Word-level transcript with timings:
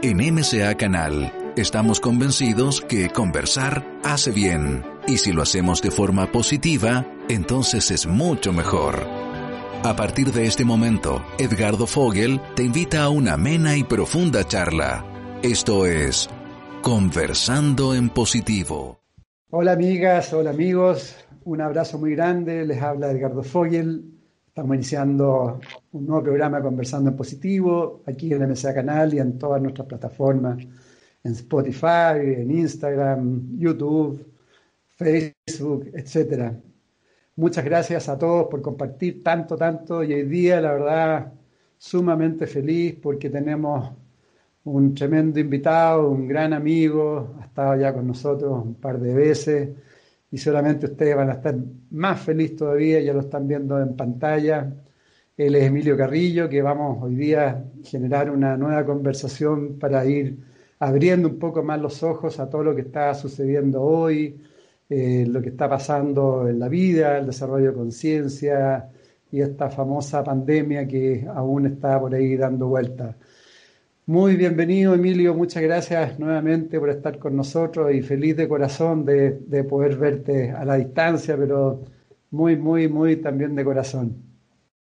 En 0.00 0.16
MCA 0.18 0.74
Canal 0.76 1.32
estamos 1.56 2.00
convencidos 2.00 2.80
que 2.80 3.10
conversar 3.10 3.84
hace 4.04 4.30
bien 4.30 4.84
y 5.06 5.18
si 5.18 5.32
lo 5.32 5.42
hacemos 5.42 5.82
de 5.82 5.90
forma 5.90 6.30
positiva, 6.30 7.04
entonces 7.28 7.90
es 7.90 8.06
mucho 8.06 8.52
mejor. 8.52 9.06
A 9.84 9.96
partir 9.96 10.32
de 10.32 10.46
este 10.46 10.64
momento, 10.64 11.22
Edgardo 11.38 11.86
Fogel 11.86 12.40
te 12.54 12.62
invita 12.62 13.02
a 13.02 13.08
una 13.10 13.34
amena 13.34 13.76
y 13.76 13.84
profunda 13.84 14.44
charla. 14.44 15.04
Esto 15.42 15.84
es 15.84 16.28
Conversando 16.82 17.94
en 17.94 18.08
Positivo. 18.08 19.02
Hola 19.50 19.72
amigas, 19.72 20.32
hola 20.32 20.50
amigos, 20.50 21.16
un 21.44 21.60
abrazo 21.60 21.98
muy 21.98 22.12
grande, 22.12 22.64
les 22.64 22.80
habla 22.80 23.10
Edgardo 23.10 23.42
Fogel. 23.42 24.17
Estamos 24.58 24.74
iniciando 24.74 25.60
un 25.92 26.04
nuevo 26.04 26.24
programa 26.24 26.60
Conversando 26.60 27.10
en 27.10 27.16
Positivo, 27.16 28.02
aquí 28.04 28.32
en 28.32 28.42
el 28.42 28.48
MSA 28.48 28.74
Canal 28.74 29.14
y 29.14 29.20
en 29.20 29.38
todas 29.38 29.62
nuestras 29.62 29.86
plataformas, 29.86 30.58
en 31.22 31.32
Spotify, 31.32 32.18
en 32.18 32.50
Instagram, 32.50 33.56
YouTube, 33.56 34.26
Facebook, 34.96 35.92
etc. 35.94 36.54
Muchas 37.36 37.64
gracias 37.64 38.08
a 38.08 38.18
todos 38.18 38.48
por 38.48 38.60
compartir 38.60 39.22
tanto, 39.22 39.56
tanto 39.56 40.02
y 40.02 40.12
hoy 40.12 40.24
día, 40.24 40.60
la 40.60 40.72
verdad, 40.72 41.32
sumamente 41.76 42.48
feliz 42.48 42.96
porque 43.00 43.30
tenemos 43.30 43.92
un 44.64 44.92
tremendo 44.92 45.38
invitado, 45.38 46.10
un 46.10 46.26
gran 46.26 46.52
amigo, 46.52 47.36
ha 47.40 47.44
estado 47.44 47.76
ya 47.76 47.94
con 47.94 48.08
nosotros 48.08 48.64
un 48.64 48.74
par 48.74 48.98
de 48.98 49.14
veces 49.14 49.68
y 50.30 50.38
solamente 50.38 50.86
ustedes 50.86 51.16
van 51.16 51.30
a 51.30 51.34
estar 51.34 51.56
más 51.90 52.20
felices 52.20 52.56
todavía, 52.56 53.00
ya 53.00 53.12
lo 53.12 53.20
están 53.20 53.48
viendo 53.48 53.80
en 53.80 53.96
pantalla. 53.96 54.70
Él 55.36 55.54
es 55.54 55.64
Emilio 55.64 55.96
Carrillo, 55.96 56.48
que 56.48 56.60
vamos 56.62 57.02
hoy 57.02 57.14
día 57.14 57.48
a 57.48 57.64
generar 57.84 58.30
una 58.30 58.56
nueva 58.56 58.84
conversación 58.84 59.78
para 59.78 60.04
ir 60.04 60.38
abriendo 60.80 61.28
un 61.28 61.38
poco 61.38 61.62
más 61.62 61.80
los 61.80 62.02
ojos 62.02 62.38
a 62.40 62.48
todo 62.50 62.62
lo 62.64 62.74
que 62.74 62.82
está 62.82 63.14
sucediendo 63.14 63.82
hoy, 63.82 64.40
eh, 64.88 65.26
lo 65.28 65.40
que 65.42 65.50
está 65.50 65.68
pasando 65.68 66.48
en 66.48 66.58
la 66.58 66.68
vida, 66.68 67.18
el 67.18 67.26
desarrollo 67.26 67.70
de 67.70 67.76
conciencia 67.76 68.90
y 69.30 69.40
esta 69.40 69.70
famosa 69.70 70.24
pandemia 70.24 70.86
que 70.86 71.26
aún 71.28 71.66
está 71.66 72.00
por 72.00 72.14
ahí 72.14 72.36
dando 72.36 72.68
vueltas. 72.68 73.16
Muy 74.08 74.36
bienvenido, 74.36 74.94
Emilio. 74.94 75.34
Muchas 75.34 75.62
gracias 75.62 76.18
nuevamente 76.18 76.80
por 76.80 76.88
estar 76.88 77.18
con 77.18 77.36
nosotros 77.36 77.92
y 77.92 78.00
feliz 78.00 78.38
de 78.38 78.48
corazón 78.48 79.04
de, 79.04 79.66
poder 79.68 79.98
verte 79.98 80.50
a 80.50 80.64
la 80.64 80.76
distancia, 80.76 81.36
pero 81.36 81.84
muy, 82.30 82.56
muy, 82.56 82.88
muy 82.88 83.16
también 83.16 83.54
de 83.54 83.62
corazón. 83.66 84.16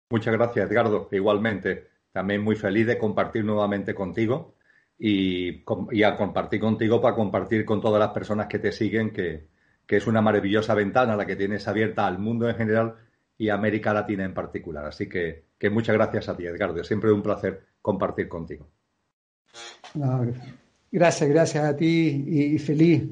Muchas 0.08 0.33
gracias, 0.34 0.70
Edgardo. 0.70 1.08
Igualmente, 1.11 1.89
también 2.12 2.42
muy 2.42 2.55
feliz 2.55 2.86
de 2.86 2.96
compartir 2.96 3.44
nuevamente 3.44 3.92
contigo 3.92 4.55
y, 4.96 5.64
a 6.05 6.16
compartir 6.16 6.61
contigo 6.61 7.00
para 7.00 7.16
compartir 7.16 7.64
con 7.64 7.80
todas 7.80 7.98
las 7.98 8.11
personas 8.11 8.46
que 8.46 8.61
te 8.61 8.70
siguen, 8.70 9.11
que, 9.11 9.48
es 9.89 10.06
una 10.06 10.22
maravillosa 10.22 10.74
ventana 10.74 11.16
la 11.16 11.27
que 11.27 11.34
tienes 11.34 11.66
abierta 11.66 12.06
al 12.06 12.20
mundo 12.20 12.48
en 12.48 12.55
general 12.55 12.94
y 13.36 13.48
a 13.48 13.55
América 13.55 13.92
Latina 13.92 14.24
en 14.24 14.33
particular. 14.33 14.86
Así 14.86 15.08
que, 15.08 15.46
muchas 15.72 15.96
gracias 15.96 16.28
a 16.28 16.36
ti, 16.36 16.46
Edgardo. 16.46 16.84
Siempre 16.84 17.11
un 17.11 17.22
placer 17.22 17.64
compartir 17.83 18.28
contigo 18.28 18.70
gracias, 20.91 21.30
gracias 21.30 21.64
a 21.64 21.77
ti 21.77 22.24
y, 22.27 22.58
feliz. 22.58 23.04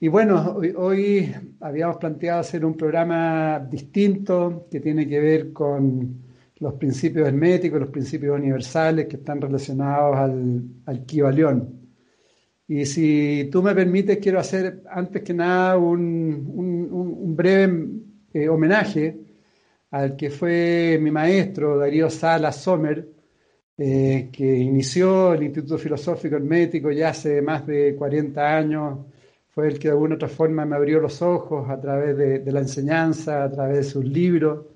Y 0.00 0.08
bueno, 0.08 0.56
hoy, 0.76 1.32
habíamos 1.60 1.96
planteado 1.96 2.40
hacer 2.40 2.64
un 2.64 2.76
programa 2.76 3.60
distinto 3.60 4.66
que 4.70 4.80
tiene 4.80 5.06
que 5.06 5.20
ver 5.20 5.52
con 5.52 6.22
los 6.56 6.74
principios 6.74 7.28
herméticos, 7.28 7.80
los 7.80 7.90
principios 7.90 8.36
universales 8.36 9.06
que 9.06 9.16
están 9.16 9.40
relacionados 9.40 10.16
al, 10.16 10.62
al. 10.86 11.04
Y 12.68 12.86
si 12.86 13.48
tú 13.50 13.62
me 13.62 13.74
permites, 13.74 14.18
quiero 14.18 14.38
hacer 14.38 14.82
antes 14.90 15.22
que 15.22 15.34
nada 15.34 15.76
un, 15.76 17.34
breve 17.36 17.86
eh, 18.32 18.48
homenaje 18.48 19.18
al 19.90 20.16
que 20.16 20.30
fue 20.30 20.98
mi 21.00 21.10
maestro, 21.10 21.76
Darío 21.76 22.08
Sala 22.08 22.50
Sommer, 22.50 23.06
eh, 23.78 24.28
que 24.32 24.44
inició 24.58 25.32
el 25.34 25.44
Instituto 25.44 25.78
Filosófico 25.78 26.36
Hermético 26.36 26.90
ya 26.90 27.10
hace 27.10 27.40
más 27.42 27.66
de 27.66 27.94
40 27.96 28.56
años, 28.56 28.98
fue 29.48 29.68
el 29.68 29.78
que 29.78 29.88
de 29.88 29.92
alguna 29.92 30.14
otra 30.16 30.28
forma 30.28 30.64
me 30.64 30.76
abrió 30.76 31.00
los 31.00 31.22
ojos 31.22 31.68
a 31.68 31.80
través 31.80 32.16
de, 32.16 32.52
la 32.52 32.60
enseñanza, 32.60 33.44
a 33.44 33.50
través 33.50 33.76
de 33.78 33.84
sus 33.84 34.04
libros, 34.04 34.66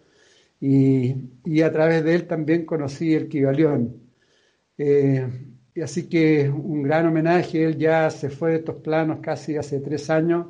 y, 0.60 1.62
a 1.62 1.72
través 1.72 2.04
de 2.04 2.14
él 2.14 2.26
también 2.26 2.64
conocí 2.66 3.14
el 3.14 3.28
Kibalión. 3.28 4.02
Eh, 4.78 5.26
así 5.82 6.08
que 6.08 6.48
un 6.50 6.82
gran 6.82 7.06
homenaje, 7.06 7.64
él 7.64 7.78
ya 7.78 8.10
se 8.10 8.30
fue 8.30 8.52
de 8.52 8.56
estos 8.58 8.76
planos 8.76 9.20
casi 9.20 9.56
hace 9.56 9.80
tres 9.80 10.10
años, 10.10 10.48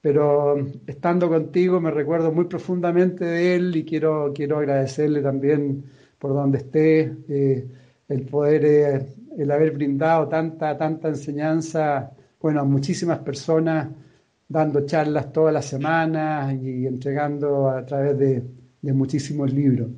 pero 0.00 0.56
estando 0.86 1.28
contigo 1.28 1.80
me 1.80 1.90
recuerdo 1.90 2.32
muy 2.32 2.46
profundamente 2.46 3.24
de 3.24 3.56
él 3.56 3.76
y 3.76 3.84
quiero, 3.84 4.32
quiero 4.34 4.58
agradecerle 4.58 5.22
también 5.22 5.84
por 6.18 6.32
donde 6.34 6.58
esté, 6.58 7.16
eh, 7.28 7.66
el 8.08 8.22
poder, 8.26 8.64
eh, 8.64 9.06
el 9.38 9.50
haber 9.50 9.72
brindado 9.72 10.28
tanta, 10.28 10.76
tanta 10.76 11.08
enseñanza, 11.08 12.12
bueno, 12.40 12.60
a 12.60 12.64
muchísimas 12.64 13.18
personas, 13.20 13.88
dando 14.48 14.86
charlas 14.86 15.32
todas 15.32 15.52
las 15.52 15.66
semanas 15.66 16.54
y 16.54 16.86
entregando 16.86 17.68
a 17.68 17.84
través 17.84 18.16
de, 18.18 18.42
muchísimos 18.92 19.52
libros. 19.52 19.88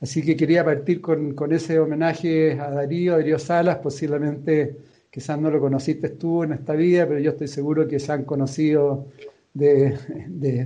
Así 0.00 0.22
que 0.22 0.34
quería 0.34 0.64
partir 0.64 1.00
con, 1.02 1.52
ese 1.52 1.78
homenaje 1.78 2.58
a 2.58 2.70
Darío, 2.70 3.12
Darío 3.12 3.38
Salas, 3.38 3.78
posiblemente 3.78 4.78
quizás 5.10 5.38
no 5.38 5.50
lo 5.50 5.60
conociste 5.60 6.08
tú 6.10 6.42
en 6.42 6.52
esta 6.52 6.72
vida, 6.72 7.06
pero 7.06 7.20
yo 7.20 7.32
estoy 7.32 7.48
seguro 7.48 7.86
que 7.86 8.00
se 8.00 8.12
han 8.12 8.24
conocido 8.24 9.08
de, 9.52 9.94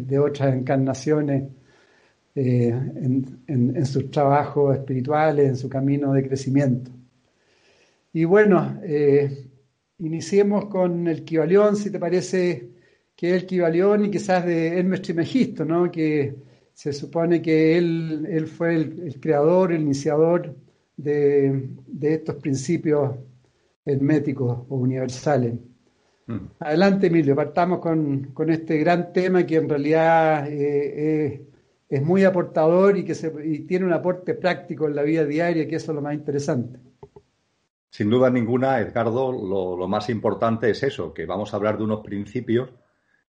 de 0.00 0.18
otras 0.20 0.54
encarnaciones 0.54 1.44
eh, 2.40 2.68
en, 2.68 3.84
sus 3.84 4.12
trabajos 4.12 4.76
espirituales, 4.76 5.48
en 5.48 5.56
su 5.56 5.68
camino 5.68 6.12
de 6.12 6.22
crecimiento. 6.22 6.88
Y 8.12 8.24
bueno, 8.26 8.78
eh, 8.84 9.48
iniciemos 9.98 10.66
con 10.66 11.08
el 11.08 11.24
Kibalión, 11.24 11.74
si 11.74 11.90
te 11.90 11.98
parece 11.98 12.68
que 13.16 13.30
es 13.30 13.42
el 13.42 13.46
Kibalión 13.46 14.04
y 14.04 14.10
quizás 14.12 14.46
de 14.46 14.78
Hermes 14.78 15.02
Trimegisto, 15.02 15.64
¿no? 15.64 15.90
que 15.90 16.36
se 16.74 16.92
supone 16.92 17.42
que 17.42 17.76
él, 17.76 18.24
él 18.30 18.46
fue 18.46 18.76
el, 18.76 19.18
creador, 19.20 19.72
el 19.72 19.80
iniciador 19.80 20.54
de, 20.96 21.70
estos 22.00 22.36
principios 22.36 23.16
herméticos 23.84 24.60
o 24.68 24.76
universales. 24.76 25.54
Mm. 26.28 26.36
Adelante, 26.60 27.08
Emilio, 27.08 27.34
partamos 27.34 27.80
con, 27.80 28.32
este 28.48 28.78
gran 28.78 29.12
tema 29.12 29.44
que 29.44 29.56
en 29.56 29.68
realidad 29.68 30.46
eh, 30.48 31.48
es 31.88 32.02
muy 32.02 32.24
aportador 32.24 32.96
y 32.98 33.04
que 33.04 33.14
se, 33.14 33.30
tiene 33.66 33.86
un 33.86 33.92
aporte 33.92 34.34
práctico 34.34 34.86
en 34.86 34.94
la 34.94 35.02
vida 35.02 35.24
diaria, 35.24 35.66
que 35.66 35.76
eso 35.76 35.92
es 35.92 35.96
lo 35.96 36.02
más 36.02 36.14
interesante. 36.14 36.78
Sin 37.90 38.10
duda 38.10 38.30
ninguna, 38.30 38.78
Edgardo, 38.80 39.32
lo, 39.32 39.88
más 39.88 40.10
importante 40.10 40.70
es 40.70 40.82
eso, 40.82 41.14
que 41.14 41.24
vamos 41.24 41.52
a 41.52 41.56
hablar 41.56 41.78
de 41.78 41.84
unos 41.84 42.04
principios 42.04 42.70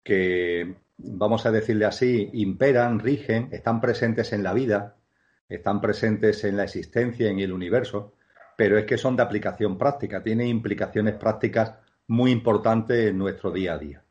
que, 0.03 0.75
vamos 0.97 1.45
a 1.45 1.51
decirle 1.51 1.85
así, 1.85 2.29
imperan, 2.33 2.99
rigen, 2.99 3.47
están 3.51 3.79
presentes 3.79 4.33
en 4.33 4.43
la 4.43 4.53
vida, 4.53 4.97
están 5.47 5.79
presentes 5.79 6.43
en 6.43 6.57
la 6.57 6.63
existencia, 6.63 7.29
en 7.29 7.39
el 7.39 7.53
universo, 7.53 8.13
pero 8.57 8.77
es 8.77 8.85
que 8.85 8.97
son 8.97 9.15
de 9.15 9.23
aplicación 9.23 9.77
práctica, 9.77 10.21
tienen 10.21 10.47
implicaciones 10.47 11.15
prácticas 11.15 11.75
muy 12.07 12.31
importantes 12.31 13.09
en 13.09 13.17
nuestro 13.17 13.51
día 13.51 13.75
a 13.75 13.77
día. 13.77 14.03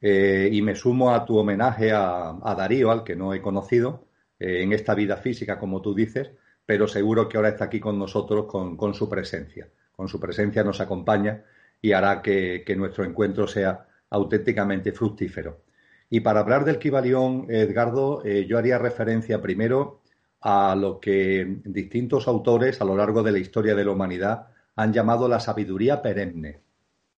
Eh, 0.00 0.48
y 0.52 0.62
me 0.62 0.76
sumo 0.76 1.12
a 1.12 1.24
tu 1.24 1.36
homenaje 1.38 1.90
a, 1.92 2.54
Darío, 2.56 2.90
al 2.90 3.02
que 3.02 3.16
no 3.16 3.34
he 3.34 3.42
conocido 3.42 4.06
eh, 4.38 4.62
en 4.62 4.72
esta 4.72 4.94
vida 4.94 5.16
física, 5.16 5.58
como 5.58 5.80
tú 5.82 5.94
dices, 5.94 6.30
pero 6.64 6.86
seguro 6.86 7.28
que 7.28 7.36
ahora 7.36 7.50
está 7.50 7.64
aquí 7.64 7.80
con 7.80 7.98
nosotros 7.98 8.46
con, 8.46 8.94
su 8.94 9.08
presencia. 9.08 9.68
Con 9.92 10.08
su 10.08 10.20
presencia 10.20 10.62
nos 10.62 10.80
acompaña 10.80 11.44
y 11.80 11.92
hará 11.92 12.22
que, 12.22 12.62
nuestro 12.76 13.04
encuentro 13.04 13.48
sea 13.48 13.86
auténticamente 14.10 14.92
fructífero. 14.92 15.62
Y 16.10 16.20
para 16.20 16.40
hablar 16.40 16.64
del 16.64 16.78
Kibalión, 16.78 17.46
Edgardo, 17.48 18.22
eh, 18.24 18.46
yo 18.46 18.58
haría 18.58 18.78
referencia 18.78 19.42
primero 19.42 20.00
a 20.40 20.76
lo 20.76 21.00
que 21.00 21.60
distintos 21.64 22.28
autores 22.28 22.80
a 22.80 22.84
lo 22.84 22.96
largo 22.96 23.22
de 23.22 23.32
la 23.32 23.38
historia 23.38 23.74
de 23.74 23.84
la 23.84 23.90
humanidad 23.90 24.48
han 24.76 24.92
llamado 24.92 25.26
la 25.26 25.40
sabiduría 25.40 26.00
perenne, 26.00 26.60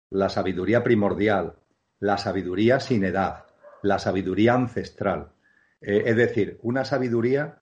la 0.09 0.29
sabiduría 0.29 0.83
primordial, 0.83 1.55
la 1.99 2.17
sabiduría 2.17 2.79
sin 2.79 3.03
edad, 3.03 3.45
la 3.81 3.99
sabiduría 3.99 4.53
ancestral. 4.53 5.31
Eh, 5.81 6.03
es 6.05 6.15
decir, 6.15 6.59
una 6.61 6.85
sabiduría 6.85 7.59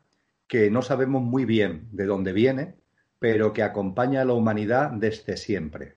que 0.48 0.72
no 0.72 0.82
sabemos 0.82 1.22
muy 1.22 1.46
bien 1.46 1.90
de 1.92 2.06
dónde 2.06 2.34
viene, 2.34 2.76
pero 3.20 3.54
que 3.54 3.64
acompaña 3.64 4.22
a 4.22 4.26
la 4.26 4.34
humanidad 4.34 4.92
desde 4.92 5.38
siempre. 5.38 5.96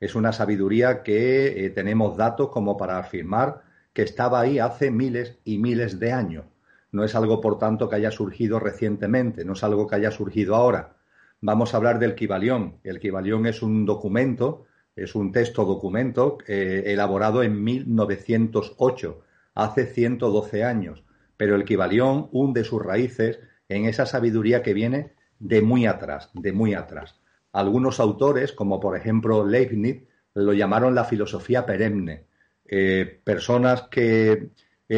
Es 0.00 0.14
una 0.14 0.32
sabiduría 0.32 1.02
que 1.02 1.64
eh, 1.64 1.70
tenemos 1.70 2.16
datos 2.16 2.48
como 2.48 2.76
para 2.76 2.98
afirmar 2.98 3.62
que 3.92 4.02
estaba 4.02 4.40
ahí 4.40 4.58
hace 4.58 4.90
miles 4.90 5.38
y 5.44 5.58
miles 5.58 6.00
de 6.00 6.12
años. 6.12 6.46
No 6.90 7.04
es 7.04 7.14
algo, 7.14 7.40
por 7.40 7.58
tanto, 7.58 7.88
que 7.88 7.96
haya 7.96 8.10
surgido 8.10 8.58
recientemente, 8.58 9.44
no 9.44 9.52
es 9.52 9.62
algo 9.62 9.86
que 9.86 9.96
haya 9.96 10.10
surgido 10.10 10.56
ahora. 10.56 10.96
vamos 11.40 11.74
a 11.74 11.76
hablar 11.76 11.98
del 11.98 12.14
Kibalión. 12.14 12.78
El 12.84 13.00
Kibalión 13.00 13.46
es 13.46 13.62
un 13.62 13.84
documento, 13.86 14.66
es 14.94 15.14
un 15.14 15.32
texto 15.32 15.64
documento 15.64 16.38
eh, 16.46 16.84
elaborado 16.86 17.42
en 17.42 17.62
1908, 17.62 19.22
hace 19.54 19.86
112 19.86 20.64
años. 20.64 21.04
Pero 21.36 21.56
el 21.56 21.64
Kibalión 21.64 22.28
hunde 22.32 22.64
sus 22.64 22.82
raíces 22.82 23.40
en 23.68 23.86
esa 23.86 24.06
sabiduría 24.06 24.62
que 24.62 24.74
viene 24.74 25.14
de 25.38 25.62
muy 25.62 25.86
atrás, 25.86 26.30
de 26.34 26.52
muy 26.52 26.74
atrás. 26.74 27.20
Algunos 27.52 28.00
autores, 28.00 28.52
como 28.52 28.80
por 28.80 28.96
ejemplo 28.96 29.46
Leibniz, 29.46 30.04
lo 30.34 30.52
llamaron 30.52 30.94
la 30.94 31.04
filosofía 31.04 31.66
perenne. 31.66 32.26
Eh, 32.64 33.20
personas 33.24 33.88
que 33.90 34.50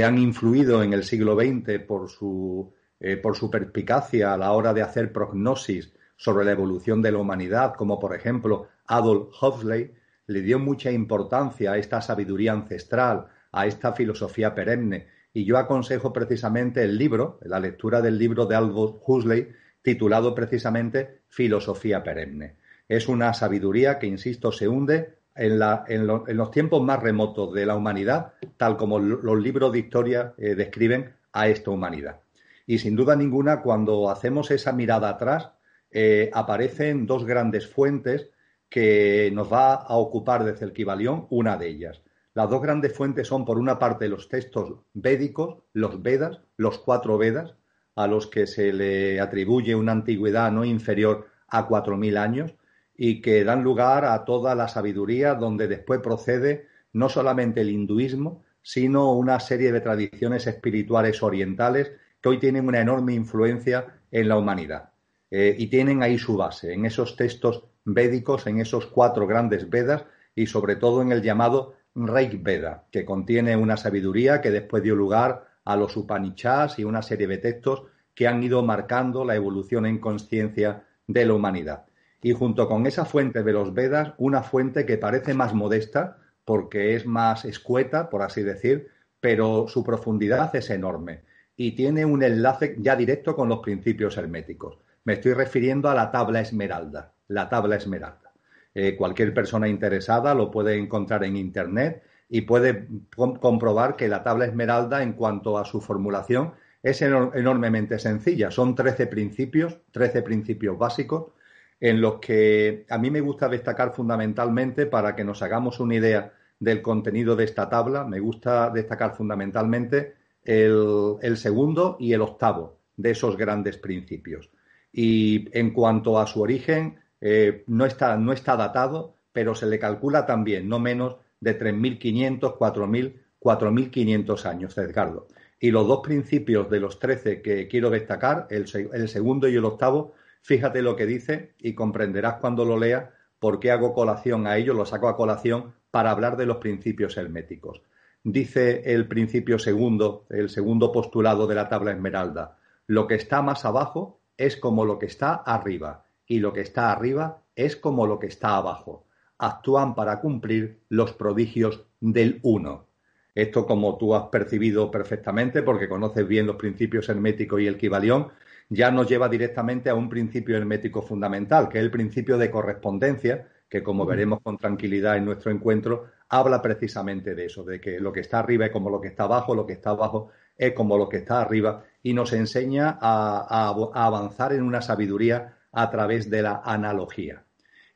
han 0.03 0.19
influido 0.19 0.83
en 0.83 0.93
el 0.93 1.05
siglo 1.05 1.37
XX 1.37 1.81
por 1.87 2.09
su, 2.09 2.73
eh, 3.01 3.17
por 3.17 3.37
su 3.37 3.51
perspicacia 3.51 4.33
a 4.33 4.37
la 4.37 4.53
hora 4.53 4.73
de 4.73 4.83
hacer 4.83 5.13
prognosis 5.13 5.93
sobre 6.17 6.45
la 6.45 6.53
evolución 6.53 7.03
de 7.03 7.13
la 7.13 7.19
humanidad, 7.19 7.75
como 7.75 7.99
por 7.99 8.15
ejemplo 8.15 8.69
Adolf 8.87 9.31
Huxley, 9.43 9.95
le 10.27 10.41
dio 10.41 10.59
mucha 10.59 10.91
importancia 10.91 11.73
a 11.73 11.79
esta 11.79 12.01
sabiduría 12.01 12.53
ancestral, 12.53 13.27
a 13.53 13.67
esta 13.67 13.93
filosofía 13.93 14.55
perenne. 14.55 15.09
Y 15.33 15.45
yo 15.45 15.59
aconsejo 15.59 16.13
precisamente 16.13 16.83
el 16.83 16.97
libro, 16.97 17.39
la 17.43 17.61
lectura 17.61 18.01
del 18.01 18.19
libro 18.19 18.47
de 18.47 18.57
Aldous 18.57 18.97
Huxley, 19.07 19.49
titulado 19.83 20.35
precisamente 20.35 21.23
Filosofía 21.29 22.03
perenne. 22.03 22.57
Es 22.89 23.09
una 23.09 23.35
sabiduría 23.35 23.99
que, 23.99 24.07
insisto, 24.07 24.53
se 24.53 24.69
hunde 24.69 25.19
en, 25.35 25.59
los 26.07 26.51
tiempos 26.51 26.83
más 26.83 27.03
remotos 27.03 27.53
de 27.53 27.67
la 27.67 27.77
humanidad, 27.77 28.35
tal 28.57 28.77
como 28.77 28.99
los 28.99 29.43
libros 29.43 29.73
de 29.73 29.81
historia 29.81 30.35
eh, 30.39 30.55
describen 30.55 31.15
a 31.33 31.49
esta 31.49 31.71
humanidad. 31.71 32.21
Y 32.67 32.79
sin 32.79 32.97
duda 32.97 33.17
ninguna, 33.17 33.61
cuando 33.61 34.11
hacemos 34.11 34.51
esa 34.51 34.73
mirada 34.73 35.11
atrás, 35.11 35.51
eh, 35.91 36.31
aparecen 36.33 37.07
dos 37.07 37.25
grandes 37.25 37.69
fuentes 37.69 38.31
que 38.75 39.31
nos 39.33 39.53
va 39.53 39.75
a 39.75 39.97
ocupar 39.99 40.43
desde 40.43 40.67
el 40.67 41.09
una 41.31 41.57
de 41.57 41.69
ellas. 41.69 42.03
Las 42.35 42.51
dos 42.51 42.61
grandes 42.61 42.93
fuentes 42.93 43.29
son, 43.29 43.45
por 43.45 43.57
una 43.57 43.79
parte, 43.79 44.09
los 44.09 44.29
textos 44.29 44.81
védicos, 44.95 45.63
los 45.75 46.03
Vedas, 46.03 46.41
los 46.57 46.79
cuatro 46.79 47.17
Vedas, 47.17 47.55
a 47.95 48.09
los 48.09 48.27
que 48.27 48.49
se 48.49 48.73
le 48.73 49.21
atribuye 49.21 49.77
una 49.77 49.93
antigüedad 49.93 50.51
no 50.51 50.65
inferior 50.65 51.29
a 51.47 51.69
cuatro 51.69 51.97
mil 51.97 52.17
años 52.17 52.53
y 52.97 53.21
que 53.21 53.45
dan 53.45 53.63
lugar 53.63 54.05
a 54.05 54.25
toda 54.25 54.57
la 54.57 54.67
sabiduría 54.67 55.35
donde 55.35 55.69
después 55.69 56.01
procede 56.01 56.67
no 56.93 57.09
solamente 57.09 57.61
el 57.61 57.71
hinduismo, 57.71 58.43
sino 58.61 59.13
una 59.13 59.39
serie 59.39 59.71
de 59.71 59.83
tradiciones 59.83 60.49
espirituales 60.49 61.23
orientales 61.23 61.93
que 62.21 62.29
hoy 62.29 62.41
tienen 62.41 62.67
una 62.67 62.81
enorme 62.81 63.15
influencia 63.15 64.01
en 64.11 64.29
la 64.29 64.37
humanidad. 64.37 64.91
Eh, 65.31 65.55
y 65.57 65.69
tienen 65.69 66.03
ahí 66.03 66.19
su 66.19 66.37
base, 66.37 66.73
en 66.73 66.87
esos 66.87 67.15
textos 67.15 67.69
védicos, 67.85 68.47
en 68.47 68.61
esos 68.61 68.87
cuatro 68.87 69.27
grandes 69.27 69.69
Vedas 69.71 70.05
y 70.35 70.47
sobre 70.47 70.77
todo 70.77 71.03
en 71.03 71.13
el 71.13 71.23
llamado 71.23 71.75
Reik 71.95 72.43
Veda, 72.43 72.85
que 72.91 73.05
contiene 73.05 73.57
una 73.57 73.77
sabiduría 73.77 74.41
que 74.41 74.51
después 74.51 74.83
dio 74.83 74.97
lugar 74.97 75.47
a 75.65 75.77
los 75.77 75.97
Upanishads 75.97 76.79
y 76.79 76.85
una 76.85 77.03
serie 77.03 77.27
de 77.27 77.39
textos 77.39 77.85
que 78.15 78.27
han 78.27 78.43
ido 78.43 78.63
marcando 78.63 79.25
la 79.25 79.35
evolución 79.35 79.87
en 79.87 79.99
conciencia 79.99 80.85
de 81.07 81.25
la 81.25 81.35
humanidad. 81.35 81.87
Y 82.23 82.33
junto 82.33 82.69
con 82.69 82.87
esa 82.87 83.05
fuente 83.05 83.43
de 83.43 83.53
los 83.53 83.75
Vedas, 83.75 84.15
una 84.19 84.43
fuente 84.43 84.87
que 84.87 84.99
parece 84.99 85.35
más 85.35 85.55
modesta 85.55 86.19
porque 86.45 86.95
es 86.95 87.07
más 87.07 87.45
escueta, 87.45 88.11
por 88.11 88.23
así 88.23 88.43
decir, 88.43 88.89
pero 89.21 89.67
su 89.69 89.85
profundidad 89.85 90.55
es 90.57 90.71
enorme 90.71 91.23
y 91.57 91.73
tiene 91.73 92.05
un 92.05 92.23
enlace 92.23 92.77
ya 92.79 92.97
directo 92.97 93.35
con 93.37 93.49
los 93.49 93.61
principios 93.61 94.17
herméticos. 94.17 94.79
Me 95.05 95.15
estoy 95.15 95.35
refiriendo 95.35 95.89
a 95.89 95.95
la 95.95 96.11
tabla 96.11 96.41
esmeralda, 96.41 97.13
la 97.29 97.49
tabla 97.49 97.77
esmeralda. 97.77 98.33
Eh, 98.75 98.97
cualquier 98.97 99.33
persona 99.33 99.69
interesada 99.69 100.35
lo 100.35 100.51
puede 100.51 100.77
encontrar 100.77 101.25
en 101.25 101.37
Internet 101.37 102.03
y 102.29 102.43
puede 102.43 102.89
comprobar 103.15 103.97
que 103.97 104.09
la 104.09 104.23
tabla 104.23 104.47
esmeralda, 104.47 105.03
en 105.03 105.13
cuanto 105.13 105.59
a 105.59 105.65
su 105.65 105.81
formulación, 105.81 106.55
es 106.83 107.01
enormemente 107.03 107.99
sencilla. 107.99 108.51
Son 108.51 108.75
13 108.75 109.07
principios, 109.07 109.79
13 109.93 110.23
principios 110.23 110.77
básicos, 110.77 111.33
en 111.81 112.01
los 112.01 112.19
que 112.19 112.87
a 112.89 112.99
mí 112.99 113.11
me 113.11 113.21
gusta 113.21 113.49
destacar 113.49 113.95
fundamentalmente, 113.95 114.87
para 114.87 115.15
que 115.15 115.25
nos 115.25 115.43
hagamos 115.43 115.81
una 115.81 115.95
idea 115.95 116.33
del 116.59 116.83
contenido 116.83 117.37
de 117.37 117.45
esta 117.45 117.69
tabla, 117.69 118.05
me 118.05 118.21
gusta 118.21 118.71
destacar 118.71 119.15
fundamentalmente 119.15 120.15
el, 120.43 121.37
segundo 121.37 121.97
y 121.99 122.13
el 122.13 122.23
octavo 122.23 122.79
de 122.97 123.11
esos 123.11 123.37
grandes 123.37 123.77
principios. 123.77 124.51
Y 124.97 125.49
en 125.59 125.73
cuanto 125.73 126.21
a 126.21 126.27
su 126.29 126.41
origen, 126.41 127.01
eh, 127.21 127.65
no, 127.67 127.85
está, 127.85 128.17
no 128.17 128.33
está 128.33 128.57
datado, 128.57 129.17
pero 129.33 129.57
se 129.57 129.67
le 129.67 129.81
calcula 129.81 130.25
también 130.25 130.69
no 130.69 130.79
menos 130.79 131.17
de 131.41 131.59
3.500, 131.59 132.57
4.000, 132.57 133.15
4.500 133.41 134.47
años, 134.47 134.79
Edgardo. 134.79 135.27
Y 135.59 135.73
los 135.73 135.89
dos 135.89 136.01
principios 136.01 136.71
de 136.71 136.79
los 136.79 137.01
13 137.01 137.43
que 137.43 137.67
quiero 137.67 137.91
destacar, 137.91 138.47
el, 138.51 138.69
segundo 139.09 139.49
y 139.49 139.57
el 139.57 139.65
octavo, 139.65 140.15
fíjate 140.43 140.81
lo 140.81 140.95
que 140.95 141.07
dice 141.07 141.55
y 141.59 141.75
comprenderás 141.75 142.37
cuando 142.37 142.65
lo 142.65 142.79
lea 142.79 143.11
por 143.41 143.59
qué 143.59 143.73
hago 143.73 143.95
colación 143.95 144.47
a 144.47 144.57
ello, 144.57 144.75
lo 144.75 144.87
saco 144.87 145.09
a 145.09 145.17
colación 145.17 145.75
para 145.91 146.13
hablar 146.13 146.37
de 146.37 146.47
los 146.47 146.59
principios 146.59 147.17
herméticos 147.17 147.83
dice 148.25 148.95
el 148.95 149.07
principio 149.07 149.59
segundo, 149.59 150.27
el 150.31 150.49
segundo 150.49 150.91
postulado 150.91 151.47
de 151.47 151.55
la 151.55 151.69
tabla 151.69 151.93
esmeralda, 151.93 152.57
lo 152.87 153.07
que 153.07 153.15
está 153.15 153.43
más 153.43 153.65
abajo 153.67 154.21
es 154.37 154.57
como 154.57 154.85
lo 154.85 154.99
que 154.99 155.07
está 155.07 155.35
arriba 155.35 156.07
y 156.27 156.39
lo 156.39 156.53
que 156.53 156.61
está 156.61 156.91
arriba 156.93 157.43
es 157.55 157.77
como 157.77 158.07
lo 158.07 158.19
que 158.19 158.27
está 158.27 158.57
abajo. 158.57 159.07
Actúan 159.39 159.95
para 159.95 160.21
cumplir 160.21 160.81
los 160.89 161.13
prodigios 161.13 161.87
del 162.01 162.41
uno. 162.43 162.87
Esto, 163.35 163.67
como 163.67 163.99
tú 163.99 164.15
has 164.15 164.29
percibido 164.29 164.91
perfectamente, 164.91 165.63
porque 165.63 165.89
conoces 165.89 166.27
bien 166.27 166.47
los 166.47 166.57
principios 166.57 167.09
herméticos 167.09 167.61
y 167.61 167.67
el 167.67 167.77
Kibalión, 167.77 168.29
ya 168.69 168.91
nos 168.91 169.09
lleva 169.09 169.29
directamente 169.29 169.91
a 169.91 169.95
un 169.95 170.09
principio 170.09 170.57
hermético 170.57 171.03
fundamental, 171.03 171.69
que 171.69 171.79
es 171.79 171.85
el 171.85 171.91
principio 171.91 172.39
de 172.39 172.51
correspondencia, 172.51 173.49
que 173.69 173.83
como 173.83 174.07
veremos 174.07 174.41
con 174.41 174.57
tranquilidad 174.57 175.17
en 175.17 175.25
nuestro 175.25 175.51
encuentro, 175.51 176.07
habla 176.29 176.63
precisamente 176.63 177.35
de 177.35 177.47
eso, 177.47 177.65
de 177.65 177.81
que 177.81 177.99
lo 177.99 178.13
que 178.13 178.21
está 178.21 178.39
arriba 178.39 178.67
es 178.67 178.73
como 178.73 178.89
lo 178.89 179.01
que 179.01 179.09
está 179.09 179.25
abajo, 179.25 179.55
lo 179.55 179.67
que 179.67 179.73
está 179.73 179.91
abajo 179.91 180.31
es 180.57 180.73
como 180.73 180.97
lo 180.97 181.09
que 181.09 181.17
está 181.19 181.41
arriba, 181.41 181.85
y 182.05 182.15
nos 182.15 182.33
enseña 182.33 182.97
a, 183.01 183.75
avanzar 183.93 184.53
en 184.53 184.63
una 184.63 184.81
sabiduría 184.81 185.57
a 185.73 185.91
través 185.91 186.31
de 186.31 186.43
la 186.43 186.63
analogía. 186.65 187.45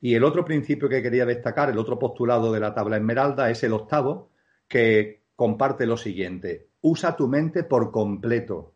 Y 0.01 0.15
el 0.15 0.25
otro 0.25 0.45
principio 0.45 0.89
que 0.89 1.03
quería 1.03 1.25
destacar, 1.25 1.71
el 1.71 1.79
otro 1.79 1.97
postulado 1.97 2.53
de 2.53 2.59
la 2.59 2.75
tabla 2.75 2.97
esmeralda, 2.97 3.51
es 3.51 3.63
el 3.63 3.73
octavo, 3.73 4.33
que 4.67 5.23
comparte 5.37 5.87
lo 5.87 5.97
siguiente. 5.97 6.71
Usa 6.81 7.15
tu 7.15 7.29
mente 7.29 7.63
por 7.63 7.93
completo. 7.93 8.75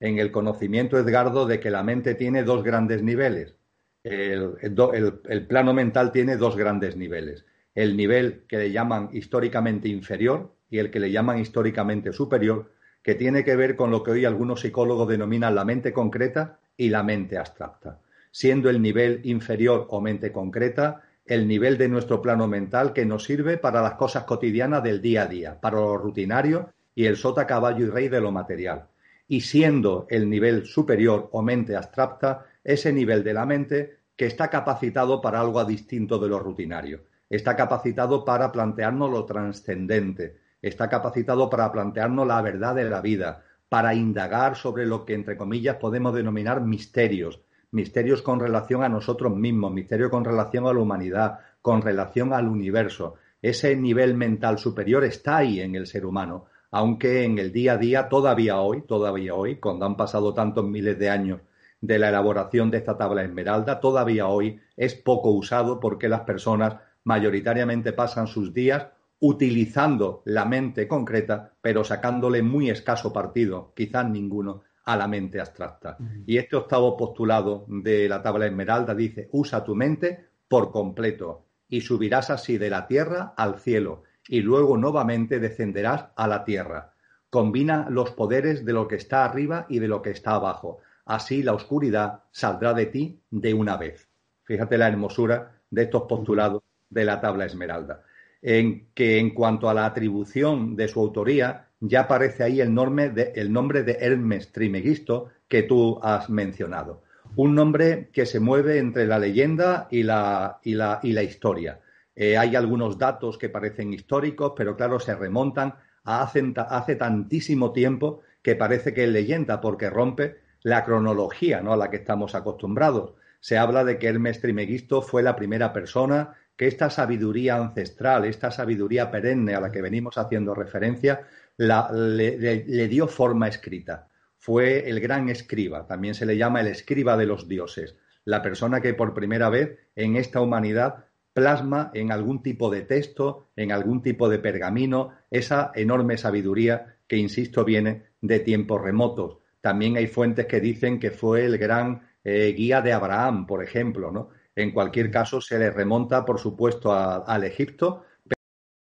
En 0.00 0.18
el 0.18 0.32
conocimiento, 0.32 0.98
Edgardo, 0.98 1.46
de 1.46 1.60
que 1.60 1.70
la 1.70 1.84
mente 1.84 2.16
tiene 2.16 2.42
dos 2.42 2.64
grandes 2.64 3.02
niveles. 3.04 3.54
el 4.02 5.46
plano 5.48 5.72
mental 5.72 6.10
tiene 6.10 6.36
dos 6.36 6.56
grandes 6.56 6.96
niveles 6.96 7.44
el 7.76 7.96
nivel 7.96 8.46
que 8.48 8.56
le 8.56 8.72
llaman 8.72 9.10
históricamente 9.12 9.88
inferior 9.88 10.56
y 10.68 10.78
el 10.78 10.90
que 10.90 10.98
le 10.98 11.12
llaman 11.12 11.38
históricamente 11.38 12.12
superior, 12.12 12.72
que 13.06 13.14
tiene 13.14 13.44
que 13.44 13.54
ver 13.54 13.76
con 13.76 13.92
lo 13.92 14.02
que 14.02 14.10
hoy 14.10 14.24
algunos 14.24 14.62
psicólogos 14.62 15.06
denominan 15.06 15.54
la 15.54 15.64
mente 15.64 15.92
concreta 15.92 16.58
y 16.76 16.88
la 16.88 17.04
mente 17.04 17.38
abstracta, 17.38 18.00
siendo 18.32 18.68
el 18.68 18.82
nivel 18.82 19.20
inferior 19.22 19.86
o 19.90 20.00
mente 20.00 20.32
concreta 20.32 21.02
el 21.24 21.46
nivel 21.46 21.78
de 21.78 21.86
nuestro 21.86 22.20
plano 22.20 22.48
mental 22.48 22.92
que 22.92 23.06
nos 23.06 23.22
sirve 23.22 23.58
para 23.58 23.80
las 23.80 23.94
cosas 23.94 24.24
cotidianas 24.24 24.82
del 24.82 25.00
día 25.00 25.22
a 25.22 25.26
día, 25.26 25.60
para 25.60 25.76
lo 25.76 25.96
rutinario 25.96 26.70
y 26.96 27.04
el 27.04 27.16
sota, 27.16 27.46
caballo 27.46 27.86
y 27.86 27.90
rey 27.90 28.08
de 28.08 28.20
lo 28.20 28.32
material. 28.32 28.88
Y 29.28 29.42
siendo 29.42 30.08
el 30.10 30.28
nivel 30.28 30.66
superior 30.66 31.28
o 31.30 31.42
mente 31.42 31.76
abstracta 31.76 32.46
ese 32.64 32.92
nivel 32.92 33.22
de 33.22 33.34
la 33.34 33.46
mente 33.46 33.98
que 34.16 34.26
está 34.26 34.50
capacitado 34.50 35.20
para 35.20 35.38
algo 35.38 35.64
distinto 35.64 36.18
de 36.18 36.28
lo 36.28 36.40
rutinario 36.40 37.02
está 37.28 37.56
capacitado 37.56 38.24
para 38.24 38.52
plantearnos 38.52 39.10
lo 39.10 39.24
trascendente, 39.24 40.38
está 40.62 40.88
capacitado 40.88 41.48
para 41.50 41.70
plantearnos 41.72 42.26
la 42.26 42.40
verdad 42.42 42.74
de 42.74 42.88
la 42.88 43.00
vida, 43.00 43.44
para 43.68 43.94
indagar 43.94 44.56
sobre 44.56 44.86
lo 44.86 45.04
que, 45.04 45.14
entre 45.14 45.36
comillas, 45.36 45.76
podemos 45.76 46.14
denominar 46.14 46.60
misterios, 46.60 47.40
misterios 47.70 48.22
con 48.22 48.40
relación 48.40 48.82
a 48.82 48.88
nosotros 48.88 49.34
mismos, 49.34 49.72
misterios 49.72 50.10
con 50.10 50.24
relación 50.24 50.66
a 50.66 50.72
la 50.72 50.80
humanidad, 50.80 51.38
con 51.62 51.82
relación 51.82 52.32
al 52.32 52.48
universo. 52.48 53.14
Ese 53.42 53.76
nivel 53.76 54.14
mental 54.14 54.58
superior 54.58 55.04
está 55.04 55.38
ahí 55.38 55.60
en 55.60 55.74
el 55.74 55.86
ser 55.86 56.06
humano, 56.06 56.46
aunque 56.70 57.24
en 57.24 57.38
el 57.38 57.52
día 57.52 57.72
a 57.72 57.78
día, 57.78 58.08
todavía 58.08 58.60
hoy, 58.60 58.82
todavía 58.82 59.34
hoy, 59.34 59.56
cuando 59.56 59.86
han 59.86 59.96
pasado 59.96 60.32
tantos 60.34 60.64
miles 60.64 60.98
de 60.98 61.10
años 61.10 61.40
de 61.80 61.98
la 61.98 62.08
elaboración 62.08 62.70
de 62.70 62.78
esta 62.78 62.96
tabla 62.96 63.22
esmeralda, 63.22 63.80
todavía 63.80 64.26
hoy 64.26 64.60
es 64.76 64.94
poco 64.94 65.30
usado 65.30 65.78
porque 65.80 66.08
las 66.08 66.20
personas 66.20 66.76
mayoritariamente 67.04 67.92
pasan 67.92 68.26
sus 68.26 68.52
días 68.52 68.88
utilizando 69.20 70.22
la 70.24 70.44
mente 70.44 70.86
concreta, 70.86 71.52
pero 71.60 71.84
sacándole 71.84 72.42
muy 72.42 72.70
escaso 72.70 73.12
partido, 73.12 73.72
quizás 73.74 74.08
ninguno, 74.08 74.62
a 74.84 74.96
la 74.96 75.08
mente 75.08 75.40
abstracta. 75.40 75.98
Y 76.26 76.38
este 76.38 76.56
octavo 76.56 76.96
postulado 76.96 77.66
de 77.68 78.08
la 78.08 78.22
tabla 78.22 78.46
esmeralda 78.46 78.94
dice, 78.94 79.28
usa 79.32 79.64
tu 79.64 79.74
mente 79.74 80.28
por 80.48 80.70
completo 80.70 81.46
y 81.68 81.80
subirás 81.80 82.30
así 82.30 82.56
de 82.56 82.70
la 82.70 82.86
tierra 82.86 83.34
al 83.36 83.58
cielo 83.58 84.04
y 84.28 84.40
luego 84.40 84.76
nuevamente 84.76 85.40
descenderás 85.40 86.06
a 86.14 86.28
la 86.28 86.44
tierra. 86.44 86.94
Combina 87.30 87.88
los 87.90 88.12
poderes 88.12 88.64
de 88.64 88.72
lo 88.72 88.86
que 88.86 88.96
está 88.96 89.24
arriba 89.24 89.66
y 89.68 89.80
de 89.80 89.88
lo 89.88 90.02
que 90.02 90.10
está 90.10 90.34
abajo. 90.34 90.78
Así 91.04 91.42
la 91.42 91.54
oscuridad 91.54 92.22
saldrá 92.30 92.72
de 92.72 92.86
ti 92.86 93.20
de 93.30 93.54
una 93.54 93.76
vez. 93.76 94.08
Fíjate 94.44 94.78
la 94.78 94.88
hermosura 94.88 95.60
de 95.68 95.82
estos 95.82 96.02
postulados 96.02 96.62
de 96.88 97.04
la 97.04 97.20
tabla 97.20 97.44
esmeralda. 97.46 98.04
En 98.42 98.88
que 98.94 99.18
en 99.18 99.30
cuanto 99.30 99.68
a 99.68 99.74
la 99.74 99.86
atribución 99.86 100.76
de 100.76 100.88
su 100.88 101.00
autoría, 101.00 101.68
ya 101.80 102.02
aparece 102.02 102.42
ahí 102.42 102.60
el 102.60 102.72
nombre 102.72 103.10
de, 103.10 103.32
el 103.34 103.52
nombre 103.52 103.82
de 103.82 103.98
Hermes 104.00 104.52
Trimegisto 104.52 105.28
que 105.48 105.62
tú 105.62 105.98
has 106.02 106.30
mencionado. 106.30 107.02
Un 107.36 107.54
nombre 107.54 108.08
que 108.12 108.26
se 108.26 108.40
mueve 108.40 108.78
entre 108.78 109.06
la 109.06 109.18
leyenda 109.18 109.88
y 109.90 110.02
la, 110.02 110.58
y 110.62 110.74
la, 110.74 111.00
y 111.02 111.12
la 111.12 111.22
historia. 111.22 111.80
Eh, 112.14 112.38
hay 112.38 112.56
algunos 112.56 112.98
datos 112.98 113.36
que 113.36 113.50
parecen 113.50 113.92
históricos, 113.92 114.54
pero 114.56 114.76
claro, 114.76 114.98
se 114.98 115.14
remontan 115.14 115.74
a 116.04 116.22
hace, 116.22 116.54
hace 116.56 116.96
tantísimo 116.96 117.72
tiempo 117.72 118.22
que 118.42 118.54
parece 118.54 118.94
que 118.94 119.04
es 119.04 119.10
leyenda 119.10 119.60
porque 119.60 119.90
rompe 119.90 120.38
la 120.62 120.84
cronología 120.84 121.60
¿no? 121.60 121.72
a 121.72 121.76
la 121.76 121.90
que 121.90 121.96
estamos 121.96 122.34
acostumbrados. 122.34 123.14
Se 123.40 123.58
habla 123.58 123.84
de 123.84 123.98
que 123.98 124.08
Hermes 124.08 124.40
Trimegisto 124.40 125.02
fue 125.02 125.22
la 125.22 125.36
primera 125.36 125.72
persona 125.72 126.34
que 126.56 126.66
esta 126.66 126.90
sabiduría 126.90 127.56
ancestral, 127.56 128.24
esta 128.24 128.50
sabiduría 128.50 129.10
perenne 129.10 129.54
a 129.54 129.60
la 129.60 129.70
que 129.70 129.82
venimos 129.82 130.16
haciendo 130.16 130.54
referencia, 130.54 131.26
le, 131.58 132.88
dio 132.88 133.06
forma 133.08 133.48
escrita. 133.48 134.08
Fue 134.38 134.88
el 134.88 135.00
gran 135.00 135.28
escriba, 135.28 135.86
también 135.86 136.14
se 136.14 136.26
le 136.26 136.36
llama 136.36 136.60
el 136.60 136.68
escriba 136.68 137.16
de 137.16 137.26
los 137.26 137.48
dioses, 137.48 137.96
la 138.24 138.42
persona 138.42 138.80
que 138.80 138.94
por 138.94 139.14
primera 139.14 139.50
vez 139.50 139.78
en 139.94 140.16
esta 140.16 140.40
humanidad 140.40 141.04
plasma 141.32 141.90
en 141.92 142.12
algún 142.12 142.42
tipo 142.42 142.70
de 142.70 142.82
texto, 142.82 143.50
en 143.56 143.70
algún 143.70 144.02
tipo 144.02 144.28
de 144.28 144.38
pergamino, 144.38 145.12
esa 145.30 145.70
enorme 145.74 146.16
sabiduría 146.16 146.96
que, 147.06 147.18
insisto, 147.18 147.64
viene 147.64 148.04
de 148.22 148.40
tiempos 148.40 148.80
remotos. 148.80 149.38
También 149.60 149.96
hay 149.96 150.06
fuentes 150.06 150.46
que 150.46 150.60
dicen 150.60 150.98
que 150.98 151.10
fue 151.10 151.44
el 151.44 151.58
gran 151.58 152.08
eh, 152.24 152.54
guía 152.56 152.80
de 152.80 152.92
Abraham, 152.92 153.46
por 153.46 153.62
ejemplo, 153.62 154.10
¿no? 154.10 154.30
En 154.56 154.72
cualquier 154.72 155.10
caso, 155.10 155.40
se 155.40 155.58
le 155.58 155.70
remonta, 155.70 156.24
por 156.24 156.40
supuesto, 156.40 156.92
al 156.92 157.44
Egipto, 157.44 158.04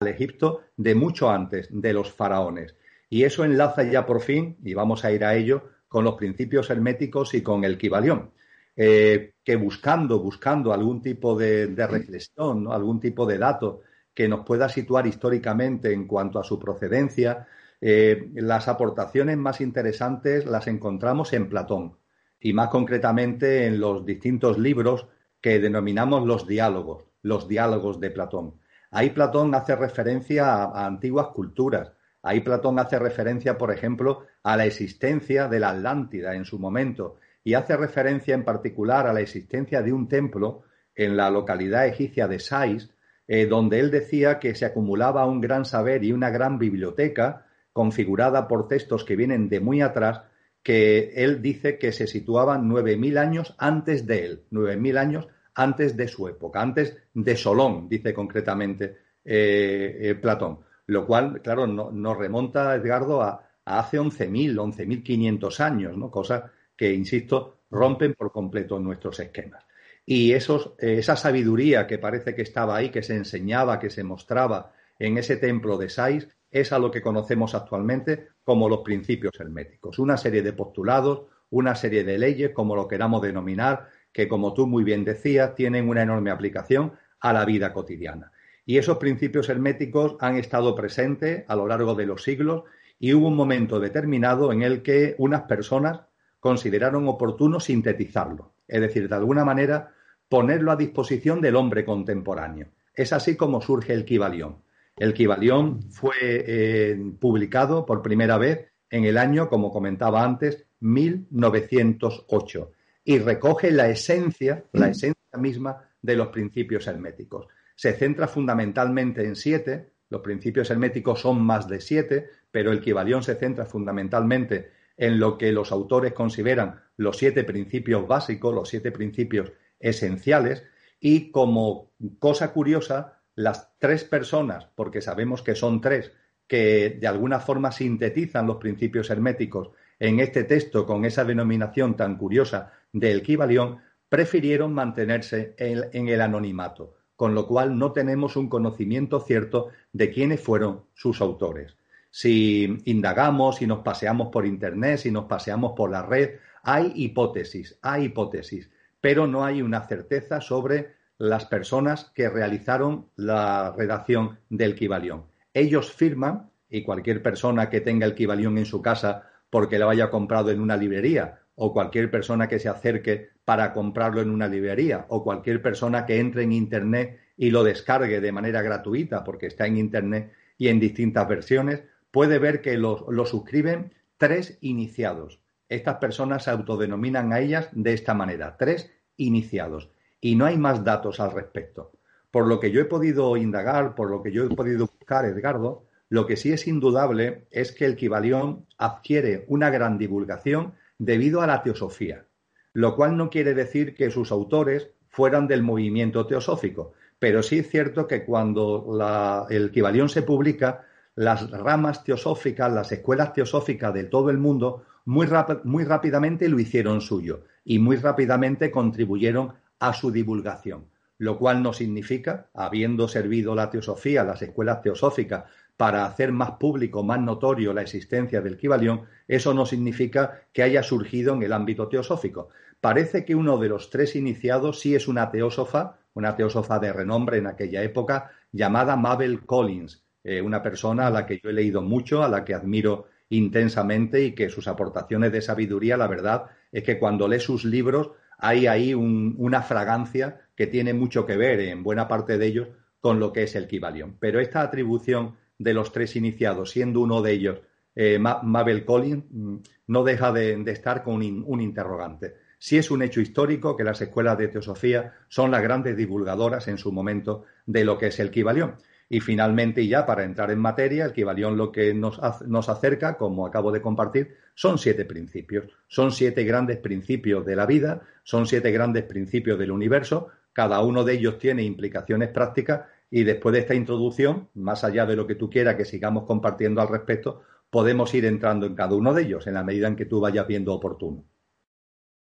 al 0.01 0.09
Egipto 0.09 0.63
de 0.77 0.97
mucho 0.97 1.31
antes 1.31 1.69
de 1.71 1.93
los 1.93 2.13
faraones. 2.13 2.75
Y 3.09 3.23
eso 3.23 3.45
enlaza 3.45 3.85
ya 3.85 4.05
por 4.05 4.21
fin, 4.21 4.59
y 4.65 4.75
vamos 4.75 5.05
a 5.05 5.13
ir 5.13 5.25
a 5.25 5.37
ello, 5.37 5.71
con 5.89 6.05
los 6.05 6.15
principios 6.15 6.71
herméticos 6.71 7.35
y 7.35 7.43
con 7.43 7.65
el 7.65 7.79
Kibalión. 7.79 8.33
Eh, 8.77 9.35
que 9.45 9.57
buscando, 9.57 10.21
buscando 10.21 10.73
algún 10.73 11.03
tipo 11.03 11.37
de, 11.37 11.67
reflexión, 11.67 12.71
algún 12.73 12.99
tipo 13.01 13.27
de 13.27 13.39
dato 13.39 13.83
que 14.15 14.29
nos 14.29 14.45
pueda 14.47 14.69
situar 14.69 15.07
históricamente 15.07 15.93
en 15.93 16.07
cuanto 16.07 16.39
a 16.39 16.45
su 16.45 16.59
procedencia, 16.59 17.47
eh, 17.81 18.31
las 18.35 18.69
aportaciones 18.69 19.37
más 19.37 19.61
interesantes 19.61 20.47
las 20.47 20.67
encontramos 20.67 21.33
en 21.33 21.49
Platón 21.49 21.97
y 22.41 22.53
más 22.53 22.69
concretamente 22.69 23.67
en 23.67 23.81
los 23.81 24.05
distintos 24.07 24.59
libros 24.59 25.07
que 25.41 25.59
denominamos 25.59 26.27
los 26.27 26.47
diálogos, 26.47 27.05
los 27.23 27.49
diálogos 27.49 28.01
de 28.01 28.11
Platón. 28.11 28.55
Ahí 28.91 29.11
Platón 29.11 29.55
hace 29.55 29.77
referencia 29.77 30.65
a, 30.65 30.87
antiguas 30.87 31.29
culturas. 31.29 31.93
Ahí 32.23 32.41
Platón 32.41 32.79
hace 32.79 32.99
referencia, 32.99 33.57
por 33.57 33.73
ejemplo, 33.73 34.27
a 34.43 34.57
la 34.57 34.67
existencia 34.67 35.49
de 35.49 35.61
la 35.61 35.71
Atlántida 35.71 36.35
en 36.35 36.45
su 36.45 36.59
momento 36.59 37.17
y 37.45 37.55
hace 37.55 37.77
referencia 37.77 38.35
en 38.35 38.45
particular 38.45 39.07
a 39.07 39.13
la 39.13 39.21
existencia 39.21 39.83
de 39.83 39.93
un 39.93 40.09
templo 40.09 40.63
en 40.95 41.17
la 41.17 41.31
localidad 41.31 41.87
egipcia 41.87 42.29
de 42.29 42.39
Sais, 42.39 42.91
eh, 43.27 43.47
donde 43.47 43.79
él 43.79 43.91
decía 43.91 44.39
que 44.39 44.55
se 44.55 44.67
acumulaba 44.67 45.25
un 45.25 45.41
gran 45.41 45.65
saber 45.65 46.05
y 46.05 46.13
una 46.13 46.31
gran 46.31 46.59
biblioteca 46.59 47.47
configurada 47.73 48.49
por 48.49 48.69
textos 48.69 49.05
que 49.05 49.17
vienen 49.17 49.49
de 49.49 49.61
muy 49.61 49.81
atrás, 49.81 50.23
que 50.63 51.13
él 51.17 51.41
dice 51.41 51.79
que 51.79 51.93
se 51.93 52.07
situaban 52.07 52.69
nueve 52.69 52.97
mil 52.97 53.19
años 53.19 53.55
antes 53.59 54.07
de 54.07 54.25
él, 54.25 54.43
nueve 54.51 54.77
mil 54.77 54.99
años 54.99 55.29
antes 55.55 55.97
de 55.97 56.09
su 56.09 56.29
época, 56.29 56.61
antes 56.61 56.97
de 57.15 57.37
Solón, 57.37 57.89
dice 57.89 58.15
concretamente 58.15 58.97
eh, 59.25 59.99
eh, 60.01 60.15
Platón. 60.15 60.61
Lo 60.87 61.07
cual, 61.07 61.41
claro, 61.41 61.67
nos 61.67 62.17
remonta, 62.17 62.75
Edgardo, 62.75 63.23
a, 63.23 63.49
a 63.65 63.79
hace 63.79 63.99
11.000, 64.01 64.57
11.500 64.57 65.61
años, 65.61 65.97
¿no? 65.97 66.11
Cosa 66.11 66.51
que, 66.77 66.93
insisto, 66.93 67.61
rompen 67.71 68.15
por 68.15 68.33
completo 68.33 68.81
nuestros 68.81 69.21
esquemas. 69.21 69.65
Y 70.05 70.33
esos, 70.33 70.75
eh, 70.79 70.99
esa 70.99 71.15
sabiduría 71.17 71.87
que 71.87 71.99
parece 71.99 72.35
que 72.35 72.43
estaba 72.43 72.77
ahí, 72.77 72.91
que 72.91 73.03
se 73.03 73.15
enseñaba, 73.15 73.79
que 73.79 73.91
se 73.91 74.03
mostraba 74.03 74.73
en 74.99 75.19
ese 75.19 75.37
templo 75.37 75.79
de 75.79 75.89
Sais, 75.89 76.27
es 76.51 76.73
a 76.73 76.79
lo 76.79 76.91
que 76.91 77.03
conocemos 77.03 77.55
actualmente 77.55 78.29
como 78.51 78.69
los 78.69 78.81
principios 78.81 79.39
herméticos. 79.39 80.01
Una 80.01 80.17
serie 80.17 80.43
de 80.43 80.53
postulados, 80.53 81.29
una 81.51 81.77
serie 81.77 82.03
de 82.03 82.19
leyes, 82.19 82.51
como 82.51 82.75
lo 82.75 82.89
queramos 82.89 83.23
denominar, 83.23 83.91
que, 84.13 84.27
como 84.27 84.55
tú 84.55 84.67
muy 84.67 84.83
bien 84.83 85.05
decías, 85.05 85.55
tienen 85.55 85.89
una 85.89 86.03
enorme 86.03 86.33
aplicación 86.33 86.95
a 87.21 87.33
la 87.33 87.45
vida 87.45 87.73
cotidiana. 87.73 88.33
Y 88.67 88.79
esos 88.79 88.99
principios 88.99 89.49
herméticos 89.51 90.17
han 90.19 90.35
estado 90.35 90.75
presentes 90.75 91.45
a 91.47 91.55
lo 91.55 91.69
largo 91.69 91.95
de 91.95 92.07
los 92.07 92.25
siglos 92.25 92.65
y 92.99 93.15
hubo 93.15 93.29
un 93.29 93.37
momento 93.37 93.79
determinado 93.79 94.53
en 94.53 94.63
el 94.63 94.83
que 94.83 95.15
unas 95.19 95.43
personas 95.43 96.01
consideraron 96.41 97.07
oportuno 97.07 97.61
sintetizarlo, 97.61 98.55
es 98.67 98.81
decir, 98.81 99.09
de 99.09 99.15
alguna 99.15 99.45
manera 99.45 99.95
ponerlo 100.29 100.73
a 100.73 100.77
disposición 100.77 101.41
del 101.41 101.55
hombre 101.55 101.85
contemporáneo. 101.85 102.67
Es 102.97 103.13
así 103.13 103.37
como 103.37 103.61
surge 103.61 103.93
el 103.93 104.05
Kibalión. 104.05 104.57
El 104.97 105.15
Kibalión 105.15 105.83
fue 105.91 106.15
eh, 106.21 106.99
publicado 107.19 107.87
por 107.87 108.03
primera 108.03 108.39
vez 108.39 108.73
en 108.91 109.05
el 109.05 109.17
año, 109.17 109.49
como 109.49 109.73
comentaba 109.73 110.25
antes, 110.25 110.67
1908 110.81 112.73
y 113.05 113.19
recoge 113.19 113.71
la 113.71 113.89
esencia, 113.89 114.65
la 114.73 114.89
esencia 114.89 115.39
misma 115.39 115.89
de 116.03 116.17
los 116.17 116.29
principios 116.29 116.87
herméticos. 116.87 117.47
Se 117.75 117.93
centra 117.95 118.29
fundamentalmente 118.29 119.25
en 119.25 119.37
siete, 119.37 119.93
los 120.11 120.21
principios 120.21 120.71
herméticos 120.71 121.21
son 121.21 121.43
más 121.43 121.69
de 121.69 121.81
siete, 121.81 122.29
pero 122.51 122.73
el 122.73 122.81
Kibalión 122.81 123.23
se 123.23 123.37
centra 123.37 123.65
fundamentalmente 123.65 124.71
en 124.97 125.19
lo 125.19 125.39
que 125.39 125.53
los 125.53 125.73
autores 125.73 126.13
consideran 126.13 126.83
los 126.97 127.17
siete 127.17 127.45
principios 127.45 128.07
básicos, 128.07 128.55
los 128.55 128.69
siete 128.69 128.93
principios 128.93 129.53
esenciales, 129.79 130.65
y 131.01 131.31
como 131.31 131.93
cosa 132.19 132.53
curiosa, 132.53 133.20
las 133.41 133.73
tres 133.79 134.05
personas, 134.05 134.67
porque 134.75 135.01
sabemos 135.01 135.43
que 135.43 135.55
son 135.55 135.81
tres, 135.81 136.13
que 136.47 136.99
de 137.01 137.07
alguna 137.07 137.41
forma 137.41 137.73
sintetizan 137.73 138.47
los 138.47 138.57
principios 138.57 139.09
herméticos 139.11 139.71
en 139.99 140.19
este 140.19 140.45
texto 140.45 140.87
con 140.87 141.05
esa 141.05 141.25
denominación 141.25 141.97
tan 141.97 142.17
curiosa 142.17 142.73
del 142.93 143.23
Kibalión 143.23 143.79
prefirieron 144.09 144.75
mantenerse 144.75 145.55
en, 145.57 146.09
el 146.09 146.21
anonimato, 146.21 146.95
con 147.17 147.35
lo 147.35 147.47
cual 147.47 147.79
no 147.79 147.93
tenemos 147.93 148.37
un 148.37 148.49
conocimiento 148.49 149.21
cierto 149.21 149.69
de 149.93 150.11
quiénes 150.11 150.41
fueron 150.41 150.83
sus 150.95 151.21
autores. 151.21 151.77
Si 152.11 152.83
indagamos, 152.87 153.57
si 153.57 153.67
nos 153.67 153.81
paseamos 153.81 154.29
por 154.29 154.47
Internet, 154.47 154.99
si 154.99 155.13
nos 155.13 155.27
paseamos 155.27 155.75
por 155.77 155.91
la 155.91 156.03
red, 156.03 156.39
hay 156.63 156.93
hipótesis, 156.97 157.79
hay 157.83 158.07
hipótesis, 158.07 158.71
pero 159.01 159.27
no 159.27 159.45
hay 159.45 159.63
una 159.63 159.87
certeza 159.87 160.41
sobre 160.41 161.00
las 161.21 161.45
personas 161.45 162.11
que 162.15 162.31
realizaron 162.31 163.11
la 163.15 163.75
redacción 163.77 164.39
del 164.49 164.75
Kibalión. 164.75 165.27
Ellos 165.53 165.93
firman, 165.93 166.51
y 166.71 166.83
cualquier 166.83 167.23
persona 167.23 167.69
que 167.69 167.83
tenga 167.83 168.07
el 168.07 168.15
Kibalión 168.15 168.57
en 168.57 168.65
su 168.65 168.81
casa 168.81 169.29
porque 169.51 169.79
lo 169.79 169.91
haya 169.91 170.09
comprado 170.09 170.51
en 170.51 170.61
una 170.61 170.79
librería 170.79 171.41
o 171.57 171.75
cualquier 171.75 172.11
persona 172.11 172.49
que 172.49 172.59
se 172.59 172.71
acerque 172.71 173.29
para 173.45 173.75
comprarlo 173.75 174.23
en 174.23 174.31
una 174.31 174.49
librería, 174.49 175.05
o 175.09 175.23
cualquier 175.23 175.61
persona 175.61 176.07
que 176.07 176.19
entre 176.19 176.45
en 176.45 176.53
Internet 176.53 177.19
y 177.37 177.51
lo 177.51 177.65
descargue 177.65 178.21
de 178.21 178.33
manera 178.33 178.63
gratuita, 178.63 179.23
porque 179.23 179.47
está 179.47 179.67
en 179.67 179.77
Internet 179.77 180.33
y 180.57 180.69
en 180.69 180.81
distintas 180.81 181.29
versiones, 181.29 181.83
puede 182.11 182.39
ver 182.39 182.63
que 182.63 182.79
lo, 182.79 183.05
suscriben 183.27 183.93
tres 184.17 184.57
iniciados. 184.63 185.43
Estas 185.69 185.97
personas 185.97 186.45
se 186.45 186.51
autodenominan 186.51 187.35
a 187.35 187.41
ellas 187.41 187.69
de 187.73 187.93
esta 187.93 188.15
manera, 188.15 188.57
tres 188.57 188.91
iniciados. 189.19 189.91
Y 190.21 190.37
no 190.37 190.47
hay 190.47 190.59
más 190.59 190.85
datos 190.85 191.21
al 191.21 191.33
respecto. 191.33 191.93
Por 192.31 192.47
lo 192.47 192.61
que 192.61 192.71
yo 192.71 192.81
he 192.81 192.85
podido 192.85 193.37
indagar, 193.37 193.95
por 193.95 194.11
lo 194.11 194.23
que 194.23 194.33
yo 194.33 194.45
he 194.45 194.55
podido 194.55 194.87
buscar, 194.87 195.25
Edgardo, 195.25 195.85
lo 196.09 196.27
que 196.27 196.37
sí 196.37 196.53
es 196.53 196.67
indudable 196.67 197.47
es 197.51 197.73
que 197.73 197.85
el 197.87 197.97
Kibalión 197.97 198.67
adquiere 198.79 199.45
una 199.49 199.71
gran 199.71 199.97
divulgación 199.99 200.75
debido 200.99 201.41
a 201.41 201.47
la 201.47 201.63
teosofía, 201.63 202.27
lo 202.73 202.97
cual 202.97 203.17
no 203.17 203.31
quiere 203.31 203.55
decir 203.55 203.95
que 203.95 204.11
sus 204.11 204.33
autores 204.33 204.91
fueran 205.09 205.47
del 205.49 205.63
movimiento 205.63 206.27
teosófico, 206.27 206.93
pero 207.19 207.43
sí 207.43 207.61
es 207.61 207.71
cierto 207.71 208.07
que 208.07 208.25
cuando 208.25 209.47
el 209.51 209.71
Kibalión 209.71 210.09
se 210.09 210.23
publica, 210.23 210.85
las 211.15 211.51
ramas 211.51 212.03
teosóficas, 212.03 212.73
las 212.73 212.91
escuelas 212.93 213.33
teosóficas 213.33 213.93
de 213.93 214.05
todo 214.05 214.31
el 214.31 214.39
mundo 214.39 214.85
muy, 215.05 215.29
muy 215.65 215.85
rápidamente 215.85 216.49
lo 216.49 216.59
hicieron 216.59 217.01
suyo 217.01 217.45
y 217.65 217.79
muy 217.79 217.97
rápidamente 217.97 218.71
contribuyeron 218.71 219.53
a 219.81 219.93
su 219.93 220.13
divulgación, 220.13 220.87
lo 221.19 221.39
cual 221.39 221.63
no 221.63 221.73
significa, 221.73 222.49
habiendo 222.55 223.09
servido 223.09 223.55
la 223.55 223.71
teosofía, 223.71 224.23
las 224.23 224.43
escuelas 224.43 224.81
teosóficas, 224.83 225.45
para 225.77 226.05
hacer 226.05 226.31
más 226.31 226.53
público, 226.53 227.03
más 227.03 227.21
notorio 227.21 227.73
la 227.73 227.81
existencia 227.81 228.43
del 228.43 228.59
Kibalión, 228.59 229.07
eso 229.27 229.55
no 229.55 229.65
significa 229.65 230.43
que 230.53 230.63
haya 230.63 230.83
surgido 230.83 231.35
en 231.35 231.43
el 231.43 231.55
ámbito 231.55 231.89
teosófico. 231.89 232.51
Parece 232.81 233.25
que 233.25 233.35
uno 233.35 233.57
de 233.57 233.71
los 233.71 233.89
tres 233.89 234.15
iniciados 234.15 234.79
sí 234.79 234.95
es 234.95 235.09
una 235.09 235.31
teósofa, 235.31 235.97
una 236.13 236.37
teósofa 236.37 236.79
de 236.79 236.93
renombre 236.93 237.39
en 237.39 237.47
aquella 237.47 237.83
época, 237.83 238.31
llamada 238.53 238.97
Mabel 238.97 239.47
Collins, 239.47 240.05
eh, 240.23 240.43
una 240.43 240.63
persona 240.63 241.07
a 241.07 241.11
la 241.11 241.25
que 241.25 241.41
yo 241.43 241.49
he 241.49 241.55
leído 241.55 241.81
mucho, 241.81 242.23
a 242.23 242.29
la 242.29 242.45
que 242.45 242.53
admiro 242.53 243.07
intensamente 243.31 244.23
y 244.23 244.35
que 244.35 244.51
sus 244.51 244.69
aportaciones 244.69 245.33
de 245.33 245.41
sabiduría, 245.41 245.97
la 245.97 246.09
verdad, 246.09 246.47
es 246.73 246.83
que 246.83 246.99
cuando 246.99 247.27
lee 247.27 247.41
sus 247.41 247.65
libros 247.65 248.11
hay 248.41 248.67
ahí 248.67 248.95
una 248.95 249.63
fragancia 249.63 250.41
que 250.55 250.67
tiene 250.67 250.95
mucho 250.95 251.27
que 251.27 251.37
ver 251.37 251.61
en 251.61 251.83
buena 251.83 252.09
parte 252.09 252.39
de 252.39 252.47
ellos 252.47 252.69
con 253.01 253.21
lo 253.21 253.33
que 253.33 253.45
es 253.45 253.55
el 253.55 253.67
Kibalión. 253.67 254.17
Pero 254.19 254.41
esta 254.41 254.63
atribución 254.63 255.37
de 255.59 255.75
los 255.75 255.93
tres 255.93 256.17
iniciados, 256.17 256.71
siendo 256.71 257.01
uno 257.01 257.23
de 257.23 257.33
ellos 257.33 257.59
eh, 257.95 258.19
Mabel 258.19 258.85
Collins, 258.85 259.25
mm, 259.31 259.57
no 259.89 260.05
deja 260.05 260.33
de, 260.33 260.63
estar 260.67 261.03
con 261.03 261.17
un, 261.17 261.61
interrogante. 261.61 262.35
Si 262.59 262.79
es 262.79 262.91
un 262.91 263.03
hecho 263.03 263.21
histórico 263.21 263.77
que 263.77 263.85
las 263.85 264.01
escuelas 264.01 264.39
de 264.39 264.49
teosofía 264.49 265.15
son 265.29 265.51
las 265.51 265.63
grandes 265.63 265.97
divulgadoras 265.97 266.69
en 266.69 266.79
su 266.79 266.93
momento 266.93 267.45
de 267.67 267.85
lo 267.85 267.99
que 267.99 268.09
es 268.09 268.21
el 268.21 268.31
Kibalión. 268.31 268.77
Y 269.13 269.19
finalmente, 269.19 269.85
ya 269.89 270.07
para 270.07 270.23
entrar 270.23 270.53
en 270.53 270.61
materia, 270.61 271.05
el 271.05 271.13
Kibalión 271.13 271.57
lo 271.57 271.73
que 271.73 271.93
nos, 271.93 272.21
nos 272.47 272.69
acerca, 272.69 273.19
como 273.19 273.45
acabo 273.45 273.73
de 273.73 273.83
compartir, 273.83 274.37
son 274.55 274.79
siete 274.79 275.05
principios. 275.05 275.65
Son 275.89 276.13
siete 276.13 276.45
grandes 276.45 276.79
principios 276.79 277.45
de 277.45 277.57
la 277.57 277.67
vida, 277.67 278.03
son 278.23 278.47
siete 278.47 278.71
grandes 278.71 279.03
principios 279.03 279.59
del 279.59 279.73
universo. 279.73 280.29
Cada 280.53 280.81
uno 280.83 281.03
de 281.03 281.15
ellos 281.15 281.39
tiene 281.39 281.65
implicaciones 281.65 282.29
prácticas 282.29 282.83
y 283.11 283.25
después 283.25 283.53
de 283.53 283.59
esta 283.59 283.75
introducción, 283.75 284.49
más 284.55 284.85
allá 284.85 285.05
de 285.07 285.17
lo 285.17 285.27
que 285.27 285.35
tú 285.35 285.51
quieras 285.51 285.75
que 285.75 285.85
sigamos 285.85 286.25
compartiendo 286.25 286.81
al 286.81 286.89
respecto, 286.89 287.43
podemos 287.69 288.15
ir 288.15 288.25
entrando 288.25 288.65
en 288.65 288.77
cada 288.77 288.95
uno 288.95 289.13
de 289.13 289.23
ellos 289.23 289.45
en 289.49 289.55
la 289.55 289.65
medida 289.65 289.89
en 289.89 289.97
que 289.97 290.07
tú 290.07 290.21
vayas 290.21 290.47
viendo 290.47 290.73
oportuno. 290.73 291.25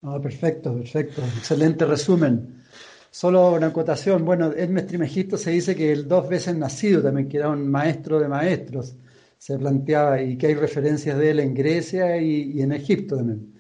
Ah, 0.02 0.20
perfecto, 0.20 0.74
perfecto. 0.74 1.22
Excelente 1.38 1.86
resumen. 1.86 2.64
Solo 3.12 3.54
una 3.54 3.68
acotación. 3.68 4.24
Bueno, 4.24 4.52
Hermes 4.56 4.88
Trimegisto 4.88 5.38
se 5.38 5.52
dice 5.52 5.76
que 5.76 5.92
el 5.92 6.08
dos 6.08 6.30
veces 6.30 6.56
nacido 6.56 7.02
también, 7.02 7.28
que 7.28 7.38
era 7.38 7.50
un 7.50 7.68
maestro 7.70 8.20
de 8.20 8.28
maestros, 8.28 8.96
se 9.38 9.58
planteaba, 9.58 10.22
y 10.22 10.38
que 10.38 10.48
hay 10.48 10.54
referencias 10.56 11.18
de 11.18 11.32
él 11.32 11.40
en 11.40 11.54
Grecia 11.54 12.18
y, 12.22 12.62
en 12.62 12.72
Egipto 12.72 13.18
también. 13.18 13.54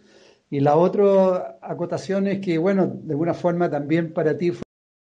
Y 0.51 0.59
la 0.59 0.75
otra 0.75 1.59
acotación 1.61 2.27
es 2.27 2.39
que, 2.39 2.57
bueno, 2.57 2.87
de 2.87 3.13
alguna 3.13 3.33
forma 3.33 3.69
también 3.69 4.13
para 4.13 4.37
ti 4.37 4.51
fue 4.51 4.63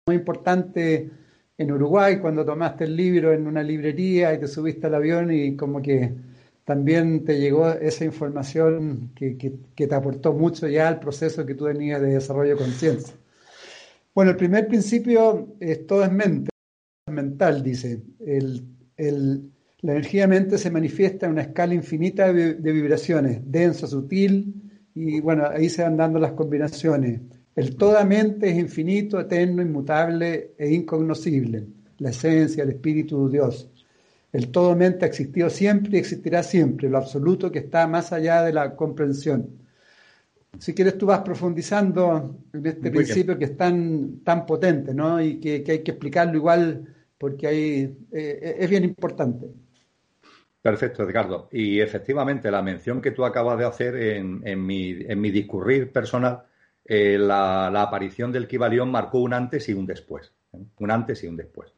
muy 0.06 0.16
importante 0.16 1.10
en 1.56 1.72
Uruguay 1.72 2.18
cuando 2.20 2.44
tomaste 2.44 2.84
el 2.84 2.96
libro 2.96 3.32
en 3.32 3.46
una 3.46 3.62
librería 3.62 4.32
y 4.34 4.38
te 4.38 4.48
subiste 4.48 4.86
al 4.86 4.94
avión 4.94 5.32
y 5.32 5.56
como 5.56 5.82
que 5.82 6.14
también 6.64 7.24
te 7.24 7.40
llegó 7.40 7.68
esa 7.70 8.04
información 8.04 9.10
que, 9.14 9.34
te 9.74 9.94
aportó 9.94 10.32
mucho 10.32 10.68
ya 10.68 10.88
al 10.88 11.00
proceso 11.00 11.46
que 11.46 11.54
tú 11.54 11.66
tenías 11.66 12.00
de 12.00 12.08
desarrollo 12.14 12.50
de 12.50 12.62
conciencia. 12.62 13.14
Bueno, 14.14 14.32
el 14.32 14.36
primer 14.36 14.66
principio 14.66 15.56
es 15.60 15.86
todo 15.86 16.04
es 16.04 16.12
mente, 16.12 16.50
mental, 17.06 17.62
dice. 17.62 18.02
la 18.96 19.92
energía 19.92 20.26
mente 20.26 20.58
se 20.58 20.70
manifiesta 20.70 21.26
en 21.26 21.32
una 21.32 21.42
escala 21.42 21.74
infinita 21.74 22.32
de, 22.32 22.54
de 22.54 22.72
vibraciones, 22.72 23.40
densa, 23.44 23.86
sutil, 23.86 24.54
y 24.94 25.20
bueno, 25.20 25.46
ahí 25.46 25.68
se 25.68 25.82
van 25.82 25.96
dando 25.96 26.18
las 26.18 26.32
combinaciones 26.32 27.20
el 27.58 27.74
toda 27.74 28.04
mente 28.04 28.50
es 28.50 28.56
infinito, 28.56 29.18
eterno, 29.18 29.62
inmutable 29.62 30.52
e 30.56 30.72
incognoscible, 30.72 31.66
la 31.98 32.10
esencia, 32.10 32.62
el 32.62 32.68
espíritu 32.68 33.26
de 33.26 33.32
Dios. 33.32 33.68
El 34.32 34.52
todo 34.52 34.76
mente 34.76 35.04
ha 35.04 35.08
existido 35.08 35.50
siempre 35.50 35.96
y 35.96 35.98
existirá 35.98 36.44
siempre, 36.44 36.88
lo 36.88 36.98
absoluto 36.98 37.50
que 37.50 37.58
está 37.58 37.88
más 37.88 38.12
allá 38.12 38.44
de 38.44 38.52
la 38.52 38.76
comprensión. 38.76 39.58
Si 40.58 40.74
quieres, 40.74 40.96
tú 40.96 41.06
vas 41.06 41.20
profundizando 41.20 42.36
en 42.52 42.66
este 42.66 42.90
principio 42.90 43.38
que 43.38 43.44
es 43.44 43.56
tan, 43.56 44.20
tan 44.24 44.46
potente, 44.46 44.94
¿no? 44.94 45.20
Y 45.20 45.38
que, 45.38 45.64
hay 45.68 45.82
que 45.82 45.90
explicarlo 45.90 46.36
igual 46.36 46.94
porque 47.16 47.46
hay, 47.46 47.98
eh, 48.12 48.56
es 48.58 48.70
bien 48.70 48.84
importante. 48.84 49.46
Perfecto, 50.62 51.02
Edgardo. 51.02 51.48
Y 51.52 51.80
efectivamente, 51.80 52.50
la 52.50 52.62
mención 52.62 53.00
que 53.00 53.12
tú 53.12 53.24
acabas 53.24 53.58
de 53.58 53.64
hacer 53.64 53.96
en, 53.96 54.66
mi, 54.66 54.90
en 54.90 55.20
mi 55.20 55.30
discurrir 55.30 55.92
personal 55.92 56.42
eh, 56.84 57.18
la, 57.18 57.66
aparición 57.82 58.32
del 58.32 58.48
Kibalión 58.48 58.90
marcó 58.90 59.20
un 59.20 59.34
antes 59.34 59.68
y 59.68 59.74
un 59.74 59.86
después. 59.86 60.32
¿eh? 60.54 60.58
Un 60.78 60.90
antes 60.90 61.22
y 61.22 61.26
un 61.26 61.36
después. 61.36 61.72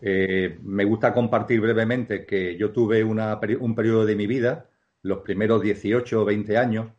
Eh, 0.00 0.58
me 0.62 0.84
gusta 0.84 1.12
compartir 1.12 1.60
brevemente 1.60 2.24
que 2.24 2.56
yo 2.56 2.72
tuve 2.72 3.04
un 3.04 3.74
periodo 3.74 4.06
de 4.06 4.16
mi 4.16 4.26
vida, 4.26 4.70
los 5.02 5.18
primeros 5.18 5.60
18 5.60 6.22
o 6.22 6.24
20 6.24 6.56
años, 6.56 6.92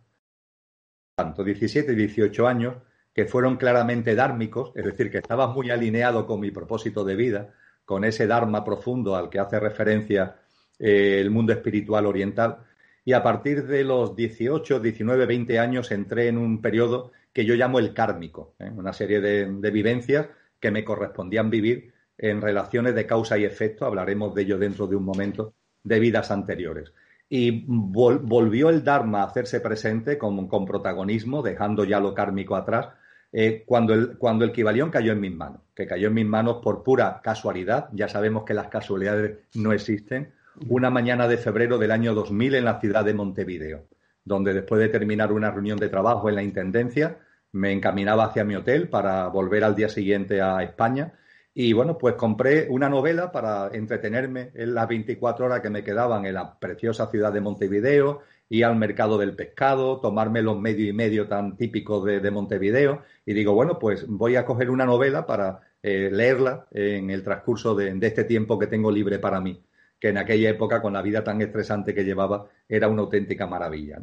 tanto 1.19 1.43
17 1.43 1.91
y 1.91 1.95
18 1.95 2.47
años, 2.47 2.75
que 3.13 3.25
fueron 3.25 3.57
claramente 3.57 4.15
dármicos, 4.15 4.71
es 4.73 4.85
decir, 4.85 5.11
que 5.11 5.17
estaba 5.17 5.47
muy 5.47 5.69
alineado 5.69 6.25
con 6.25 6.39
mi 6.39 6.49
propósito 6.49 7.03
de 7.03 7.15
vida, 7.15 7.53
con 7.83 8.05
ese 8.05 8.25
Dharma 8.25 8.63
profundo 8.63 9.17
al 9.17 9.29
que 9.29 9.39
hace 9.39 9.59
referencia 9.59 10.37
el 10.77 11.29
mundo 11.29 11.51
espiritual 11.51 12.05
oriental. 12.05 12.59
Y 13.03 13.11
a 13.11 13.21
partir 13.21 13.67
de 13.67 13.83
los 13.83 14.15
18, 14.15 14.79
19, 14.79 15.25
20 15.25 15.59
años 15.59 15.91
entré 15.91 16.29
en 16.29 16.37
un 16.37 16.61
periodo 16.61 17.11
que 17.33 17.43
yo 17.43 17.55
llamo 17.55 17.79
el 17.79 17.93
kármico, 17.93 18.55
¿eh? 18.59 18.71
una 18.73 18.93
serie 18.93 19.19
de, 19.19 19.71
vivencias 19.71 20.27
que 20.57 20.71
me 20.71 20.85
correspondían 20.85 21.49
vivir 21.49 21.93
en 22.17 22.41
relaciones 22.41 22.95
de 22.95 23.05
causa 23.05 23.37
y 23.37 23.43
efecto, 23.43 23.85
hablaremos 23.85 24.33
de 24.33 24.43
ello 24.43 24.57
dentro 24.57 24.87
de 24.87 24.95
un 24.95 25.03
momento, 25.03 25.53
de 25.83 25.99
vidas 25.99 26.31
anteriores. 26.31 26.93
Y 27.29 27.63
volvió 27.67 28.69
el 28.69 28.83
Dharma 28.83 29.21
a 29.21 29.25
hacerse 29.25 29.61
presente 29.61 30.17
con, 30.17 30.65
protagonismo, 30.65 31.43
dejando 31.43 31.83
ya 31.83 31.99
lo 31.99 32.13
kármico 32.13 32.55
atrás, 32.55 32.89
eh, 33.31 33.63
cuando, 33.67 33.93
el, 33.93 34.17
cuando 34.17 34.43
el 34.43 34.51
Kibalión 34.51 34.89
cayó 34.89 35.11
en 35.11 35.19
mis 35.19 35.35
manos, 35.35 35.61
que 35.75 35.85
cayó 35.85 36.07
en 36.07 36.15
mis 36.15 36.25
manos 36.25 36.57
por 36.63 36.81
pura 36.81 37.21
casualidad, 37.23 37.89
ya 37.93 38.09
sabemos 38.09 38.43
que 38.43 38.55
las 38.55 38.69
casualidades 38.69 39.37
no 39.53 39.71
existen, 39.71 40.33
una 40.67 40.89
mañana 40.89 41.27
de 41.27 41.37
febrero 41.37 41.77
del 41.77 41.91
año 41.91 42.15
2000 42.15 42.55
en 42.55 42.65
la 42.65 42.79
ciudad 42.79 43.05
de 43.05 43.13
Montevideo 43.13 43.85
donde 44.29 44.53
después 44.53 44.79
de 44.79 44.89
terminar 44.89 45.31
una 45.31 45.51
reunión 45.51 45.79
de 45.79 45.89
trabajo 45.89 46.29
en 46.29 46.35
la 46.35 46.43
Intendencia, 46.43 47.17
me 47.51 47.71
encaminaba 47.71 48.25
hacia 48.25 48.43
mi 48.43 48.55
hotel 48.55 48.87
para 48.87 49.27
volver 49.27 49.63
al 49.63 49.75
día 49.75 49.89
siguiente 49.89 50.39
a 50.39 50.61
España. 50.61 51.13
Y 51.61 51.73
bueno, 51.73 51.97
pues 51.97 52.15
compré 52.15 52.67
una 52.69 52.87
novela 52.87 53.33
para 53.33 53.67
entretenerme 53.73 54.51
en 54.53 54.73
las 54.73 54.87
24 54.87 55.45
horas 55.45 55.59
que 55.59 55.69
me 55.69 55.83
quedaban 55.83 56.25
en 56.25 56.35
la 56.35 56.57
preciosa 56.57 57.07
ciudad 57.07 57.33
de 57.33 57.41
Montevideo, 57.41 58.21
ir 58.47 58.63
al 58.63 58.77
mercado 58.77 59.17
del 59.17 59.35
pescado, 59.35 59.99
tomarme 59.99 60.41
los 60.41 60.57
medio 60.57 60.87
y 60.87 60.93
medio 60.93 61.27
tan 61.27 61.57
típicos 61.57 62.05
de, 62.05 62.31
Montevideo. 62.31 63.01
Y 63.25 63.33
digo, 63.33 63.55
bueno, 63.55 63.77
pues 63.77 64.07
voy 64.07 64.37
a 64.37 64.45
coger 64.45 64.69
una 64.69 64.85
novela 64.85 65.25
para 65.25 65.59
eh, 65.83 66.09
leerla 66.09 66.65
en 66.71 67.09
el 67.09 67.25
transcurso 67.25 67.75
de 67.75 68.07
este 68.07 68.23
tiempo 68.23 68.57
que 68.57 68.67
tengo 68.67 68.89
libre 68.89 69.19
para 69.19 69.41
mí 69.41 69.61
que 69.99 70.07
en 70.07 70.17
aquella 70.17 70.49
época, 70.49 70.81
con 70.81 70.93
la 70.93 71.01
vida 71.01 71.25
tan 71.25 71.41
estresante 71.41 71.93
que 71.93 72.05
llevaba, 72.05 72.47
era 72.69 72.87
una 72.87 73.01
auténtica 73.01 73.47
maravilla. 73.47 73.99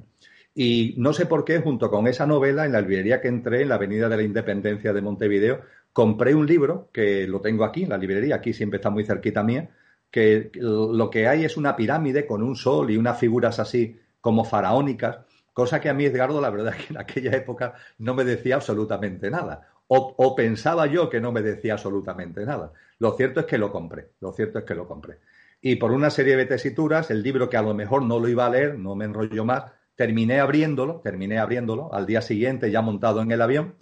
Y 0.59 0.95
no 0.97 1.13
sé 1.13 1.27
por 1.27 1.45
qué, 1.45 1.59
junto 1.59 1.91
con 1.91 2.07
esa 2.07 2.25
novela, 2.25 2.65
en 2.65 2.73
la 2.73 2.81
librería 2.81 3.21
que 3.21 3.29
entré, 3.29 3.61
en 3.61 3.69
la 3.69 3.75
Avenida 3.75 4.09
de 4.09 4.17
la 4.17 4.23
Independencia 4.23 4.95
de 4.95 5.03
Montevideo, 5.03 5.61
compré 5.93 6.35
un 6.35 6.47
libro, 6.47 6.89
que 6.95 7.27
lo 7.29 7.43
tengo 7.43 7.63
aquí, 7.63 7.83
en 7.83 7.91
la 7.91 7.99
librería, 7.99 8.37
aquí 8.37 8.55
siempre 8.55 8.79
está 8.79 8.89
muy 8.89 9.05
cerquita 9.05 9.43
mía, 9.43 9.69
que 10.11 10.51
lo 10.55 11.11
que 11.11 11.29
hay 11.29 11.45
es 11.45 11.59
una 11.59 11.77
pirámide 11.77 12.27
con 12.27 12.43
un 12.43 12.57
sol 12.57 12.91
y 12.91 12.97
unas 12.97 13.19
figuras 13.19 13.59
así 13.59 14.01
como 14.23 14.47
faraónicas, 14.47 15.19
cosa 15.53 15.79
que 15.79 15.91
a 15.91 15.95
mí, 15.95 16.07
Edgardo, 16.07 16.41
la 16.41 16.49
verdad 16.49 16.75
es 16.75 16.87
que 16.87 16.95
en 16.95 17.01
aquella 17.01 17.33
época 17.37 17.75
no 17.99 18.15
me 18.15 18.25
decía 18.25 18.55
absolutamente 18.55 19.31
nada. 19.31 19.69
O, 19.89 20.15
o, 20.17 20.35
pensaba 20.35 20.87
yo 20.87 21.11
que 21.11 21.21
no 21.21 21.33
me 21.33 21.43
decía 21.43 21.75
absolutamente 21.75 22.47
nada. 22.47 22.73
Lo 22.99 23.13
cierto 23.13 23.41
es 23.41 23.47
que 23.47 23.59
lo 23.59 23.71
compré, 23.71 24.13
lo 24.21 24.33
cierto 24.33 24.61
es 24.61 24.65
que 24.65 24.75
lo 24.75 24.89
compré. 24.89 25.19
Y 25.61 25.77
por 25.77 25.93
una 25.93 26.09
serie 26.09 26.35
de 26.35 26.47
tesituras, 26.47 27.11
el 27.11 27.23
libro 27.23 27.51
que 27.51 27.59
a 27.59 27.63
lo 27.63 27.75
mejor 27.75 28.03
no 28.03 28.19
lo 28.19 28.29
iba 28.29 28.47
a 28.47 28.51
leer, 28.51 28.79
no 28.79 28.97
me 28.97 29.05
enrollo 29.05 29.45
más, 29.45 29.65
terminé 29.97 30.41
abriéndolo, 30.41 31.01
terminé 31.01 31.39
abriéndolo 31.39 31.93
al 31.93 32.07
día 32.07 32.23
siguiente 32.23 32.71
ya 32.71 32.83
montado 32.83 33.23
en 33.23 33.33
el 33.33 33.43
avión 33.43 33.75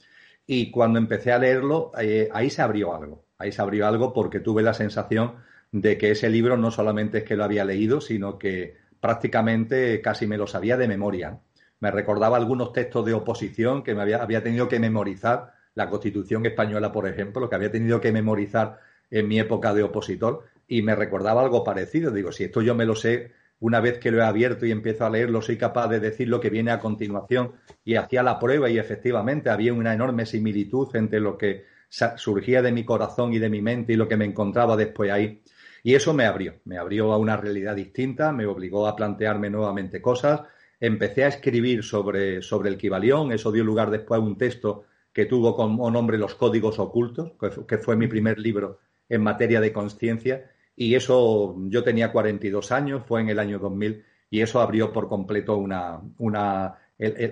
y 0.46 0.70
cuando 0.70 0.98
empecé 0.98 1.32
a 1.32 1.38
leerlo, 1.38 1.92
eh, 2.00 2.28
ahí 2.32 2.50
se 2.50 2.62
abrió 2.62 2.94
algo, 2.94 3.26
ahí 3.38 3.52
se 3.52 3.60
abrió 3.60 3.86
algo 3.86 4.12
porque 4.12 4.40
tuve 4.40 4.62
la 4.62 4.74
sensación 4.74 5.36
de 5.72 5.98
que 5.98 6.12
ese 6.12 6.30
libro 6.30 6.56
no 6.56 6.70
solamente 6.70 7.18
es 7.18 7.24
que 7.24 7.36
lo 7.36 7.44
había 7.44 7.64
leído, 7.64 8.00
sino 8.00 8.38
que 8.38 8.76
prácticamente 9.00 10.00
casi 10.00 10.26
me 10.26 10.38
lo 10.38 10.46
sabía 10.46 10.76
de 10.76 10.88
memoria. 10.88 11.40
Me 11.80 11.90
recordaba 11.90 12.36
algunos 12.36 12.72
textos 12.72 13.04
de 13.04 13.12
oposición 13.12 13.82
que 13.82 13.94
me 13.94 14.02
había, 14.02 14.22
había 14.22 14.42
tenido 14.42 14.68
que 14.68 14.78
memorizar, 14.78 15.52
la 15.74 15.90
Constitución 15.90 16.46
española, 16.46 16.92
por 16.92 17.08
ejemplo, 17.08 17.48
que 17.48 17.56
había 17.56 17.70
tenido 17.70 18.00
que 18.00 18.12
memorizar 18.12 18.78
en 19.10 19.28
mi 19.28 19.40
época 19.40 19.74
de 19.74 19.82
opositor, 19.82 20.44
y 20.66 20.82
me 20.82 20.94
recordaba 20.94 21.42
algo 21.42 21.64
parecido. 21.64 22.10
Digo, 22.10 22.32
si 22.32 22.44
esto 22.44 22.62
yo 22.62 22.74
me 22.74 22.86
lo 22.86 22.94
sé 22.94 23.32
una 23.64 23.80
vez 23.80 23.98
que 23.98 24.10
lo 24.10 24.18
he 24.18 24.22
abierto 24.26 24.66
y 24.66 24.70
empiezo 24.70 25.06
a 25.06 25.10
leerlo, 25.10 25.40
soy 25.40 25.56
capaz 25.56 25.88
de 25.88 25.98
decir 25.98 26.28
lo 26.28 26.38
que 26.38 26.50
viene 26.50 26.70
a 26.70 26.78
continuación 26.78 27.52
y 27.82 27.94
hacía 27.94 28.22
la 28.22 28.38
prueba 28.38 28.68
y 28.68 28.76
efectivamente 28.76 29.48
había 29.48 29.72
una 29.72 29.94
enorme 29.94 30.26
similitud 30.26 30.94
entre 30.94 31.18
lo 31.18 31.38
que 31.38 31.64
surgía 31.88 32.60
de 32.60 32.72
mi 32.72 32.84
corazón 32.84 33.32
y 33.32 33.38
de 33.38 33.48
mi 33.48 33.62
mente 33.62 33.94
y 33.94 33.96
lo 33.96 34.06
que 34.06 34.18
me 34.18 34.26
encontraba 34.26 34.76
después 34.76 35.10
ahí. 35.10 35.40
Y 35.82 35.94
eso 35.94 36.12
me 36.12 36.26
abrió, 36.26 36.56
me 36.66 36.76
abrió 36.76 37.10
a 37.10 37.16
una 37.16 37.38
realidad 37.38 37.74
distinta, 37.74 38.32
me 38.32 38.44
obligó 38.44 38.86
a 38.86 38.94
plantearme 38.94 39.48
nuevamente 39.48 40.02
cosas. 40.02 40.42
Empecé 40.78 41.24
a 41.24 41.28
escribir 41.28 41.82
sobre, 41.84 42.42
sobre 42.42 42.68
el 42.68 42.76
Kibalión, 42.76 43.32
eso 43.32 43.50
dio 43.50 43.64
lugar 43.64 43.90
después 43.90 44.20
a 44.20 44.22
un 44.22 44.36
texto 44.36 44.84
que 45.10 45.24
tuvo 45.24 45.56
como 45.56 45.90
nombre 45.90 46.18
Los 46.18 46.34
Códigos 46.34 46.78
Ocultos, 46.78 47.32
que 47.66 47.78
fue 47.78 47.96
mi 47.96 48.08
primer 48.08 48.38
libro 48.38 48.80
en 49.08 49.22
materia 49.22 49.62
de 49.62 49.72
conciencia 49.72 50.50
y 50.76 50.94
eso, 50.94 51.56
yo 51.68 51.82
tenía 51.82 52.12
42 52.12 52.72
años, 52.72 53.02
fue 53.06 53.20
en 53.20 53.28
el 53.28 53.38
año 53.38 53.58
2000, 53.58 54.04
y 54.30 54.40
eso 54.40 54.60
abrió 54.60 54.92
por 54.92 55.08
completo 55.08 55.56
una, 55.56 56.00
una, 56.18 56.76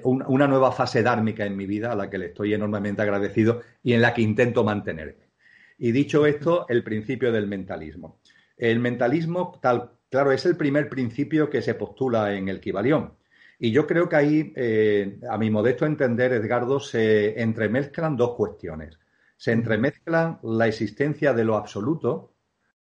una 0.04 0.46
nueva 0.46 0.72
fase 0.72 1.02
dármica 1.02 1.44
en 1.44 1.56
mi 1.56 1.66
vida, 1.66 1.92
a 1.92 1.96
la 1.96 2.08
que 2.08 2.18
le 2.18 2.26
estoy 2.26 2.54
enormemente 2.54 3.02
agradecido 3.02 3.62
y 3.82 3.94
en 3.94 4.02
la 4.02 4.14
que 4.14 4.22
intento 4.22 4.62
mantenerme. 4.64 5.30
Y 5.78 5.90
dicho 5.90 6.26
esto, 6.26 6.66
el 6.68 6.84
principio 6.84 7.32
del 7.32 7.48
mentalismo. 7.48 8.20
El 8.56 8.78
mentalismo, 8.78 9.58
tal, 9.60 9.90
claro, 10.08 10.30
es 10.30 10.46
el 10.46 10.56
primer 10.56 10.88
principio 10.88 11.50
que 11.50 11.62
se 11.62 11.74
postula 11.74 12.34
en 12.34 12.48
el 12.48 12.60
Kibalión. 12.60 13.14
Y 13.58 13.72
yo 13.72 13.86
creo 13.86 14.08
que 14.08 14.16
ahí, 14.16 14.52
eh, 14.56 15.18
a 15.28 15.38
mi 15.38 15.50
modesto 15.50 15.86
entender, 15.86 16.32
Edgardo, 16.32 16.80
se 16.80 17.40
entremezclan 17.40 18.16
dos 18.16 18.34
cuestiones. 18.36 18.98
Se 19.36 19.52
entremezclan 19.52 20.38
la 20.42 20.68
existencia 20.68 21.32
de 21.32 21.44
lo 21.44 21.56
absoluto, 21.56 22.31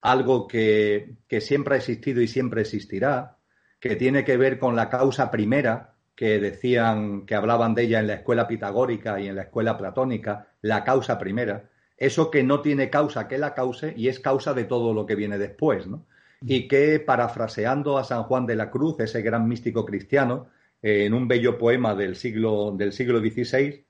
algo 0.03 0.47
que, 0.47 1.15
siempre 1.39 1.75
ha 1.75 1.77
existido 1.77 2.21
y 2.21 2.27
siempre 2.27 2.61
existirá, 2.61 3.37
que 3.79 3.95
tiene 3.95 4.25
que 4.25 4.37
ver 4.37 4.59
con 4.59 4.75
la 4.75 4.89
causa 4.89 5.31
primera, 5.31 5.95
que 6.13 6.39
decían, 6.39 7.25
que 7.25 7.35
hablaban 7.35 7.73
de 7.73 7.83
ella 7.83 7.99
en 8.01 8.07
la 8.07 8.15
escuela 8.15 8.45
pitagórica 8.45 9.19
y 9.19 9.27
en 9.27 9.35
la 9.37 9.43
escuela 9.43 9.77
platónica, 9.77 10.49
la 10.61 10.83
causa 10.83 11.17
primera, 11.17 11.69
eso 11.97 12.29
que 12.29 12.43
no 12.43 12.61
tiene 12.61 12.89
causa 12.89 13.29
que 13.29 13.37
la 13.37 13.53
cause 13.53 13.93
y 13.95 14.09
es 14.09 14.19
causa 14.19 14.53
de 14.53 14.65
todo 14.65 14.93
lo 14.93 15.05
que 15.05 15.15
viene 15.15 15.37
después, 15.37 15.87
¿no? 15.87 16.05
Y 16.41 16.67
que, 16.67 16.99
parafraseando 16.99 17.97
a 17.97 18.03
San 18.03 18.23
Juan 18.23 18.45
de 18.45 18.57
la 18.57 18.69
Cruz, 18.69 18.99
ese 18.99 19.21
gran 19.21 19.47
místico 19.47 19.85
cristiano, 19.85 20.47
en 20.81 21.13
un 21.13 21.29
bello 21.29 21.57
poema 21.57 21.95
del 21.95 22.17
siglo, 22.17 22.73
del 22.75 22.91
siglo 22.91 23.19
XVI, 23.19 23.85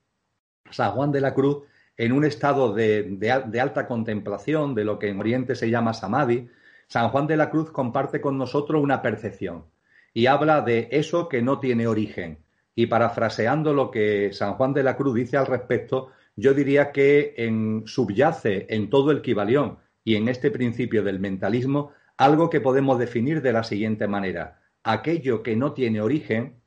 San 0.70 0.92
Juan 0.92 1.12
de 1.12 1.22
la 1.22 1.34
Cruz 1.34 1.64
en 1.98 2.12
un 2.12 2.26
estado 2.26 2.74
de, 2.74 3.60
alta 3.62 3.88
contemplación, 3.88 4.76
de 4.76 4.84
lo 4.84 5.00
que 5.00 5.10
en 5.10 5.20
Oriente 5.20 5.56
se 5.56 5.70
llama 5.70 5.94
samadhi, 5.94 6.50
San 6.88 7.10
Juan 7.10 7.28
de 7.28 7.38
la 7.38 7.50
Cruz 7.50 7.72
comparte 7.72 8.22
con 8.22 8.38
nosotros 8.38 8.82
una 8.82 9.02
percepción 9.02 9.66
y 10.14 10.28
habla 10.28 10.62
de 10.62 10.90
eso 10.92 11.28
que 11.30 11.42
no 11.42 11.60
tiene 11.60 11.88
origen. 11.88 12.40
Y 12.76 12.88
parafraseando 12.88 13.74
lo 13.74 13.92
que 13.92 14.32
San 14.34 14.56
Juan 14.56 14.74
de 14.74 14.84
la 14.84 14.96
Cruz 14.96 15.16
dice 15.16 15.38
al 15.38 15.46
respecto, 15.46 16.10
yo 16.36 16.54
diría 16.54 16.92
que 16.92 17.36
en, 17.38 17.84
subyace 17.86 18.66
en 18.70 18.90
todo 18.90 19.12
el 19.12 19.22
Kibalión 19.22 19.78
y 20.04 20.16
en 20.16 20.28
este 20.28 20.52
principio 20.52 21.04
del 21.04 21.20
mentalismo 21.20 21.92
algo 22.18 22.50
que 22.50 22.62
podemos 22.62 22.98
definir 23.00 23.42
de 23.42 23.54
la 23.54 23.64
siguiente 23.64 24.08
manera. 24.08 24.60
Aquello 24.84 25.44
que 25.44 25.56
no 25.56 25.74
tiene 25.74 26.02
origen 26.02 26.62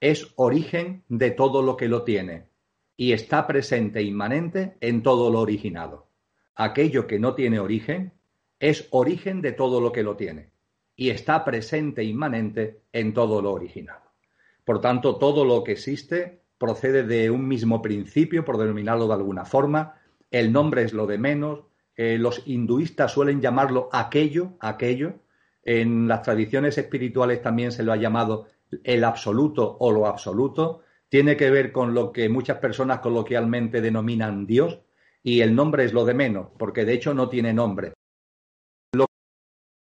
es 0.00 0.32
origen 0.36 1.04
de 1.08 1.30
todo 1.30 1.62
lo 1.62 1.76
que 1.76 1.88
lo 1.88 2.02
tiene 2.02 2.53
y 2.96 3.12
está 3.12 3.46
presente 3.46 4.00
e 4.00 4.02
inmanente 4.02 4.76
en 4.80 5.02
todo 5.02 5.30
lo 5.30 5.40
originado. 5.40 6.08
Aquello 6.54 7.06
que 7.06 7.18
no 7.18 7.34
tiene 7.34 7.58
origen 7.58 8.12
es 8.60 8.86
origen 8.90 9.42
de 9.42 9.52
todo 9.52 9.80
lo 9.80 9.92
que 9.92 10.02
lo 10.02 10.16
tiene 10.16 10.50
y 10.96 11.10
está 11.10 11.44
presente 11.44 12.02
e 12.02 12.04
inmanente 12.04 12.82
en 12.92 13.12
todo 13.12 13.42
lo 13.42 13.52
originado. 13.52 14.02
Por 14.64 14.80
tanto, 14.80 15.16
todo 15.16 15.44
lo 15.44 15.64
que 15.64 15.72
existe 15.72 16.40
procede 16.58 17.02
de 17.02 17.30
un 17.30 17.46
mismo 17.46 17.82
principio, 17.82 18.44
por 18.44 18.58
denominarlo 18.58 19.08
de 19.08 19.14
alguna 19.14 19.44
forma. 19.44 19.96
El 20.30 20.52
nombre 20.52 20.82
es 20.82 20.92
lo 20.92 21.06
de 21.06 21.18
menos. 21.18 21.64
Eh, 21.96 22.16
los 22.18 22.42
hinduistas 22.46 23.12
suelen 23.12 23.40
llamarlo 23.40 23.88
aquello, 23.92 24.52
aquello. 24.60 25.14
En 25.64 26.08
las 26.08 26.22
tradiciones 26.22 26.78
espirituales 26.78 27.42
también 27.42 27.72
se 27.72 27.82
lo 27.82 27.92
ha 27.92 27.96
llamado 27.96 28.46
el 28.84 29.04
absoluto 29.04 29.76
o 29.78 29.92
lo 29.92 30.06
absoluto 30.06 30.82
tiene 31.08 31.36
que 31.36 31.50
ver 31.50 31.72
con 31.72 31.94
lo 31.94 32.12
que 32.12 32.28
muchas 32.28 32.58
personas 32.58 33.00
coloquialmente 33.00 33.80
denominan 33.80 34.46
Dios 34.46 34.80
y 35.22 35.40
el 35.40 35.54
nombre 35.54 35.84
es 35.84 35.92
lo 35.92 36.04
de 36.04 36.14
menos, 36.14 36.48
porque 36.58 36.84
de 36.84 36.94
hecho 36.94 37.14
no 37.14 37.28
tiene 37.28 37.52
nombre. 37.52 37.92
Lo 38.92 39.06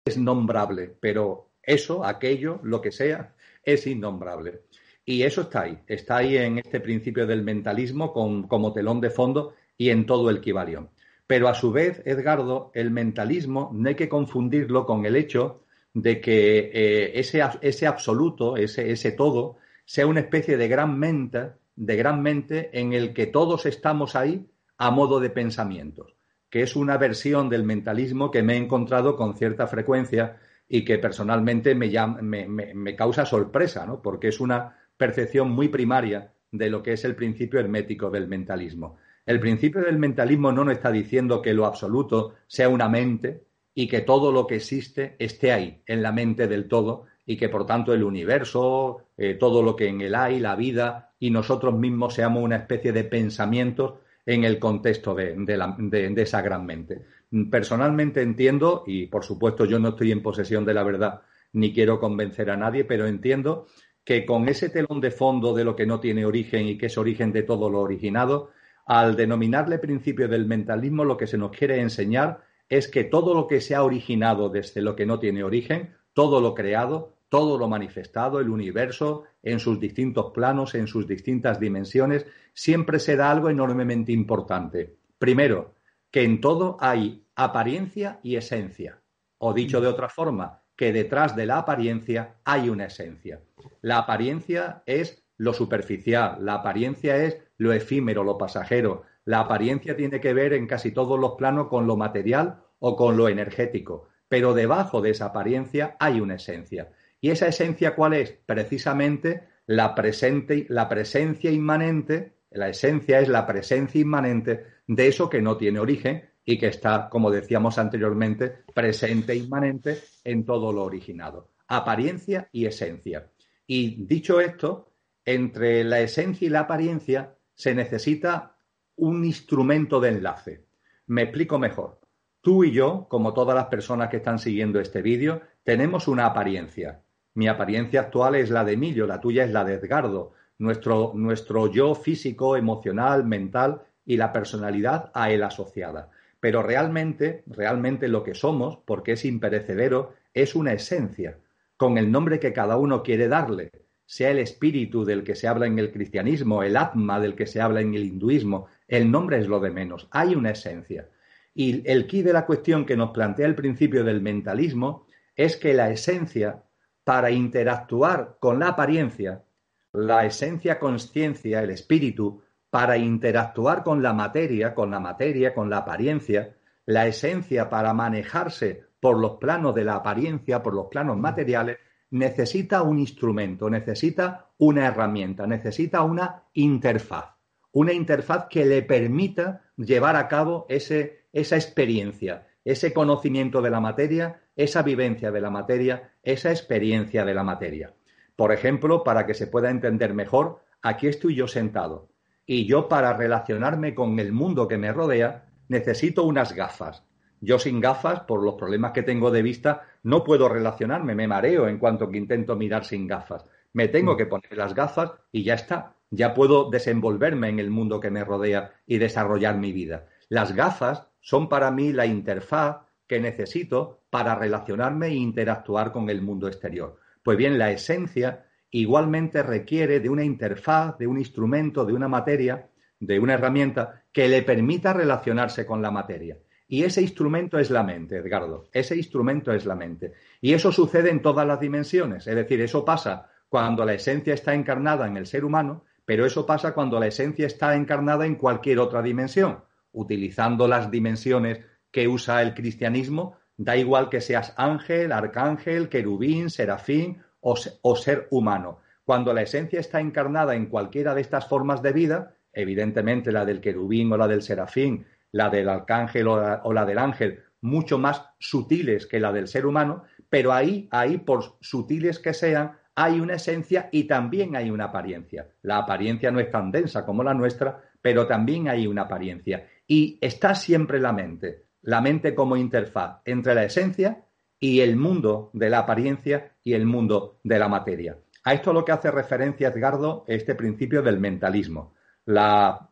es 0.05 0.17
nombrable, 0.17 0.95
pero 0.99 1.51
eso, 1.61 2.03
aquello, 2.05 2.59
lo 2.63 2.81
que 2.81 2.91
sea, 2.91 3.35
es 3.63 3.85
innombrable. 3.87 4.61
Y 5.05 5.23
eso 5.23 5.41
está 5.41 5.61
ahí, 5.61 5.79
está 5.87 6.17
ahí 6.17 6.37
en 6.37 6.57
este 6.57 6.79
principio 6.79 7.27
del 7.27 7.43
mentalismo 7.43 8.11
como 8.13 8.73
telón 8.73 8.99
de 8.99 9.09
fondo 9.09 9.53
y 9.77 9.89
en 9.89 10.05
todo 10.05 10.29
el 10.29 10.41
Kibalión. 10.41 10.89
Pero 11.27 11.49
a 11.49 11.53
su 11.53 11.71
vez, 11.71 12.01
Edgardo, 12.05 12.71
el 12.73 12.89
mentalismo 12.89 13.69
no 13.73 13.89
hay 13.89 13.95
que 13.95 14.09
confundirlo 14.09 14.85
con 14.85 15.05
el 15.05 15.15
hecho 15.15 15.63
de 15.93 16.21
que 16.21 16.71
eh, 16.73 17.19
ese, 17.19 17.41
ese, 17.61 17.85
absoluto, 17.85 18.55
ese, 18.55 18.91
ese 18.91 19.11
todo, 19.11 19.57
sea 19.87 20.05
una 20.05 20.19
especie 20.19 20.57
de 20.57 20.67
gran 20.67 20.99
mente, 20.99 21.53
de 21.77 21.95
gran 21.95 22.21
mente 22.21 22.69
en 22.77 22.91
el 22.91 23.13
que 23.13 23.25
todos 23.25 23.65
estamos 23.65 24.17
ahí 24.17 24.45
a 24.77 24.91
modo 24.91 25.21
de 25.21 25.29
pensamientos, 25.29 26.13
que 26.49 26.61
es 26.61 26.75
una 26.75 26.97
versión 26.97 27.47
del 27.47 27.63
mentalismo 27.63 28.29
que 28.29 28.43
me 28.43 28.55
he 28.55 28.57
encontrado 28.57 29.15
con 29.15 29.37
cierta 29.37 29.65
frecuencia 29.65 30.39
y 30.67 30.83
que 30.83 30.99
personalmente 30.99 31.73
me, 31.73 31.87
me, 32.19 32.95
causa 32.97 33.25
sorpresa, 33.25 33.85
¿no? 33.85 34.01
porque 34.01 34.27
es 34.27 34.41
una 34.41 34.77
percepción 34.97 35.51
muy 35.51 35.69
primaria 35.69 36.33
de 36.51 36.69
lo 36.69 36.83
que 36.83 36.91
es 36.91 37.05
el 37.05 37.15
principio 37.15 37.61
hermético 37.61 38.09
del 38.09 38.27
mentalismo. 38.27 38.97
El 39.25 39.39
principio 39.39 39.81
del 39.81 39.97
mentalismo 39.97 40.51
no 40.51 40.65
nos 40.65 40.75
está 40.75 40.91
diciendo 40.91 41.41
que 41.41 41.53
lo 41.53 41.65
absoluto 41.65 42.33
sea 42.47 42.67
una 42.67 42.89
mente 42.89 43.45
y 43.73 43.87
que 43.87 44.01
todo 44.01 44.33
lo 44.33 44.47
que 44.47 44.55
existe 44.55 45.15
esté 45.17 45.53
ahí, 45.53 45.81
en 45.85 46.01
la 46.01 46.11
mente 46.11 46.47
del 46.47 46.67
todo, 46.67 47.05
y 47.29 47.35
que 47.35 47.49
por 47.49 47.65
tanto 47.65 47.93
el 47.93 48.03
universo, 48.03 49.03
eh, 49.17 49.35
todo 49.35 49.61
lo 49.61 49.75
que 49.75 49.89
en 49.89 49.99
él 50.01 50.15
hay, 50.15 50.39
la 50.39 50.55
vida 50.55 51.11
y 51.19 51.29
nosotros 51.29 51.77
mismos 51.77 52.13
seamos 52.13 52.41
una 52.41 52.55
especie 52.55 52.93
de 52.93 53.03
pensamientos 53.03 53.95
en 54.25 54.45
el 54.45 54.59
contexto 54.59 55.13
de, 55.13 55.35
de, 55.35 56.21
esa 56.21 56.41
gran 56.41 56.65
mente. 56.65 57.05
Personalmente 57.51 58.21
entiendo, 58.21 58.83
y 58.87 59.07
por 59.07 59.25
supuesto 59.25 59.65
yo 59.65 59.77
no 59.77 59.89
estoy 59.89 60.13
en 60.13 60.23
posesión 60.23 60.65
de 60.65 60.73
la 60.73 60.83
verdad 60.83 61.21
ni 61.51 61.73
quiero 61.73 61.99
convencer 61.99 62.49
a 62.49 62.57
nadie, 62.57 62.85
pero 62.85 63.07
entiendo 63.07 63.67
que 64.05 64.25
con 64.25 64.47
ese 64.47 64.69
telón 64.69 65.01
de 65.01 65.11
fondo 65.11 65.53
de 65.53 65.65
lo 65.65 65.75
que 65.75 65.85
no 65.85 65.99
tiene 65.99 66.25
origen 66.25 66.65
y 66.67 66.77
que 66.77 66.85
es 66.85 66.97
origen 66.97 67.33
de 67.33 67.43
todo 67.43 67.69
lo 67.69 67.81
originado, 67.81 68.51
al 68.85 69.17
denominarle 69.17 69.79
principio 69.79 70.29
del 70.29 70.45
mentalismo, 70.45 71.03
lo 71.03 71.17
que 71.17 71.27
se 71.27 71.37
nos 71.37 71.51
quiere 71.51 71.81
enseñar 71.81 72.41
es 72.69 72.87
que 72.87 73.03
todo 73.03 73.33
lo 73.33 73.47
que 73.47 73.59
se 73.59 73.75
ha 73.75 73.83
originado 73.83 74.47
desde 74.49 74.81
lo 74.81 74.95
que 74.95 75.05
no 75.05 75.19
tiene 75.19 75.43
origen, 75.43 75.95
todo 76.13 76.41
lo 76.41 76.53
creado, 76.53 77.16
todo 77.29 77.57
lo 77.57 77.67
manifestado, 77.67 78.39
el 78.39 78.49
universo, 78.49 79.25
en 79.43 79.59
sus 79.59 79.79
distintos 79.79 80.31
planos, 80.33 80.75
en 80.75 80.87
sus 80.87 81.07
distintas 81.07 81.59
dimensiones, 81.59 82.25
siempre 82.53 82.99
será 82.99 83.31
algo 83.31 83.49
enormemente 83.49 84.11
importante. 84.11 84.97
Primero, 85.19 85.75
que 86.11 86.23
en 86.23 86.41
todo 86.41 86.77
hay 86.79 87.25
apariencia 87.35 88.19
y 88.23 88.35
esencia. 88.35 89.01
O 89.39 89.53
dicho 89.53 89.81
de 89.81 89.87
otra 89.87 90.09
forma, 90.09 90.63
que 90.75 90.93
detrás 90.93 91.35
de 91.35 91.45
la 91.45 91.57
apariencia 91.57 92.35
hay 92.45 92.69
una 92.69 92.85
esencia. 92.85 93.41
La 93.81 93.97
apariencia 93.97 94.83
es 94.85 95.23
lo 95.37 95.53
superficial, 95.53 96.37
la 96.43 96.55
apariencia 96.55 97.17
es 97.17 97.37
lo 97.57 97.73
efímero, 97.73 98.23
lo 98.23 98.37
pasajero. 98.37 99.03
La 99.25 99.41
apariencia 99.41 99.95
tiene 99.95 100.21
que 100.21 100.33
ver 100.33 100.53
en 100.53 100.67
casi 100.67 100.91
todos 100.91 101.19
los 101.19 101.33
planos 101.33 101.67
con 101.67 101.87
lo 101.87 101.97
material 101.97 102.63
o 102.79 102.95
con 102.95 103.17
lo 103.17 103.27
energético, 103.27 104.07
pero 104.29 104.53
debajo 104.53 105.01
de 105.01 105.11
esa 105.11 105.25
apariencia 105.25 105.95
hay 105.99 106.21
una 106.21 106.35
esencia. 106.35 106.91
¿Y 107.19 107.31
esa 107.31 107.47
esencia 107.47 107.95
cuál 107.95 108.13
es? 108.13 108.31
Precisamente 108.45 109.47
la, 109.65 109.95
presente, 109.95 110.65
la 110.69 110.87
presencia 110.87 111.51
inmanente, 111.51 112.37
la 112.51 112.69
esencia 112.69 113.19
es 113.19 113.27
la 113.27 113.45
presencia 113.45 113.99
inmanente 113.99 114.65
de 114.87 115.07
eso 115.07 115.29
que 115.29 115.41
no 115.41 115.57
tiene 115.57 115.79
origen 115.79 116.29
y 116.45 116.57
que 116.57 116.67
está, 116.67 117.09
como 117.09 117.29
decíamos 117.29 117.77
anteriormente, 117.77 118.63
presente 118.73 119.33
e 119.33 119.37
inmanente 119.37 119.99
en 120.23 120.45
todo 120.45 120.71
lo 120.71 120.83
originado. 120.83 121.51
Apariencia 121.67 122.47
y 122.53 122.65
esencia. 122.65 123.29
Y 123.65 124.05
dicho 124.05 124.39
esto, 124.39 124.93
entre 125.25 125.83
la 125.83 125.99
esencia 125.99 126.45
y 126.45 126.49
la 126.49 126.61
apariencia 126.61 127.35
se 127.53 127.75
necesita 127.75 128.57
un 128.95 129.25
instrumento 129.25 129.99
de 129.99 130.09
enlace. 130.09 130.65
Me 131.07 131.23
explico 131.23 131.59
mejor. 131.59 131.99
Tú 132.39 132.63
y 132.63 132.71
yo, 132.71 133.07
como 133.09 133.33
todas 133.33 133.55
las 133.55 133.65
personas 133.65 134.09
que 134.09 134.17
están 134.17 134.39
siguiendo 134.39 134.79
este 134.79 135.01
vídeo, 135.01 135.41
tenemos 135.63 136.07
una 136.07 136.27
apariencia. 136.27 137.03
Mi 137.37 137.47
apariencia 137.47 138.01
actual 138.01 138.33
es 138.33 138.49
la 138.49 138.65
de 138.65 138.73
Emilio, 138.73 139.05
la 139.05 139.21
tuya 139.21 139.43
es 139.43 139.51
la 139.51 139.63
de 139.63 139.75
Edgardo. 139.75 140.33
Nuestro, 140.57 141.11
nuestro 141.13 141.71
yo 141.71 141.93
físico, 141.93 142.57
emocional, 142.57 143.25
mental 143.25 143.83
y 144.07 144.17
la 144.17 144.33
personalidad 144.33 145.11
a 145.13 145.29
él 145.29 145.43
asociada. 145.43 146.09
Pero 146.39 146.63
realmente, 146.63 147.43
realmente 147.45 148.07
lo 148.07 148.23
que 148.23 148.33
somos, 148.33 148.79
porque 148.85 149.11
es 149.11 149.23
imperecedero, 149.23 150.15
es 150.33 150.55
una 150.55 150.73
esencia. 150.73 151.37
con 151.77 151.99
el 151.99 152.11
nombre 152.11 152.39
que 152.39 152.53
cada 152.53 152.75
uno 152.75 153.03
quiere 153.03 153.27
darle, 153.27 153.69
sea 154.07 154.31
el 154.31 154.39
espíritu 154.39 155.05
del 155.05 155.23
que 155.23 155.35
se 155.35 155.47
habla 155.47 155.67
en 155.67 155.77
el 155.77 155.91
cristianismo, 155.91 156.63
el 156.63 156.75
atma 156.75 157.19
del 157.19 157.35
que 157.35 157.45
se 157.45 157.61
habla 157.61 157.81
en 157.81 157.93
el 157.93 158.03
hinduismo, 158.03 158.65
el 158.87 159.11
nombre 159.11 159.37
es 159.37 159.47
lo 159.47 159.59
de 159.59 159.69
menos, 159.69 160.07
hay 160.09 160.33
una 160.33 160.49
esencia. 160.49 161.07
Y 161.53 161.87
el 161.87 162.07
quid 162.07 162.25
de 162.25 162.33
la 162.33 162.47
cuestión 162.47 162.83
que 162.83 162.97
nos 162.97 163.11
plantea 163.11 163.45
el 163.45 163.53
principio 163.53 164.03
del 164.03 164.21
mentalismo 164.21 165.05
es 165.35 165.55
que 165.55 165.75
la 165.75 165.91
esencia, 165.91 166.63
para 167.07 167.31
interactuar 167.31 168.35
con 168.37 168.59
la 168.59 168.67
apariencia, 168.67 169.45
la 169.93 170.25
esencia 170.25 170.77
conciencia, 170.77 171.63
el 171.63 171.69
espíritu, 171.69 172.41
para 172.69 172.97
interactuar 172.97 173.81
con 173.81 174.03
la 174.03 174.11
materia, 174.11 174.75
con 174.75 174.91
la 174.91 174.99
materia, 174.99 175.53
con 175.53 175.69
la 175.69 175.77
apariencia, 175.77 176.57
la 176.85 177.07
esencia 177.07 177.69
para 177.69 177.93
manejarse 177.93 178.83
por 178.99 179.19
los 179.19 179.37
planos 179.37 179.73
de 179.73 179.85
la 179.85 179.95
apariencia, 179.95 180.61
por 180.61 180.73
los 180.73 180.87
planos 180.87 181.15
materiales, 181.15 181.77
necesita 182.09 182.81
un 182.81 182.99
instrumento, 182.99 183.69
necesita 183.69 184.49
una 184.57 184.85
herramienta, 184.87 185.47
necesita 185.47 186.01
una 186.01 186.43
interfaz, 186.55 187.37
una 187.71 187.93
interfaz 187.93 188.47
que 188.49 188.65
le 188.65 188.81
permita 188.81 189.61
llevar 189.77 190.17
a 190.17 190.27
cabo 190.27 190.65
esa 190.67 191.55
experiencia, 191.55 192.47
ese 192.67 192.91
conocimiento 192.91 193.61
de 193.61 193.69
la 193.69 193.79
materia, 193.79 194.41
esa 194.57 194.83
vivencia 194.83 195.31
de 195.31 195.39
la 195.39 195.49
materia, 195.49 196.11
esa 196.21 196.49
experiencia 196.49 197.23
de 197.23 197.33
la 197.33 197.41
materia. 197.41 197.93
Por 198.35 198.51
ejemplo, 198.51 199.05
para 199.05 199.25
que 199.25 199.33
se 199.33 199.47
pueda 199.47 199.69
entender 199.69 200.13
mejor, 200.13 200.59
aquí 200.81 201.07
estoy 201.07 201.33
yo 201.33 201.47
sentado 201.47 202.09
y 202.45 202.65
yo 202.65 202.89
para 202.89 203.13
relacionarme 203.13 203.95
con 203.95 204.19
el 204.19 204.33
mundo 204.33 204.67
que 204.67 204.77
me 204.77 204.91
rodea 204.91 205.45
necesito 205.69 206.25
unas 206.25 206.53
gafas. 206.53 207.05
Yo 207.39 207.57
sin 207.57 207.79
gafas, 207.79 208.21
por 208.21 208.43
los 208.43 208.55
problemas 208.55 208.91
que 208.91 209.03
tengo 209.03 209.31
de 209.31 209.43
vista, 209.43 209.83
no 210.03 210.25
puedo 210.25 210.49
relacionarme, 210.49 211.15
me 211.15 211.27
mareo 211.27 211.69
en 211.69 211.77
cuanto 211.77 212.09
que 212.09 212.17
intento 212.17 212.57
mirar 212.57 212.83
sin 212.83 213.07
gafas. 213.07 213.45
Me 213.71 213.87
tengo 213.87 214.17
que 214.17 214.25
poner 214.25 214.57
las 214.57 214.75
gafas 214.75 215.11
y 215.31 215.43
ya 215.43 215.53
está. 215.53 215.93
Ya 216.09 216.33
puedo 216.33 216.69
desenvolverme 216.69 217.47
en 217.47 217.59
el 217.59 217.69
mundo 217.69 218.01
que 218.01 218.11
me 218.11 218.25
rodea 218.25 218.73
y 218.85 218.97
desarrollar 218.97 219.57
mi 219.57 219.71
vida. 219.71 220.07
Las 220.27 220.53
gafas 220.53 221.07
son 221.27 221.49
para 221.49 221.71
mí 221.71 221.91
la 221.91 222.05
interfaz 222.05 222.77
que 223.05 223.19
necesito 223.19 223.99
para 224.09 224.33
relacionarme 224.33 225.07
e 225.07 225.15
interactuar 225.15 225.91
con 225.91 226.09
el 226.09 226.21
mundo 226.21 226.47
exterior. 226.47 226.95
Pues 227.21 227.37
bien, 227.37 227.57
la 227.57 227.69
esencia 227.69 228.45
igualmente 228.71 229.43
requiere 229.43 229.99
de 229.99 230.07
una 230.07 230.23
interfaz, 230.23 230.97
de 230.97 231.05
un 231.05 231.17
instrumento, 231.17 231.83
de 231.83 231.91
una 231.91 232.07
materia, 232.07 232.69
de 233.01 233.19
una 233.19 233.33
herramienta 233.33 234.03
que 234.13 234.29
le 234.29 234.41
permita 234.41 234.93
relacionarse 234.93 235.65
con 235.65 235.81
la 235.81 235.91
materia. 235.91 236.37
Y 236.65 236.85
ese 236.85 237.01
instrumento 237.01 237.59
es 237.59 237.71
la 237.71 237.83
mente, 237.83 238.15
Edgardo. 238.15 238.69
Ese 238.71 238.95
instrumento 238.95 239.51
es 239.51 239.65
la 239.65 239.75
mente. 239.75 240.13
Y 240.39 240.53
eso 240.53 240.71
sucede 240.71 241.09
en 241.09 241.21
todas 241.21 241.45
las 241.45 241.59
dimensiones. 241.59 242.25
Es 242.25 242.35
decir, 242.35 242.61
eso 242.61 242.85
pasa 242.85 243.29
cuando 243.49 243.83
la 243.83 243.95
esencia 243.95 244.33
está 244.33 244.53
encarnada 244.53 245.05
en 245.05 245.17
el 245.17 245.27
ser 245.27 245.43
humano, 245.43 245.83
pero 246.05 246.25
eso 246.25 246.45
pasa 246.45 246.73
cuando 246.73 247.01
la 247.01 247.07
esencia 247.07 247.47
está 247.47 247.75
encarnada 247.75 248.25
en 248.25 248.35
cualquier 248.35 248.79
otra 248.79 249.01
dimensión. 249.01 249.66
Utilizando 249.97 250.67
las 250.67 250.91
dimensiones 250.91 251.61
que 251.91 252.07
usa 252.07 252.43
el 252.43 252.53
cristianismo, 252.53 253.37
da 253.57 253.75
igual 253.75 254.09
que 254.09 254.21
seas 254.21 254.53
ángel, 254.55 255.11
arcángel, 255.11 255.89
querubín, 255.89 256.51
serafín 256.51 257.23
o, 257.39 257.55
o 257.81 257.95
ser 257.95 258.27
humano. 258.29 258.79
Cuando 259.03 259.33
la 259.33 259.41
esencia 259.41 259.79
está 259.79 259.99
encarnada 259.99 260.53
en 260.53 260.67
cualquiera 260.67 261.15
de 261.15 261.21
estas 261.21 261.47
formas 261.47 261.81
de 261.81 261.93
vida, 261.93 262.35
evidentemente 262.53 263.31
la 263.31 263.43
del 263.43 263.59
querubín 263.59 264.11
o 264.11 264.17
la 264.17 264.27
del 264.27 264.43
serafín, 264.43 265.07
la 265.31 265.49
del 265.49 265.69
arcángel 265.69 266.27
o 266.27 266.73
la, 266.73 266.85
del 266.85 266.97
ángel, 266.99 267.39
mucho 267.61 267.97
más 267.97 268.23
sutiles 268.39 269.07
que 269.07 269.19
la 269.19 269.31
del 269.31 269.47
ser 269.47 269.65
humano, 269.65 270.03
pero 270.29 270.53
ahí, 270.53 270.87
ahí, 270.91 271.17
por 271.17 271.57
sutiles 271.61 272.19
que 272.19 272.33
sean, 272.33 272.77
hay 272.95 273.19
una 273.19 273.35
esencia 273.35 273.89
y 273.91 274.03
también 274.03 274.55
hay 274.55 274.69
una 274.69 274.85
apariencia. 274.85 275.47
La 275.63 275.79
apariencia 275.79 276.31
no 276.31 276.39
es 276.39 276.51
tan 276.51 276.71
densa 276.71 277.05
como 277.05 277.23
la 277.23 277.33
nuestra, 277.33 277.81
pero 278.01 278.27
también 278.27 278.67
hay 278.67 278.87
una 278.87 279.03
apariencia. 279.03 279.67
Y 279.87 280.19
está 280.21 280.53
siempre 280.53 280.99
la 280.99 281.13
mente, 281.13 281.67
la 281.81 282.01
mente 282.01 282.35
como 282.35 282.57
interfaz 282.57 283.21
entre 283.25 283.55
la 283.55 283.63
esencia 283.63 284.25
y 284.59 284.81
el 284.81 284.95
mundo 284.95 285.49
de 285.53 285.69
la 285.69 285.79
apariencia 285.79 286.55
y 286.63 286.73
el 286.73 286.85
mundo 286.85 287.39
de 287.43 287.59
la 287.59 287.69
materia. 287.69 288.17
A 288.43 288.53
esto 288.53 288.73
lo 288.73 288.83
que 288.83 288.91
hace 288.91 289.11
referencia 289.11 289.69
Edgardo 289.69 290.25
este 290.27 290.55
principio 290.55 291.01
del 291.01 291.19
mentalismo. 291.19 291.93
La 292.25 292.91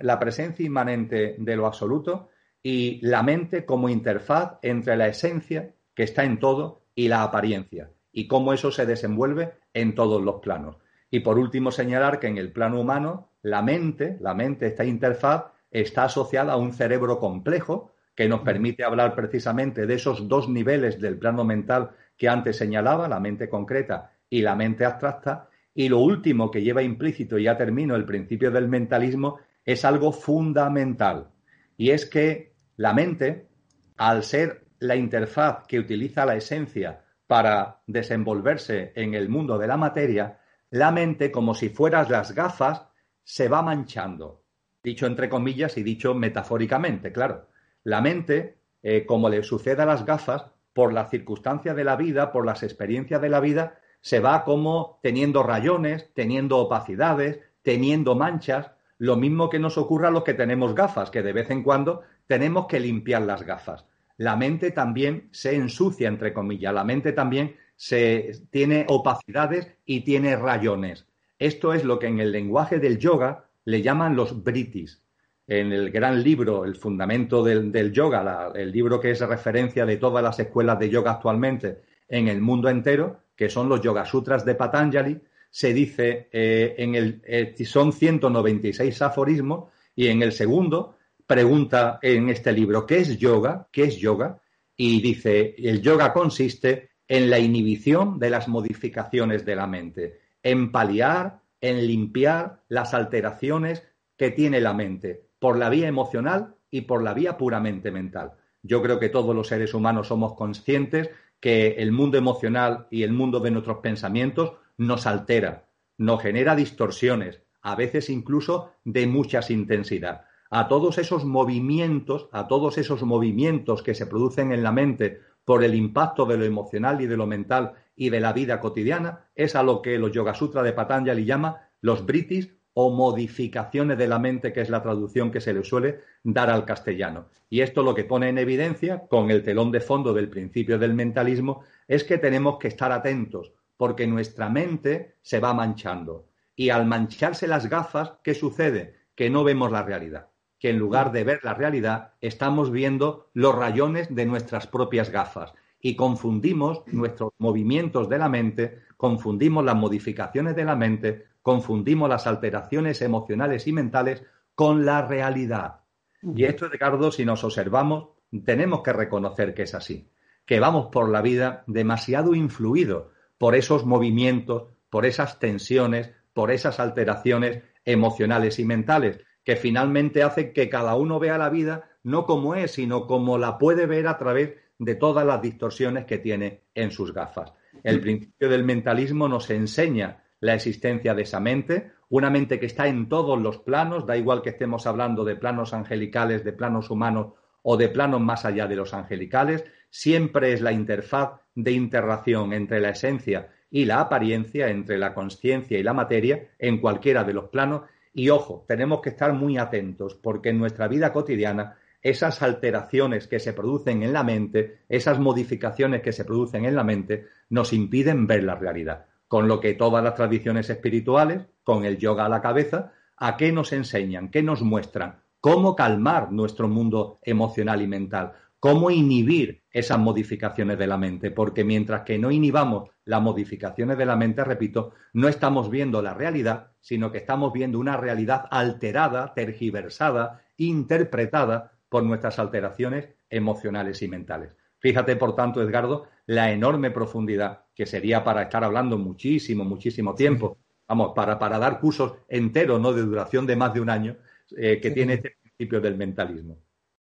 la 0.00 0.18
presencia 0.18 0.66
inmanente 0.66 1.36
de 1.38 1.56
lo 1.56 1.66
absoluto 1.66 2.28
y 2.62 3.00
la 3.06 3.22
mente 3.22 3.64
como 3.64 3.88
interfaz 3.88 4.58
entre 4.62 4.96
la 4.96 5.08
esencia 5.08 5.74
que 5.94 6.02
está 6.02 6.24
en 6.24 6.38
todo 6.38 6.82
y 6.94 7.08
la 7.08 7.22
apariencia 7.22 7.90
y 8.12 8.26
cómo 8.28 8.52
eso 8.52 8.70
se 8.70 8.84
desenvuelve 8.84 9.54
en 9.72 9.94
todos 9.94 10.22
los 10.22 10.40
planos. 10.40 10.76
Y 11.10 11.20
por 11.20 11.38
último 11.38 11.70
señalar 11.70 12.20
que 12.20 12.26
en 12.26 12.36
el 12.36 12.52
plano 12.52 12.80
humano 12.80 13.30
la 13.42 13.62
mente, 13.62 14.18
la 14.20 14.34
mente, 14.34 14.66
esta 14.66 14.84
interfaz 14.84 15.51
está 15.72 16.04
asociada 16.04 16.52
a 16.52 16.56
un 16.56 16.72
cerebro 16.72 17.18
complejo 17.18 17.94
que 18.14 18.28
nos 18.28 18.42
permite 18.42 18.84
hablar 18.84 19.14
precisamente 19.14 19.86
de 19.86 19.94
esos 19.94 20.28
dos 20.28 20.48
niveles 20.48 21.00
del 21.00 21.18
plano 21.18 21.44
mental 21.44 21.90
que 22.16 22.28
antes 22.28 22.56
señalaba, 22.56 23.08
la 23.08 23.18
mente 23.18 23.48
concreta 23.48 24.12
y 24.28 24.42
la 24.42 24.54
mente 24.54 24.84
abstracta, 24.84 25.48
y 25.74 25.88
lo 25.88 25.98
último 26.00 26.50
que 26.50 26.62
lleva 26.62 26.82
implícito, 26.82 27.38
y 27.38 27.44
ya 27.44 27.56
termino, 27.56 27.96
el 27.96 28.04
principio 28.04 28.50
del 28.50 28.68
mentalismo, 28.68 29.38
es 29.64 29.84
algo 29.84 30.12
fundamental. 30.12 31.30
Y 31.76 31.90
es 31.90 32.04
que 32.06 32.54
la 32.76 32.92
mente, 32.92 33.48
al 33.96 34.22
ser 34.22 34.66
la 34.78 34.96
interfaz 34.96 35.66
que 35.66 35.78
utiliza 35.78 36.26
la 36.26 36.36
esencia 36.36 37.04
para 37.26 37.80
desenvolverse 37.86 38.92
en 38.94 39.14
el 39.14 39.28
mundo 39.28 39.56
de 39.56 39.66
la 39.66 39.76
materia, 39.78 40.38
la 40.70 40.90
mente, 40.90 41.30
como 41.30 41.54
si 41.54 41.70
fueras 41.70 42.10
las 42.10 42.34
gafas, 42.34 42.86
se 43.24 43.48
va 43.48 43.62
manchando. 43.62 44.41
Dicho 44.82 45.06
entre 45.06 45.28
comillas 45.28 45.78
y 45.78 45.82
dicho 45.82 46.14
metafóricamente, 46.14 47.12
claro. 47.12 47.48
La 47.84 48.00
mente, 48.00 48.58
eh, 48.82 49.06
como 49.06 49.28
le 49.28 49.42
sucede 49.42 49.82
a 49.82 49.86
las 49.86 50.04
gafas, 50.04 50.46
por 50.72 50.92
la 50.92 51.06
circunstancia 51.06 51.74
de 51.74 51.84
la 51.84 51.96
vida, 51.96 52.32
por 52.32 52.46
las 52.46 52.62
experiencias 52.62 53.20
de 53.20 53.28
la 53.28 53.40
vida, 53.40 53.78
se 54.00 54.20
va 54.20 54.44
como 54.44 54.98
teniendo 55.02 55.42
rayones, 55.42 56.12
teniendo 56.14 56.58
opacidades, 56.58 57.40
teniendo 57.62 58.14
manchas, 58.14 58.72
lo 58.98 59.16
mismo 59.16 59.48
que 59.48 59.58
nos 59.58 59.78
ocurra 59.78 60.08
a 60.08 60.10
los 60.10 60.24
que 60.24 60.34
tenemos 60.34 60.74
gafas, 60.74 61.10
que 61.10 61.22
de 61.22 61.32
vez 61.32 61.50
en 61.50 61.62
cuando 61.62 62.02
tenemos 62.26 62.66
que 62.66 62.80
limpiar 62.80 63.22
las 63.22 63.42
gafas. 63.44 63.84
La 64.16 64.36
mente 64.36 64.70
también 64.70 65.28
se 65.32 65.54
ensucia, 65.54 66.08
entre 66.08 66.32
comillas, 66.32 66.74
la 66.74 66.84
mente 66.84 67.12
también 67.12 67.56
se, 67.76 68.32
tiene 68.50 68.86
opacidades 68.88 69.68
y 69.84 70.02
tiene 70.02 70.36
rayones. 70.36 71.06
Esto 71.38 71.72
es 71.72 71.84
lo 71.84 71.98
que 71.98 72.06
en 72.06 72.20
el 72.20 72.30
lenguaje 72.30 72.78
del 72.78 72.98
yoga 72.98 73.48
le 73.64 73.82
llaman 73.82 74.16
los 74.16 74.42
britis. 74.42 75.02
En 75.46 75.72
el 75.72 75.90
gran 75.90 76.22
libro, 76.22 76.64
El 76.64 76.76
fundamento 76.76 77.42
del, 77.42 77.92
yoga, 77.92 78.52
el 78.54 78.70
libro 78.70 79.00
que 79.00 79.10
es 79.10 79.20
referencia 79.20 79.84
de 79.84 79.96
todas 79.96 80.22
las 80.22 80.38
escuelas 80.38 80.78
de 80.78 80.88
yoga 80.88 81.12
actualmente 81.12 81.82
en 82.08 82.28
el 82.28 82.40
mundo 82.40 82.68
entero, 82.68 83.22
que 83.34 83.48
son 83.48 83.68
los 83.68 83.80
Yoga 83.80 84.04
Sutras 84.04 84.44
de 84.44 84.54
Patanjali, 84.54 85.20
se 85.50 85.74
dice 85.74 86.28
eh, 86.32 86.74
en 86.78 86.94
el 86.94 87.22
eh, 87.26 87.54
son 87.64 87.92
196 87.92 89.02
aforismos 89.02 89.70
y 89.94 90.06
en 90.06 90.22
el 90.22 90.32
segundo 90.32 90.96
pregunta 91.26 91.98
en 92.00 92.30
este 92.30 92.52
libro 92.52 92.86
¿qué 92.86 92.98
es 92.98 93.18
yoga? 93.18 93.68
¿Qué 93.70 93.84
es 93.84 93.98
yoga? 93.98 94.40
Y 94.76 95.02
dice 95.02 95.54
el 95.58 95.82
yoga 95.82 96.12
consiste 96.12 96.92
en 97.06 97.28
la 97.28 97.38
inhibición 97.38 98.18
de 98.18 98.30
las 98.30 98.48
modificaciones 98.48 99.44
de 99.44 99.56
la 99.56 99.66
mente, 99.66 100.20
en 100.42 100.72
paliar, 100.72 101.41
en 101.62 101.86
limpiar 101.86 102.60
las 102.68 102.92
alteraciones 102.92 103.82
que 104.18 104.30
tiene 104.30 104.60
la 104.60 104.74
mente 104.74 105.28
por 105.38 105.56
la 105.56 105.70
vía 105.70 105.88
emocional 105.88 106.56
y 106.70 106.82
por 106.82 107.02
la 107.02 107.14
vía 107.14 107.38
puramente 107.38 107.90
mental. 107.90 108.32
Yo 108.62 108.82
creo 108.82 109.00
que 109.00 109.08
todos 109.08 109.34
los 109.34 109.48
seres 109.48 109.72
humanos 109.72 110.08
somos 110.08 110.34
conscientes 110.34 111.10
que 111.40 111.76
el 111.78 111.90
mundo 111.90 112.18
emocional 112.18 112.86
y 112.90 113.02
el 113.02 113.12
mundo 113.12 113.40
de 113.40 113.50
nuestros 113.50 113.78
pensamientos 113.78 114.52
nos 114.76 115.06
altera, 115.06 115.64
nos 115.98 116.22
genera 116.22 116.54
distorsiones, 116.54 117.42
a 117.62 117.74
veces 117.74 118.10
incluso 118.10 118.72
de 118.84 119.06
mucha 119.06 119.40
intensidad. 119.48 120.26
A 120.50 120.68
todos 120.68 120.98
esos 120.98 121.24
movimientos, 121.24 122.28
a 122.32 122.46
todos 122.46 122.78
esos 122.78 123.02
movimientos 123.02 123.82
que 123.82 123.94
se 123.94 124.06
producen 124.06 124.52
en 124.52 124.62
la 124.62 124.70
mente 124.70 125.20
por 125.44 125.64
el 125.64 125.74
impacto 125.74 126.26
de 126.26 126.36
lo 126.36 126.44
emocional 126.44 127.00
y 127.00 127.06
de 127.06 127.16
lo 127.16 127.26
mental 127.26 127.74
y 127.96 128.10
de 128.10 128.20
la 128.20 128.32
vida 128.32 128.60
cotidiana, 128.60 129.26
es 129.34 129.54
a 129.54 129.62
lo 129.62 129.82
que 129.82 129.98
los 129.98 130.12
Yoga 130.12 130.34
Sutra 130.34 130.62
de 130.62 130.72
Patanjali 130.72 131.24
llama 131.24 131.68
los 131.80 132.06
britis 132.06 132.54
o 132.74 132.90
modificaciones 132.90 133.98
de 133.98 134.08
la 134.08 134.18
mente, 134.18 134.52
que 134.52 134.62
es 134.62 134.70
la 134.70 134.82
traducción 134.82 135.30
que 135.30 135.40
se 135.40 135.52
le 135.52 135.64
suele 135.64 136.00
dar 136.22 136.50
al 136.50 136.64
castellano. 136.64 137.28
Y 137.50 137.60
esto 137.60 137.82
lo 137.82 137.94
que 137.94 138.04
pone 138.04 138.28
en 138.28 138.38
evidencia, 138.38 139.06
con 139.08 139.30
el 139.30 139.42
telón 139.42 139.70
de 139.72 139.80
fondo 139.80 140.14
del 140.14 140.30
principio 140.30 140.78
del 140.78 140.94
mentalismo, 140.94 141.64
es 141.86 142.04
que 142.04 142.16
tenemos 142.16 142.58
que 142.58 142.68
estar 142.68 142.92
atentos, 142.92 143.52
porque 143.76 144.06
nuestra 144.06 144.48
mente 144.48 145.16
se 145.20 145.38
va 145.38 145.52
manchando. 145.52 146.28
Y 146.56 146.70
al 146.70 146.86
mancharse 146.86 147.46
las 147.46 147.68
gafas, 147.68 148.14
¿qué 148.22 148.34
sucede? 148.34 148.94
Que 149.14 149.28
no 149.28 149.44
vemos 149.44 149.70
la 149.70 149.82
realidad. 149.82 150.28
Que 150.58 150.70
en 150.70 150.78
lugar 150.78 151.12
de 151.12 151.24
ver 151.24 151.40
la 151.42 151.54
realidad, 151.54 152.12
estamos 152.20 152.70
viendo 152.70 153.28
los 153.34 153.54
rayones 153.54 154.14
de 154.14 154.24
nuestras 154.24 154.66
propias 154.66 155.10
gafas. 155.10 155.52
Y 155.82 155.96
confundimos 155.96 156.84
nuestros 156.86 157.32
movimientos 157.38 158.08
de 158.08 158.16
la 158.16 158.28
mente, 158.28 158.82
confundimos 158.96 159.64
las 159.64 159.74
modificaciones 159.74 160.54
de 160.54 160.64
la 160.64 160.76
mente, 160.76 161.26
confundimos 161.42 162.08
las 162.08 162.28
alteraciones 162.28 163.02
emocionales 163.02 163.66
y 163.66 163.72
mentales 163.72 164.22
con 164.54 164.86
la 164.86 165.02
realidad. 165.02 165.80
Y 166.22 166.44
esto, 166.44 166.68
Ricardo, 166.68 167.10
si 167.10 167.24
nos 167.24 167.42
observamos, 167.42 168.10
tenemos 168.44 168.82
que 168.82 168.92
reconocer 168.92 169.54
que 169.54 169.62
es 169.62 169.74
así, 169.74 170.08
que 170.46 170.60
vamos 170.60 170.86
por 170.86 171.08
la 171.08 171.20
vida 171.20 171.64
demasiado 171.66 172.36
influidos 172.36 173.06
por 173.36 173.56
esos 173.56 173.84
movimientos, 173.84 174.68
por 174.88 175.04
esas 175.04 175.40
tensiones, 175.40 176.12
por 176.32 176.52
esas 176.52 176.78
alteraciones 176.78 177.64
emocionales 177.84 178.60
y 178.60 178.64
mentales, 178.64 179.18
que 179.42 179.56
finalmente 179.56 180.22
hacen 180.22 180.52
que 180.52 180.68
cada 180.68 180.94
uno 180.94 181.18
vea 181.18 181.38
la 181.38 181.50
vida 181.50 181.90
no 182.04 182.24
como 182.24 182.54
es, 182.54 182.72
sino 182.72 183.08
como 183.08 183.36
la 183.38 183.58
puede 183.58 183.86
ver 183.86 184.06
a 184.06 184.18
través 184.18 184.54
de 184.84 184.96
todas 184.96 185.24
las 185.24 185.40
distorsiones 185.40 186.06
que 186.06 186.18
tiene 186.18 186.62
en 186.74 186.90
sus 186.90 187.14
gafas. 187.14 187.52
El 187.84 188.00
principio 188.00 188.48
del 188.48 188.64
mentalismo 188.64 189.28
nos 189.28 189.48
enseña 189.50 190.24
la 190.40 190.54
existencia 190.54 191.14
de 191.14 191.22
esa 191.22 191.38
mente, 191.38 191.92
una 192.08 192.30
mente 192.30 192.58
que 192.58 192.66
está 192.66 192.88
en 192.88 193.08
todos 193.08 193.40
los 193.40 193.58
planos, 193.58 194.06
da 194.06 194.16
igual 194.16 194.42
que 194.42 194.50
estemos 194.50 194.86
hablando 194.86 195.24
de 195.24 195.36
planos 195.36 195.72
angelicales, 195.72 196.44
de 196.44 196.52
planos 196.52 196.90
humanos 196.90 197.34
o 197.62 197.76
de 197.76 197.88
planos 197.88 198.20
más 198.20 198.44
allá 198.44 198.66
de 198.66 198.74
los 198.74 198.92
angelicales, 198.92 199.64
siempre 199.88 200.52
es 200.52 200.60
la 200.60 200.72
interfaz 200.72 201.40
de 201.54 201.70
interrelación 201.70 202.52
entre 202.52 202.80
la 202.80 202.90
esencia 202.90 203.50
y 203.70 203.84
la 203.84 204.00
apariencia, 204.00 204.68
entre 204.68 204.98
la 204.98 205.14
conciencia 205.14 205.78
y 205.78 205.82
la 205.84 205.94
materia, 205.94 206.48
en 206.58 206.78
cualquiera 206.78 207.22
de 207.22 207.34
los 207.34 207.48
planos. 207.48 207.82
Y 208.12 208.28
ojo, 208.30 208.64
tenemos 208.66 209.00
que 209.00 209.10
estar 209.10 209.32
muy 209.32 209.58
atentos, 209.58 210.16
porque 210.16 210.50
en 210.50 210.58
nuestra 210.58 210.88
vida 210.88 211.12
cotidiana 211.12 211.76
esas 212.02 212.42
alteraciones 212.42 213.28
que 213.28 213.38
se 213.38 213.52
producen 213.52 214.02
en 214.02 214.12
la 214.12 214.24
mente, 214.24 214.80
esas 214.88 215.18
modificaciones 215.18 216.02
que 216.02 216.12
se 216.12 216.24
producen 216.24 216.64
en 216.64 216.74
la 216.74 216.84
mente, 216.84 217.26
nos 217.48 217.72
impiden 217.72 218.26
ver 218.26 218.42
la 218.42 218.56
realidad. 218.56 219.06
Con 219.28 219.48
lo 219.48 219.60
que 219.60 219.74
todas 219.74 220.02
las 220.02 220.14
tradiciones 220.14 220.68
espirituales, 220.68 221.46
con 221.62 221.84
el 221.84 221.98
yoga 221.98 222.26
a 222.26 222.28
la 222.28 222.42
cabeza, 222.42 222.92
¿a 223.16 223.36
qué 223.36 223.52
nos 223.52 223.72
enseñan? 223.72 224.30
¿Qué 224.30 224.42
nos 224.42 224.62
muestran? 224.62 225.20
¿Cómo 225.40 225.74
calmar 225.76 226.32
nuestro 226.32 226.68
mundo 226.68 227.20
emocional 227.22 227.82
y 227.82 227.86
mental? 227.86 228.32
¿Cómo 228.58 228.90
inhibir 228.90 229.64
esas 229.70 229.98
modificaciones 229.98 230.78
de 230.78 230.86
la 230.86 230.96
mente? 230.96 231.30
Porque 231.30 231.64
mientras 231.64 232.02
que 232.02 232.18
no 232.18 232.30
inhibamos 232.30 232.90
las 233.04 233.20
modificaciones 233.20 233.98
de 233.98 234.06
la 234.06 234.16
mente, 234.16 234.44
repito, 234.44 234.92
no 235.12 235.28
estamos 235.28 235.68
viendo 235.68 236.00
la 236.00 236.14
realidad, 236.14 236.70
sino 236.80 237.10
que 237.10 237.18
estamos 237.18 237.52
viendo 237.52 237.78
una 237.80 237.96
realidad 237.96 238.44
alterada, 238.50 239.34
tergiversada, 239.34 240.42
interpretada 240.56 241.72
por 241.92 242.02
nuestras 242.04 242.38
alteraciones 242.38 243.10
emocionales 243.28 244.00
y 244.00 244.08
mentales. 244.08 244.52
Fíjate, 244.78 245.14
por 245.14 245.36
tanto, 245.36 245.62
Edgardo, 245.62 246.06
la 246.24 246.50
enorme 246.50 246.90
profundidad 246.90 247.66
que 247.74 247.84
sería 247.84 248.24
para 248.24 248.44
estar 248.44 248.64
hablando 248.64 248.96
muchísimo, 248.96 249.62
muchísimo 249.62 250.14
tiempo, 250.14 250.56
vamos, 250.88 251.12
para, 251.14 251.38
para 251.38 251.58
dar 251.58 251.78
cursos 251.78 252.14
enteros, 252.28 252.80
¿no? 252.80 252.94
De 252.94 253.02
duración 253.02 253.46
de 253.46 253.56
más 253.56 253.74
de 253.74 253.82
un 253.82 253.90
año, 253.90 254.16
eh, 254.56 254.80
que 254.80 254.90
tiene 254.90 255.14
este 255.14 255.36
principio 255.38 255.82
del 255.82 255.98
mentalismo. 255.98 256.56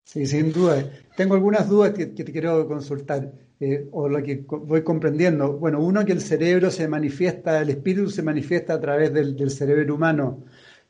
Sí, 0.05 0.25
sin 0.27 0.51
duda. 0.55 0.91
Tengo 1.19 1.35
algunas 1.35 1.69
dudas 1.69 1.93
que, 1.93 2.07
te 2.07 2.33
quiero 2.33 2.67
consultar, 2.67 3.31
eh, 3.61 3.87
o 3.93 4.09
lo 4.09 4.23
que 4.23 4.43
voy 4.47 4.83
comprendiendo. 4.83 5.53
Bueno, 5.59 5.81
uno, 5.81 6.03
que 6.07 6.13
el 6.13 6.23
cerebro 6.23 6.71
se 6.71 6.89
manifiesta, 6.89 7.61
el 7.61 7.69
espíritu 7.69 8.09
se 8.09 8.23
manifiesta 8.23 8.73
a 8.73 8.81
través 8.81 9.13
del, 9.13 9.51
cerebro 9.51 9.95
humano, 9.95 10.45